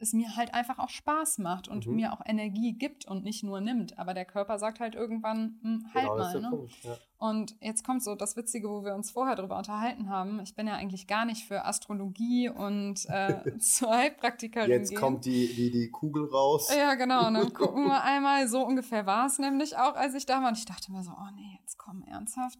es 0.00 0.12
mir 0.12 0.36
halt 0.36 0.54
einfach 0.54 0.78
auch 0.78 0.88
Spaß 0.88 1.38
macht 1.38 1.68
und 1.68 1.86
mhm. 1.86 1.96
mir 1.96 2.12
auch 2.12 2.20
Energie 2.24 2.72
gibt 2.72 3.06
und 3.06 3.24
nicht 3.24 3.42
nur 3.42 3.60
nimmt. 3.60 3.98
Aber 3.98 4.14
der 4.14 4.24
Körper 4.24 4.58
sagt 4.58 4.80
halt 4.80 4.94
irgendwann, 4.94 5.58
hm, 5.62 5.86
halt 5.94 6.04
genau, 6.04 6.16
mal. 6.16 6.40
Ne? 6.40 6.50
Punkt, 6.50 6.72
ja. 6.82 6.96
Und 7.18 7.54
jetzt 7.60 7.84
kommt 7.84 8.02
so 8.02 8.14
das 8.14 8.36
Witzige, 8.36 8.70
wo 8.70 8.82
wir 8.82 8.94
uns 8.94 9.10
vorher 9.10 9.36
drüber 9.36 9.58
unterhalten 9.58 10.08
haben. 10.08 10.40
Ich 10.40 10.54
bin 10.54 10.66
ja 10.66 10.74
eigentlich 10.74 11.06
gar 11.06 11.26
nicht 11.26 11.46
für 11.46 11.66
Astrologie 11.66 12.48
und 12.48 13.04
äh, 13.08 13.58
zur 13.58 13.90
Heilpraktikerin. 13.90 14.70
Jetzt 14.70 14.90
gehen. 14.90 14.98
kommt 14.98 15.26
die, 15.26 15.52
die, 15.54 15.70
die 15.70 15.90
Kugel 15.90 16.24
raus. 16.24 16.74
Ja, 16.74 16.94
genau. 16.94 17.26
Und 17.26 17.34
dann 17.34 17.52
gucken 17.52 17.86
wir 17.86 18.02
einmal. 18.02 18.48
So 18.48 18.66
ungefähr 18.66 19.04
war 19.04 19.26
es 19.26 19.38
nämlich 19.38 19.76
auch, 19.76 19.96
als 19.96 20.14
ich 20.14 20.24
da 20.24 20.40
war. 20.40 20.48
Und 20.48 20.58
ich 20.58 20.64
dachte 20.64 20.90
mir 20.92 21.02
so, 21.02 21.10
oh 21.10 21.30
nee, 21.36 21.58
jetzt 21.60 21.76
komm, 21.76 22.02
ernsthaft. 22.04 22.58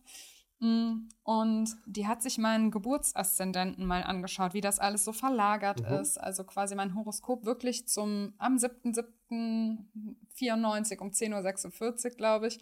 Mm, 0.60 1.08
und 1.22 1.76
die 1.86 2.06
hat 2.06 2.22
sich 2.22 2.38
meinen 2.38 2.70
Geburtsaszendenten 2.70 3.86
mal 3.86 4.02
angeschaut, 4.02 4.54
wie 4.54 4.60
das 4.60 4.78
alles 4.78 5.04
so 5.04 5.12
verlagert 5.12 5.80
mhm. 5.80 5.86
ist. 5.96 6.18
Also 6.18 6.44
quasi 6.44 6.74
mein 6.74 6.94
Horoskop 6.94 7.46
wirklich 7.46 7.88
zum 7.88 8.34
am 8.38 8.56
7.7.94 8.56 10.98
um 10.98 11.08
10.46 11.08 12.04
Uhr, 12.04 12.10
glaube 12.16 12.48
ich. 12.48 12.60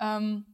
Ähm, 0.00 0.44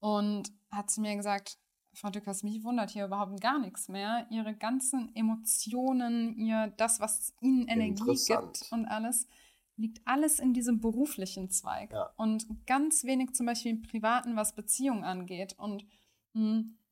und 0.00 0.50
hat 0.70 0.90
zu 0.90 1.00
mir 1.00 1.14
gesagt, 1.16 1.58
Frau 1.94 2.10
Dückers, 2.10 2.42
mich 2.42 2.64
wundert 2.64 2.90
hier 2.90 3.06
überhaupt 3.06 3.40
gar 3.40 3.60
nichts 3.60 3.88
mehr. 3.88 4.26
Ihre 4.28 4.54
ganzen 4.54 5.14
Emotionen, 5.14 6.36
ihr 6.36 6.74
das, 6.76 6.98
was 6.98 7.32
Ihnen 7.40 7.68
Energie 7.68 8.18
gibt 8.26 8.66
und 8.72 8.86
alles, 8.86 9.28
liegt 9.76 10.00
alles 10.04 10.40
in 10.40 10.52
diesem 10.52 10.80
beruflichen 10.80 11.50
Zweig. 11.50 11.92
Ja. 11.92 12.10
Und 12.16 12.66
ganz 12.66 13.04
wenig 13.04 13.34
zum 13.34 13.46
Beispiel 13.46 13.72
im 13.72 13.82
Privaten, 13.82 14.36
was 14.36 14.54
Beziehungen 14.54 15.04
angeht. 15.04 15.54
Und 15.58 15.84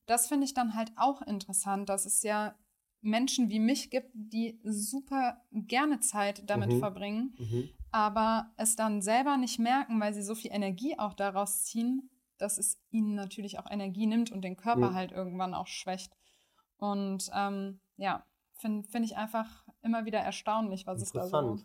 das 0.07 0.29
finde 0.29 0.45
ich 0.45 0.55
dann 0.55 0.75
halt 0.75 0.93
auch 0.97 1.23
interessant, 1.23 1.89
dass 1.89 2.07
es 2.07 2.23
ja 2.23 2.55
Menschen 3.01 3.51
wie 3.51 3.59
mich 3.59 3.91
gibt, 3.91 4.11
die 4.15 4.61
super 4.63 5.43
gerne 5.51 6.01
Zeit 6.01 6.49
damit 6.49 6.73
mhm. 6.73 6.79
verbringen, 6.79 7.35
mhm. 7.39 7.69
aber 7.91 8.53
es 8.57 8.77
dann 8.77 9.03
selber 9.03 9.37
nicht 9.37 9.59
merken, 9.59 10.01
weil 10.01 10.15
sie 10.15 10.23
so 10.23 10.35
viel 10.35 10.53
Energie 10.53 10.99
auch 10.99 11.15
daraus 11.15 11.65
ziehen, 11.65 12.11
dass 12.39 12.59
es 12.59 12.81
ihnen 12.91 13.15
natürlich 13.15 13.59
auch 13.59 13.71
Energie 13.71 14.07
nimmt 14.07 14.31
und 14.31 14.43
den 14.43 14.57
Körper 14.57 14.91
mhm. 14.91 14.95
halt 14.95 15.13
irgendwann 15.13 15.55
auch 15.55 15.67
schwächt. 15.67 16.13
Und 16.77 17.29
ähm, 17.35 17.81
ja, 17.97 18.25
finde 18.55 18.89
find 18.89 19.05
ich 19.05 19.17
einfach 19.17 19.67
immer 19.83 20.05
wieder 20.05 20.21
erstaunlich, 20.21 20.87
was 20.87 21.03
es 21.03 21.13
da 21.13 21.27
so 21.27 21.59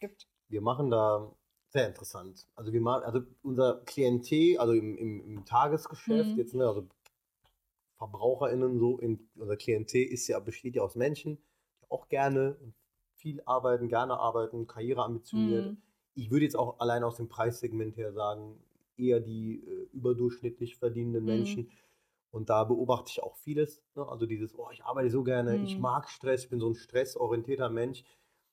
gibt. 0.00 0.26
Wir 0.48 0.60
machen 0.60 0.90
da 0.90 1.34
sehr 1.70 1.88
interessant. 1.88 2.46
Also 2.54 2.72
wir 2.72 2.80
machen, 2.80 3.04
also 3.04 3.20
unser 3.42 3.82
Klientel, 3.84 4.58
also 4.58 4.74
im, 4.74 4.96
im, 4.96 5.20
im 5.20 5.44
Tagesgeschäft 5.44 6.30
mhm. 6.30 6.38
jetzt, 6.38 6.54
ne, 6.54 6.66
also 6.66 6.88
VerbraucherInnen 8.04 8.78
so 8.78 8.98
in 8.98 9.28
unser 9.36 9.56
Klientel 9.56 10.02
ist 10.02 10.28
ja, 10.28 10.38
besteht 10.40 10.76
ja 10.76 10.82
aus 10.82 10.94
Menschen, 10.94 11.38
die 11.80 11.90
auch 11.90 12.08
gerne 12.08 12.56
und 12.60 12.74
viel 13.14 13.42
arbeiten, 13.46 13.88
gerne 13.88 14.18
arbeiten, 14.18 14.66
Karriere 14.66 15.02
ambitioniert. 15.02 15.72
Mhm. 15.72 15.82
Ich 16.14 16.30
würde 16.30 16.44
jetzt 16.44 16.56
auch 16.56 16.78
allein 16.80 17.02
aus 17.02 17.16
dem 17.16 17.28
Preissegment 17.28 17.96
her 17.96 18.12
sagen, 18.12 18.62
eher 18.96 19.20
die 19.20 19.64
äh, 19.64 19.88
überdurchschnittlich 19.92 20.76
verdienenden 20.76 21.22
mhm. 21.22 21.28
Menschen. 21.28 21.70
Und 22.30 22.50
da 22.50 22.64
beobachte 22.64 23.10
ich 23.10 23.22
auch 23.22 23.36
vieles. 23.36 23.82
Ne? 23.94 24.06
Also 24.06 24.26
dieses, 24.26 24.54
oh, 24.58 24.68
ich 24.72 24.84
arbeite 24.84 25.10
so 25.10 25.22
gerne, 25.22 25.56
mhm. 25.56 25.64
ich 25.64 25.78
mag 25.78 26.10
Stress, 26.10 26.44
ich 26.44 26.50
bin 26.50 26.60
so 26.60 26.68
ein 26.68 26.74
stressorientierter 26.74 27.70
Mensch. 27.70 28.04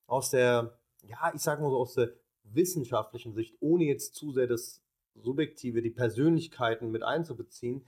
Aus 0.07 0.29
der, 0.29 0.79
ja, 1.03 1.31
ich 1.33 1.41
sag 1.41 1.59
mal 1.61 1.69
so, 1.69 1.77
aus 1.77 1.95
der 1.95 2.13
wissenschaftlichen 2.43 3.33
Sicht, 3.33 3.55
ohne 3.59 3.85
jetzt 3.85 4.15
zu 4.15 4.31
sehr 4.31 4.47
das 4.47 4.81
Subjektive, 5.15 5.81
die 5.81 5.89
Persönlichkeiten 5.89 6.91
mit 6.91 7.03
einzubeziehen, 7.03 7.85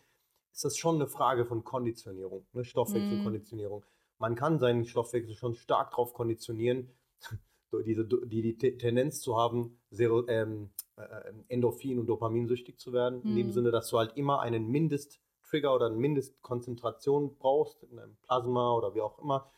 ist 0.53 0.63
das 0.63 0.77
schon 0.77 0.95
eine 0.95 1.07
Frage 1.07 1.45
von 1.45 1.63
Konditionierung, 1.63 2.45
ne? 2.53 2.63
Stoffwechselkonditionierung. 2.63 3.81
Mm. 3.81 3.83
Man 4.19 4.35
kann 4.35 4.59
seinen 4.59 4.85
Stoffwechsel 4.85 5.35
schon 5.35 5.55
stark 5.55 5.91
darauf 5.91 6.13
konditionieren, 6.13 6.91
diese, 7.85 8.05
die, 8.05 8.55
die 8.55 8.77
Tendenz 8.77 9.21
zu 9.21 9.35
haben, 9.35 9.79
Zero, 9.91 10.27
ähm, 10.27 10.69
äh, 10.95 11.33
Endorphin- 11.47 11.99
und 11.99 12.05
Dopaminsüchtig 12.05 12.77
zu 12.77 12.93
werden. 12.93 13.21
Mm. 13.23 13.27
In 13.29 13.35
dem 13.35 13.47
mhm. 13.47 13.51
Sinne, 13.51 13.71
dass 13.71 13.89
du 13.89 13.97
halt 13.97 14.15
immer 14.15 14.41
einen 14.41 14.69
Mindesttrigger 14.69 15.73
oder 15.73 15.87
eine 15.87 15.97
Mindestkonzentration 15.97 17.35
brauchst, 17.35 17.83
in 17.83 17.97
einem 17.97 18.15
Plasma 18.21 18.75
oder 18.75 18.93
wie 18.93 19.01
auch 19.01 19.17
immer, 19.19 19.49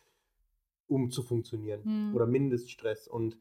um 0.87 1.11
zu 1.11 1.23
funktionieren. 1.23 1.81
Mm. 1.83 2.15
Oder 2.15 2.25
Mindeststress. 2.25 3.09
Und 3.09 3.37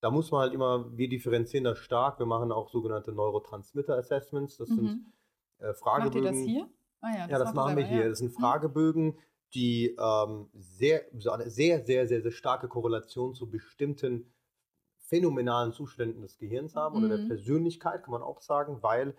da 0.00 0.10
muss 0.10 0.30
man 0.30 0.40
halt 0.40 0.54
immer, 0.54 0.86
wir 0.96 1.08
differenzieren 1.10 1.64
das 1.64 1.78
stark. 1.78 2.18
Wir 2.18 2.26
machen 2.26 2.50
auch 2.50 2.70
sogenannte 2.70 3.12
Neurotransmitter-Assessments. 3.12 4.56
Das 4.56 4.70
mhm. 4.70 4.76
sind 4.76 5.12
äh, 5.58 5.74
Fragebögen. 5.74 6.24
Macht 6.24 6.34
ihr 6.34 6.40
das 6.40 6.48
hier? 6.48 6.68
Ah 7.04 7.10
ja, 7.10 7.18
das, 7.26 7.30
ja, 7.30 7.38
das 7.38 7.54
machen 7.54 7.76
wir 7.76 7.84
hier. 7.84 8.02
Ja. 8.02 8.08
Das 8.08 8.18
sind 8.18 8.28
hm. 8.28 8.34
Fragebögen, 8.34 9.18
die 9.52 9.94
ähm, 9.98 10.48
sehr, 10.54 11.04
so 11.18 11.30
eine 11.30 11.50
sehr, 11.50 11.84
sehr, 11.84 12.08
sehr, 12.08 12.22
sehr 12.22 12.32
starke 12.32 12.66
Korrelation 12.66 13.34
zu 13.34 13.50
bestimmten 13.50 14.32
phänomenalen 14.96 15.72
Zuständen 15.72 16.22
des 16.22 16.38
Gehirns 16.38 16.74
haben 16.74 16.98
mhm. 16.98 17.04
oder 17.04 17.16
der 17.16 17.24
hm. 17.24 17.28
Persönlichkeit, 17.28 18.02
kann 18.02 18.12
man 18.12 18.22
auch 18.22 18.40
sagen, 18.40 18.82
weil 18.82 19.14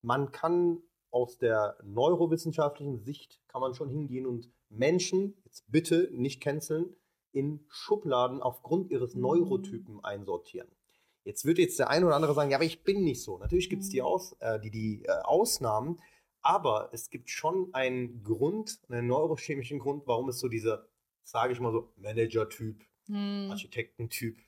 man 0.00 0.30
kann 0.30 0.78
aus 1.10 1.38
der 1.38 1.76
neurowissenschaftlichen 1.82 2.98
Sicht 3.00 3.40
kann 3.48 3.60
man 3.60 3.74
schon 3.74 3.88
hingehen 3.88 4.26
und 4.26 4.50
Menschen, 4.68 5.36
jetzt 5.44 5.70
bitte 5.70 6.08
nicht 6.12 6.40
canceln, 6.40 6.94
in 7.32 7.64
Schubladen 7.68 8.40
aufgrund 8.40 8.90
ihres 8.90 9.14
hm. 9.14 9.22
Neurotypen 9.22 10.04
einsortieren. 10.04 10.68
Jetzt 11.24 11.44
wird 11.44 11.58
jetzt 11.58 11.80
der 11.80 11.90
eine 11.90 12.06
oder 12.06 12.14
andere 12.14 12.34
sagen, 12.34 12.50
ja, 12.50 12.56
aber 12.56 12.64
ich 12.64 12.84
bin 12.84 13.02
nicht 13.02 13.24
so. 13.24 13.38
Natürlich 13.38 13.68
gibt 13.68 13.82
es 13.82 13.88
die, 13.88 14.00
Aus, 14.00 14.36
äh, 14.38 14.60
die, 14.60 14.70
die 14.70 15.04
äh, 15.04 15.10
Ausnahmen, 15.24 15.98
aber 16.46 16.90
es 16.92 17.10
gibt 17.10 17.28
schon 17.28 17.74
einen 17.74 18.22
Grund, 18.22 18.78
einen 18.88 19.08
neurochemischen 19.08 19.80
Grund, 19.80 20.06
warum 20.06 20.28
es 20.28 20.38
so 20.38 20.48
dieser, 20.48 20.86
sage 21.24 21.52
ich 21.52 21.58
mal 21.58 21.72
so, 21.72 21.92
Manager-Typ, 21.96 22.84
hm. 23.08 23.48
Architektentyp, 23.50 24.38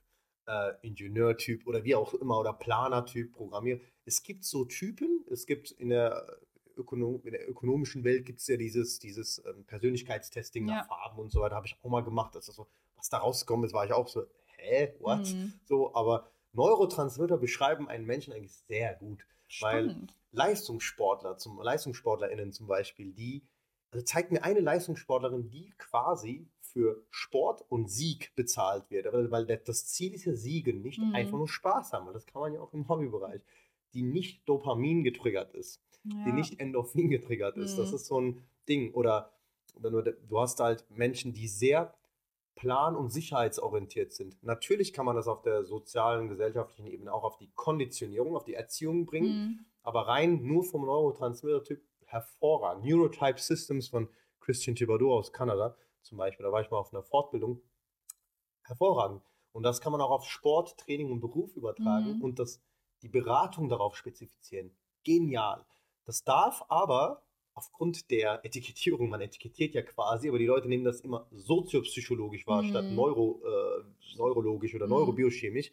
äh, 0.47 0.75
Ingenieur-Typ 0.83 1.67
oder 1.67 1.83
wie 1.83 1.97
auch 1.97 2.15
immer 2.15 2.39
oder 2.39 2.53
Planer-Typ, 2.53 3.33
Programmier. 3.33 3.81
Es 4.05 4.23
gibt 4.23 4.45
so 4.45 4.65
Typen, 4.65 5.25
es 5.29 5.45
gibt 5.45 5.73
in 5.73 5.89
der, 5.89 6.39
Ökonom 6.77 7.21
in 7.25 7.33
der 7.33 7.49
ökonomischen 7.49 8.05
Welt 8.05 8.25
gibt 8.25 8.39
es 8.39 8.47
ja 8.47 8.57
dieses, 8.57 9.01
dieses 9.01 9.43
ähm, 9.45 9.65
Persönlichkeitstesting 9.65 10.69
ja. 10.69 10.77
nach 10.77 10.87
Farben 10.87 11.19
und 11.19 11.33
so 11.33 11.41
weiter, 11.41 11.57
habe 11.57 11.67
ich 11.67 11.77
auch 11.83 11.91
mal 11.91 12.05
gemacht. 12.05 12.37
Das 12.37 12.47
so, 12.47 12.69
was 12.95 13.09
da 13.09 13.19
rausgekommen 13.19 13.67
ist, 13.67 13.73
war 13.73 13.85
ich 13.85 13.93
auch 13.93 14.07
so, 14.07 14.25
hä, 14.57 14.95
what? 15.01 15.27
Hm. 15.27 15.53
So, 15.65 15.93
aber 15.97 16.31
Neurotransmitter 16.53 17.37
beschreiben 17.37 17.89
einen 17.89 18.07
Menschen 18.07 18.33
eigentlich 18.33 18.57
sehr 18.69 18.95
gut. 18.95 19.25
Spannend. 19.49 20.15
Weil 20.33 20.49
Leistungssportler, 20.49 21.39
zum, 21.39 21.61
LeistungssportlerInnen 21.61 22.53
zum 22.53 22.67
Beispiel, 22.67 23.13
die, 23.13 23.43
also 23.91 24.05
zeigt 24.05 24.31
mir 24.31 24.45
eine 24.45 24.61
Leistungssportlerin, 24.61 25.49
die 25.51 25.73
quasi 25.79 26.47
für 26.61 27.03
Sport 27.11 27.65
und 27.71 27.91
Sieg 27.91 28.33
bezahlt 28.37 28.91
wird. 28.91 29.07
Weil 29.13 29.47
das 29.47 29.87
Ziel 29.87 30.15
ist 30.15 30.25
ja 30.27 30.35
Siegen, 30.35 30.83
nicht 30.83 30.99
mhm. 30.99 31.15
einfach 31.15 31.39
nur 31.39 31.49
Spaß 31.49 31.93
haben. 31.93 32.13
Das 32.13 32.27
kann 32.27 32.43
man 32.43 32.53
ja 32.53 32.61
auch 32.61 32.73
im 32.73 32.89
Hobbybereich. 32.89 33.41
Die 33.95 34.03
nicht 34.03 34.47
Dopamin 34.47 35.03
getriggert 35.03 35.55
ist, 35.55 35.83
ja. 36.05 36.25
die 36.27 36.33
nicht 36.33 36.61
Endorphin 36.61 37.09
getriggert 37.09 37.57
ist. 37.57 37.77
Mhm. 37.77 37.83
Das 37.83 37.93
ist 37.93 38.07
so 38.07 38.21
ein 38.21 38.43
Ding. 38.69 38.93
Oder 38.93 39.33
du 39.81 40.41
hast 40.41 40.61
halt 40.61 40.85
Menschen, 40.91 41.33
die 41.33 41.49
sehr 41.49 41.95
plan- 42.59 42.97
und 42.97 43.11
sicherheitsorientiert 43.11 44.13
sind. 44.13 44.43
Natürlich 44.43 44.93
kann 44.93 45.07
man 45.07 45.17
das 45.17 45.29
auf 45.29 45.43
der 45.43 45.65
sozialen, 45.65 46.29
gesellschaftlichen 46.29 46.87
Ebene 46.87 47.13
auch 47.13 47.25
auf 47.25 47.39
die 47.39 47.51
Konditionierung, 47.55 48.37
auf 48.37 48.45
die 48.45 48.55
Erziehung 48.55 49.07
bringen. 49.07 49.29
Mhm 49.29 49.65
aber 49.89 50.07
rein 50.07 50.43
nur 50.43 50.65
vom 50.65 50.85
Neurotransmitter-Typ 50.85 51.83
hervorragend. 52.05 52.85
Neurotype 52.85 53.41
Systems 53.41 53.89
von 53.89 54.07
Christian 54.39 54.77
Thibodeau 54.77 55.17
aus 55.17 55.33
Kanada 55.33 55.75
zum 56.03 56.19
Beispiel, 56.19 56.45
da 56.45 56.53
war 56.53 56.61
ich 56.61 56.71
mal 56.71 56.77
auf 56.77 56.93
einer 56.93 57.03
Fortbildung. 57.03 57.63
Hervorragend. 58.65 59.23
Und 59.53 59.63
das 59.63 59.81
kann 59.81 59.93
man 59.93 60.03
auch 60.03 60.11
auf 60.11 60.27
Sport, 60.27 60.77
Training 60.77 61.11
und 61.11 61.21
Beruf 61.21 61.57
übertragen 61.57 62.19
mhm. 62.19 62.23
und 62.23 62.39
das, 62.39 62.63
die 63.01 63.09
Beratung 63.09 63.71
darauf 63.71 63.97
spezifizieren. 63.97 64.77
Genial. 65.05 65.65
Das 66.05 66.23
darf 66.23 66.63
aber 66.69 67.23
aufgrund 67.59 68.11
der 68.11 68.45
Etikettierung, 68.45 69.09
man 69.09 69.21
etikettiert 69.21 69.75
ja 69.75 69.83
quasi, 69.83 70.29
aber 70.29 70.39
die 70.39 70.47
Leute 70.47 70.69
nehmen 70.69 70.85
das 70.85 71.01
immer 71.01 71.27
soziopsychologisch 71.33 72.47
wahr, 72.47 72.63
mhm. 72.63 72.69
statt 72.69 72.85
neuro, 72.85 73.43
äh, 73.45 74.17
neurologisch 74.17 74.75
oder 74.75 74.87
mhm. 74.87 74.93
neurobiochemisch, 74.93 75.73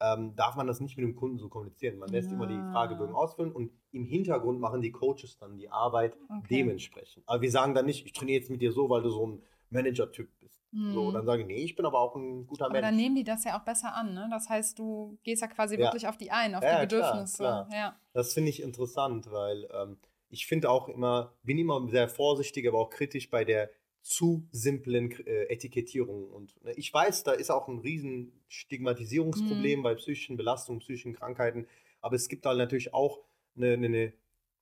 ähm, 0.00 0.36
darf 0.36 0.56
man 0.56 0.66
das 0.66 0.80
nicht 0.80 0.96
mit 0.98 1.04
dem 1.04 1.16
Kunden 1.16 1.38
so 1.38 1.48
kommunizieren. 1.48 1.98
Man 1.98 2.10
lässt 2.10 2.28
ja. 2.28 2.36
immer 2.36 2.46
die 2.46 2.58
Fragebögen 2.72 3.14
ausfüllen 3.14 3.50
und 3.50 3.72
im 3.92 4.04
Hintergrund 4.04 4.60
machen 4.60 4.82
die 4.82 4.92
Coaches 4.92 5.38
dann 5.38 5.56
die 5.56 5.70
Arbeit 5.70 6.18
okay. 6.28 6.46
dementsprechend. 6.50 7.24
Aber 7.26 7.40
wir 7.40 7.50
sagen 7.50 7.74
dann 7.74 7.86
nicht, 7.86 8.04
ich 8.04 8.12
trainiere 8.12 8.40
jetzt 8.40 8.50
mit 8.50 8.60
dir 8.60 8.72
so, 8.72 8.90
weil 8.90 9.02
du 9.02 9.08
so 9.08 9.26
ein 9.26 9.42
Manager-Typ 9.70 10.28
bist. 10.40 10.62
Mhm. 10.72 10.92
So, 10.92 11.12
dann 11.12 11.24
sage 11.24 11.42
ich, 11.42 11.48
nee, 11.48 11.64
ich 11.64 11.76
bin 11.76 11.86
aber 11.86 11.98
auch 11.98 12.14
ein 12.14 12.46
guter 12.46 12.66
aber 12.66 12.74
Mensch. 12.74 12.84
Aber 12.84 12.90
dann 12.90 12.96
nehmen 12.96 13.16
die 13.16 13.24
das 13.24 13.44
ja 13.44 13.58
auch 13.58 13.64
besser 13.64 13.94
an, 13.94 14.12
ne? 14.12 14.28
Das 14.30 14.50
heißt, 14.50 14.78
du 14.78 15.18
gehst 15.22 15.40
ja 15.40 15.48
quasi 15.48 15.76
ja. 15.76 15.86
wirklich 15.86 16.06
auf 16.06 16.18
die 16.18 16.30
ein, 16.30 16.54
auf 16.54 16.62
ja, 16.62 16.80
die 16.80 16.86
Bedürfnisse. 16.86 17.38
Klar, 17.38 17.66
klar. 17.66 17.78
Ja. 17.78 17.96
Das 18.12 18.34
finde 18.34 18.50
ich 18.50 18.62
interessant, 18.62 19.30
weil 19.30 19.66
ähm, 19.72 19.96
ich 20.28 20.46
finde 20.46 20.70
auch 20.70 20.88
immer, 20.88 21.34
bin 21.42 21.58
immer 21.58 21.88
sehr 21.88 22.08
vorsichtig, 22.08 22.66
aber 22.66 22.78
auch 22.78 22.90
kritisch 22.90 23.30
bei 23.30 23.44
der 23.44 23.70
zu 24.02 24.46
simplen 24.52 25.10
äh, 25.26 25.44
Etikettierung. 25.44 26.30
Und 26.30 26.62
ne, 26.62 26.72
ich 26.76 26.94
weiß, 26.94 27.24
da 27.24 27.32
ist 27.32 27.50
auch 27.50 27.66
ein 27.66 27.78
riesen 27.78 28.32
Stigmatisierungsproblem 28.48 29.80
mhm. 29.80 29.82
bei 29.82 29.94
psychischen 29.96 30.36
Belastungen, 30.36 30.80
psychischen 30.80 31.14
Krankheiten. 31.14 31.66
Aber 32.00 32.14
es 32.14 32.28
gibt 32.28 32.44
da 32.44 32.54
natürlich 32.54 32.94
auch 32.94 33.24
eine, 33.56 33.72
eine 33.72 34.12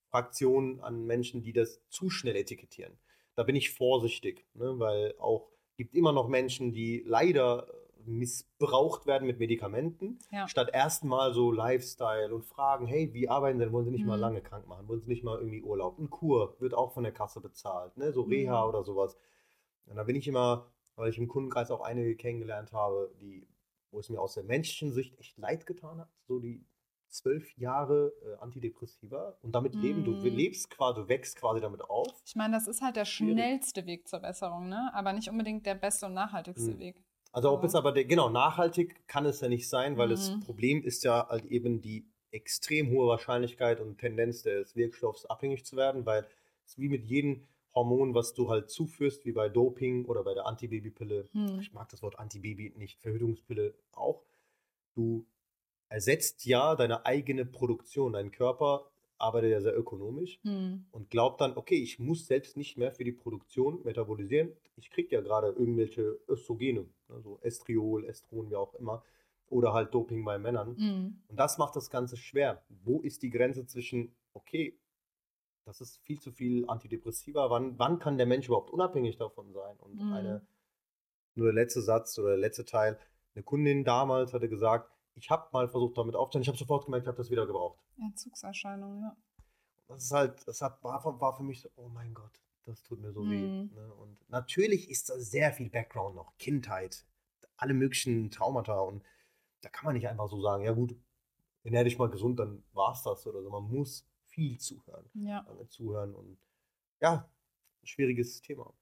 Fraktion 0.09 0.81
an 0.81 1.05
Menschen, 1.05 1.43
die 1.43 1.53
das 1.53 1.83
zu 1.91 2.09
schnell 2.09 2.37
etikettieren. 2.37 2.97
Da 3.35 3.43
bin 3.43 3.57
ich 3.57 3.71
vorsichtig, 3.71 4.47
ne, 4.55 4.79
weil 4.79 5.15
auch 5.19 5.51
gibt 5.77 5.95
immer 5.95 6.13
noch 6.13 6.29
Menschen, 6.29 6.73
die 6.73 7.03
leider 7.05 7.69
missbraucht 8.07 9.07
werden 9.07 9.27
mit 9.27 9.39
Medikamenten, 9.39 10.19
ja. 10.31 10.49
statt 10.49 10.71
erstmal 10.73 11.33
so 11.33 11.51
Lifestyle 11.51 12.35
und 12.35 12.45
fragen, 12.45 12.87
hey, 12.87 13.13
wie 13.13 13.29
arbeiten 13.29 13.59
Sie 13.59 13.65
denn? 13.65 13.73
Wollen 13.73 13.87
Sie 13.87 13.91
nicht 13.91 14.03
mhm. 14.03 14.09
mal 14.09 14.19
lange 14.19 14.43
krank 14.43 14.67
machen? 14.67 14.89
Wollen 14.89 15.01
Sie 15.01 15.09
nicht 15.09 15.25
mal 15.25 15.39
irgendwie 15.39 15.63
Urlaub? 15.63 15.99
Ein 15.99 16.11
Kur 16.11 16.57
wird 16.61 16.75
auch 16.75 16.93
von 16.93 17.05
der 17.05 17.13
Kasse 17.13 17.41
bezahlt, 17.41 17.97
ne? 17.97 18.13
so 18.13 18.23
Reha 18.23 18.63
mhm. 18.63 18.69
oder 18.69 18.85
sowas. 18.85 19.17
Und 19.87 19.97
da 19.97 20.05
bin 20.05 20.17
ich 20.17 20.27
immer, 20.29 20.71
weil 20.97 21.11
ich 21.11 21.19
im 21.19 21.29
Kundenkreis 21.29 21.71
auch 21.71 21.83
einige 21.83 22.17
kennengelernt 22.17 22.73
habe, 22.73 23.13
die, 23.21 23.47
wo 23.91 23.99
es 23.99 24.09
mir 24.09 24.21
aus 24.21 24.35
der 24.35 24.45
menschlichen 24.45 24.93
Sicht 24.93 25.19
echt 25.19 25.37
leid 25.39 25.67
getan 25.67 26.01
hat, 26.01 26.09
so 26.27 26.39
die 26.39 26.65
zwölf 27.15 27.57
Jahre 27.57 28.13
äh, 28.25 28.43
Antidepressiva 28.43 29.39
und 29.41 29.55
damit 29.55 29.75
mm. 29.75 29.81
leben. 29.81 30.05
Du 30.05 30.13
mhm. 30.13 30.25
lebst 30.25 30.71
quasi, 30.71 31.01
du 31.01 31.09
wächst 31.09 31.37
quasi 31.37 31.61
damit 31.61 31.83
auf. 31.83 32.09
Ich 32.27 32.35
meine, 32.35 32.55
das 32.55 32.67
ist 32.67 32.83
halt 32.83 32.97
der 32.97 33.05
schnellste 33.05 33.87
Weg 33.87 34.09
zur 34.09 34.21
Besserung, 34.21 34.69
ne? 34.69 34.91
Aber 34.95 35.13
nicht 35.13 35.29
unbedingt 35.29 35.65
der 35.65 35.77
beste 35.77 36.07
und 36.07 36.15
nachhaltigste 36.15 36.73
mm. 36.73 36.79
Weg. 36.79 37.05
Also 37.35 37.51
ob 37.51 37.65
es 37.65 37.75
aber 37.75 37.91
der, 37.91 38.05
genau, 38.05 38.31
nachhaltig 38.31 39.09
kann 39.09 39.27
es 39.27 39.41
ja 39.41 39.49
nicht 39.49 39.69
sein, 39.69 39.99
weil 39.99 40.07
mhm. 40.07 40.13
das 40.13 40.41
Problem 40.47 40.85
ist 40.85 41.03
ja 41.03 41.29
halt 41.29 41.45
eben 41.47 41.81
die 41.81 42.07
extrem 42.31 42.91
hohe 42.91 43.09
Wahrscheinlichkeit 43.09 43.81
und 43.81 43.99
Tendenz 43.99 44.43
des 44.43 44.77
Wirkstoffs 44.77 45.27
abhängig 45.27 45.65
zu 45.65 45.77
werden, 45.77 46.07
weil 46.07 46.25
es 46.65 46.79
wie 46.79 46.89
mit 46.89 47.05
jedem 47.05 47.49
Hormon, 47.75 48.15
was 48.15 48.35
du 48.35 48.51
halt 48.51 48.71
zuführst, 48.71 49.25
wie 49.25 49.33
bei 49.33 49.49
Doping 49.49 50.05
oder 50.05 50.23
bei 50.23 50.33
der 50.33 50.47
Antibabypille. 50.47 51.29
Mhm. 51.33 51.59
Ich 51.61 51.73
mag 51.73 51.89
das 51.89 52.03
Wort 52.03 52.21
Antibaby 52.21 52.73
nicht, 52.77 53.01
Verhütungspille 53.01 53.75
auch. 53.91 54.23
Du 54.95 55.27
ersetzt 55.89 56.45
ja 56.45 56.77
deine 56.77 57.05
eigene 57.05 57.45
Produktion. 57.45 58.13
Dein 58.13 58.31
Körper 58.31 58.87
arbeitet 59.19 59.51
ja 59.51 59.61
sehr 59.61 59.77
ökonomisch 59.77 60.39
mhm. 60.45 60.87
und 60.93 61.11
glaubt 61.11 61.41
dann, 61.41 61.57
okay, 61.57 61.83
ich 61.83 61.99
muss 61.99 62.29
selbst 62.29 62.57
nicht 62.57 62.79
mehr 62.79 62.93
für 62.93 63.03
die 63.03 63.13
Produktion 63.13 63.83
metabolisieren. 63.83 64.53
Ich 64.77 64.91
kriege 64.91 65.17
ja 65.17 65.21
gerade 65.21 65.49
irgendwelche 65.49 66.21
Östrogene, 66.29 66.87
also 67.09 67.39
Estriol, 67.43 68.05
Estron, 68.05 68.51
wie 68.51 68.57
auch 68.57 68.75
immer, 68.75 69.03
oder 69.49 69.73
halt 69.73 69.95
Doping 69.95 70.25
bei 70.25 70.39
Männern. 70.39 70.75
Mhm. 70.77 71.23
Und 71.29 71.37
das 71.37 71.59
macht 71.59 71.77
das 71.77 71.91
Ganze 71.91 72.17
schwer. 72.17 72.63
Wo 72.69 73.01
ist 73.01 73.23
die 73.23 73.31
Grenze 73.31 73.67
zwischen, 73.67 74.15
okay, 74.33 74.79
das 75.65 75.81
ist 75.81 75.99
viel 76.03 76.21
zu 76.21 76.33
viel 76.33 76.69
Antidepressiva, 76.69 77.51
wann, 77.51 77.79
wann 77.79 77.99
kann 77.99 78.19
der 78.19 78.27
Mensch 78.27 78.47
überhaupt 78.47 78.71
unabhängig 78.71 79.17
davon 79.17 79.53
sein? 79.53 79.77
Und 79.79 79.97
mhm. 79.97 80.13
eine, 80.13 80.47
nur 81.35 81.47
der 81.47 81.55
letzte 81.55 81.83
Satz 81.83 82.19
oder 82.19 82.31
der 82.31 82.39
letzte 82.39 82.65
Teil, 82.65 82.99
eine 83.35 83.43
Kundin 83.43 83.85
damals 83.85 84.33
hatte 84.33 84.49
gesagt, 84.49 84.91
ich 85.17 85.31
habe 85.31 85.49
mal 85.53 85.69
versucht, 85.69 85.97
damit 85.97 86.17
aufzuhören. 86.17 86.43
Ich 86.43 86.49
habe 86.49 86.59
sofort 86.59 86.85
gemerkt, 86.85 87.05
ich 87.05 87.09
habe 87.09 87.19
das 87.19 87.31
wieder 87.31 87.47
gebraucht. 87.47 87.79
Entzugserscheinung, 87.99 89.01
ja. 89.01 89.17
Das 89.89 90.05
ist 90.05 90.13
halt, 90.13 90.49
das 90.49 90.61
hat, 90.61 90.83
war, 90.83 91.03
war 91.21 91.37
für 91.37 91.43
mich 91.43 91.61
so, 91.61 91.69
oh 91.77 91.89
mein 91.89 92.15
Gott, 92.15 92.41
das 92.65 92.83
tut 92.83 93.01
mir 93.01 93.13
so 93.13 93.23
mhm. 93.23 93.31
weh. 93.31 93.75
Ne? 93.75 93.95
Und 93.95 94.19
natürlich 94.29 94.91
ist 94.91 95.11
da 95.11 95.19
sehr 95.19 95.53
viel 95.53 95.71
Background 95.71 96.17
noch, 96.17 96.37
Kindheit, 96.39 97.05
alle 97.57 97.75
möglichen 97.75 98.31
Traumata 98.31 98.81
und 98.81 99.03
da 99.61 99.69
kann 99.69 99.87
man 99.87 99.95
nicht 99.95 100.09
einfach 100.09 100.29
so 100.29 100.41
sagen, 100.41 100.65
ja 100.65 100.73
gut, 100.73 100.97
ernähr 101.63 101.85
dich 101.85 101.99
mal 101.99 102.11
gesund, 102.11 102.39
dann 102.39 102.63
war 102.73 102.93
es 102.93 103.03
das 103.03 103.27
oder 103.27 103.43
so. 103.43 103.51
Man 103.51 103.65
muss 103.65 104.07
viel 104.27 104.59
zuhören. 104.59 105.09
Ja. 105.15 105.47
Zuhören 105.69 106.15
und 106.15 106.39
ja, 107.01 107.31
schwieriges 107.83 108.43
Thema. 108.43 108.75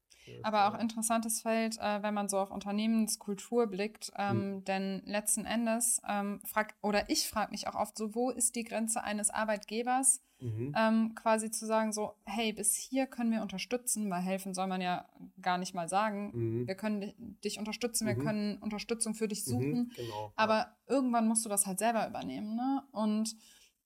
Aber 0.42 0.68
auch 0.68 0.78
interessantes 0.78 1.42
Feld, 1.42 1.78
äh, 1.78 2.02
wenn 2.02 2.14
man 2.14 2.28
so 2.28 2.38
auf 2.38 2.50
Unternehmenskultur 2.50 3.66
blickt. 3.66 4.12
Ähm, 4.16 4.56
mhm. 4.56 4.64
Denn 4.64 5.02
letzten 5.04 5.44
Endes 5.44 6.00
ähm, 6.08 6.40
frag, 6.44 6.74
oder 6.80 7.10
ich 7.10 7.28
frage 7.28 7.50
mich 7.50 7.66
auch 7.66 7.74
oft 7.74 7.96
so, 7.96 8.14
wo 8.14 8.30
ist 8.30 8.54
die 8.54 8.64
Grenze 8.64 9.02
eines 9.02 9.30
Arbeitgebers? 9.30 10.22
Mhm. 10.42 10.74
Ähm, 10.76 11.14
quasi 11.14 11.50
zu 11.50 11.66
sagen 11.66 11.92
so, 11.92 12.14
hey, 12.24 12.52
bis 12.52 12.74
hier 12.74 13.06
können 13.06 13.30
wir 13.30 13.42
unterstützen, 13.42 14.10
weil 14.10 14.20
helfen 14.20 14.54
soll 14.54 14.66
man 14.66 14.80
ja 14.80 15.08
gar 15.40 15.56
nicht 15.56 15.72
mal 15.72 15.88
sagen. 15.88 16.32
Mhm. 16.34 16.66
Wir 16.66 16.74
können 16.74 17.38
dich 17.44 17.58
unterstützen, 17.58 18.06
wir 18.06 18.16
mhm. 18.16 18.22
können 18.22 18.58
Unterstützung 18.58 19.14
für 19.14 19.28
dich 19.28 19.46
mhm, 19.46 19.50
suchen. 19.50 19.92
Genau, 19.96 20.32
aber 20.34 20.56
ja. 20.56 20.76
irgendwann 20.88 21.28
musst 21.28 21.44
du 21.44 21.48
das 21.48 21.66
halt 21.66 21.78
selber 21.78 22.08
übernehmen. 22.08 22.56
Ne? 22.56 22.82
Und 22.90 23.36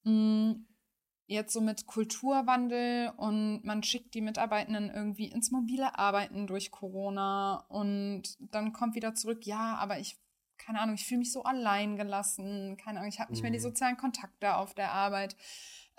mh, 0.04 0.12
mm, 0.12 0.66
jetzt 1.26 1.52
so 1.52 1.60
mit 1.60 1.86
Kulturwandel 1.86 3.12
und 3.16 3.64
man 3.64 3.82
schickt 3.82 4.14
die 4.14 4.20
Mitarbeitenden 4.20 4.90
irgendwie 4.90 5.26
ins 5.26 5.50
mobile 5.50 5.98
Arbeiten 5.98 6.46
durch 6.46 6.70
Corona 6.70 7.66
und 7.68 8.22
dann 8.38 8.72
kommt 8.72 8.94
wieder 8.94 9.14
zurück, 9.14 9.44
ja, 9.44 9.74
aber 9.76 9.98
ich, 9.98 10.18
keine 10.56 10.80
Ahnung, 10.80 10.94
ich 10.94 11.04
fühle 11.04 11.18
mich 11.18 11.32
so 11.32 11.42
allein 11.42 11.96
gelassen, 11.96 12.76
keine 12.76 13.00
Ahnung, 13.00 13.08
ich 13.08 13.18
habe 13.18 13.32
nicht 13.32 13.42
mehr 13.42 13.50
die 13.50 13.58
mhm. 13.58 13.62
sozialen 13.62 13.96
Kontakte 13.96 14.54
auf 14.54 14.74
der 14.74 14.92
Arbeit. 14.92 15.36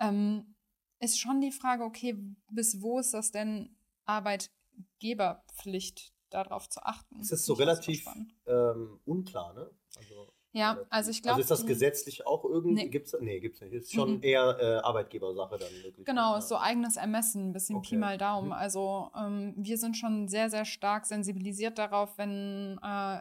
Ähm, 0.00 0.54
ist 1.00 1.20
schon 1.20 1.40
die 1.40 1.52
Frage, 1.52 1.84
okay, 1.84 2.18
bis 2.50 2.82
wo 2.82 2.98
ist 2.98 3.14
das 3.14 3.30
denn 3.30 3.76
Arbeitgeberpflicht, 4.04 6.12
darauf 6.30 6.68
zu 6.68 6.82
achten? 6.82 7.20
Es 7.20 7.32
ist 7.32 7.46
so 7.46 7.54
relativ 7.54 8.04
ähm, 8.46 9.00
unklar, 9.04 9.54
ne? 9.54 9.70
Also 9.96 10.32
ja, 10.52 10.78
also 10.88 11.10
ich 11.10 11.22
glaube. 11.22 11.36
Also 11.36 11.54
ist 11.54 11.60
das 11.60 11.66
gesetzlich 11.66 12.26
auch 12.26 12.44
irgendwie? 12.44 12.84
Nee. 12.84 12.88
Gibt's, 12.88 13.14
nee, 13.20 13.38
gibt's 13.38 13.60
nicht. 13.60 13.72
Ist 13.72 13.92
schon 13.92 14.16
mhm. 14.16 14.22
eher 14.22 14.56
äh, 14.58 14.76
Arbeitgebersache 14.78 15.58
dann 15.58 15.72
wirklich. 15.82 16.06
Genau, 16.06 16.36
ist 16.36 16.48
so 16.48 16.56
eigenes 16.56 16.96
Ermessen, 16.96 17.50
ein 17.50 17.52
bisschen 17.52 17.76
okay. 17.76 17.90
Pi 17.90 17.96
mal 17.96 18.18
Daumen. 18.18 18.48
Mhm. 18.48 18.54
Also 18.54 19.10
ähm, 19.16 19.54
wir 19.56 19.78
sind 19.78 19.96
schon 19.96 20.28
sehr, 20.28 20.48
sehr 20.48 20.64
stark 20.64 21.06
sensibilisiert 21.06 21.78
darauf, 21.78 22.16
wenn 22.16 22.78
äh, 22.82 23.20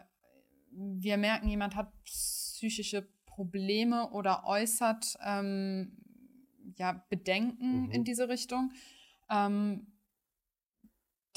wir 0.71 1.17
merken, 1.17 1.49
jemand 1.49 1.75
hat 1.75 1.91
psychische 2.05 3.07
Probleme 3.25 4.09
oder 4.11 4.43
äußert 4.45 5.17
ähm, 5.23 5.97
ja, 6.78 7.05
Bedenken 7.09 7.86
mhm. 7.86 7.91
in 7.91 8.03
diese 8.03 8.30
Richtung. 8.30 8.71
Ähm, 9.30 9.88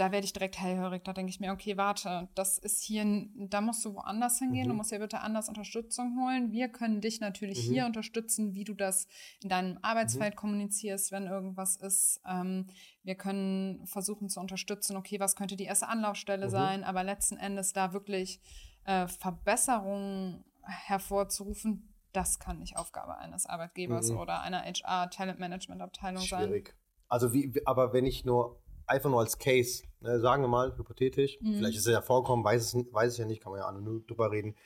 da 0.01 0.13
werde 0.13 0.25
ich 0.25 0.33
direkt 0.33 0.59
hellhörig. 0.59 1.05
Da 1.05 1.13
denke 1.13 1.29
ich 1.29 1.41
mir, 1.41 1.53
okay, 1.53 1.77
warte, 1.77 2.31
das 2.35 2.57
ist 2.57 2.83
hier, 2.83 3.05
da 3.35 3.61
musst 3.61 3.85
du 3.85 3.95
woanders 3.95 4.39
hingehen. 4.39 4.65
Mhm. 4.65 4.71
Du 4.71 4.75
musst 4.77 4.93
ja 4.93 4.99
bitte 4.99 5.21
anders 5.21 5.51
Unterstützung 5.51 6.19
holen. 6.19 6.53
Wir 6.53 6.69
können 6.69 7.03
dich 7.03 7.21
natürlich 7.21 7.69
mhm. 7.69 7.73
hier 7.73 7.87
unterstützen, 7.87 8.55
wie 8.55 8.65
du 8.65 8.73
das 8.73 9.07
in 9.43 9.51
deinem 9.51 9.79
Arbeitsfeld 9.83 10.35
mhm. 10.35 10.39
kommunizierst, 10.39 11.13
wenn 11.13 11.27
irgendwas 11.27 11.77
ist. 11.77 12.21
Ähm, 12.27 12.67
wir 13.03 13.15
können 13.15 13.87
versuchen 13.87 14.31
zu 14.31 14.41
unterstützen, 14.41 14.97
okay, 14.97 15.21
was 15.21 15.37
könnte 15.37 15.57
die 15.57 15.65
erste 15.65 15.89
Anlaufstelle 15.89 16.47
mhm. 16.47 16.51
sein, 16.51 16.85
aber 16.85 17.05
letzten 17.05 17.37
Endes 17.37 17.75
da 17.75 17.93
wirklich 17.93 18.41
äh, 18.85 19.07
Verbesserungen 19.07 20.45
hervorzurufen, 20.63 21.93
das 22.13 22.39
kann 22.39 22.59
nicht 22.59 22.77
Aufgabe 22.77 23.17
eines 23.19 23.47
Arbeitgebers 23.47 24.11
mhm. 24.11 24.19
oder 24.19 24.41
einer 24.43 24.63
HR-Talent-Management-Abteilung 24.63 26.23
sein. 26.23 26.49
Schwierig. 26.49 26.75
Also 27.09 27.33
wie, 27.33 27.53
aber 27.65 27.93
wenn 27.93 28.07
ich 28.07 28.25
nur 28.25 28.61
einfach 28.87 29.11
nur 29.11 29.21
als 29.21 29.39
Case, 29.39 29.85
ne, 30.01 30.21
sagen 30.21 30.43
wir 30.43 30.49
mal, 30.49 30.77
hypothetisch, 30.77 31.39
mhm. 31.41 31.57
vielleicht 31.57 31.77
ist 31.77 31.87
es 31.87 31.93
ja 31.93 32.03
vorkommen, 32.03 32.45
weiß, 32.45 32.75
es, 32.75 32.93
weiß 32.93 33.15
ich 33.15 33.19
ja 33.19 33.27
nicht, 33.27 33.43
kann 33.43 33.53
man 33.53 33.61
ja 33.61 33.67
anonym 33.67 34.05
drüber 34.07 34.31
reden. 34.31 34.57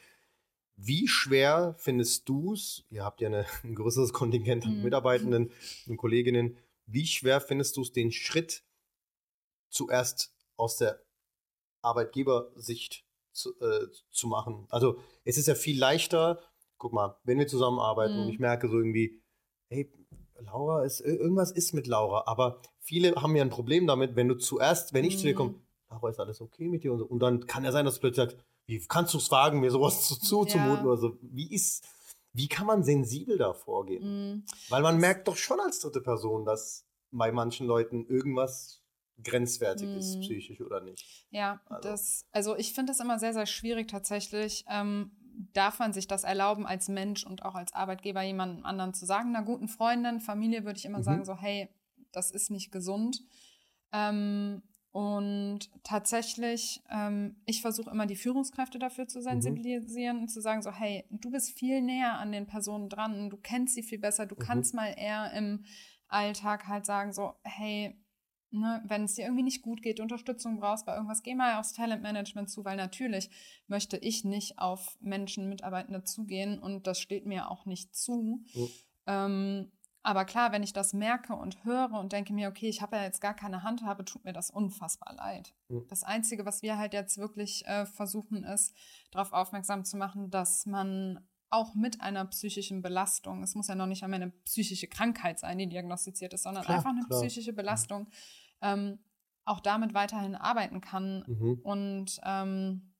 Wie 0.76 1.06
schwer 1.06 1.76
findest 1.78 2.28
du 2.28 2.54
es, 2.54 2.84
ihr 2.90 3.04
habt 3.04 3.20
ja 3.20 3.28
eine, 3.28 3.46
ein 3.62 3.74
größeres 3.74 4.12
Kontingent 4.12 4.64
an 4.64 4.78
mhm. 4.78 4.82
Mitarbeitenden 4.82 5.52
und 5.86 5.96
Kolleginnen, 5.96 6.56
wie 6.86 7.06
schwer 7.06 7.40
findest 7.40 7.76
du 7.76 7.82
es, 7.82 7.92
den 7.92 8.12
Schritt 8.12 8.64
zuerst 9.68 10.34
aus 10.56 10.76
der 10.76 11.00
Arbeitgebersicht 11.82 13.04
zu, 13.32 13.58
äh, 13.60 13.88
zu 14.10 14.26
machen? 14.26 14.66
Also 14.70 14.98
es 15.24 15.38
ist 15.38 15.48
ja 15.48 15.54
viel 15.54 15.78
leichter, 15.78 16.42
guck 16.84 16.92
mal, 16.92 17.16
wenn 17.24 17.38
wir 17.38 17.46
zusammenarbeiten 17.46 18.14
mhm. 18.14 18.22
und 18.24 18.28
ich 18.28 18.38
merke 18.38 18.68
so 18.68 18.76
irgendwie, 18.76 19.18
hey, 19.70 19.90
Laura 20.40 20.84
ist, 20.84 21.00
irgendwas 21.00 21.50
ist 21.50 21.72
mit 21.72 21.86
Laura, 21.86 22.24
aber 22.26 22.60
viele 22.78 23.14
haben 23.14 23.34
ja 23.34 23.42
ein 23.42 23.48
Problem 23.48 23.86
damit, 23.86 24.16
wenn 24.16 24.28
du 24.28 24.34
zuerst, 24.34 24.92
wenn 24.92 25.02
ich 25.06 25.14
mhm. 25.14 25.18
zu 25.18 25.24
dir 25.24 25.32
mhm. 25.32 25.38
komme, 25.38 25.54
Laura, 25.88 26.10
ist 26.10 26.20
alles 26.20 26.42
okay 26.42 26.68
mit 26.68 26.84
dir 26.84 26.92
und 26.92 26.98
so. 26.98 27.06
Und 27.06 27.20
dann 27.20 27.46
kann 27.46 27.64
ja 27.64 27.72
sein, 27.72 27.86
dass 27.86 27.94
du 27.94 28.00
plötzlich 28.00 28.28
sagst, 28.28 28.44
wie 28.66 28.78
kannst 28.86 29.14
du 29.14 29.18
es 29.18 29.30
wagen, 29.30 29.60
mir 29.60 29.70
sowas 29.70 30.06
zu, 30.06 30.16
zuzumuten 30.16 30.84
ja. 30.84 30.84
oder 30.84 30.98
so. 30.98 31.16
Wie 31.22 31.50
ist, 31.54 31.88
wie 32.34 32.48
kann 32.48 32.66
man 32.66 32.84
sensibel 32.84 33.38
da 33.38 33.54
vorgehen? 33.54 34.04
Mhm. 34.04 34.44
Weil 34.68 34.82
man 34.82 34.98
merkt 34.98 35.26
doch 35.26 35.36
schon 35.36 35.60
als 35.60 35.80
dritte 35.80 36.02
Person, 36.02 36.44
dass 36.44 36.86
bei 37.12 37.32
manchen 37.32 37.66
Leuten 37.66 38.04
irgendwas 38.04 38.82
grenzwertig 39.22 39.88
mhm. 39.88 39.96
ist, 39.96 40.20
psychisch 40.20 40.60
oder 40.60 40.82
nicht. 40.82 41.26
Ja, 41.30 41.62
also, 41.64 41.88
das, 41.88 42.26
also 42.30 42.56
ich 42.56 42.74
finde 42.74 42.92
es 42.92 43.00
immer 43.00 43.18
sehr, 43.18 43.32
sehr 43.32 43.46
schwierig 43.46 43.88
tatsächlich. 43.88 44.66
Ähm, 44.68 45.12
darf 45.52 45.78
man 45.78 45.92
sich 45.92 46.06
das 46.06 46.24
erlauben, 46.24 46.66
als 46.66 46.88
Mensch 46.88 47.24
und 47.24 47.44
auch 47.44 47.54
als 47.54 47.72
Arbeitgeber 47.72 48.22
jemandem 48.22 48.64
anderen 48.64 48.94
zu 48.94 49.06
sagen? 49.06 49.34
Einer 49.34 49.44
guten 49.44 49.68
Freundin, 49.68 50.20
Familie 50.20 50.64
würde 50.64 50.78
ich 50.78 50.84
immer 50.84 50.98
mhm. 50.98 51.04
sagen, 51.04 51.24
so, 51.24 51.36
hey, 51.36 51.68
das 52.12 52.30
ist 52.30 52.50
nicht 52.50 52.70
gesund. 52.70 53.22
Ähm, 53.92 54.62
und 54.92 55.70
tatsächlich, 55.82 56.84
ähm, 56.88 57.34
ich 57.46 57.62
versuche 57.62 57.90
immer 57.90 58.06
die 58.06 58.14
Führungskräfte 58.14 58.78
dafür 58.78 59.08
zu 59.08 59.18
mhm. 59.18 59.24
sensibilisieren 59.24 60.18
mhm. 60.18 60.22
und 60.22 60.28
zu 60.28 60.40
sagen, 60.40 60.62
so, 60.62 60.70
hey, 60.70 61.04
du 61.10 61.30
bist 61.30 61.58
viel 61.58 61.82
näher 61.82 62.18
an 62.18 62.30
den 62.30 62.46
Personen 62.46 62.88
dran, 62.88 63.28
du 63.28 63.36
kennst 63.36 63.74
sie 63.74 63.82
viel 63.82 63.98
besser, 63.98 64.26
du 64.26 64.36
mhm. 64.36 64.40
kannst 64.40 64.72
mal 64.72 64.94
eher 64.96 65.32
im 65.32 65.64
Alltag 66.06 66.68
halt 66.68 66.86
sagen, 66.86 67.12
so, 67.12 67.34
hey, 67.42 67.98
ne, 68.54 68.82
wenn 68.86 69.04
es 69.04 69.14
dir 69.14 69.24
irgendwie 69.24 69.42
nicht 69.42 69.62
gut 69.62 69.82
geht, 69.82 70.00
Unterstützung 70.00 70.58
brauchst 70.58 70.86
bei 70.86 70.94
irgendwas, 70.94 71.22
geh 71.22 71.34
mal 71.34 71.58
aufs 71.58 71.72
Talentmanagement 71.72 72.48
zu, 72.48 72.64
weil 72.64 72.76
natürlich 72.76 73.30
möchte 73.66 73.96
ich 73.96 74.24
nicht 74.24 74.58
auf 74.58 74.96
Menschen, 75.00 75.48
Mitarbeitende 75.48 76.04
zugehen 76.04 76.58
und 76.58 76.86
das 76.86 77.00
steht 77.00 77.26
mir 77.26 77.50
auch 77.50 77.66
nicht 77.66 77.94
zu. 77.94 78.42
Mhm. 78.54 78.68
Ähm, 79.06 79.72
aber 80.02 80.26
klar, 80.26 80.52
wenn 80.52 80.62
ich 80.62 80.74
das 80.74 80.92
merke 80.92 81.34
und 81.34 81.64
höre 81.64 81.98
und 81.98 82.12
denke 82.12 82.34
mir, 82.34 82.48
okay, 82.48 82.68
ich 82.68 82.82
habe 82.82 82.96
ja 82.96 83.04
jetzt 83.04 83.22
gar 83.22 83.34
keine 83.34 83.62
Handhabe, 83.62 84.04
tut 84.04 84.24
mir 84.24 84.34
das 84.34 84.50
unfassbar 84.50 85.14
leid. 85.14 85.54
Mhm. 85.68 85.86
Das 85.88 86.04
Einzige, 86.04 86.44
was 86.44 86.62
wir 86.62 86.76
halt 86.76 86.92
jetzt 86.92 87.16
wirklich 87.16 87.66
äh, 87.66 87.86
versuchen, 87.86 88.44
ist, 88.44 88.74
darauf 89.10 89.32
aufmerksam 89.32 89.84
zu 89.84 89.96
machen, 89.96 90.30
dass 90.30 90.66
man 90.66 91.26
auch 91.54 91.74
mit 91.74 92.00
einer 92.00 92.24
psychischen 92.26 92.82
Belastung, 92.82 93.42
es 93.42 93.54
muss 93.54 93.68
ja 93.68 93.76
noch 93.76 93.86
nicht 93.86 94.02
einmal 94.02 94.20
eine 94.20 94.32
psychische 94.44 94.88
Krankheit 94.88 95.38
sein, 95.38 95.56
die 95.56 95.68
diagnostiziert 95.68 96.34
ist, 96.34 96.42
sondern 96.42 96.64
klar, 96.64 96.78
einfach 96.78 96.90
eine 96.90 97.04
klar. 97.06 97.20
psychische. 97.20 97.52
Belastung, 97.52 98.08
ähm, 98.64 98.98
auch 99.44 99.60
damit 99.60 99.94
weiterhin 99.94 100.34
arbeiten 100.34 100.80
kann. 100.80 101.22
Mhm. 101.26 101.60
Und 101.62 102.20
ähm, 102.24 102.94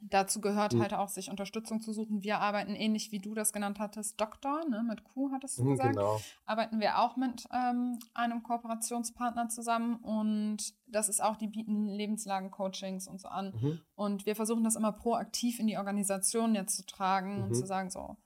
Dazu 0.00 0.40
gehört 0.40 0.74
mhm. 0.74 0.82
halt 0.82 0.94
auch, 0.94 1.08
sich 1.08 1.30
Unterstützung 1.30 1.80
zu 1.80 1.92
suchen. 1.92 2.22
Wir 2.22 2.38
arbeiten 2.38 2.74
ähnlich 2.74 3.12
wie 3.12 3.18
du 3.18 3.34
das 3.34 3.52
genannt 3.52 3.78
hattest, 3.78 4.20
Doktor, 4.20 4.64
ne, 4.68 4.82
mit 4.82 5.04
Q 5.04 5.30
hattest 5.32 5.58
du 5.58 5.64
mhm, 5.64 5.70
gesagt. 5.70 5.96
Genau. 5.96 6.20
Arbeiten 6.44 6.80
wir 6.80 6.98
auch 6.98 7.16
mit 7.16 7.46
ähm, 7.52 7.98
einem 8.14 8.42
Kooperationspartner 8.42 9.48
zusammen 9.48 9.96
und 9.96 10.74
das 10.86 11.08
ist 11.08 11.22
auch, 11.22 11.36
die 11.36 11.48
bieten 11.48 11.86
Lebenslagen-Coachings 11.86 13.08
und 13.08 13.20
so 13.20 13.28
an. 13.28 13.54
Mhm. 13.60 13.80
Und 13.94 14.26
wir 14.26 14.36
versuchen 14.36 14.64
das 14.64 14.76
immer 14.76 14.92
proaktiv 14.92 15.58
in 15.58 15.66
die 15.66 15.78
Organisation 15.78 16.54
jetzt 16.54 16.76
zu 16.76 16.84
tragen 16.84 17.42
und 17.42 17.48
mhm. 17.50 17.54
zu 17.54 17.66
sagen, 17.66 17.90
so, 17.90 18.16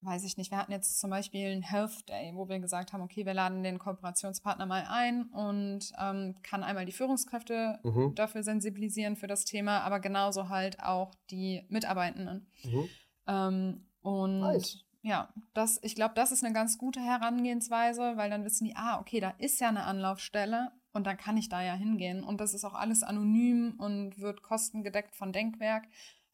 weiß 0.00 0.24
ich 0.24 0.36
nicht, 0.36 0.50
wir 0.50 0.58
hatten 0.58 0.72
jetzt 0.72 1.00
zum 1.00 1.10
Beispiel 1.10 1.50
einen 1.50 1.62
Health 1.62 2.08
Day, 2.08 2.32
wo 2.34 2.48
wir 2.48 2.58
gesagt 2.60 2.92
haben, 2.92 3.02
okay, 3.02 3.26
wir 3.26 3.34
laden 3.34 3.62
den 3.62 3.78
Kooperationspartner 3.78 4.66
mal 4.66 4.86
ein 4.88 5.24
und 5.24 5.92
ähm, 6.00 6.36
kann 6.42 6.62
einmal 6.62 6.86
die 6.86 6.92
Führungskräfte 6.92 7.80
mhm. 7.82 8.14
dafür 8.14 8.42
sensibilisieren 8.42 9.16
für 9.16 9.26
das 9.26 9.44
Thema, 9.44 9.80
aber 9.80 9.98
genauso 10.00 10.48
halt 10.48 10.80
auch 10.82 11.14
die 11.30 11.64
Mitarbeitenden. 11.68 12.46
Mhm. 12.62 12.88
Ähm, 13.26 13.86
und 14.00 14.40
nice. 14.40 14.84
ja, 15.02 15.32
das, 15.54 15.80
ich 15.82 15.96
glaube, 15.96 16.14
das 16.14 16.30
ist 16.30 16.44
eine 16.44 16.54
ganz 16.54 16.78
gute 16.78 17.00
Herangehensweise, 17.00 18.16
weil 18.16 18.30
dann 18.30 18.44
wissen 18.44 18.66
die, 18.66 18.76
ah, 18.76 19.00
okay, 19.00 19.18
da 19.18 19.30
ist 19.38 19.60
ja 19.60 19.68
eine 19.68 19.84
Anlaufstelle 19.84 20.70
und 20.92 21.06
dann 21.06 21.16
kann 21.16 21.36
ich 21.36 21.48
da 21.48 21.62
ja 21.62 21.74
hingehen. 21.74 22.22
Und 22.22 22.40
das 22.40 22.54
ist 22.54 22.64
auch 22.64 22.74
alles 22.74 23.02
anonym 23.02 23.74
und 23.78 24.18
wird 24.20 24.42
kostengedeckt 24.42 25.16
von 25.16 25.32
Denkwerk. 25.32 25.88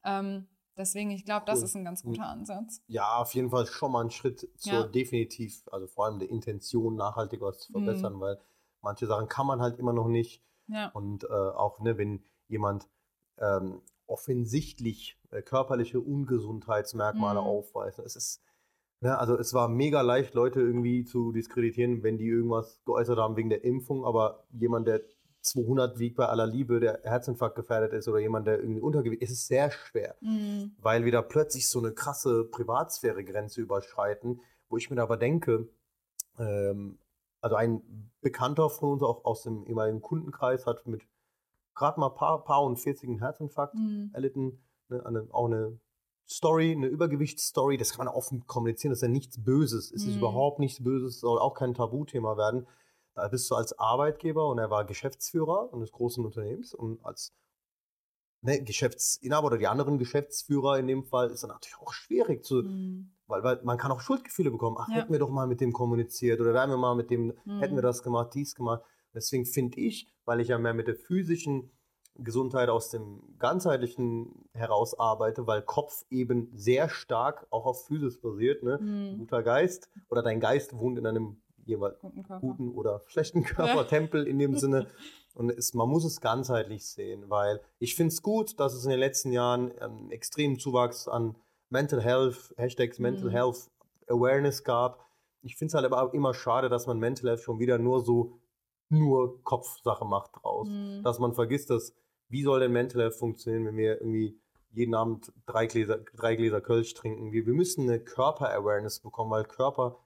Ähm, 0.05 0.49
Deswegen, 0.77 1.11
ich 1.11 1.25
glaube, 1.25 1.47
das 1.47 1.62
ist 1.62 1.77
ein 1.77 1.85
ganz 1.85 2.03
guter 2.03 2.27
Ansatz. 2.27 2.83
Ja, 2.89 3.18
auf 3.18 3.33
jeden 3.35 3.51
Fall 3.51 3.66
schon 3.66 3.93
mal 3.93 4.05
ein 4.05 4.11
Schritt 4.11 4.49
zur 4.57 4.72
ja. 4.72 4.83
definitiv, 4.87 5.62
also 5.70 5.87
vor 5.87 6.07
allem 6.07 6.18
der 6.18 6.31
Intention, 6.31 6.97
nachhaltig 6.97 7.41
was 7.41 7.61
zu 7.61 7.72
verbessern, 7.72 8.14
mhm. 8.14 8.20
weil 8.20 8.41
manche 8.81 9.07
Sachen 9.07 9.29
kann 9.29 9.47
man 9.47 9.61
halt 9.61 9.79
immer 9.79 9.93
noch 9.93 10.09
nicht. 10.09 10.43
Ja. 10.66 10.89
Und 10.91 11.25
äh, 11.25 11.29
auch, 11.29 11.81
ne, 11.81 11.97
wenn 11.97 12.25
jemand 12.49 12.89
ähm, 13.39 13.83
offensichtlich 14.07 15.18
äh, 15.31 15.43
körperliche 15.43 16.01
Ungesundheitsmerkmale 16.01 17.41
mhm. 17.41 17.47
aufweist, 17.47 18.01
es 18.01 18.16
ist, 18.16 18.43
ne, 19.01 19.16
also 19.16 19.39
es 19.39 19.55
war 19.55 19.68
mega 19.68 20.01
leicht, 20.01 20.35
Leute 20.35 20.61
irgendwie 20.61 21.05
zu 21.05 21.31
diskreditieren, 21.33 22.03
wenn 22.03 22.18
die 22.18 22.27
irgendwas 22.27 22.81
geäußert 22.85 23.18
haben 23.18 23.37
wegen 23.37 23.51
der 23.51 23.62
Impfung, 23.62 24.05
aber 24.05 24.45
jemand, 24.51 24.89
der 24.89 25.03
200 25.45 25.99
wiegt 25.99 26.17
bei 26.17 26.27
aller 26.27 26.47
Liebe, 26.47 26.81
der 26.81 27.01
Herzinfarkt 27.03 27.55
gefährdet 27.55 27.93
ist 27.93 28.09
oder 28.09 28.19
jemand, 28.19 28.47
der 28.47 28.59
irgendwie 28.59 28.81
untergewicht 28.81 29.23
ist, 29.23 29.31
ist 29.31 29.47
sehr 29.47 29.71
schwer, 29.71 30.17
mhm. 30.21 30.73
weil 30.79 31.05
wir 31.05 31.13
da 31.13 31.23
plötzlich 31.23 31.69
so 31.69 31.79
eine 31.79 31.93
krasse 31.93 32.45
Privatsphäre-Grenze 32.45 33.61
überschreiten, 33.61 34.41
wo 34.69 34.79
ich 34.79 34.91
mir 34.91 35.01
aber 35.03 35.19
denke, 35.19 35.69
ähm, 36.39 36.99
also 37.43 37.57
ein 37.57 38.11
Bekannter 38.23 38.71
von 38.71 38.93
uns 38.93 39.03
auch 39.03 39.25
aus 39.27 39.43
dem 39.43 39.67
ehemaligen 39.67 40.01
Kundenkreis 40.01 40.65
hat 40.67 40.87
mit 40.87 41.03
gerade 41.75 42.01
mal 42.01 42.09
paar, 42.09 42.43
paar 42.43 42.63
und 42.63 42.79
40 42.79 43.09
einen 43.09 43.19
Herzinfarkt 43.19 43.75
mhm. 43.75 44.11
erlitten, 44.15 44.63
ne, 44.89 45.05
eine, 45.05 45.27
auch 45.31 45.47
eine 45.47 45.79
Story, 46.27 46.73
eine 46.73 46.87
Übergewichtsstory, 46.87 47.77
das 47.77 47.91
kann 47.91 48.07
man 48.07 48.15
offen 48.15 48.47
kommunizieren, 48.47 48.93
das 48.93 49.01
ist 49.01 49.03
ja 49.03 49.09
nichts 49.09 49.45
Böses, 49.45 49.93
es 49.93 50.05
mhm. 50.05 50.11
ist 50.11 50.17
überhaupt 50.17 50.59
nichts 50.59 50.83
Böses, 50.83 51.21
soll 51.21 51.39
auch 51.39 51.55
kein 51.55 51.75
Tabuthema 51.75 52.39
werden. 52.39 52.67
Da 53.15 53.29
bist 53.29 53.51
du 53.51 53.55
als 53.55 53.79
Arbeitgeber 53.79 54.49
und 54.49 54.59
er 54.59 54.71
war 54.71 54.85
Geschäftsführer 54.85 55.71
eines 55.73 55.93
großen 55.93 56.25
Unternehmens 56.25 56.75
und 56.75 57.05
als 57.05 57.33
ne, 58.45 58.62
Geschäftsinhaber 58.62 59.47
oder 59.47 59.59
die 59.59 59.67
anderen 59.67 59.99
Geschäftsführer 59.99 60.79
in 60.79 60.87
dem 60.87 61.05
Fall 61.05 61.31
ist 61.31 61.43
dann 61.43 61.51
natürlich 61.51 61.79
auch 61.79 61.93
schwierig 61.93 62.45
zu, 62.45 62.62
mhm. 62.62 63.12
weil, 63.27 63.43
weil 63.43 63.61
man 63.65 63.79
kann 63.79 63.93
auch 63.93 64.01
Schuldgefühle 64.01 64.51
bekommen. 64.51 64.77
Ach, 64.79 64.89
ja. 64.89 64.97
hätten 64.97 65.12
wir 65.12 65.19
doch 65.19 65.31
mal 65.31 65.47
mit 65.47 65.61
dem 65.61 65.73
kommuniziert 65.73 66.41
oder 66.41 66.55
wären 66.55 66.71
wir 66.71 66.77
mal 66.77 66.95
mit 66.95 67.11
dem, 67.11 67.35
mhm. 67.45 67.61
hätten 67.61 67.75
wir 67.75 67.83
mhm. 67.83 67.87
das 67.87 68.03
gemacht, 68.03 68.35
dies 68.35 68.55
gemacht. 68.55 68.83
Deswegen 69.15 69.47
finde 69.47 69.81
ich, 69.81 70.09
weil 70.25 70.41
ich 70.41 70.49
ja 70.49 70.59
mehr 70.59 70.75
mit 70.75 70.89
der 70.89 70.97
physischen 70.97 71.71
Gesundheit 72.17 72.69
aus 72.69 72.91
dem 72.91 73.23
ganzheitlichen 73.39 74.49
heraus 74.53 74.99
arbeite, 74.99 75.47
weil 75.47 75.62
Kopf 75.62 76.05
eben 76.11 76.49
sehr 76.55 76.89
stark 76.89 77.47
auch 77.51 77.67
auf 77.67 77.87
Physis 77.87 78.21
basiert. 78.21 78.62
Ne? 78.62 78.79
Mhm. 78.79 79.19
Guter 79.19 79.43
Geist 79.43 79.91
oder 80.11 80.23
dein 80.23 80.39
Geist 80.39 80.77
wohnt 80.77 80.99
in 80.99 81.07
einem 81.07 81.43
jeweils 81.67 81.99
guten, 82.01 82.23
guten, 82.23 82.69
oder 82.73 83.03
schlechten 83.07 83.43
Körpertempel 83.43 84.27
in 84.27 84.39
dem 84.39 84.57
Sinne. 84.57 84.87
Und 85.35 85.51
es, 85.51 85.75
man 85.75 85.89
muss 85.89 86.05
es 86.05 86.21
ganzheitlich 86.21 86.87
sehen, 86.87 87.29
weil 87.29 87.61
ich 87.81 87.97
finde 87.97 88.12
es 88.12 88.23
gut, 88.23 88.61
dass 88.61 88.73
es 88.73 88.85
in 88.85 88.91
den 88.91 89.01
letzten 89.01 89.33
Jahren 89.33 89.77
einen 89.79 90.12
extremen 90.12 90.61
Zuwachs 90.61 91.09
an 91.09 91.35
Mental 91.71 92.01
Health, 92.01 92.55
Hashtags 92.57 93.01
Mental 93.01 93.27
mhm. 93.27 93.33
Health 93.33 93.71
Awareness 94.09 94.62
gab. 94.62 95.05
Ich 95.43 95.57
finde 95.57 95.71
es 95.71 95.75
halt 95.75 95.85
aber 95.85 96.03
auch 96.03 96.12
immer 96.12 96.35
schade, 96.35 96.69
dass 96.69 96.87
man 96.87 97.01
Mental 97.01 97.31
Health 97.31 97.41
schon 97.41 97.59
wieder 97.59 97.79
nur 97.79 98.05
so 98.05 98.39
nur 98.91 99.43
Kopfsache 99.43 100.05
macht 100.05 100.31
draus. 100.37 100.69
Mhm. 100.69 101.03
Dass 101.03 101.19
man 101.19 101.33
vergisst, 101.33 101.71
dass 101.71 101.95
wie 102.29 102.43
soll 102.43 102.61
denn 102.61 102.73
Mental 102.73 103.03
Health 103.03 103.17
funktionieren, 103.17 103.67
wenn 103.67 103.77
wir 103.77 104.01
irgendwie 104.01 104.39
jeden 104.71 104.95
Abend 104.95 105.33
drei 105.47 105.67
Gläser, 105.67 105.99
drei 106.17 106.37
Gläser 106.37 106.61
Kölsch 106.61 106.95
trinken. 106.95 107.33
Wir, 107.33 107.47
wir 107.47 107.55
müssen 107.55 107.89
eine 107.89 108.01
Körper-Awareness 108.01 109.01
bekommen, 109.01 109.31
weil 109.31 109.45
Körper 109.45 109.99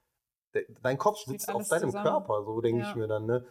dein 0.81 0.97
Kopf 0.97 1.19
sitzt 1.25 1.49
auf 1.49 1.67
deinem 1.67 1.89
zusammen. 1.89 2.05
Körper, 2.05 2.43
so 2.43 2.61
denke 2.61 2.81
ja. 2.81 2.89
ich 2.89 2.95
mir 2.95 3.07
dann. 3.07 3.25
Ne? 3.25 3.45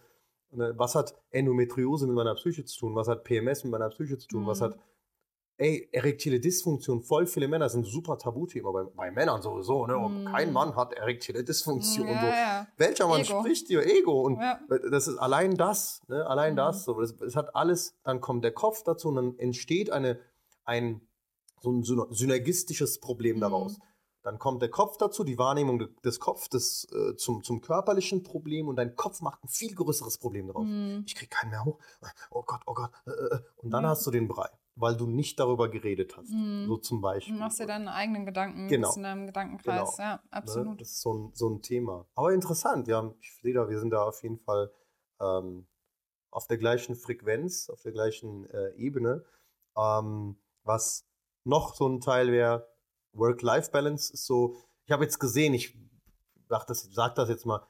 ne? 0.50 0.72
Was 0.76 0.94
hat 0.94 1.14
Endometriose 1.30 2.06
mit 2.06 2.16
meiner 2.16 2.34
Psyche 2.34 2.64
zu 2.64 2.78
tun? 2.78 2.94
Was 2.94 3.08
hat 3.08 3.24
PMS 3.24 3.64
mit 3.64 3.72
meiner 3.72 3.88
Psyche 3.90 4.18
zu 4.18 4.28
tun? 4.28 4.42
Mhm. 4.42 4.46
Was 4.46 4.60
hat, 4.60 4.78
ey, 5.56 5.88
erektile 5.92 6.40
Dysfunktion, 6.40 7.02
voll 7.02 7.26
viele 7.26 7.48
Männer 7.48 7.68
sind 7.68 7.86
super 7.86 8.18
Tabuthema, 8.18 8.70
bei, 8.70 8.84
bei 8.84 9.10
Männern 9.10 9.42
sowieso, 9.42 9.86
ne? 9.86 9.96
Mhm. 9.96 10.24
Kein 10.26 10.52
Mann 10.52 10.76
hat 10.76 10.92
erektile 10.94 11.44
Dysfunktion. 11.44 12.08
Ja, 12.08 12.20
so. 12.20 12.26
Ja. 12.26 12.66
Welcher 12.76 13.06
Mann 13.08 13.22
Ego. 13.22 13.40
spricht 13.40 13.68
dir? 13.68 13.84
Ego. 13.84 14.22
Und 14.22 14.38
das 14.90 15.08
ist 15.08 15.18
allein 15.18 15.56
das, 15.56 16.02
ne? 16.08 16.26
allein 16.26 16.52
mhm. 16.52 16.56
das. 16.56 16.84
So. 16.84 17.00
Das, 17.00 17.16
das 17.16 17.36
hat 17.36 17.54
alles, 17.54 17.96
dann 18.04 18.20
kommt 18.20 18.44
der 18.44 18.52
Kopf 18.52 18.82
dazu 18.82 19.08
und 19.08 19.16
dann 19.16 19.38
entsteht 19.38 19.90
eine, 19.90 20.18
ein, 20.64 21.00
so 21.60 21.70
ein 21.70 21.82
synergistisches 21.82 23.00
Problem 23.00 23.40
daraus. 23.40 23.78
Mhm. 23.78 23.82
Dann 24.28 24.38
kommt 24.38 24.60
der 24.60 24.68
Kopf 24.68 24.98
dazu, 24.98 25.24
die 25.24 25.38
Wahrnehmung 25.38 25.88
des 26.04 26.20
Kopfes 26.20 26.86
äh, 26.92 27.16
zum, 27.16 27.42
zum 27.42 27.62
körperlichen 27.62 28.22
Problem 28.22 28.68
und 28.68 28.76
dein 28.76 28.94
Kopf 28.94 29.22
macht 29.22 29.42
ein 29.42 29.48
viel 29.48 29.74
größeres 29.74 30.18
Problem 30.18 30.48
draus. 30.48 30.66
Mhm. 30.66 31.04
Ich 31.06 31.14
kriege 31.14 31.30
keinen 31.30 31.48
mehr 31.48 31.64
hoch. 31.64 31.78
Oh 32.30 32.42
Gott, 32.42 32.60
oh 32.66 32.74
Gott. 32.74 32.90
Äh, 33.06 33.10
äh, 33.10 33.36
äh. 33.36 33.40
und 33.56 33.70
dann 33.70 33.84
ja. 33.84 33.88
hast 33.88 34.06
du 34.06 34.10
den 34.10 34.28
Brei, 34.28 34.50
weil 34.74 34.98
du 34.98 35.06
nicht 35.06 35.40
darüber 35.40 35.70
geredet 35.70 36.14
hast. 36.14 36.28
Mhm. 36.28 36.66
So 36.66 36.76
zum 36.76 37.00
Beispiel. 37.00 37.32
Du 37.32 37.40
machst 37.40 37.58
dir 37.58 37.66
deine 37.66 37.90
eigenen 37.90 38.26
Gedanken 38.26 38.68
genau. 38.68 38.92
in 38.94 39.02
deinem 39.02 39.26
Gedankenkreis. 39.28 39.96
Genau. 39.96 40.06
Ja, 40.06 40.16
ne, 40.16 40.22
absolut. 40.30 40.72
Ne? 40.72 40.76
Das 40.76 40.88
ist 40.90 41.00
so 41.00 41.14
ein, 41.14 41.30
so 41.32 41.48
ein 41.48 41.62
Thema. 41.62 42.06
Aber 42.14 42.34
interessant, 42.34 42.86
ja. 42.86 43.10
Ich 43.22 43.34
sehe 43.40 43.54
da, 43.54 43.70
wir 43.70 43.80
sind 43.80 43.92
da 43.92 44.02
auf 44.02 44.22
jeden 44.22 44.40
Fall 44.40 44.70
ähm, 45.22 45.66
auf 46.30 46.46
der 46.48 46.58
gleichen 46.58 46.96
Frequenz, 46.96 47.70
auf 47.70 47.80
der 47.80 47.92
gleichen 47.92 48.44
äh, 48.50 48.74
Ebene. 48.74 49.24
Ähm, 49.74 50.36
was 50.64 51.08
noch 51.44 51.74
so 51.74 51.88
ein 51.88 52.02
Teil 52.02 52.30
wäre, 52.30 52.68
Work-Life-Balance 53.18 54.12
ist 54.12 54.26
so, 54.26 54.56
ich 54.86 54.92
habe 54.92 55.04
jetzt 55.04 55.18
gesehen, 55.18 55.54
ich 55.54 55.76
sag 56.48 56.66
das, 56.66 56.88
sag 56.92 57.14
das 57.14 57.28
jetzt 57.28 57.46
mal, 57.46 57.62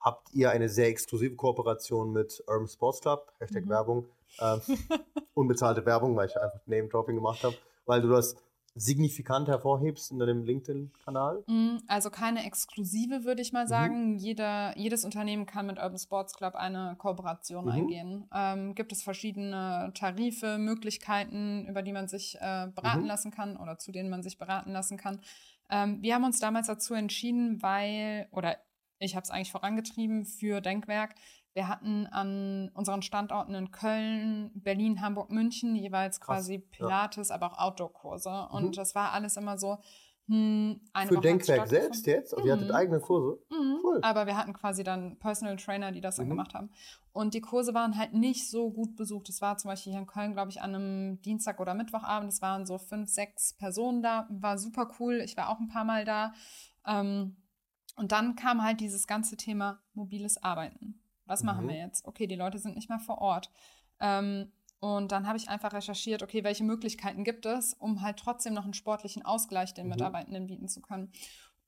habt 0.00 0.32
ihr 0.32 0.50
eine 0.50 0.68
sehr 0.68 0.88
exklusive 0.88 1.36
Kooperation 1.36 2.12
mit 2.12 2.42
Urban 2.46 2.68
Sports 2.68 3.00
Club, 3.00 3.32
Hashtag 3.38 3.64
mhm. 3.64 3.70
Werbung, 3.70 4.08
äh, 4.38 4.58
unbezahlte 5.34 5.84
Werbung, 5.86 6.16
weil 6.16 6.28
ich 6.28 6.36
einfach 6.36 6.60
Name-Dropping 6.66 7.16
gemacht 7.16 7.42
habe, 7.44 7.56
weil 7.86 8.02
du 8.02 8.08
das 8.08 8.36
signifikant 8.74 9.48
hervorhebst 9.48 10.10
in 10.10 10.18
deinem 10.18 10.44
LinkedIn-Kanal? 10.44 11.44
Mm, 11.46 11.78
also 11.86 12.10
keine 12.10 12.44
exklusive, 12.46 13.24
würde 13.24 13.42
ich 13.42 13.52
mal 13.52 13.68
sagen. 13.68 14.12
Mhm. 14.12 14.18
Jeder, 14.18 14.76
jedes 14.78 15.04
Unternehmen 15.04 15.46
kann 15.46 15.66
mit 15.66 15.78
Urban 15.78 15.98
Sports 15.98 16.34
Club 16.34 16.54
eine 16.54 16.96
Kooperation 16.98 17.64
mhm. 17.64 17.70
eingehen. 17.70 18.28
Ähm, 18.34 18.74
gibt 18.74 18.92
es 18.92 19.02
verschiedene 19.02 19.92
Tarife, 19.94 20.58
Möglichkeiten, 20.58 21.66
über 21.66 21.82
die 21.82 21.92
man 21.92 22.08
sich 22.08 22.36
äh, 22.36 22.68
beraten 22.74 23.02
mhm. 23.02 23.08
lassen 23.08 23.30
kann 23.30 23.56
oder 23.56 23.78
zu 23.78 23.92
denen 23.92 24.10
man 24.10 24.22
sich 24.22 24.38
beraten 24.38 24.72
lassen 24.72 24.96
kann. 24.96 25.20
Ähm, 25.70 26.02
wir 26.02 26.14
haben 26.14 26.24
uns 26.24 26.40
damals 26.40 26.66
dazu 26.66 26.94
entschieden, 26.94 27.62
weil, 27.62 28.28
oder 28.30 28.56
ich 28.98 29.16
habe 29.16 29.24
es 29.24 29.30
eigentlich 29.30 29.50
vorangetrieben 29.50 30.24
für 30.24 30.60
Denkwerk, 30.60 31.14
wir 31.54 31.68
hatten 31.68 32.06
an 32.06 32.70
unseren 32.74 33.02
Standorten 33.02 33.54
in 33.54 33.70
Köln, 33.70 34.50
Berlin, 34.54 35.00
Hamburg, 35.00 35.30
München 35.30 35.76
jeweils 35.76 36.20
quasi 36.20 36.60
Krass, 36.60 36.70
Pilates, 36.70 37.28
ja. 37.28 37.34
aber 37.34 37.52
auch 37.52 37.58
Outdoor-Kurse. 37.58 38.48
Und 38.50 38.66
mhm. 38.66 38.72
das 38.72 38.94
war 38.94 39.12
alles 39.12 39.36
immer 39.36 39.58
so, 39.58 39.78
hm, 40.28 40.80
eine 40.92 41.08
Für 41.08 41.16
Woche 41.16 41.22
Denkwerk 41.22 41.66
selbst 41.66 42.06
jetzt? 42.06 42.32
Also 42.32 42.42
mhm. 42.42 42.46
ihr 42.46 42.52
hattet 42.54 42.68
mhm. 42.68 42.74
eigene 42.74 43.00
Kurse? 43.00 43.42
Mhm. 43.50 43.80
Cool. 43.84 43.98
Aber 44.02 44.26
wir 44.26 44.36
hatten 44.36 44.52
quasi 44.52 44.84
dann 44.84 45.18
Personal 45.18 45.56
Trainer, 45.56 45.92
die 45.92 46.00
das 46.00 46.16
dann 46.16 46.26
mhm. 46.26 46.30
gemacht 46.30 46.54
haben. 46.54 46.70
Und 47.12 47.34
die 47.34 47.40
Kurse 47.40 47.74
waren 47.74 47.98
halt 47.98 48.14
nicht 48.14 48.48
so 48.48 48.70
gut 48.70 48.96
besucht. 48.96 49.28
Es 49.28 49.42
war 49.42 49.58
zum 49.58 49.68
Beispiel 49.70 49.92
hier 49.92 50.00
in 50.00 50.06
Köln, 50.06 50.32
glaube 50.32 50.50
ich, 50.50 50.62
an 50.62 50.74
einem 50.74 51.20
Dienstag 51.22 51.60
oder 51.60 51.74
Mittwochabend. 51.74 52.32
Es 52.32 52.40
waren 52.40 52.64
so 52.64 52.78
fünf, 52.78 53.10
sechs 53.10 53.54
Personen 53.54 54.02
da. 54.02 54.26
War 54.30 54.56
super 54.56 54.90
cool. 54.98 55.20
Ich 55.22 55.36
war 55.36 55.50
auch 55.50 55.58
ein 55.58 55.68
paar 55.68 55.84
Mal 55.84 56.04
da. 56.04 56.32
Ähm, 56.86 57.36
und 57.96 58.12
dann 58.12 58.36
kam 58.36 58.62
halt 58.62 58.80
dieses 58.80 59.06
ganze 59.06 59.36
Thema 59.36 59.82
mobiles 59.92 60.42
Arbeiten. 60.42 61.01
Was 61.32 61.42
mhm. 61.42 61.46
machen 61.46 61.68
wir 61.68 61.76
jetzt? 61.76 62.06
Okay, 62.06 62.26
die 62.26 62.36
Leute 62.36 62.58
sind 62.58 62.76
nicht 62.76 62.90
mehr 62.90 63.00
vor 63.00 63.18
Ort. 63.18 63.50
Ähm, 64.00 64.52
und 64.80 65.12
dann 65.12 65.26
habe 65.26 65.38
ich 65.38 65.48
einfach 65.48 65.72
recherchiert, 65.72 66.22
okay, 66.22 66.44
welche 66.44 66.62
Möglichkeiten 66.62 67.24
gibt 67.24 67.46
es, 67.46 67.72
um 67.72 68.02
halt 68.02 68.18
trotzdem 68.18 68.52
noch 68.52 68.64
einen 68.64 68.74
sportlichen 68.74 69.24
Ausgleich 69.24 69.72
den 69.72 69.86
mhm. 69.86 69.92
Mitarbeitenden 69.92 70.46
bieten 70.46 70.68
zu 70.68 70.82
können. 70.82 71.10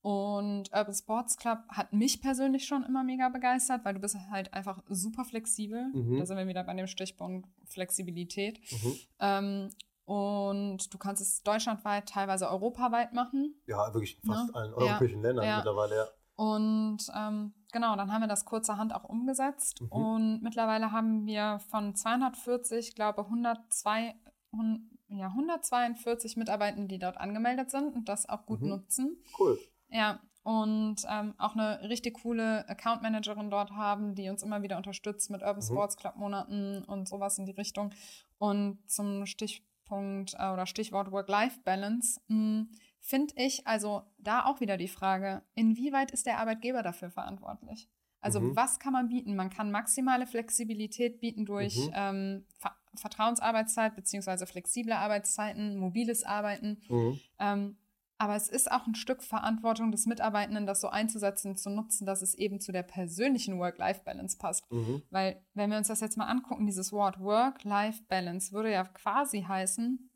Und 0.03 0.71
Urban 0.75 0.95
Sports 0.95 1.39
Club 1.39 1.61
hat 1.69 1.95
mich 1.95 2.21
persönlich 2.21 2.67
schon 2.67 2.85
immer 2.85 3.05
mega 3.05 3.31
begeistert, 3.31 3.87
weil 3.87 3.95
du 3.95 4.01
bist 4.01 4.19
halt 4.31 4.53
einfach 4.53 4.83
super 4.91 5.25
flexibel. 5.25 5.87
Mhm. 5.95 6.19
Da 6.19 6.27
sind 6.27 6.37
wir 6.37 6.47
wieder 6.47 6.63
bei 6.63 6.75
dem 6.75 6.87
Stichpunkt 6.87 7.49
Flexibilität. 7.65 8.61
Mhm. 8.71 8.99
Ähm, 9.21 9.71
und 10.05 10.93
du 10.93 10.99
kannst 10.99 11.23
es 11.23 11.43
deutschlandweit, 11.43 12.07
teilweise 12.07 12.51
europaweit 12.51 13.15
machen. 13.15 13.55
Ja, 13.67 13.95
wirklich 13.95 14.23
in 14.23 14.31
fast 14.31 14.51
ja. 14.51 14.61
allen 14.61 14.75
europäischen 14.75 15.23
ja. 15.23 15.27
Ländern 15.29 15.47
ja. 15.47 15.57
mittlerweile. 15.57 16.13
Und 16.37 16.99
ähm, 17.17 17.55
genau, 17.75 17.95
dann 17.97 18.11
haben 18.11 18.23
wir 18.23 18.29
das 18.29 18.47
kurzerhand 18.47 18.95
auch 18.95 19.05
umgesetzt. 19.05 19.83
Mhm. 19.83 19.89
Und 19.89 20.43
mittlerweile 20.43 20.93
haben 20.93 21.27
wir 21.27 21.59
von 21.69 21.95
240, 21.95 22.95
glaube 22.95 23.27
102, 23.27 24.15
100, 24.53 24.83
ja, 25.09 25.27
142 25.27 26.39
Mitarbeitenden, 26.39 26.89
die 26.89 26.99
dort 26.99 27.19
angemeldet 27.19 27.71
sind 27.71 27.95
und 27.95 28.09
das 28.09 28.27
auch 28.27 28.47
gut 28.47 28.63
mhm. 28.63 28.69
nutzen. 28.69 29.23
Cool. 29.39 29.59
Ja, 29.91 30.21
und 30.45 30.97
ähm, 31.09 31.35
auch 31.39 31.55
eine 31.55 31.89
richtig 31.89 32.23
coole 32.23 32.67
Account 32.69 33.03
Managerin 33.03 33.51
dort 33.51 33.73
haben, 33.73 34.15
die 34.15 34.29
uns 34.29 34.43
immer 34.43 34.63
wieder 34.63 34.77
unterstützt 34.77 35.31
mit 35.31 35.43
Urban 35.43 35.57
mhm. 35.57 35.63
Sports 35.63 35.97
Club 35.97 36.17
Monaten 36.17 36.85
und 36.85 37.09
sowas 37.09 37.39
in 37.39 37.47
die 37.47 37.53
Richtung. 37.53 37.91
Und 38.39 38.79
zum 38.91 39.27
Stichpunkt 39.27 40.35
äh, 40.39 40.51
oder 40.51 40.67
Stichwort 40.67 41.11
Work-Life-Balance 41.11 42.21
hm, 42.29 42.69
finde 43.05 43.35
ich 43.37 43.67
also 43.67 44.03
da 44.17 44.47
auch 44.47 44.61
wieder 44.61 44.79
die 44.79 44.89
Frage, 44.89 45.43
inwieweit 45.55 46.11
ist 46.11 46.25
der 46.25 46.39
Arbeitgeber 46.39 46.83
dafür 46.83 47.11
verantwortlich? 47.11 47.87
Also 48.21 48.41
mhm. 48.41 48.57
was 48.57 48.79
kann 48.79 48.95
man 48.95 49.11
bieten? 49.11 49.37
Man 49.37 49.51
kann 49.51 49.71
maximale 49.71 50.27
Flexibilität 50.27 51.21
bieten 51.21 51.45
durch 51.45 51.77
mhm. 51.77 51.93
ähm, 51.95 52.47
Ver 52.59 52.75
Vertrauensarbeitszeit 52.97 53.97
beziehungsweise 53.97 54.47
flexible 54.47 54.93
Arbeitszeiten, 54.93 55.77
mobiles 55.77 56.23
Arbeiten. 56.23 56.81
Mhm. 56.89 57.21
Ähm, 57.41 57.77
aber 58.19 58.37
es 58.37 58.49
ist 58.49 58.71
auch 58.71 58.87
ein 58.87 58.95
Stück 58.95 59.25
Verantwortung 59.25 59.91
des 59.91 60.07
Mitarbeitenden, 60.07 60.65
das 60.65 60.81
so 60.81 60.89
einzusetzen, 60.89 61.57
zu 61.57 61.71
nutzen, 61.71 62.07
dass 62.07 62.23
es 62.23 62.37
eben 62.37 62.61
zu 62.61 62.71
der 62.71 62.85
persönlichen 62.85 63.59
Work-Life-Balance 63.59 64.39
passt. 64.39 64.71
Mhm. 64.71 65.03
Weil, 65.11 65.45
wenn 65.55 65.71
wir 65.71 65.77
uns 65.77 65.89
das 65.89 66.01
jetzt 66.01 66.17
mal 66.17 66.29
angucken, 66.29 66.67
dieses 66.67 66.93
Wort 66.93 67.19
Work-Life-Balance 67.19 68.53
würde 68.53 68.71
ja 68.71 68.85
quasi 68.85 69.43
heißen, 69.43 70.09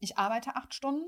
ich 0.00 0.18
arbeite 0.18 0.54
acht 0.54 0.74
Stunden, 0.74 1.06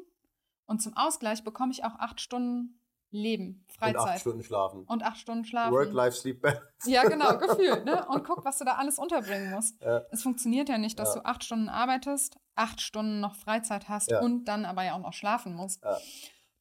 und 0.70 0.80
zum 0.80 0.96
Ausgleich 0.96 1.42
bekomme 1.42 1.72
ich 1.72 1.82
auch 1.82 1.96
acht 1.98 2.20
Stunden 2.20 2.80
Leben, 3.10 3.64
Freizeit. 3.66 3.96
Und 3.96 4.08
acht 4.08 4.20
Stunden 4.20 4.44
schlafen. 4.44 4.84
Und 4.84 5.02
acht 5.02 5.16
Stunden 5.16 5.44
schlafen. 5.44 5.72
Work, 5.72 5.92
Life, 5.92 6.16
Sleep, 6.16 6.40
Balance. 6.40 6.64
Ja, 6.84 7.08
genau, 7.08 7.38
gefühlt. 7.38 7.84
Ne? 7.84 8.06
Und 8.06 8.22
guck, 8.22 8.44
was 8.44 8.58
du 8.58 8.64
da 8.64 8.76
alles 8.76 9.00
unterbringen 9.00 9.50
musst. 9.50 9.82
Ja. 9.82 10.02
Es 10.12 10.22
funktioniert 10.22 10.68
ja 10.68 10.78
nicht, 10.78 10.96
dass 11.00 11.16
ja. 11.16 11.20
du 11.20 11.26
acht 11.26 11.42
Stunden 11.42 11.68
arbeitest, 11.68 12.36
acht 12.54 12.80
Stunden 12.80 13.18
noch 13.18 13.34
Freizeit 13.34 13.88
hast 13.88 14.12
ja. 14.12 14.20
und 14.20 14.44
dann 14.44 14.64
aber 14.64 14.84
ja 14.84 14.94
auch 14.94 15.00
noch 15.00 15.12
schlafen 15.12 15.54
musst. 15.54 15.82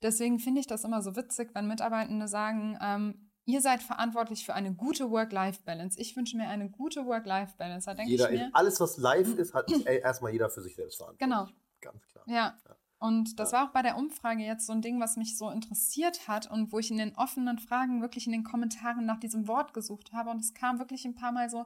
Deswegen 0.02 0.40
finde 0.40 0.62
ich 0.62 0.66
das 0.66 0.84
immer 0.84 1.04
so 1.04 1.16
witzig, 1.16 1.52
wenn 1.54 1.68
Mitarbeitende 1.68 2.28
sagen, 2.28 2.80
ähm, 2.82 3.30
ihr 3.46 3.62
seid 3.62 3.84
verantwortlich 3.84 4.44
für 4.44 4.56
eine 4.56 4.74
gute 4.74 5.12
Work-Life-Balance. 5.12 6.00
Ich 6.00 6.16
wünsche 6.16 6.36
mir 6.36 6.48
eine 6.48 6.72
gute 6.72 7.06
Work-Life-Balance. 7.06 7.86
Da 7.86 7.94
denke 7.94 8.12
ich 8.12 8.28
mir. 8.28 8.50
Alles, 8.54 8.80
was 8.80 8.98
live 8.98 9.28
ist, 9.38 9.54
hat 9.54 9.70
erstmal 9.86 10.32
jeder 10.32 10.50
für 10.50 10.62
sich 10.62 10.74
selbst 10.74 10.98
verantwortlich. 10.98 11.30
Genau. 11.30 11.48
Ganz 11.82 12.08
klar. 12.08 12.24
ja. 12.28 12.58
Und 13.00 13.40
das 13.40 13.54
war 13.54 13.68
auch 13.68 13.72
bei 13.72 13.82
der 13.82 13.98
Umfrage 13.98 14.44
jetzt 14.44 14.66
so 14.66 14.74
ein 14.74 14.82
Ding, 14.82 15.00
was 15.00 15.16
mich 15.16 15.38
so 15.38 15.50
interessiert 15.50 16.28
hat 16.28 16.52
und 16.52 16.74
wo 16.74 16.80
ich 16.80 16.92
in 16.92 16.98
den 16.98 17.16
offenen 17.16 17.58
Fragen 17.58 18.02
wirklich 18.02 18.26
in 18.26 18.34
den 18.34 18.44
Kommentaren 18.44 19.06
nach 19.06 19.22
diesem 19.22 19.48
Wort 19.48 19.74
gesucht 19.74 20.12
habe. 20.12 20.30
Und 20.30 20.42
es 20.42 20.54
kam 20.54 20.80
wirklich 20.80 21.06
ein 21.06 21.16
paar 21.16 21.32
Mal 21.32 21.50
so, 21.50 21.66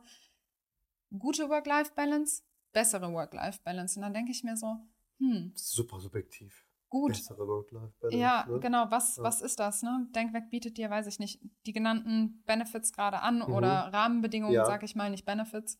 gute 1.17 1.49
Work-Life-Balance, 1.49 2.43
bessere 2.71 3.11
Work-Life-Balance. 3.11 3.97
Und 3.97 4.03
dann 4.03 4.13
denke 4.13 4.31
ich 4.31 4.43
mir 4.43 4.55
so, 4.55 4.77
hm. 5.19 5.53
Super 5.55 5.99
subjektiv. 5.99 6.67
Gut. 6.89 7.13
Bessere 7.13 7.47
Work-Life-Balance. 7.47 8.17
Ja, 8.17 8.45
ne? 8.47 8.59
genau. 8.59 8.91
Was, 8.91 9.17
ja. 9.17 9.23
was 9.23 9.41
ist 9.41 9.59
das? 9.59 9.81
Ne? 9.81 10.07
Denkweg 10.11 10.51
bietet 10.51 10.77
dir, 10.77 10.91
weiß 10.91 11.07
ich 11.07 11.17
nicht, 11.17 11.41
die 11.65 11.73
genannten 11.73 12.43
Benefits 12.45 12.93
gerade 12.93 13.21
an 13.21 13.37
mhm. 13.37 13.53
oder 13.53 13.91
Rahmenbedingungen, 13.91 14.53
ja. 14.53 14.65
sag 14.65 14.83
ich 14.83 14.95
mal, 14.95 15.09
nicht 15.09 15.25
Benefits. 15.25 15.79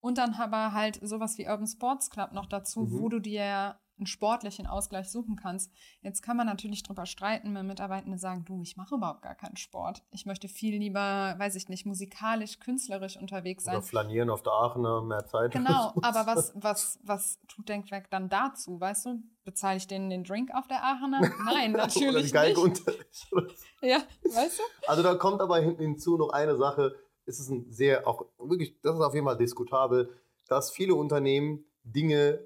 Und 0.00 0.16
dann 0.16 0.32
aber 0.34 0.72
halt 0.72 0.98
sowas 1.02 1.36
wie 1.36 1.46
Urban 1.46 1.66
Sports 1.66 2.08
Club 2.08 2.32
noch 2.32 2.46
dazu, 2.46 2.80
mhm. 2.80 2.98
wo 2.98 3.08
du 3.10 3.20
dir 3.20 3.78
einen 3.98 4.06
sportlichen 4.06 4.66
Ausgleich 4.66 5.10
suchen 5.10 5.36
kannst. 5.36 5.72
Jetzt 6.02 6.22
kann 6.22 6.36
man 6.36 6.46
natürlich 6.46 6.82
drüber 6.82 7.06
streiten, 7.06 7.54
wenn 7.54 7.66
Mitarbeitende 7.66 8.18
sagen, 8.18 8.44
du, 8.44 8.62
ich 8.62 8.76
mache 8.76 8.96
überhaupt 8.96 9.22
gar 9.22 9.34
keinen 9.34 9.56
Sport. 9.56 10.02
Ich 10.10 10.26
möchte 10.26 10.48
viel 10.48 10.78
lieber, 10.78 11.34
weiß 11.38 11.54
ich 11.54 11.68
nicht, 11.68 11.86
musikalisch, 11.86 12.58
künstlerisch 12.58 13.16
unterwegs 13.16 13.64
sein. 13.64 13.76
Oder 13.76 13.84
flanieren 13.84 14.30
auf 14.30 14.42
der 14.42 14.52
Aachener, 14.52 15.02
mehr 15.02 15.24
Zeit. 15.26 15.52
Genau, 15.52 15.92
aber 16.02 16.26
was, 16.26 16.52
was, 16.56 16.98
was 17.02 17.38
tut 17.46 17.68
Denkwerk 17.68 18.10
dann 18.10 18.28
dazu, 18.28 18.80
weißt 18.80 19.06
du? 19.06 19.22
Bezahle 19.44 19.76
ich 19.76 19.86
denen 19.86 20.10
den 20.10 20.24
Drink 20.24 20.50
auf 20.54 20.66
der 20.66 20.82
Aachener? 20.82 21.20
Nein, 21.44 21.72
natürlich 21.72 22.34
Oder 22.34 22.52
die 22.52 22.70
nicht. 22.70 22.86
ja, 23.82 23.98
weißt 24.24 24.58
du? 24.58 24.62
Also 24.88 25.02
da 25.02 25.14
kommt 25.14 25.40
aber 25.40 25.58
hinzu 25.58 26.16
noch 26.16 26.30
eine 26.30 26.56
Sache, 26.56 26.96
es 27.26 27.38
ist 27.38 27.50
ein 27.50 27.70
sehr, 27.70 28.06
auch 28.06 28.26
wirklich, 28.38 28.80
das 28.82 28.96
ist 28.96 29.02
auf 29.02 29.14
jeden 29.14 29.26
Fall 29.26 29.36
diskutabel, 29.36 30.10
dass 30.48 30.70
viele 30.70 30.94
Unternehmen 30.94 31.64
Dinge 31.82 32.40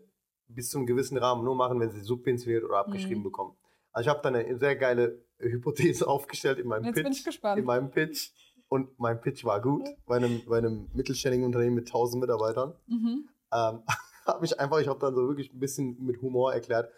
bis 0.48 0.70
zu 0.70 0.78
einem 0.78 0.86
gewissen 0.86 1.16
Rahmen 1.16 1.44
nur 1.44 1.54
machen, 1.54 1.78
wenn 1.80 1.90
sie 1.90 2.00
subventioniert 2.00 2.64
oder 2.64 2.78
abgeschrieben 2.78 3.20
mhm. 3.20 3.24
bekommen. 3.24 3.56
Also 3.92 4.08
ich 4.08 4.14
habe 4.14 4.22
da 4.22 4.28
eine 4.28 4.58
sehr 4.58 4.76
geile 4.76 5.22
Hypothese 5.38 6.06
aufgestellt 6.08 6.58
in 6.58 6.68
meinem 6.68 6.84
Jetzt 6.84 6.94
Pitch. 6.94 7.04
Bin 7.04 7.12
ich 7.12 7.24
gespannt. 7.24 7.58
In 7.58 7.64
meinem 7.64 7.90
Pitch. 7.90 8.30
Und 8.68 8.98
mein 8.98 9.20
Pitch 9.20 9.44
war 9.44 9.62
gut 9.62 9.88
bei 10.06 10.16
einem, 10.16 10.42
bei 10.46 10.58
einem 10.58 10.88
mittelständigen 10.92 11.46
Unternehmen 11.46 11.74
mit 11.74 11.86
1000 11.86 12.20
Mitarbeitern. 12.20 12.74
Mhm. 12.86 13.28
Ähm, 13.52 13.82
habe 14.26 14.44
ich 14.44 14.60
einfach, 14.60 14.78
ich 14.78 14.88
habe 14.88 15.00
dann 15.00 15.14
so 15.14 15.26
wirklich 15.26 15.52
ein 15.52 15.58
bisschen 15.58 15.96
mit 16.04 16.20
Humor 16.20 16.52
erklärt, 16.52 16.90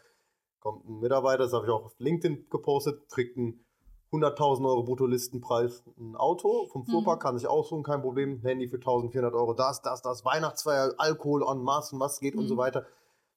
kommt 0.58 0.84
ein 0.88 0.98
Mitarbeiter, 0.98 1.44
das 1.44 1.52
habe 1.52 1.66
ich 1.66 1.72
auch 1.72 1.84
auf 1.86 1.94
LinkedIn 1.98 2.48
gepostet, 2.50 3.08
kriegt 3.08 3.38
einen 3.38 3.64
100.000 4.12 4.66
Euro 4.66 4.82
Bruttolistenpreis 4.82 5.84
ein 5.96 6.16
Auto 6.16 6.66
vom 6.66 6.84
Fuhrpark, 6.84 7.20
mhm. 7.20 7.22
kann 7.22 7.38
sich 7.38 7.48
aussuchen, 7.48 7.84
kein 7.84 8.02
Problem, 8.02 8.40
Handy 8.40 8.68
für 8.68 8.78
1.400 8.78 9.32
Euro, 9.32 9.54
das, 9.54 9.82
das, 9.82 10.02
das, 10.02 10.24
Weihnachtsfeier, 10.24 10.94
Alkohol 10.98 11.44
en 11.48 11.62
masse, 11.62 11.98
was 11.98 12.18
geht 12.18 12.34
mhm. 12.34 12.40
und 12.40 12.48
so 12.48 12.54
mhm. 12.54 12.58
weiter. 12.58 12.86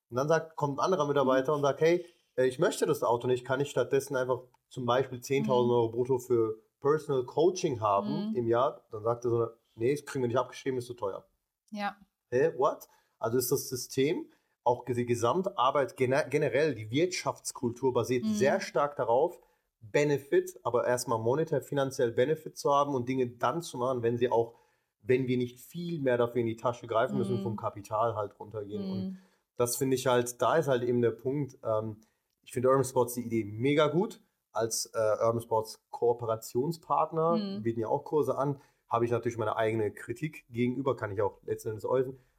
Und 0.10 0.18
dann 0.18 0.28
sagt, 0.28 0.56
kommt 0.56 0.78
ein 0.78 0.86
anderer 0.86 1.08
Mitarbeiter 1.08 1.52
mhm. 1.52 1.58
und 1.58 1.62
sagt, 1.64 1.82
hey, 1.82 2.06
äh, 2.36 2.46
ich 2.46 2.60
möchte 2.60 2.86
das 2.86 3.04
Auto 3.04 3.28
nicht, 3.28 3.46
kann 3.46 3.60
ich 3.60 3.70
stattdessen 3.70 4.16
einfach 4.16 4.42
zum 4.70 4.86
Beispiel 4.86 5.20
10.000 5.20 5.44
mhm. 5.44 5.50
Euro 5.50 5.90
brutto 5.90 6.20
für 6.20 6.62
Personal 6.82 7.24
Coaching 7.24 7.80
haben 7.80 8.30
mhm. 8.30 8.36
im 8.36 8.48
Jahr? 8.48 8.84
Dann 8.92 9.04
sagt 9.04 9.26
er 9.26 9.32
so, 9.32 9.48
nee, 9.76 9.96
das 9.96 10.06
kriegen 10.06 10.24
wir 10.24 10.28
nicht 10.28 10.38
abgeschrieben, 10.38 10.78
ist 10.78 10.88
zu 10.88 10.94
teuer. 10.94 11.26
Ja. 11.72 11.96
Hä, 12.30 12.50
hey, 12.50 12.58
what? 12.58 12.88
Also 13.20 13.38
ist 13.38 13.52
das 13.52 13.70
System, 13.70 14.30
auch 14.64 14.86
die 14.86 15.06
Gesamtarbeit, 15.06 15.98
generell 15.98 16.76
die 16.76 16.90
Wirtschaftskultur 16.90 17.94
basiert 17.94 18.24
mhm. 18.24 18.34
sehr 18.34 18.62
stark 18.62 18.96
darauf, 18.96 19.40
Benefit, 19.82 20.58
aber 20.64 20.88
erstmal 20.88 21.20
monetär, 21.20 21.62
finanziell 21.62 22.12
Benefit 22.12 22.58
zu 22.58 22.74
haben 22.74 22.96
und 22.96 23.10
Dinge 23.10 23.28
dann 23.28 23.62
zu 23.62 23.78
machen, 23.78 24.02
wenn 24.02 24.18
sie 24.18 24.30
auch, 24.30 24.56
wenn 25.02 25.28
wir 25.28 25.38
nicht 25.38 25.60
viel 25.60 26.00
mehr 26.00 26.18
dafür 26.18 26.42
in 26.42 26.48
die 26.48 26.56
Tasche 26.56 26.88
greifen 26.88 27.18
müssen, 27.18 27.38
mhm. 27.40 27.44
vom 27.44 27.58
Kapital 27.58 28.16
halt 28.16 28.40
runtergehen. 28.40 28.90
Und 28.90 29.18
das 29.58 29.78
finde 29.78 29.96
ich 29.96 30.08
halt, 30.08 30.42
da 30.42 30.58
ist 30.58 30.68
halt 30.68 30.84
eben 30.84 31.02
der 31.02 31.12
Punkt. 31.12 31.58
Ähm, 31.64 31.98
ich 32.44 32.52
finde 32.52 32.70
Urban 32.70 32.84
Sports 32.84 33.14
die 33.16 33.26
Idee 33.26 33.46
mega 33.46 33.88
gut. 33.88 34.22
Als 34.52 34.86
äh, 34.94 35.26
Urban 35.26 35.42
Sports 35.42 35.82
Kooperationspartner 35.90 37.38
mhm. 37.38 37.64
bieten 37.64 37.80
ja 37.80 37.88
auch 37.88 38.04
Kurse 38.04 38.38
an. 38.38 38.62
Habe 38.90 39.06
ich 39.06 39.12
natürlich 39.12 39.38
meine 39.38 39.56
eigene 39.56 39.92
Kritik 39.92 40.46
gegenüber, 40.50 40.96
kann 40.96 41.12
ich 41.12 41.22
auch 41.22 41.42
letzten 41.44 41.70
Endes 41.70 41.86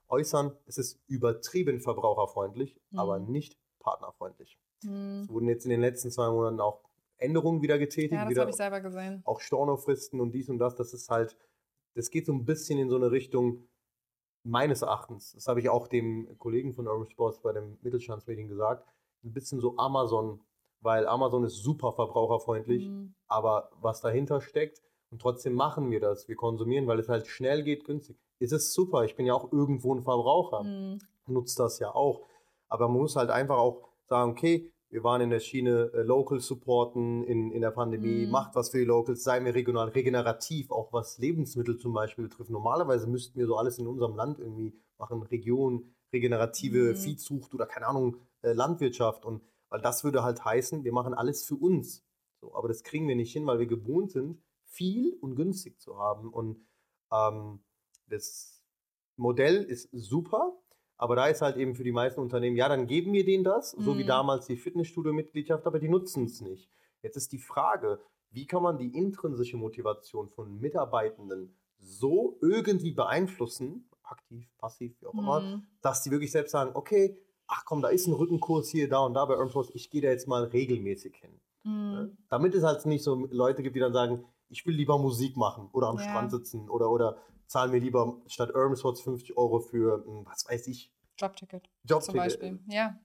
äußern. 0.08 0.56
Es 0.66 0.78
ist 0.78 1.00
übertrieben 1.08 1.80
verbraucherfreundlich, 1.80 2.76
mhm. 2.90 2.98
aber 2.98 3.18
nicht 3.18 3.58
partnerfreundlich. 3.80 4.58
Hm. 4.84 5.22
Es 5.22 5.28
wurden 5.28 5.48
jetzt 5.48 5.64
in 5.64 5.70
den 5.70 5.80
letzten 5.80 6.10
zwei 6.10 6.30
Monaten 6.30 6.60
auch 6.60 6.80
Änderungen 7.18 7.62
wieder 7.62 7.78
getätigt. 7.78 8.12
Ja, 8.12 8.22
das 8.22 8.30
wieder 8.30 8.40
habe 8.42 8.50
ich 8.50 8.56
selber 8.56 8.80
gesehen. 8.80 9.22
auch 9.24 9.40
Stornofristen 9.40 10.20
und 10.20 10.32
dies 10.32 10.48
und 10.48 10.58
das. 10.58 10.74
Das 10.76 10.92
ist 10.92 11.10
halt, 11.10 11.36
das 11.94 12.10
geht 12.10 12.26
so 12.26 12.32
ein 12.32 12.44
bisschen 12.44 12.78
in 12.78 12.90
so 12.90 12.96
eine 12.96 13.10
Richtung, 13.10 13.66
meines 14.44 14.82
Erachtens, 14.82 15.32
das 15.32 15.48
habe 15.48 15.60
ich 15.60 15.68
auch 15.68 15.88
dem 15.88 16.38
Kollegen 16.38 16.74
von 16.74 16.86
Urban 16.86 17.06
Sports 17.10 17.40
bei 17.40 17.52
dem 17.52 17.78
Mittelstandsmeeting 17.82 18.48
gesagt, 18.48 18.86
ein 19.24 19.32
bisschen 19.32 19.60
so 19.60 19.76
Amazon, 19.78 20.40
weil 20.80 21.06
Amazon 21.08 21.44
ist 21.44 21.56
super 21.62 21.92
verbraucherfreundlich, 21.92 22.86
Hm. 22.86 23.14
aber 23.26 23.70
was 23.80 24.00
dahinter 24.02 24.40
steckt 24.42 24.82
und 25.10 25.20
trotzdem 25.22 25.54
machen 25.54 25.90
wir 25.90 26.00
das, 26.00 26.28
wir 26.28 26.36
konsumieren, 26.36 26.86
weil 26.86 26.98
es 26.98 27.08
halt 27.08 27.26
schnell 27.26 27.62
geht, 27.62 27.84
günstig. 27.84 28.16
Es 28.38 28.52
ist 28.52 28.74
super, 28.74 29.04
ich 29.04 29.16
bin 29.16 29.24
ja 29.26 29.32
auch 29.34 29.50
irgendwo 29.50 29.94
ein 29.94 30.02
Verbraucher, 30.02 30.60
Hm. 30.60 30.98
nutzt 31.26 31.58
das 31.58 31.78
ja 31.78 31.94
auch, 31.94 32.20
aber 32.68 32.88
man 32.88 32.98
muss 33.00 33.16
halt 33.16 33.30
einfach 33.30 33.56
auch 33.56 33.88
sagen, 34.06 34.32
okay, 34.32 34.70
wir 34.94 35.02
waren 35.02 35.20
in 35.20 35.30
der 35.30 35.40
Schiene 35.40 35.90
äh, 35.92 36.02
Local 36.02 36.38
supporten 36.38 37.24
in, 37.24 37.50
in 37.50 37.62
der 37.62 37.72
Pandemie, 37.72 38.26
Mhm. 38.26 38.30
macht 38.30 38.54
was 38.54 38.70
für 38.70 38.78
die 38.78 38.84
Locals, 38.84 39.24
seien 39.24 39.44
wir 39.44 39.52
regional, 39.52 39.88
regenerativ, 39.88 40.70
auch 40.70 40.92
was 40.92 41.18
Lebensmittel 41.18 41.76
zum 41.78 41.92
Beispiel 41.92 42.28
betrifft. 42.28 42.50
Normalerweise 42.50 43.08
müssten 43.08 43.36
wir 43.36 43.46
so 43.48 43.56
alles 43.56 43.76
in 43.78 43.88
unserem 43.88 44.14
Land 44.14 44.38
irgendwie 44.38 44.72
machen, 44.96 45.20
Region, 45.24 45.92
regenerative 46.12 46.92
Mhm. 46.92 46.96
Viehzucht 46.96 47.52
oder 47.54 47.66
keine 47.66 47.88
Ahnung, 47.88 48.18
äh, 48.42 48.52
Landwirtschaft 48.52 49.24
und 49.24 49.42
weil 49.68 49.80
das 49.80 50.04
würde 50.04 50.22
halt 50.22 50.44
heißen, 50.44 50.84
wir 50.84 50.92
machen 50.92 51.12
alles 51.12 51.44
für 51.44 51.56
uns. 51.56 52.04
So, 52.40 52.54
aber 52.54 52.68
das 52.68 52.84
kriegen 52.84 53.08
wir 53.08 53.16
nicht 53.16 53.32
hin, 53.32 53.46
weil 53.46 53.58
wir 53.58 53.66
gewohnt 53.66 54.12
sind, 54.12 54.40
viel 54.64 55.14
und 55.20 55.34
günstig 55.34 55.80
zu 55.80 55.98
haben. 55.98 56.28
Und 56.32 56.64
ähm, 57.10 57.64
das 58.06 58.62
Modell 59.16 59.64
ist 59.64 59.88
super, 59.90 60.56
aber 60.96 61.16
da 61.16 61.26
ist 61.26 61.42
halt 61.42 61.56
eben 61.56 61.74
für 61.74 61.84
die 61.84 61.92
meisten 61.92 62.20
Unternehmen, 62.20 62.56
ja, 62.56 62.68
dann 62.68 62.86
geben 62.86 63.12
wir 63.12 63.24
denen 63.24 63.44
das, 63.44 63.72
so 63.72 63.98
wie 63.98 64.04
Mhm. 64.04 64.08
damals 64.08 64.46
die 64.46 64.56
Fitnessstudio-Mitgliedschaft, 64.56 65.66
aber 65.66 65.78
die 65.78 65.88
nutzen 65.88 66.24
es 66.26 66.40
nicht. 66.40 66.70
Jetzt 67.02 67.16
ist 67.16 67.32
die 67.32 67.38
Frage, 67.38 68.00
wie 68.30 68.46
kann 68.46 68.62
man 68.62 68.78
die 68.78 68.96
intrinsische 68.96 69.56
Motivation 69.56 70.28
von 70.28 70.58
Mitarbeitenden 70.60 71.56
so 71.78 72.38
irgendwie 72.40 72.92
beeinflussen, 72.92 73.88
aktiv, 74.02 74.48
passiv, 74.58 74.96
wie 75.00 75.06
auch 75.06 75.14
immer, 75.14 75.42
Hm. 75.42 75.62
dass 75.82 76.02
die 76.02 76.10
wirklich 76.10 76.32
selbst 76.32 76.52
sagen, 76.52 76.70
okay, 76.74 77.18
ach 77.46 77.64
komm, 77.64 77.82
da 77.82 77.88
ist 77.88 78.06
ein 78.06 78.14
Rückenkurs 78.14 78.68
hier, 78.68 78.88
da 78.88 79.00
und 79.00 79.14
da 79.14 79.24
bei 79.26 79.34
Earnforce, 79.34 79.70
ich 79.74 79.90
gehe 79.90 80.00
da 80.02 80.08
jetzt 80.08 80.26
mal 80.28 80.44
regelmäßig 80.44 81.16
hin. 81.16 81.40
Ne? 81.64 82.00
Hm. 82.10 82.16
Damit 82.28 82.54
es 82.54 82.62
halt 82.64 82.84
nicht 82.86 83.02
so 83.04 83.26
Leute 83.30 83.62
gibt, 83.62 83.76
die 83.76 83.80
dann 83.80 83.92
sagen, 83.92 84.24
ich 84.48 84.66
will 84.66 84.74
lieber 84.74 84.98
Musik 84.98 85.36
machen 85.36 85.68
oder 85.72 85.88
am 85.88 85.96
Ja. 85.96 86.02
Strand 86.02 86.30
sitzen 86.30 86.68
oder, 86.68 86.90
oder 86.90 87.16
zahl 87.46 87.68
mir 87.68 87.78
lieber 87.78 88.22
statt 88.26 88.54
Urban 88.54 88.76
50 88.76 89.36
Euro 89.36 89.60
für, 89.60 90.04
hm, 90.04 90.26
was 90.26 90.48
weiß 90.48 90.66
ich, 90.68 90.92
Jobticket 91.18 91.64
zum 91.64 91.72
Jobticket. 91.84 92.20
Beispiel. 92.20 92.60
Ja, 92.68 92.98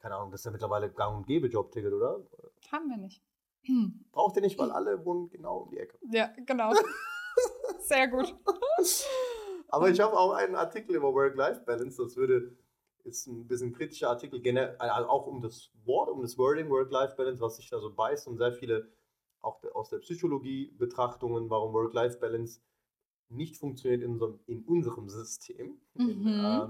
Keine 0.00 0.16
Ahnung, 0.16 0.30
das 0.30 0.40
ist 0.40 0.44
ja 0.46 0.50
mittlerweile 0.50 0.90
gang 0.90 1.16
und 1.18 1.26
gäbe 1.26 1.46
Jobticket, 1.46 1.92
oder? 1.92 2.24
haben 2.70 2.88
wir 2.88 2.96
nicht. 2.96 3.22
Hm. 3.62 4.04
Braucht 4.12 4.36
ihr 4.36 4.42
nicht, 4.42 4.58
weil 4.58 4.70
alle 4.72 5.04
wohnen 5.04 5.28
genau 5.30 5.58
um 5.58 5.70
die 5.70 5.78
Ecke. 5.78 5.98
Ja, 6.10 6.32
genau. 6.46 6.72
Sehr 7.80 8.08
gut. 8.08 8.34
Aber 9.68 9.88
ich 9.88 10.00
habe 10.00 10.18
auch 10.18 10.32
einen 10.32 10.54
Artikel 10.54 10.96
über 10.96 11.14
Work-Life-Balance, 11.14 12.02
das 12.02 12.16
würde, 12.16 12.54
ist 13.04 13.26
ein 13.26 13.46
bisschen 13.46 13.72
kritischer 13.72 14.10
Artikel, 14.10 14.40
generell, 14.40 14.76
also 14.76 15.08
auch 15.08 15.26
um 15.26 15.40
das 15.40 15.70
Wort, 15.84 16.10
um 16.10 16.20
das 16.20 16.36
Wording 16.36 16.68
Work-Life-Balance, 16.68 17.40
was 17.40 17.56
sich 17.56 17.70
da 17.70 17.80
so 17.80 17.92
beißt 17.92 18.28
und 18.28 18.36
sehr 18.36 18.52
viele, 18.52 18.92
auch 19.40 19.62
aus 19.72 19.88
der 19.88 19.98
Psychologie, 19.98 20.74
Betrachtungen, 20.78 21.48
warum 21.48 21.72
Work-Life-Balance 21.72 22.60
nicht 23.32 23.56
funktioniert 23.56 24.02
in, 24.02 24.18
so, 24.18 24.38
in 24.46 24.64
unserem 24.64 25.08
System. 25.08 25.80
Mhm. 25.94 26.26
äh, 26.26 26.66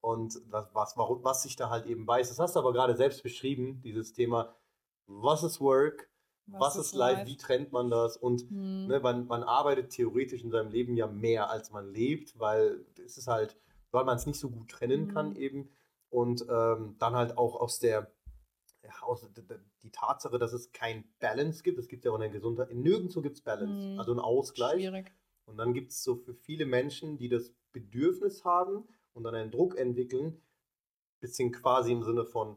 und 0.00 0.38
was, 0.50 0.68
was, 0.74 0.96
warum, 0.98 1.24
was 1.24 1.42
sich 1.44 1.56
da 1.56 1.70
halt 1.70 1.86
eben 1.86 2.04
beißt. 2.04 2.30
Das 2.30 2.38
hast 2.38 2.56
du 2.56 2.60
aber 2.60 2.72
gerade 2.74 2.94
selbst 2.94 3.22
beschrieben, 3.22 3.80
dieses 3.82 4.12
Thema, 4.12 4.54
was 5.06 5.42
ist 5.42 5.60
Work, 5.62 6.10
was, 6.46 6.76
ist 6.76 6.94
Life, 6.94 7.24
wie 7.26 7.38
trennt 7.38 7.72
man 7.72 7.88
das 7.88 8.18
und 8.18 8.42
Hm. 8.50 8.86
Ne, 8.86 9.00
man, 9.00 9.26
man 9.26 9.42
arbeitet 9.42 9.90
theoretisch 9.90 10.44
in 10.44 10.50
seinem 10.50 10.70
Leben 10.70 10.94
ja 10.94 11.06
mehr, 11.06 11.48
als 11.48 11.70
man 11.70 11.90
lebt, 11.90 12.38
weil 12.38 12.84
es 13.02 13.16
ist 13.16 13.28
halt, 13.28 13.56
weil 13.92 14.04
man 14.04 14.16
es 14.16 14.26
nicht 14.26 14.38
so 14.38 14.50
gut 14.50 14.68
trennen 14.70 15.08
kann 15.08 15.30
Mhm. 15.30 15.36
eben. 15.36 15.68
Und 16.10 16.44
ähm, 16.50 16.96
dann 16.98 17.14
halt 17.16 17.38
auch 17.38 17.58
aus 17.58 17.78
der, 17.78 18.12
ja, 18.82 18.90
aus, 19.02 19.26
die 19.82 19.90
Tatsache, 19.90 20.38
dass 20.38 20.52
es 20.52 20.70
kein 20.72 21.04
Balance 21.18 21.62
gibt. 21.62 21.78
Es 21.78 21.88
gibt 21.88 22.04
ja 22.04 22.10
auch 22.10 22.16
in 22.16 22.20
der 22.20 22.28
Gesundheit, 22.30 22.74
nirgendwo 22.74 23.22
gibt 23.22 23.36
es 23.38 23.42
Balance, 23.42 23.88
Mhm. 23.88 23.98
also 23.98 24.10
einen 24.12 24.20
Ausgleich. 24.20 24.82
Schwierig. 24.82 25.12
Und 25.46 25.56
dann 25.58 25.74
gibt 25.74 25.92
es 25.92 26.02
so 26.02 26.16
für 26.16 26.34
viele 26.34 26.66
Menschen, 26.66 27.18
die 27.18 27.28
das 27.28 27.52
Bedürfnis 27.72 28.44
haben 28.44 28.88
und 29.12 29.24
dann 29.24 29.34
einen 29.34 29.50
Druck 29.50 29.76
entwickeln, 29.76 30.40
bisschen 31.20 31.52
quasi 31.52 31.92
im 31.92 32.02
Sinne 32.02 32.24
von 32.24 32.56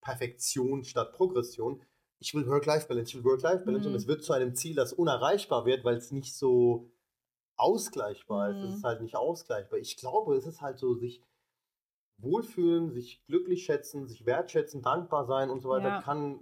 Perfektion 0.00 0.84
statt 0.84 1.12
Progression. 1.12 1.82
Ich 2.18 2.34
will 2.34 2.46
Work-Life-Balance, 2.46 3.10
ich 3.10 3.14
will 3.16 3.24
Work-Life-Balance 3.32 3.88
und 3.88 3.92
Mhm. 3.92 3.96
es 3.98 4.06
wird 4.06 4.22
zu 4.24 4.32
einem 4.32 4.54
Ziel, 4.54 4.74
das 4.74 4.92
unerreichbar 4.92 5.66
wird, 5.66 5.84
weil 5.84 5.96
es 5.96 6.10
nicht 6.12 6.34
so 6.34 6.90
ausgleichbar 7.56 8.50
ist. 8.50 8.62
Es 8.62 8.70
Mhm. 8.70 8.76
ist 8.76 8.84
halt 8.84 9.00
nicht 9.02 9.16
ausgleichbar. 9.16 9.78
Ich 9.78 9.96
glaube, 9.96 10.36
es 10.36 10.46
ist 10.46 10.60
halt 10.60 10.78
so, 10.78 10.94
sich 10.94 11.22
wohlfühlen, 12.18 12.90
sich 12.92 13.24
glücklich 13.26 13.64
schätzen, 13.64 14.06
sich 14.06 14.26
wertschätzen, 14.26 14.82
dankbar 14.82 15.26
sein 15.26 15.50
und 15.50 15.60
so 15.60 15.70
weiter, 15.70 15.88
Ja. 15.90 16.02
kann 16.02 16.40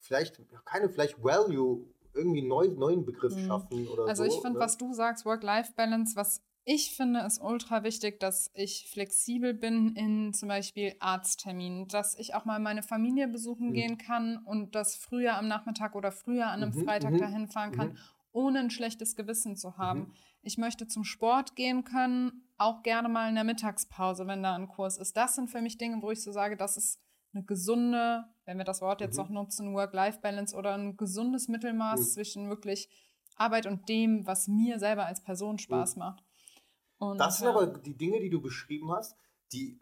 vielleicht, 0.00 0.40
keine 0.64 0.88
vielleicht 0.88 1.22
Value, 1.22 1.86
irgendwie 2.14 2.40
einen 2.40 2.48
neu, 2.48 2.68
neuen 2.68 3.04
Begriff 3.04 3.34
Mhm. 3.36 3.46
schaffen 3.46 3.86
oder 3.88 4.06
Also 4.08 4.24
so. 4.24 4.28
ich 4.28 4.34
finde, 4.40 4.58
ne? 4.58 4.64
was 4.64 4.78
du 4.78 4.92
sagst, 4.92 5.24
Work-Life-Balance, 5.24 6.16
was 6.16 6.42
ich 6.64 6.94
finde, 6.94 7.20
ist 7.20 7.40
ultra 7.40 7.82
wichtig, 7.82 8.20
dass 8.20 8.50
ich 8.52 8.90
flexibel 8.90 9.54
bin 9.54 9.94
in 9.96 10.34
zum 10.34 10.48
Beispiel 10.48 10.94
Arztterminen, 10.98 11.88
dass 11.88 12.18
ich 12.18 12.34
auch 12.34 12.44
mal 12.44 12.60
meine 12.60 12.82
Familie 12.82 13.26
besuchen 13.26 13.68
Mhm. 13.70 13.74
gehen 13.74 13.96
kann 13.98 14.36
und 14.44 14.74
das 14.74 14.94
früher 14.96 15.36
am 15.38 15.48
Nachmittag 15.48 15.94
oder 15.94 16.12
früher 16.12 16.48
an 16.48 16.62
einem 16.62 16.72
Mhm, 16.74 16.84
Freitag 16.84 17.14
mhm, 17.14 17.18
dahin 17.18 17.48
fahren 17.48 17.72
kann, 17.72 17.88
mhm. 17.88 17.96
ohne 18.32 18.58
ein 18.60 18.70
schlechtes 18.70 19.16
Gewissen 19.16 19.56
zu 19.56 19.78
haben. 19.78 20.00
Mhm. 20.00 20.12
Ich 20.42 20.58
möchte 20.58 20.86
zum 20.86 21.04
Sport 21.04 21.56
gehen 21.56 21.84
können, 21.84 22.42
auch 22.58 22.82
gerne 22.82 23.08
mal 23.08 23.28
in 23.30 23.34
der 23.36 23.44
Mittagspause, 23.44 24.26
wenn 24.26 24.42
da 24.42 24.54
ein 24.54 24.68
Kurs 24.68 24.98
ist. 24.98 25.16
Das 25.16 25.36
sind 25.36 25.48
für 25.50 25.62
mich 25.62 25.78
Dinge, 25.78 26.02
wo 26.02 26.10
ich 26.10 26.22
so 26.22 26.32
sage, 26.32 26.56
das 26.58 26.76
ist 26.76 27.00
eine 27.38 27.46
gesunde, 27.46 28.24
wenn 28.44 28.58
wir 28.58 28.64
das 28.64 28.80
Wort 28.82 29.00
jetzt 29.00 29.16
Mhm. 29.16 29.24
noch 29.24 29.30
nutzen, 29.30 29.74
Work-Life-Balance 29.74 30.54
oder 30.56 30.74
ein 30.74 30.96
gesundes 30.96 31.48
Mittelmaß 31.48 32.00
Mhm. 32.00 32.04
zwischen 32.04 32.48
wirklich 32.48 32.88
Arbeit 33.36 33.66
und 33.66 33.88
dem, 33.88 34.26
was 34.26 34.48
mir 34.48 34.78
selber 34.78 35.06
als 35.06 35.22
Person 35.22 35.58
Spaß 35.58 35.96
macht. 35.96 36.24
Und, 36.98 37.18
Das 37.18 37.38
sind 37.38 37.46
ja. 37.46 37.54
aber 37.54 37.66
die 37.68 37.96
Dinge, 37.96 38.20
die 38.20 38.30
du 38.30 38.40
beschrieben 38.40 38.90
hast, 38.92 39.16
die 39.52 39.78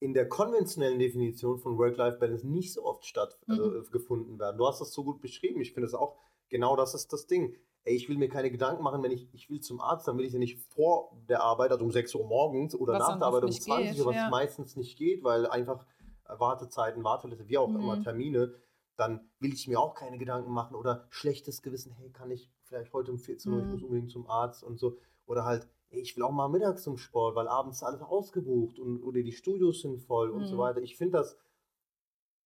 in 0.00 0.14
der 0.14 0.28
konventionellen 0.28 0.98
Definition 0.98 1.58
von 1.58 1.76
Work-Life-Balance 1.78 2.46
nicht 2.46 2.72
so 2.72 2.84
oft 2.84 3.04
stattgefunden 3.04 4.38
werden. 4.38 4.56
Du 4.58 4.66
hast 4.66 4.80
das 4.80 4.92
so 4.92 5.04
gut 5.04 5.20
beschrieben. 5.20 5.60
Ich 5.60 5.72
finde 5.72 5.86
es 5.86 5.94
auch, 5.94 6.16
genau 6.48 6.76
das 6.76 6.94
ist 6.94 7.12
das 7.12 7.26
Ding. 7.26 7.54
Ey, 7.84 7.94
ich 7.96 8.08
will 8.08 8.16
mir 8.16 8.28
keine 8.30 8.50
Gedanken 8.50 8.82
machen, 8.82 9.02
wenn 9.02 9.10
ich, 9.12 9.28
ich 9.34 9.50
will 9.50 9.60
zum 9.60 9.80
Arzt, 9.80 10.08
dann 10.08 10.16
will 10.16 10.24
ich 10.24 10.32
ja 10.32 10.38
nicht 10.38 10.58
vor 10.58 11.12
der 11.28 11.42
Arbeit, 11.42 11.70
also 11.70 11.84
um 11.84 11.90
6 11.92 12.14
Uhr 12.14 12.26
morgens 12.26 12.74
oder 12.74 12.94
Was 12.94 13.00
nach 13.08 13.18
der 13.18 13.26
Arbeit 13.26 13.42
um 13.44 13.50
nicht 13.50 13.62
20 13.62 13.90
geht, 13.90 14.00
Uhr, 14.00 14.06
was 14.06 14.16
ja. 14.16 14.30
meistens 14.30 14.76
nicht 14.76 14.96
geht, 14.96 15.22
weil 15.22 15.46
einfach 15.46 15.82
äh, 15.82 15.86
Wartezeiten, 16.28 17.04
Warteliste, 17.04 17.48
wie 17.48 17.58
auch 17.58 17.74
Mhm. 17.74 17.80
immer, 17.80 18.00
Termine, 18.00 18.54
dann 18.96 19.28
will 19.40 19.52
ich 19.52 19.66
mir 19.68 19.80
auch 19.80 19.94
keine 19.94 20.18
Gedanken 20.18 20.52
machen 20.52 20.76
oder 20.76 21.06
schlechtes 21.10 21.62
Gewissen, 21.62 21.92
hey, 21.92 22.10
kann 22.10 22.30
ich 22.30 22.50
vielleicht 22.62 22.92
heute 22.92 23.10
um 23.10 23.18
14 23.18 23.52
Uhr, 23.52 23.60
ich 23.60 23.66
Mhm. 23.66 23.72
muss 23.72 23.82
unbedingt 23.82 24.10
zum 24.10 24.28
Arzt 24.28 24.62
und 24.62 24.78
so. 24.78 24.98
Oder 25.26 25.44
halt, 25.44 25.66
ey, 25.90 26.00
ich 26.00 26.16
will 26.16 26.22
auch 26.22 26.30
mal 26.32 26.48
mittags 26.48 26.82
zum 26.82 26.96
Sport, 26.96 27.34
weil 27.34 27.48
abends 27.48 27.78
ist 27.78 27.82
alles 27.82 28.02
ausgebucht 28.02 28.78
und 28.78 29.02
oder 29.02 29.22
die 29.22 29.32
Studios 29.32 29.80
sind 29.80 30.00
voll 30.00 30.30
und 30.30 30.46
so 30.46 30.56
Mhm. 30.56 30.60
weiter. 30.60 30.80
Ich 30.82 30.96
finde 30.96 31.18
das, 31.18 31.36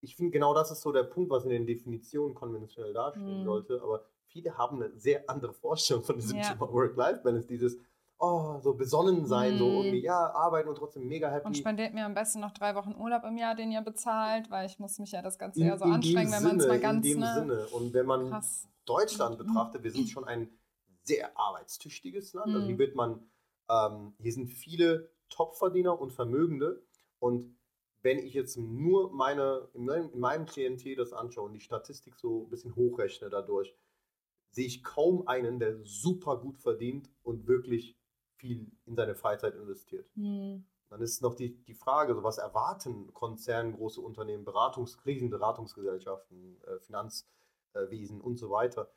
ich 0.00 0.16
finde 0.16 0.30
genau 0.32 0.54
das 0.54 0.70
ist 0.70 0.80
so 0.82 0.92
der 0.92 1.02
Punkt, 1.04 1.30
was 1.30 1.44
in 1.44 1.50
den 1.50 1.66
Definitionen 1.66 2.34
konventionell 2.34 2.92
dastehen 2.92 3.40
Mhm. 3.40 3.44
sollte. 3.44 3.82
Aber 3.82 4.04
viele 4.26 4.56
haben 4.56 4.82
eine 4.82 4.96
sehr 4.98 5.28
andere 5.28 5.52
Vorstellung 5.52 6.02
von 6.04 6.16
diesem 6.16 6.40
Ja. 6.40 6.54
Thema 6.54 6.72
Work-Life-Balance, 6.72 7.48
dieses, 7.48 7.78
oh, 8.18 8.58
so 8.60 8.74
besonnen 8.74 9.26
sein, 9.26 9.58
so 9.58 9.68
Mhm. 9.68 9.76
irgendwie, 9.76 10.00
ja, 10.02 10.30
arbeiten 10.32 10.68
und 10.68 10.76
trotzdem 10.76 11.06
mega 11.06 11.30
happy. 11.30 11.46
und 11.46 11.56
spendiert 11.56 11.94
mir 11.94 12.04
am 12.04 12.14
besten 12.14 12.40
noch 12.40 12.52
drei 12.52 12.74
Wochen 12.74 12.94
Urlaub 12.94 13.24
im 13.24 13.36
Jahr, 13.36 13.54
den 13.54 13.70
ihr 13.70 13.80
bezahlt, 13.80 14.50
weil 14.50 14.66
ich 14.66 14.78
muss 14.78 14.98
mich 14.98 15.12
ja 15.12 15.22
das 15.22 15.38
ganze 15.38 15.60
in, 15.60 15.66
Jahr 15.66 15.78
so 15.78 15.84
anstrengen, 15.84 16.32
wenn 16.32 16.42
man 16.42 16.60
es 16.60 16.66
mal 16.66 16.80
ganz 16.80 17.06
in 17.06 17.12
dem 17.12 17.20
ne, 17.20 17.34
Sinne. 17.34 17.66
Und 17.68 17.92
wenn 17.92 18.06
man 18.06 18.30
krass. 18.30 18.68
Deutschland 18.84 19.38
Mhm. 19.38 19.46
betrachtet, 19.46 19.82
wir 19.84 19.92
sind 19.92 20.08
schon 20.08 20.24
ein 20.24 20.50
sehr 21.02 21.38
arbeitstüchtiges 21.38 22.32
Land. 22.34 22.54
Also 22.54 22.66
hier 22.66 22.74
Mhm. 22.74 22.78
wird 22.78 22.94
man, 22.94 23.30
ähm, 23.68 24.14
hier 24.20 24.32
sind 24.32 24.48
viele 24.48 25.10
Topverdiener 25.30 25.98
und 25.98 26.12
Vermögende. 26.12 26.82
Und 27.20 27.56
wenn 28.02 28.18
ich 28.18 28.34
jetzt 28.34 28.56
nur 28.56 29.12
meine, 29.12 29.68
in 29.74 29.84
meinem, 29.84 30.10
in 30.12 30.20
meinem 30.20 30.46
Klientel 30.46 30.96
das 30.96 31.12
anschaue 31.12 31.46
und 31.46 31.52
die 31.52 31.60
Statistik 31.60 32.14
so 32.16 32.44
ein 32.44 32.50
bisschen 32.50 32.74
hochrechne 32.76 33.28
dadurch, 33.30 33.74
sehe 34.50 34.66
ich 34.66 34.82
kaum 34.82 35.28
einen, 35.28 35.58
der 35.58 35.84
super 35.84 36.38
gut 36.38 36.58
verdient 36.58 37.10
und 37.22 37.46
wirklich 37.46 37.97
viel 38.38 38.70
in 38.86 38.94
seine 38.96 39.14
Freizeit 39.14 39.54
investiert. 39.54 40.08
Hm. 40.14 40.64
Dann 40.88 41.02
ist 41.02 41.20
noch 41.20 41.34
die, 41.34 41.54
die 41.64 41.74
Frage, 41.74 42.14
so 42.14 42.22
was 42.22 42.38
erwarten 42.38 43.12
Konzerne, 43.12 43.72
große 43.72 44.00
Unternehmen, 44.00 44.44
Beratungskrisen, 44.44 45.28
Beratungsgesellschaften, 45.28 46.56
äh, 46.64 46.78
Finanzwesen 46.80 48.20
und 48.22 48.38
so 48.38 48.48
weiter. 48.50 48.90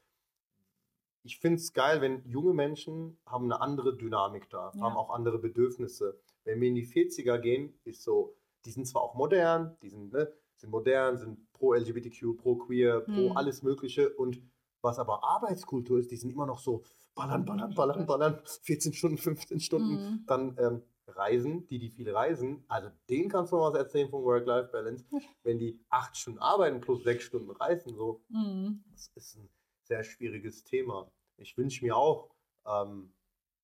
Ich 1.23 1.37
finde 1.37 1.57
es 1.57 1.73
geil, 1.73 2.01
wenn 2.01 2.23
junge 2.25 2.53
Menschen 2.53 3.17
haben 3.25 3.45
eine 3.45 3.61
andere 3.61 3.95
Dynamik 3.95 4.49
da, 4.49 4.71
Ja. 4.73 4.81
haben 4.81 4.95
auch 4.97 5.11
andere 5.11 5.37
Bedürfnisse. 5.37 6.17
Wenn 6.45 6.61
wir 6.61 6.69
in 6.69 6.75
die 6.75 6.87
40er 6.87 7.37
gehen, 7.37 7.77
ist 7.83 8.03
so, 8.03 8.35
die 8.65 8.71
sind 8.71 8.87
zwar 8.87 9.01
auch 9.03 9.13
modern, 9.15 9.77
die 9.81 9.89
sind, 9.89 10.13
ne, 10.13 10.31
sind 10.55 10.69
modern, 10.71 11.17
sind 11.17 11.51
pro 11.53 11.73
LGBTQ, 11.73 12.37
pro 12.37 12.55
queer, 12.55 13.01
pro 13.01 13.29
Mhm. 13.29 13.37
alles 13.37 13.61
Mögliche. 13.63 14.09
Und 14.11 14.41
was 14.81 14.97
aber 14.97 15.23
Arbeitskultur 15.23 15.99
ist, 15.99 16.09
die 16.09 16.15
sind 16.17 16.31
immer 16.31 16.45
noch 16.47 16.59
so 16.59 16.81
ballern, 17.15 17.45
ballern, 17.45 17.73
ballern, 17.73 18.05
ballern, 18.05 18.41
14 18.63 18.93
Stunden, 18.93 19.17
15 19.17 19.59
Stunden. 19.59 19.93
Mhm. 19.93 20.23
Dann 20.27 20.57
ähm, 20.59 20.81
Reisen, 21.07 21.67
die, 21.67 21.79
die 21.79 21.89
viel 21.89 22.09
reisen, 22.09 22.63
also 22.67 22.89
denen 23.09 23.29
kannst 23.29 23.51
du 23.51 23.57
mal 23.57 23.71
was 23.71 23.77
erzählen 23.77 24.09
von 24.09 24.23
Work-Life-Balance. 24.23 25.05
Wenn 25.43 25.59
die 25.59 25.79
acht 25.89 26.15
Stunden 26.15 26.39
arbeiten 26.39 26.79
plus 26.81 27.03
sechs 27.03 27.25
Stunden 27.25 27.51
reisen, 27.51 27.95
so, 27.95 28.23
Mhm. 28.29 28.83
das 28.91 29.11
ist 29.15 29.37
ein 29.37 29.49
sehr 29.83 30.03
schwieriges 30.03 30.63
Thema. 30.63 31.11
Ich 31.37 31.57
wünsche 31.57 31.83
mir 31.83 31.95
auch, 31.97 32.29
ähm, 32.65 33.11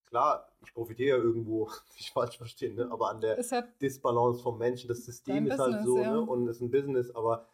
klar, 0.06 0.52
ich 0.64 0.74
profitiere 0.74 1.18
ja 1.18 1.24
irgendwo, 1.24 1.70
nicht 1.98 2.12
falsch 2.12 2.38
verstehen, 2.38 2.76
ne? 2.76 2.90
aber 2.92 3.10
an 3.10 3.22
der 3.22 3.40
ja 3.40 3.62
Disbalance 3.82 4.42
vom 4.42 4.58
Menschen, 4.58 4.88
das 4.88 5.06
System 5.06 5.48
ist 5.48 5.60
halt 5.60 5.74
Business, 5.74 5.86
so 5.86 5.98
ja. 6.00 6.12
ne? 6.12 6.22
und 6.22 6.48
ist 6.48 6.62
ein 6.62 6.72
Business, 6.72 7.12
aber 7.12 7.48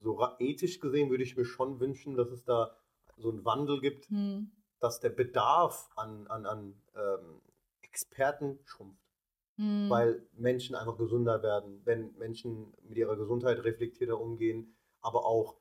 so 0.00 0.20
ethisch 0.40 0.80
gesehen 0.80 1.10
würde 1.10 1.22
ich 1.22 1.36
mir 1.36 1.44
schon 1.44 1.78
wünschen, 1.78 2.16
dass 2.16 2.30
es 2.30 2.44
da 2.44 2.76
so 3.16 3.30
einen 3.30 3.44
Wandel 3.44 3.80
gibt, 3.80 4.08
hm. 4.08 4.50
Dass 4.82 5.00
der 5.00 5.10
Bedarf 5.10 5.90
an, 5.96 6.26
an, 6.26 6.46
an 6.46 6.82
ähm, 6.94 7.40
Experten 7.82 8.58
schrumpft 8.64 9.00
Hm. 9.58 9.90
weil 9.90 10.26
Menschen 10.32 10.74
einfach 10.74 10.96
gesünder 10.96 11.42
werden, 11.42 11.82
wenn 11.84 12.16
Menschen 12.16 12.72
mit 12.82 12.96
ihrer 12.96 13.16
Gesundheit 13.16 13.62
reflektierter 13.64 14.18
umgehen, 14.18 14.74
aber 15.02 15.26
auch 15.26 15.56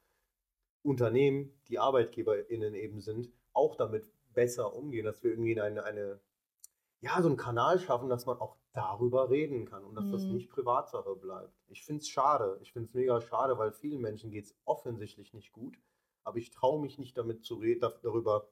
Unternehmen, 0.83 1.61
die 1.67 1.77
ArbeitgeberInnen 1.79 2.73
eben 2.73 3.01
sind, 3.01 3.29
auch 3.53 3.75
damit 3.75 4.09
besser 4.33 4.73
umgehen, 4.73 5.05
dass 5.05 5.23
wir 5.23 5.31
irgendwie 5.31 5.59
eine, 5.59 5.83
eine 5.83 6.21
ja, 7.01 7.21
so 7.21 7.27
einen 7.27 7.37
Kanal 7.37 7.79
schaffen, 7.79 8.09
dass 8.09 8.25
man 8.25 8.39
auch 8.39 8.57
darüber 8.73 9.29
reden 9.29 9.65
kann 9.65 9.83
und 9.83 9.95
dass 9.95 10.09
das 10.09 10.27
Mhm. 10.27 10.33
nicht 10.35 10.49
Privatsache 10.49 11.15
bleibt. 11.15 11.53
Ich 11.67 11.83
finde 11.83 12.01
es 12.01 12.09
schade. 12.09 12.57
Ich 12.61 12.71
finde 12.73 12.87
es 12.87 12.93
mega 12.93 13.19
schade, 13.21 13.57
weil 13.57 13.71
vielen 13.73 14.01
Menschen 14.01 14.31
geht 14.31 14.45
es 14.45 14.55
offensichtlich 14.65 15.33
nicht 15.33 15.51
gut. 15.51 15.77
Aber 16.23 16.37
ich 16.37 16.51
traue 16.51 16.79
mich 16.81 16.97
nicht 16.99 17.17
damit 17.17 17.43
zu 17.43 17.55
reden, 17.55 17.81
darüber 18.03 18.47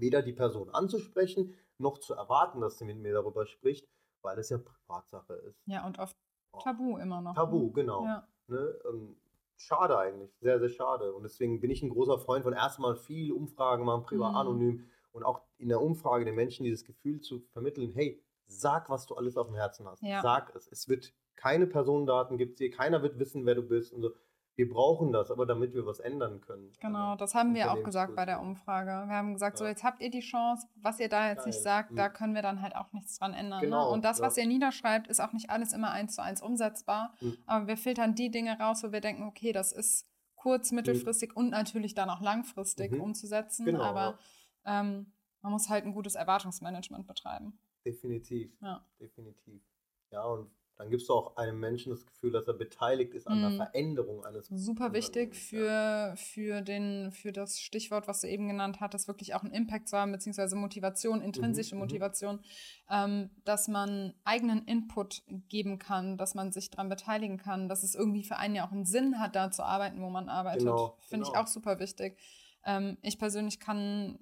weder 0.00 0.22
die 0.22 0.32
Person 0.32 0.70
anzusprechen, 0.70 1.54
noch 1.78 1.98
zu 1.98 2.14
erwarten, 2.14 2.60
dass 2.60 2.78
sie 2.78 2.84
mit 2.84 2.98
mir 2.98 3.12
darüber 3.12 3.46
spricht, 3.46 3.88
weil 4.22 4.38
es 4.38 4.48
ja 4.50 4.58
Privatsache 4.58 5.34
ist. 5.34 5.60
Ja, 5.66 5.86
und 5.86 5.98
oft 5.98 6.16
Oh, 6.52 6.60
Tabu 6.60 6.96
immer 6.98 7.20
noch. 7.20 7.34
Tabu, 7.34 7.66
ne? 7.66 7.72
genau. 7.72 8.04
Ja. 8.04 8.26
Ne? 8.46 8.78
Ähm, 8.88 9.16
schade 9.58 9.98
eigentlich, 9.98 10.34
sehr, 10.40 10.58
sehr 10.58 10.70
schade. 10.70 11.12
Und 11.12 11.22
deswegen 11.24 11.60
bin 11.60 11.70
ich 11.70 11.82
ein 11.82 11.90
großer 11.90 12.18
Freund 12.18 12.42
von 12.44 12.54
erstmal 12.54 12.96
viel 12.96 13.32
Umfragen 13.32 13.84
machen, 13.84 14.04
privat 14.04 14.30
Mhm. 14.32 14.36
anonym 14.38 14.84
und 15.12 15.24
auch 15.24 15.42
in 15.58 15.68
der 15.68 15.82
Umfrage 15.82 16.24
den 16.24 16.34
Menschen 16.34 16.64
dieses 16.64 16.84
Gefühl 16.84 17.20
zu 17.20 17.40
vermitteln, 17.52 17.92
hey, 17.92 18.22
sag, 18.46 18.88
was 18.88 19.06
du 19.06 19.14
alles 19.14 19.36
auf 19.36 19.46
dem 19.48 19.56
Herzen 19.56 19.86
hast. 19.86 20.02
Ja. 20.02 20.22
Sag 20.22 20.54
es. 20.56 20.66
Es 20.68 20.88
wird 20.88 21.12
keine 21.36 21.66
Personendaten 21.66 22.38
gibt 22.38 22.58
hier, 22.58 22.70
keiner 22.70 23.02
wird 23.02 23.18
wissen, 23.18 23.44
wer 23.44 23.54
du 23.54 23.62
bist 23.62 23.92
und 23.92 24.00
so. 24.02 24.10
Wir 24.58 24.68
brauchen 24.68 25.12
das, 25.12 25.30
aber 25.30 25.46
damit 25.46 25.72
wir 25.72 25.86
was 25.86 26.00
ändern 26.00 26.40
können. 26.40 26.72
Genau, 26.80 27.10
Also, 27.12 27.18
das 27.18 27.34
haben 27.36 27.54
wir 27.54 27.70
auch 27.72 27.80
gesagt 27.84 28.16
bei 28.16 28.24
der. 28.24 28.40
Umfrage. 28.40 28.90
Wir 29.08 29.14
haben 29.14 29.32
gesagt, 29.34 29.56
so 29.56 29.62
Ja. 29.62 29.70
jetzt 29.70 29.84
habt 29.84 30.02
ihr 30.02 30.10
die 30.10 30.18
Chance, 30.18 30.66
was 30.74 30.98
ihr 30.98 31.08
da 31.08 31.28
jetzt 31.28 31.46
nicht 31.46 31.54
Geil. 31.58 31.62
sagt, 31.62 31.96
da 31.96 32.08
Mhm. 32.08 32.12
können 32.12 32.34
wir 32.34 32.42
dann 32.42 32.60
halt 32.60 32.74
auch 32.74 32.92
nichts 32.92 33.16
dran 33.20 33.34
ändern. 33.34 33.60
Genau, 33.60 33.84
ne? 33.86 33.90
Und 33.92 34.04
das, 34.04 34.18
ja. 34.18 34.26
was 34.26 34.36
ihr 34.36 34.46
niederschreibt, 34.48 35.06
ist 35.06 35.20
auch 35.20 35.32
nicht 35.32 35.48
alles 35.50 35.72
immer 35.72 35.92
eins 35.92 36.16
zu 36.16 36.22
eins 36.24 36.42
umsetzbar. 36.42 37.14
Mhm. 37.20 37.38
Aber 37.46 37.68
wir 37.68 37.76
filtern 37.76 38.16
die 38.16 38.32
Dinge 38.32 38.58
raus, 38.58 38.82
wo 38.82 38.90
wir 38.90 39.00
denken, 39.00 39.22
okay, 39.22 39.52
das 39.52 39.70
ist 39.70 40.08
kurz-, 40.34 40.72
mittelfristig 40.72 41.36
und 41.36 41.50
natürlich 41.50 41.94
dann 41.94 42.10
auch 42.10 42.20
langfristig 42.20 42.90
Mhm. 42.90 43.00
umzusetzen. 43.00 43.64
Genau, 43.64 43.82
Aber 43.84 44.18
ähm, 44.64 45.12
man 45.40 45.52
muss 45.52 45.68
halt 45.68 45.84
ein 45.84 45.92
gutes 45.94 46.16
Erwartungsmanagement 46.16 47.06
betreiben. 47.06 47.60
Definitiv. 47.86 48.50
Ja. 48.60 48.84
Definitiv. 49.00 49.62
Ja, 50.10 50.24
und 50.24 50.50
dann 50.78 50.90
gibst 50.90 51.08
du 51.08 51.12
auch 51.12 51.36
einem 51.36 51.58
Menschen 51.58 51.90
das 51.90 52.06
Gefühl, 52.06 52.30
dass 52.30 52.46
er 52.46 52.54
beteiligt 52.54 53.12
ist 53.12 53.26
an 53.26 53.38
Mhm. 53.38 53.42
der 53.42 53.66
Veränderung 53.66 54.24
eines 54.24 54.46
Super 54.46 54.92
wichtig 54.92 55.34
für, 55.34 56.14
für, 56.16 56.62
den, 56.62 57.10
für 57.10 57.32
das 57.32 57.60
Stichwort, 57.60 58.06
was 58.06 58.20
du 58.20 58.28
eben 58.28 58.46
genannt 58.46 58.78
hattest, 58.80 59.08
wirklich 59.08 59.34
auch 59.34 59.42
einen 59.42 59.52
Impact 59.52 59.88
zu 59.88 59.96
haben, 59.96 60.12
beziehungsweise 60.12 60.54
Motivation, 60.54 61.20
intrinsische 61.20 61.74
mhm. 61.74 61.80
Motivation, 61.80 62.40
ähm, 62.88 63.30
dass 63.44 63.66
man 63.66 64.14
eigenen 64.22 64.64
Input 64.66 65.24
geben 65.48 65.80
kann, 65.80 66.16
dass 66.16 66.36
man 66.36 66.52
sich 66.52 66.70
daran 66.70 66.88
beteiligen 66.88 67.38
kann, 67.38 67.68
dass 67.68 67.82
es 67.82 67.96
irgendwie 67.96 68.22
für 68.22 68.36
einen 68.36 68.54
ja 68.54 68.64
auch 68.64 68.72
einen 68.72 68.86
Sinn 68.86 69.18
hat, 69.18 69.34
da 69.34 69.50
zu 69.50 69.64
arbeiten, 69.64 70.00
wo 70.00 70.10
man 70.10 70.28
arbeitet. 70.28 70.60
Genau, 70.60 70.96
Finde 71.00 71.24
ich 71.24 71.32
genau. 71.32 71.42
auch 71.42 71.48
super 71.48 71.80
wichtig. 71.80 72.16
Ähm, 72.64 72.98
ich 73.02 73.18
persönlich 73.18 73.58
kann 73.58 74.20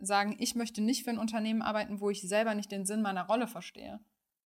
sagen, 0.00 0.36
ich 0.38 0.54
möchte 0.54 0.82
nicht 0.82 1.02
für 1.02 1.10
ein 1.10 1.18
Unternehmen 1.18 1.62
arbeiten, 1.62 2.00
wo 2.00 2.10
ich 2.10 2.20
selber 2.28 2.54
nicht 2.54 2.70
den 2.70 2.86
Sinn 2.86 3.02
meiner 3.02 3.26
Rolle 3.26 3.48
verstehe. 3.48 3.98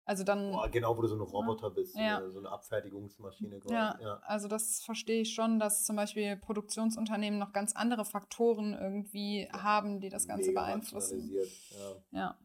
Also 0.09 0.23
dann. 0.25 0.53
Boah, 0.53 0.69
genau, 0.71 0.97
wo 0.97 1.03
du 1.03 1.09
so 1.09 1.17
ein 1.17 1.21
Roboter 1.21 1.69
bist, 1.71 1.93
so, 1.95 1.99
Ja. 2.01 2.19
eine, 2.19 2.31
so 2.31 2.39
eine 2.39 2.49
Abfertigungsmaschine. 2.51 3.61
Ja, 3.69 3.99
Ja. 4.01 4.21
also 4.23 4.47
das 4.49 4.83
verstehe 4.83 5.21
ich 5.23 5.35
schon, 5.35 5.59
dass 5.59 5.85
zum 5.85 5.97
Beispiel 5.97 6.37
Produktionsunternehmen 6.37 7.39
noch 7.39 7.53
ganz 7.53 7.75
andere 7.75 8.05
Faktoren 8.05 8.73
irgendwie 8.73 9.49
haben, 9.53 10.01
die 10.01 10.09
das 10.09 10.27
Ganze 10.29 10.51
Mega 10.51 10.63
beeinflussen. 10.63 11.29
Ja. 11.31 11.43
Ja, 12.13 12.39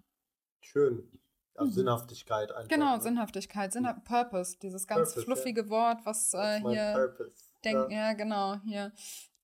Schön. 0.59 1.07
Also 1.55 1.69
Mhm. 1.71 1.75
Sinnhaftigkeit 1.75 2.51
einfach. 2.51 2.69
genau, 2.69 2.95
ne? 2.95 3.01
Sinnhaftigkeit, 3.01 3.73
Sinnha 3.73 3.93
Purpose, 3.93 4.57
dieses 4.59 4.87
ganz 4.87 5.09
Purpose, 5.13 5.25
fluffige 5.25 5.69
Wort, 5.69 5.99
was 6.05 6.33
äh, 6.33 6.59
hier 6.61 6.93
purpose. 7.15 7.45
denken, 7.63 7.91
Ja. 7.91 8.07
ja. 8.07 8.13
genau, 8.13 8.55
hier 8.63 8.91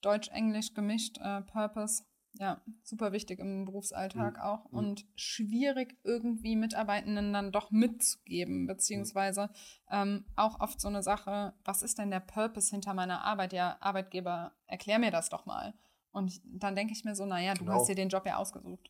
Deutsch-Englisch 0.00 0.74
gemischt, 0.74 1.18
äh, 1.20 1.42
Purpose. 1.42 2.02
Ja, 2.40 2.62
super 2.84 3.10
wichtig 3.12 3.40
im 3.40 3.64
Berufsalltag 3.64 4.36
Mhm. 4.36 4.42
auch 4.42 4.70
Mhm. 4.70 4.78
und 4.78 5.06
schwierig 5.16 5.96
irgendwie 6.04 6.54
Mitarbeitenden 6.54 7.32
dann 7.32 7.50
doch 7.50 7.72
mitzugeben, 7.72 8.66
beziehungsweise 8.68 9.50
ähm, 9.90 10.24
auch 10.36 10.60
oft 10.60 10.80
so 10.80 10.86
eine 10.86 11.02
Sache, 11.02 11.54
was 11.64 11.82
ist 11.82 11.98
denn 11.98 12.10
der 12.10 12.20
Purpose 12.20 12.70
hinter 12.70 12.94
meiner 12.94 13.24
Arbeit? 13.24 13.52
Ja, 13.52 13.76
Arbeitgeber, 13.80 14.52
erklär 14.66 15.00
mir 15.00 15.10
das 15.10 15.30
doch 15.30 15.46
mal. 15.46 15.74
Und 16.12 16.28
ich, 16.28 16.40
dann 16.44 16.76
denke 16.76 16.92
ich 16.92 17.04
mir 17.04 17.16
so, 17.16 17.26
naja, 17.26 17.54
du 17.54 17.64
Genau. 17.64 17.72
hast 17.72 17.88
dir 17.88 17.96
den 17.96 18.08
Job 18.08 18.24
ja 18.24 18.36
ausgesucht. 18.36 18.88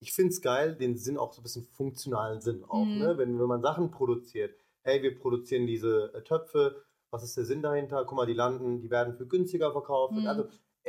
Ich 0.00 0.12
finde 0.12 0.30
es 0.30 0.40
geil, 0.40 0.76
den 0.76 0.96
Sinn 0.96 1.18
auch 1.18 1.32
so 1.32 1.40
ein 1.40 1.44
bisschen 1.44 1.64
funktionalen 1.64 2.40
Sinn 2.40 2.62
auch, 2.64 2.86
Mhm. 2.86 2.98
ne? 2.98 3.18
Wenn, 3.18 3.38
wenn 3.40 3.46
man 3.46 3.62
Sachen 3.62 3.90
produziert, 3.90 4.54
hey, 4.82 5.02
wir 5.02 5.18
produzieren 5.18 5.66
diese 5.66 6.12
äh, 6.14 6.22
Töpfe, 6.22 6.84
was 7.10 7.22
ist 7.24 7.36
der 7.36 7.44
Sinn 7.46 7.62
dahinter? 7.62 8.04
Guck 8.04 8.16
mal, 8.16 8.26
die 8.26 8.32
landen, 8.32 8.80
die 8.80 8.90
werden 8.90 9.14
für 9.16 9.26
günstiger 9.26 9.72
verkauft. 9.72 10.14
Mhm. 10.14 10.26
Also 10.26 10.48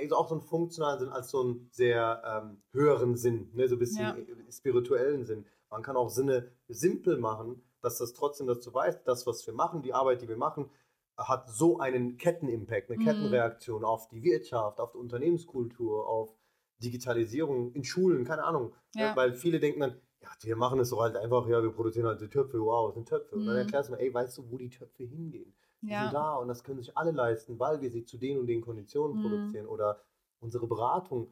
so 0.10 0.16
auch 0.18 0.28
so 0.28 0.36
einen 0.36 0.42
funktionalen 0.42 1.00
Sinn 1.00 1.10
als 1.10 1.30
so 1.32 1.42
einen 1.42 1.68
sehr 1.72 2.22
ähm, 2.26 2.62
höheren 2.72 3.16
Sinn, 3.16 3.50
ne? 3.54 3.68
so 3.68 3.76
ein 3.76 3.80
bisschen 3.80 4.06
Ja. 4.06 4.16
äh, 4.16 4.52
spirituellen 4.52 5.26
Sinn. 5.26 5.46
Man 5.70 5.82
kann 5.84 5.96
auch 5.98 6.10
Sinne 6.10 6.52
simpel 6.68 7.18
machen, 7.18 7.64
dass 7.82 7.98
das 7.98 8.14
trotzdem 8.14 8.48
dazu 8.48 8.74
weist, 8.74 9.02
das, 9.08 9.26
was 9.28 9.46
wir 9.48 9.54
machen, 9.54 9.82
die 9.82 9.94
Arbeit, 9.94 10.22
die 10.22 10.28
wir 10.28 10.38
machen, 10.38 10.70
hat 11.18 11.50
so 11.50 11.80
einen 11.80 12.18
Kettenimpact, 12.18 12.90
eine 12.90 13.00
Mhm. 13.00 13.04
Kettenreaktion 13.06 13.86
auf 13.86 14.08
die 14.10 14.22
Wirtschaft, 14.24 14.80
auf 14.80 14.92
die 14.92 14.98
Unternehmenskultur, 14.98 16.08
auf 16.08 16.36
Digitalisierung 16.84 17.72
in 17.74 17.84
Schulen, 17.84 18.26
keine 18.26 18.44
Ahnung. 18.44 18.74
Ja. 18.96 19.10
Ne? 19.12 19.16
Weil 19.16 19.34
viele 19.34 19.60
denken 19.60 19.80
dann, 19.80 19.96
ja, 20.22 20.30
wir 20.42 20.56
machen 20.56 20.80
es 20.80 20.90
doch 20.90 21.00
halt 21.02 21.16
einfach, 21.16 21.48
ja, 21.48 21.62
wir 21.64 21.72
produzieren 21.72 22.08
halt 22.08 22.20
die 22.22 22.28
Töpfe, 22.30 22.60
wow, 22.60 22.90
es 22.90 22.96
sind 22.96 23.08
Töpfe. 23.08 23.36
Und 23.36 23.46
dann 23.46 23.56
Mhm. 23.56 23.60
erklärst 23.62 23.90
du 23.90 23.94
mir, 23.94 24.00
ey, 24.00 24.14
weißt 24.14 24.38
du, 24.38 24.52
wo 24.52 24.58
die 24.58 24.70
Töpfe 24.70 25.04
hingehen? 25.04 25.54
Die 25.86 25.92
Ja. 25.92 26.04
sind 26.06 26.14
da 26.14 26.36
und 26.36 26.48
das 26.48 26.64
können 26.64 26.80
sich 26.80 26.98
alle 26.98 27.12
leisten, 27.12 27.60
weil 27.60 27.80
wir 27.82 27.92
sie 27.92 28.06
zu 28.06 28.18
den 28.18 28.40
und 28.40 28.48
den 28.48 28.62
Konditionen 28.62 29.18
Mhm. 29.18 29.22
produzieren. 29.22 29.68
Oder 29.68 30.02
unsere 30.40 30.68
Beratung, 30.68 31.28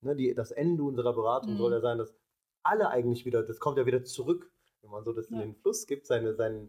ne, 0.00 0.16
die, 0.16 0.34
das 0.34 0.50
Ende 0.50 0.82
unserer 0.82 1.12
Beratung 1.12 1.54
Mhm. 1.54 1.58
soll 1.58 1.72
ja 1.72 1.80
sein, 1.80 1.98
dass 1.98 2.14
alle 2.62 2.88
eigentlich 2.90 3.24
wieder, 3.24 3.42
das 3.42 3.60
kommt 3.60 3.78
ja 3.78 3.86
wieder 3.86 4.04
zurück, 4.04 4.50
wenn 4.82 4.90
man 4.90 5.04
so 5.04 5.12
das 5.12 5.26
in 5.28 5.36
Ja. 5.36 5.42
den 5.42 5.54
Fluss 5.54 5.86
gibt, 5.86 6.06
seine, 6.06 6.34
seine, 6.34 6.68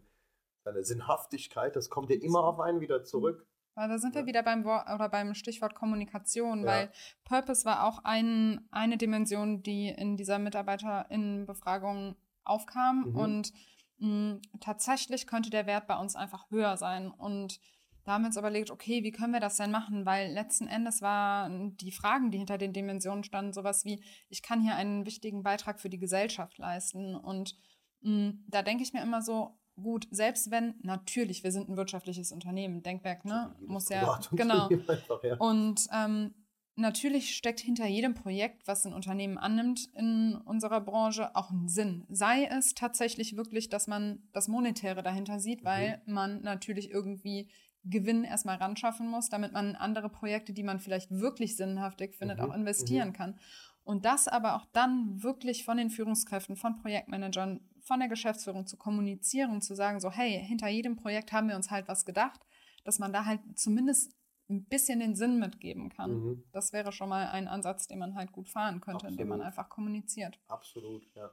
seine 0.64 0.84
Sinnhaftigkeit, 0.84 1.74
das 1.76 1.88
kommt 1.88 2.10
ja 2.10 2.16
immer 2.16 2.44
auf 2.44 2.60
einen 2.60 2.80
wieder 2.80 3.02
zurück. 3.04 3.46
Weil 3.74 3.88
da 3.88 3.98
sind 3.98 4.14
wir 4.14 4.22
Ja. 4.22 4.26
wieder 4.26 4.42
beim 4.42 4.64
Wort 4.64 4.86
oder 4.94 5.08
beim 5.08 5.34
Stichwort 5.34 5.74
Kommunikation, 5.74 6.60
Ja. 6.60 6.66
weil 6.66 6.92
Purpose 7.24 7.64
war 7.64 7.84
auch 7.86 8.00
ein, 8.04 8.66
eine 8.70 8.98
Dimension, 8.98 9.62
die 9.62 9.88
in 9.88 10.16
dieser 10.16 10.38
Mitarbeiterinnenbefragung 10.38 12.16
aufkam. 12.44 13.10
Mhm. 13.10 13.16
Und 13.16 13.52
mh, 14.00 14.40
tatsächlich 14.60 15.26
könnte 15.26 15.50
der 15.50 15.66
Wert 15.66 15.86
bei 15.86 15.96
uns 15.96 16.16
einfach 16.16 16.50
höher 16.50 16.76
sein. 16.76 17.10
Und 17.10 17.60
da 18.04 18.12
haben 18.12 18.22
wir 18.22 18.28
uns 18.28 18.36
überlegt, 18.36 18.70
okay, 18.70 19.04
wie 19.04 19.12
können 19.12 19.32
wir 19.32 19.40
das 19.40 19.56
denn 19.56 19.70
machen? 19.70 20.06
Weil 20.06 20.32
letzten 20.32 20.66
Endes 20.66 21.02
waren 21.02 21.76
die 21.76 21.92
Fragen, 21.92 22.30
die 22.30 22.38
hinter 22.38 22.58
den 22.58 22.72
Dimensionen 22.72 23.24
standen, 23.24 23.52
sowas 23.52 23.84
wie, 23.84 24.02
ich 24.28 24.42
kann 24.42 24.60
hier 24.62 24.74
einen 24.74 25.06
wichtigen 25.06 25.42
Beitrag 25.42 25.80
für 25.80 25.90
die 25.90 25.98
Gesellschaft 25.98 26.58
leisten. 26.58 27.14
Und 27.14 27.56
mh, 28.00 28.32
da 28.48 28.62
denke 28.62 28.82
ich 28.82 28.92
mir 28.92 29.02
immer 29.02 29.22
so, 29.22 29.58
gut, 29.80 30.06
selbst 30.10 30.50
wenn, 30.50 30.74
natürlich, 30.82 31.44
wir 31.44 31.52
sind 31.52 31.68
ein 31.68 31.76
wirtschaftliches 31.76 32.32
Unternehmen, 32.32 32.82
Denkwerk, 32.82 33.24
ne? 33.24 33.54
Muss 33.60 33.88
ja, 33.88 34.20
genau. 34.32 34.68
Einfach, 34.88 35.22
ja. 35.22 35.36
Und 35.36 35.86
ähm, 35.92 36.34
natürlich 36.80 37.34
steckt 37.36 37.60
hinter 37.60 37.86
jedem 37.86 38.14
Projekt, 38.14 38.66
was 38.66 38.84
ein 38.84 38.92
Unternehmen 38.92 39.38
annimmt 39.38 39.88
in 39.94 40.34
unserer 40.44 40.80
Branche, 40.80 41.34
auch 41.36 41.50
ein 41.50 41.68
Sinn. 41.68 42.04
Sei 42.08 42.44
es 42.46 42.74
tatsächlich 42.74 43.36
wirklich, 43.36 43.68
dass 43.68 43.86
man 43.86 44.22
das 44.32 44.48
Monetäre 44.48 45.02
dahinter 45.02 45.38
sieht, 45.40 45.60
Mhm. 45.62 45.66
weil 45.66 46.02
man 46.06 46.42
natürlich 46.42 46.90
irgendwie 46.90 47.48
Gewinn 47.84 48.24
erstmal 48.24 48.56
ran 48.56 48.76
schaffen 48.76 49.08
muss, 49.08 49.28
damit 49.30 49.52
man 49.52 49.74
andere 49.76 50.10
Projekte, 50.10 50.52
die 50.52 50.62
man 50.62 50.80
vielleicht 50.80 51.10
wirklich 51.10 51.56
sinnhaftig 51.56 52.14
findet, 52.14 52.38
Mhm, 52.38 52.44
auch 52.44 52.54
investieren 52.54 53.12
kann. 53.12 53.38
Und 53.84 54.04
das 54.04 54.28
aber 54.28 54.56
auch 54.56 54.66
dann 54.72 55.22
wirklich 55.22 55.64
von 55.64 55.78
den 55.78 55.88
Führungskräften, 55.88 56.56
von 56.56 56.76
Projektmanagern, 56.76 57.60
von 57.80 57.98
der 57.98 58.08
Geschäftsführung 58.10 58.66
zu 58.66 58.76
kommunizieren, 58.76 59.62
zu 59.62 59.74
sagen, 59.74 59.98
so, 60.00 60.10
hey, 60.10 60.38
hinter 60.44 60.68
jedem 60.68 60.96
Projekt 60.96 61.32
haben 61.32 61.48
wir 61.48 61.56
uns 61.56 61.70
halt 61.70 61.88
was 61.88 62.04
gedacht. 62.04 62.40
dass 62.82 62.98
man 62.98 63.12
da 63.12 63.26
halt 63.26 63.40
zumindest 63.56 64.16
ein 64.50 64.64
bisschen 64.64 65.00
den 65.00 65.14
Sinn 65.14 65.38
mitgeben 65.38 65.88
kann. 65.90 66.12
Mhm. 66.12 66.44
Das 66.52 66.72
wäre 66.72 66.92
schon 66.92 67.08
mal 67.08 67.28
ein 67.28 67.48
Ansatz, 67.48 67.86
den 67.86 67.98
man 67.98 68.14
halt 68.14 68.32
gut 68.32 68.48
fahren 68.48 68.80
könnte, 68.80 69.06
Absolut. 69.06 69.12
indem 69.12 69.28
man 69.28 69.42
einfach 69.42 69.68
kommuniziert. 69.68 70.38
Absolut, 70.48 71.08
ja. 71.14 71.30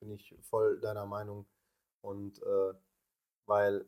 Bin 0.00 0.10
ich 0.10 0.36
voll 0.42 0.78
deiner 0.80 1.06
Meinung. 1.06 1.46
Und 2.00 2.40
äh, 2.42 2.74
weil 3.46 3.86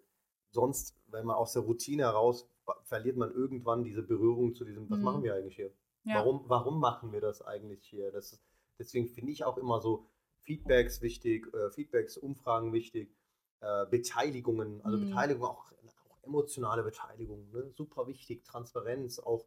sonst, 0.50 0.96
wenn 1.06 1.26
man 1.26 1.36
aus 1.36 1.52
der 1.52 1.62
Routine 1.62 2.04
heraus, 2.04 2.48
verliert 2.84 3.16
man 3.16 3.32
irgendwann 3.32 3.84
diese 3.84 4.02
Berührung 4.02 4.54
zu 4.54 4.64
diesem, 4.64 4.88
was 4.90 4.98
mhm. 4.98 5.04
machen 5.04 5.22
wir 5.22 5.34
eigentlich 5.34 5.56
hier? 5.56 5.72
Ja. 6.04 6.16
Warum, 6.16 6.44
warum 6.46 6.80
machen 6.80 7.12
wir 7.12 7.20
das 7.20 7.42
eigentlich 7.42 7.84
hier? 7.84 8.10
Das 8.10 8.32
ist, 8.32 8.42
deswegen 8.78 9.08
finde 9.08 9.32
ich 9.32 9.44
auch 9.44 9.58
immer 9.58 9.80
so 9.80 10.06
Feedbacks 10.40 11.02
wichtig, 11.02 11.52
äh, 11.54 11.70
Feedbacks, 11.70 12.16
Umfragen 12.16 12.72
wichtig, 12.72 13.14
äh, 13.60 13.86
Beteiligungen, 13.86 14.80
also 14.82 14.96
mhm. 14.96 15.08
Beteiligung, 15.08 15.44
auch, 15.44 15.70
auch, 15.70 15.79
emotionale 16.22 16.82
Beteiligung, 16.82 17.50
ne? 17.50 17.70
super 17.74 18.06
wichtig, 18.06 18.44
Transparenz, 18.44 19.18
auch 19.18 19.46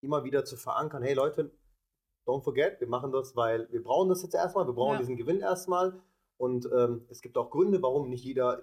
immer 0.00 0.24
wieder 0.24 0.44
zu 0.44 0.56
verankern, 0.56 1.02
hey 1.02 1.14
Leute, 1.14 1.50
don't 2.26 2.42
forget, 2.42 2.80
wir 2.80 2.88
machen 2.88 3.12
das, 3.12 3.36
weil 3.36 3.70
wir 3.70 3.82
brauchen 3.82 4.08
das 4.08 4.22
jetzt 4.22 4.34
erstmal, 4.34 4.66
wir 4.66 4.74
brauchen 4.74 4.94
ja. 4.94 4.98
diesen 4.98 5.16
Gewinn 5.16 5.40
erstmal 5.40 6.00
und 6.36 6.68
ähm, 6.72 7.06
es 7.08 7.20
gibt 7.20 7.36
auch 7.36 7.50
Gründe, 7.50 7.82
warum 7.82 8.08
nicht 8.08 8.24
jeder 8.24 8.62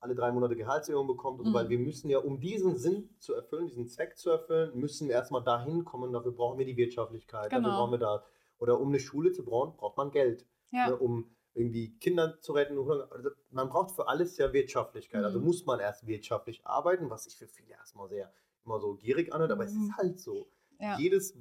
alle 0.00 0.14
drei 0.14 0.30
Monate 0.32 0.56
Gehaltserhöhung 0.56 1.06
bekommt, 1.06 1.44
mhm. 1.44 1.52
weil 1.52 1.68
wir 1.68 1.78
müssen 1.78 2.08
ja, 2.08 2.18
um 2.18 2.40
diesen 2.40 2.76
Sinn 2.76 3.10
zu 3.18 3.34
erfüllen, 3.34 3.66
diesen 3.66 3.88
Zweck 3.88 4.16
zu 4.16 4.30
erfüllen, 4.30 4.78
müssen 4.78 5.08
wir 5.08 5.14
erstmal 5.14 5.42
dahin 5.42 5.84
kommen, 5.84 6.12
dafür 6.12 6.32
brauchen 6.32 6.58
wir 6.58 6.66
die 6.66 6.76
Wirtschaftlichkeit, 6.76 7.50
genau. 7.50 7.62
dafür 7.62 7.78
brauchen 7.78 7.90
wir 7.92 7.98
da, 7.98 8.24
oder 8.58 8.80
um 8.80 8.88
eine 8.88 9.00
Schule 9.00 9.32
zu 9.32 9.44
bauen, 9.44 9.74
braucht 9.76 9.96
man 9.96 10.10
Geld, 10.10 10.46
ja. 10.70 10.88
ne, 10.88 10.96
um 10.96 11.30
irgendwie 11.54 11.96
Kinder 11.98 12.40
zu 12.40 12.52
retten. 12.52 12.78
Also 12.78 13.30
man 13.50 13.68
braucht 13.68 13.94
für 13.94 14.08
alles 14.08 14.36
ja 14.38 14.52
Wirtschaftlichkeit, 14.52 15.24
also 15.24 15.40
mhm. 15.40 15.46
muss 15.46 15.66
man 15.66 15.80
erst 15.80 16.06
wirtschaftlich 16.06 16.64
arbeiten, 16.64 17.10
was 17.10 17.24
sich 17.24 17.36
für 17.36 17.48
viele 17.48 17.72
erstmal 17.72 18.08
sehr 18.08 18.32
immer 18.64 18.80
so 18.80 18.94
gierig 18.94 19.32
anhört, 19.32 19.50
aber 19.50 19.64
mhm. 19.64 19.68
es 19.68 19.74
ist 19.74 19.96
halt 19.96 20.20
so. 20.20 20.50
Ja. 20.78 20.98
Jedes 20.98 21.36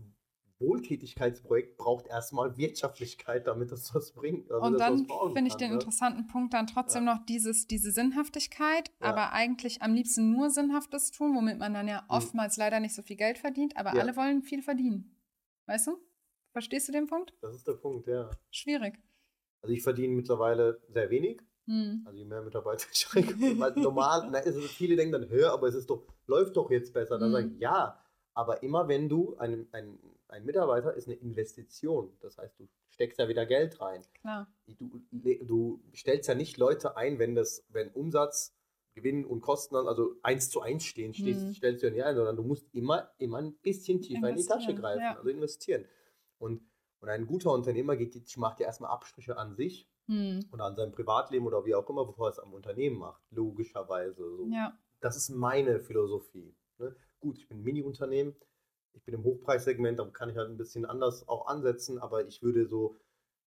Wohltätigkeitsprojekt 0.60 1.78
braucht 1.78 2.08
erstmal 2.08 2.58
Wirtschaftlichkeit, 2.58 3.46
damit 3.46 3.72
es 3.72 3.94
was 3.94 4.12
bringt. 4.12 4.52
Also 4.52 4.66
und 4.66 4.80
dann 4.80 5.06
finde 5.34 5.48
ich 5.48 5.56
den 5.56 5.70
ne? 5.70 5.76
interessanten 5.76 6.28
Punkt 6.28 6.54
dann 6.54 6.66
trotzdem 6.66 7.06
ja. 7.06 7.14
noch 7.14 7.26
dieses, 7.26 7.68
diese 7.68 7.92
Sinnhaftigkeit, 7.92 8.90
ja. 9.00 9.08
aber 9.08 9.34
eigentlich 9.34 9.82
am 9.82 9.94
liebsten 9.94 10.32
nur 10.32 10.50
Sinnhaftes 10.50 11.12
tun, 11.12 11.36
womit 11.36 11.60
man 11.60 11.74
dann 11.74 11.88
ja 11.88 12.02
mhm. 12.02 12.08
oftmals 12.10 12.58
leider 12.58 12.80
nicht 12.80 12.96
so 12.96 13.02
viel 13.02 13.18
Geld 13.18 13.38
verdient, 13.38 13.78
aber 13.78 13.92
alle 13.92 14.16
wollen 14.16 14.42
viel 14.42 14.64
verdienen. 14.64 15.16
Weißt 15.68 15.88
du? 15.88 15.98
Verstehst 16.54 16.88
du 16.88 16.92
den 16.92 17.06
Punkt? 17.06 17.34
Das 17.42 17.54
ist 17.54 17.68
der 17.68 17.74
Punkt, 17.74 18.08
ja. 18.08 18.32
Schwierig. 18.50 19.00
Also 19.62 19.74
ich 19.74 19.84
verdiene 19.84 20.14
mittlerweile 20.14 20.82
sehr 20.90 21.10
wenig. 21.10 21.42
Hm. 21.66 22.04
Also 22.06 22.18
je 22.18 22.26
mehr 22.26 22.42
Mitarbeiter 22.42 22.88
ich 22.92 23.06
kriege, 23.06 23.34
weil 23.60 23.74
normal, 23.74 24.30
na, 24.32 24.40
ist 24.40 24.56
es, 24.56 24.66
viele 24.72 24.96
denken 24.96 25.14
dann, 25.14 25.30
hör, 25.30 25.54
aber 25.54 25.68
es 25.68 25.76
ist 25.76 25.90
doch, 25.90 26.04
läuft 26.28 26.56
doch 26.56 26.72
jetzt 26.72 26.94
besser. 26.94 27.18
Dann 27.18 27.30
hm. 27.30 27.34
sage 27.34 27.48
ich, 27.54 27.60
ja, 27.60 28.00
aber 28.34 28.64
immer 28.64 28.88
wenn 28.88 29.10
du 29.10 29.36
einen, 29.38 29.68
einen 29.74 30.00
ein 30.30 30.46
Mitarbeiter 30.46 30.94
ist 30.94 31.08
eine 31.08 31.16
Investition. 31.18 32.12
Das 32.22 32.38
heißt, 32.38 32.60
du 32.60 32.68
steckst 32.90 33.20
ja 33.20 33.28
wieder 33.28 33.46
Geld 33.46 33.80
rein. 33.82 34.04
Klar. 34.22 34.52
Du, 34.66 35.02
du 35.12 35.82
stellst 35.94 36.28
ja 36.28 36.36
nicht 36.36 36.58
Leute 36.58 36.98
ein, 36.98 37.20
wenn 37.20 37.36
das, 37.36 37.66
wenn 37.70 37.90
Umsatz, 37.90 38.54
Gewinn 38.94 39.26
und 39.26 39.42
Kosten 39.42 39.76
also 39.76 40.16
eins 40.24 40.50
zu 40.50 40.62
eins 40.62 40.84
stehen, 40.84 41.14
stehst, 41.14 41.42
mhm. 41.42 41.54
stellst 41.54 41.84
du 41.84 41.88
ja 41.88 41.94
nicht 41.94 42.04
ein, 42.04 42.16
sondern 42.16 42.36
du 42.36 42.44
musst 42.44 42.68
immer, 42.74 43.12
immer 43.20 43.38
ein 43.38 43.54
bisschen 43.58 44.02
tiefer 44.02 44.30
in 44.30 44.36
die 44.36 44.46
Tasche 44.46 44.74
greifen, 44.74 45.02
ja. 45.02 45.16
also 45.16 45.30
investieren. 45.30 45.86
Und, 46.40 46.62
und 47.00 47.10
ein 47.10 47.28
guter 47.28 47.52
Unternehmer 47.52 47.96
geht, 47.96 48.38
macht 48.38 48.60
ja 48.60 48.66
erstmal 48.66 48.92
Abstriche 48.92 49.38
an 49.38 49.56
sich 49.56 49.88
mhm. 50.08 50.46
und 50.52 50.62
an 50.62 50.76
seinem 50.76 50.92
Privatleben 50.92 51.46
oder 51.46 51.66
wie 51.66 51.76
auch 51.76 51.90
immer, 51.90 52.06
bevor 52.06 52.28
er 52.28 52.32
es 52.32 52.40
am 52.40 52.54
Unternehmen 52.54 52.98
macht, 52.98 53.22
logischerweise. 53.32 54.36
So. 54.36 54.48
Ja. 54.52 54.78
Das 55.00 55.16
ist 55.16 55.30
meine 55.30 55.80
Philosophie. 55.80 56.56
Ne? 56.80 56.96
Gut, 57.20 57.38
ich 57.38 57.48
bin 57.48 57.60
ein 57.60 57.64
Mini-Unternehmen, 57.64 58.36
ich 58.94 59.04
bin 59.04 59.14
im 59.14 59.24
Hochpreissegment, 59.24 60.00
da 60.00 60.06
kann 60.06 60.30
ich 60.30 60.38
halt 60.38 60.50
ein 60.50 60.58
bisschen 60.58 60.86
anders 60.86 61.28
auch 61.28 61.48
ansetzen, 61.48 62.00
aber 62.00 62.26
ich 62.28 62.42
würde 62.42 62.68
so 62.68 62.96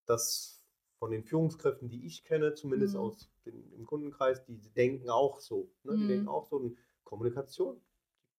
das 0.07 0.65
von 0.99 1.11
den 1.11 1.25
Führungskräften, 1.25 1.89
die 1.89 2.07
ich 2.07 2.25
kenne, 2.25 2.55
zumindest 2.55 2.95
mhm. 2.95 3.01
aus 3.01 3.31
dem, 3.47 3.87
Kundenkreis, 3.87 4.45
die 4.45 4.59
denken 4.75 5.09
auch 5.09 5.41
so. 5.41 5.73
Ne? 5.83 5.97
Die 5.97 6.05
mhm. 6.05 6.09
denken 6.09 6.29
auch 6.29 6.47
so, 6.47 6.59
in 6.61 6.77
Kommunikation. 7.05 7.81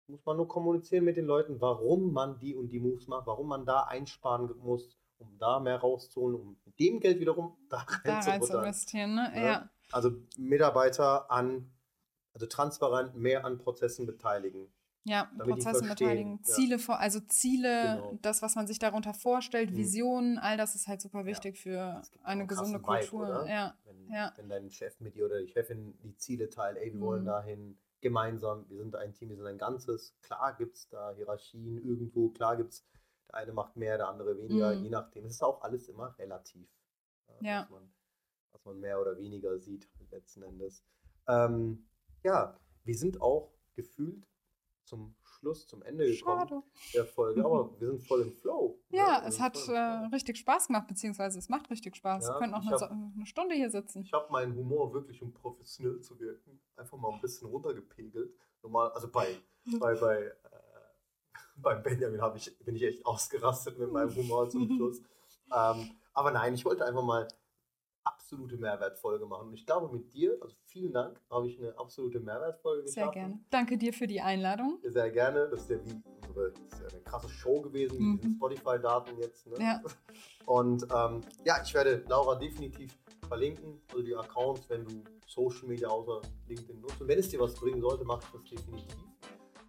Muss 0.07 0.24
man 0.26 0.38
nur 0.38 0.47
kommunizieren 0.47 1.05
mit 1.05 1.18
den 1.18 1.26
Leuten, 1.26 1.59
warum 1.59 2.14
man 2.14 2.38
die 2.39 2.55
und 2.55 2.70
die 2.70 2.80
Moves 2.80 3.07
macht, 3.07 3.28
warum 3.28 3.47
man 3.47 3.66
da 3.66 3.84
einsparen 3.84 4.55
muss, 4.59 4.97
um 5.22 5.38
da 5.38 5.59
mehr 5.59 5.78
rauszuholen, 5.78 6.36
um 6.39 6.57
mit 6.65 6.80
dem 6.80 6.99
Geld 6.99 7.19
wiederum 7.19 7.57
da 7.69 7.86
da 8.03 8.19
rein 8.19 8.41
zu 8.41 8.57
investieren. 8.57 9.15
Ne? 9.15 9.32
Ja. 9.36 9.43
ja. 9.43 9.69
Also 9.91 10.11
Mitarbeiter 10.38 11.30
an, 11.32 11.72
also 12.34 12.45
transparent 12.45 13.15
mehr 13.15 13.45
an 13.45 13.57
Prozessen 13.57 14.05
beteiligen. 14.05 14.67
Ja, 15.03 15.32
Prozesse 15.39 15.84
beteiligen. 15.84 16.43
Ziele 16.43 16.78
vor, 16.78 16.99
also 16.99 17.19
Ziele, 17.22 17.95
genau. 17.97 18.19
das, 18.22 18.43
was 18.43 18.55
man 18.55 18.67
sich 18.67 18.78
darunter 18.78 19.15
vorstellt, 19.15 19.72
mhm. 19.72 19.78
Visionen, 19.78 20.38
all 20.38 20.57
das 20.57 20.76
ist 20.76 20.88
halt 20.88 21.01
super 21.01 21.26
wichtig 21.26 21.59
für 21.59 22.03
eine 22.24 22.45
gesunde 22.45 22.80
Kultur. 22.80 23.28
Vibe, 23.43 23.49
ja. 23.49 23.76
Wenn, 23.86 24.09
wenn 24.38 24.49
dein 24.49 24.69
Chef 24.69 24.99
mit 24.99 25.15
dir 25.15 25.26
oder 25.26 25.39
die 25.41 25.47
Chefin 25.47 25.97
die 26.03 26.15
Ziele 26.17 26.49
teilt, 26.49 26.78
ey, 26.78 26.91
wir 26.91 26.99
mhm. 26.99 27.01
wollen 27.01 27.26
dahin 27.26 27.80
gemeinsam, 28.01 28.65
wir 28.69 28.78
sind 28.78 28.95
ein 28.95 29.13
Team, 29.13 29.30
wir 29.30 29.38
sind 29.38 29.47
ein 29.47 29.57
Ganzes. 29.57 30.15
Klar 30.22 30.55
gibt 30.55 30.76
es 30.76 30.89
da 30.89 31.11
Hierarchien 31.15 31.78
irgendwo, 31.84 32.30
klar 32.30 32.55
gibt 32.57 32.74
es, 32.74 32.86
der 33.32 33.39
eine 33.39 33.53
macht 33.53 33.75
mehr, 33.75 33.97
der 33.97 34.09
andere 34.09 34.38
weniger, 34.38 34.75
mhm. 34.75 34.84
je 34.84 34.89
nachdem. 34.89 35.25
Es 35.25 35.34
ist 35.34 35.43
auch 35.43 35.61
alles 35.61 35.88
immer 35.88 36.17
relativ, 36.17 36.67
ja. 37.41 37.63
was, 37.63 37.69
man, 37.69 37.93
was 38.51 38.65
man 38.65 38.79
mehr 38.79 38.99
oder 38.99 39.17
weniger 39.17 39.57
sieht 39.59 39.89
letzten 40.11 40.43
Endes. 40.43 40.84
Ähm, 41.27 41.88
ja, 42.23 42.59
wir 42.84 42.97
sind 42.97 43.21
auch 43.21 43.53
gefühlt 43.73 44.27
zum 44.84 45.15
Schluss, 45.23 45.67
zum 45.67 45.82
Ende 45.84 46.05
gekommen 46.05 46.47
Schade. 46.47 46.63
der 46.93 47.05
Folge, 47.05 47.45
aber 47.45 47.73
wir 47.79 47.88
sind 47.88 48.03
voll 48.03 48.21
im 48.21 48.34
Flow. 48.34 48.79
Ne? 48.89 48.97
Ja, 48.97 49.21
ne? 49.21 49.27
es 49.27 49.39
hat 49.39 49.57
äh, 49.69 49.77
richtig 50.13 50.38
Spaß 50.38 50.67
gemacht, 50.67 50.88
beziehungsweise 50.88 51.39
es 51.39 51.47
macht 51.47 51.69
richtig 51.69 51.95
Spaß. 51.95 52.27
Ja, 52.27 52.34
wir 52.34 52.39
können 52.39 52.53
auch 52.53 52.65
eine, 52.65 52.71
hab, 52.71 52.91
eine, 52.91 53.25
Stunde 53.25 53.55
hier 53.55 53.69
sitzen. 53.69 54.01
Ich 54.01 54.11
habe 54.11 54.29
meinen 54.32 54.53
Humor 54.55 54.93
wirklich, 54.93 55.21
um 55.21 55.32
professionell 55.32 56.01
zu 56.01 56.19
wirken, 56.19 56.59
einfach 56.75 56.97
mal 56.97 57.13
ein 57.13 57.21
bisschen 57.21 57.47
runtergepegelt. 57.47 58.36
Normal, 58.61 58.91
also 58.91 59.09
bei, 59.09 59.38
bei, 59.79 59.95
bei, 59.95 60.17
äh, 60.17 60.34
beim 61.62 61.84
Benjamin 61.84 62.22
ich, 62.36 62.57
bin 62.59 62.76
ich 62.76 62.84
echt 62.84 63.05
ausgerastet 63.05 63.78
mit 63.78 63.91
meinem 63.91 64.16
Humor 64.16 64.49
zum 64.49 64.68
Schluss. 64.76 64.99
ähm, 65.53 65.91
aber 66.14 66.32
nein, 66.32 66.53
ich 66.53 66.66
wollte 66.66 66.86
einfach 66.86 67.03
mal 67.03 67.28
absolute 68.03 68.57
Mehrwertfolge 68.57 69.26
machen. 69.26 69.49
Und 69.49 69.53
ich 69.53 69.66
glaube, 69.66 69.93
mit 69.93 70.14
dir, 70.14 70.38
also 70.41 70.55
vielen 70.66 70.93
Dank, 70.93 71.20
habe 71.30 71.47
ich 71.47 71.59
eine 71.59 71.78
absolute 71.78 72.20
Mehrwertfolge 72.20 72.84
geschaffen. 72.84 73.14
Sehr 73.14 73.22
gerne. 73.22 73.39
Danke 73.49 73.78
dir 73.78 73.93
für 73.93 74.07
die 74.07 74.22
Einladung. 74.22 74.80
Sehr 74.84 75.12
gerne. 75.12 75.47
Das 75.49 75.62
ist 75.62 75.70
ja 75.70 75.78
wie 75.86 76.01
das 76.34 76.80
ist 76.80 76.82
ja 76.82 76.88
eine 76.88 77.01
krasse 77.01 77.30
Show 77.30 77.62
gewesen 77.62 77.99
mhm. 77.99 78.12
mit 78.14 78.24
diesen 78.24 78.36
Spotify-Daten 78.38 79.18
jetzt. 79.20 79.47
Ne? 79.47 79.57
Ja. 79.59 79.82
Und 80.45 80.84
ähm, 80.84 81.22
ja, 81.43 81.62
ich 81.64 81.74
werde 81.74 82.03
Laura 82.07 82.36
definitiv 82.36 82.97
verlinken, 83.28 83.82
also 83.89 84.01
die 84.01 84.16
Accounts, 84.16 84.70
wenn 84.70 84.86
du 84.86 85.03
Social 85.28 85.68
Media 85.68 85.88
außer 85.88 86.22
LinkedIn 86.47 86.82
nutzt. 86.82 87.01
Und 87.01 87.07
wenn 87.07 87.20
es 87.20 87.30
dir 87.30 87.39
was 87.39 87.53
bringen 87.53 87.82
sollte, 87.82 88.03
mach 88.03 88.22
ich 88.22 88.30
das 88.32 88.43
definitiv. 88.43 88.95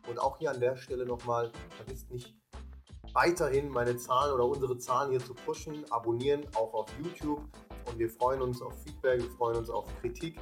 Und 0.09 0.19
auch 0.19 0.39
hier 0.39 0.51
an 0.51 0.61
der 0.61 0.77
Stelle 0.77 1.07
nochmal, 1.07 1.51
vergisst 1.77 2.11
nicht, 2.11 2.35
weiterhin 3.13 3.69
meine 3.69 3.97
Zahlen 3.97 4.33
oder 4.35 4.47
unsere 4.47 4.79
Zahlen 4.79 5.11
hier 5.11 5.21
zu 5.21 5.35
pushen, 5.35 5.85
abonnieren, 5.91 6.47
auch 6.55 6.73
auf 6.75 6.89
YouTube. 6.99 7.43
Und 7.87 7.99
wir 7.99 8.09
freuen 8.09 8.43
uns 8.43 8.63
auf 8.63 8.83
Feedback, 8.83 9.21
wir 9.21 9.31
freuen 9.31 9.57
uns 9.57 9.71
auf 9.71 9.87
Kritik 10.01 10.39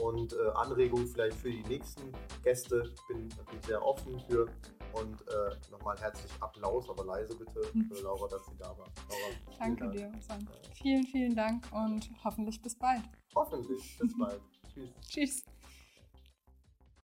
und 0.00 0.32
äh, 0.32 0.50
Anregungen 0.54 1.06
vielleicht 1.06 1.36
für 1.36 1.50
die 1.50 1.62
nächsten 1.64 2.12
Gäste. 2.42 2.92
Ich 2.94 3.06
bin 3.08 3.28
natürlich 3.28 3.64
sehr 3.66 3.84
offen 3.84 4.20
für. 4.28 4.46
Und 4.92 5.22
äh, 5.22 5.70
nochmal 5.70 5.98
herzlich 5.98 6.30
Applaus, 6.40 6.88
aber 6.90 7.04
leise 7.06 7.34
bitte 7.34 7.62
für 7.62 7.94
Laura, 8.02 8.28
dass 8.28 8.44
sie 8.44 8.56
da 8.58 8.68
war. 8.76 8.88
Laura, 9.08 9.58
Danke 9.58 9.90
dir, 9.90 10.12
Sam. 10.20 10.46
Vielen, 10.74 11.06
vielen 11.06 11.34
Dank 11.34 11.66
und 11.72 12.10
hoffentlich 12.22 12.60
bis 12.60 12.78
bald. 12.78 13.02
Hoffentlich 13.34 13.98
bis 13.98 14.18
bald. 14.18 14.42
Tschüss. 14.74 14.90
Tschüss. 15.08 15.44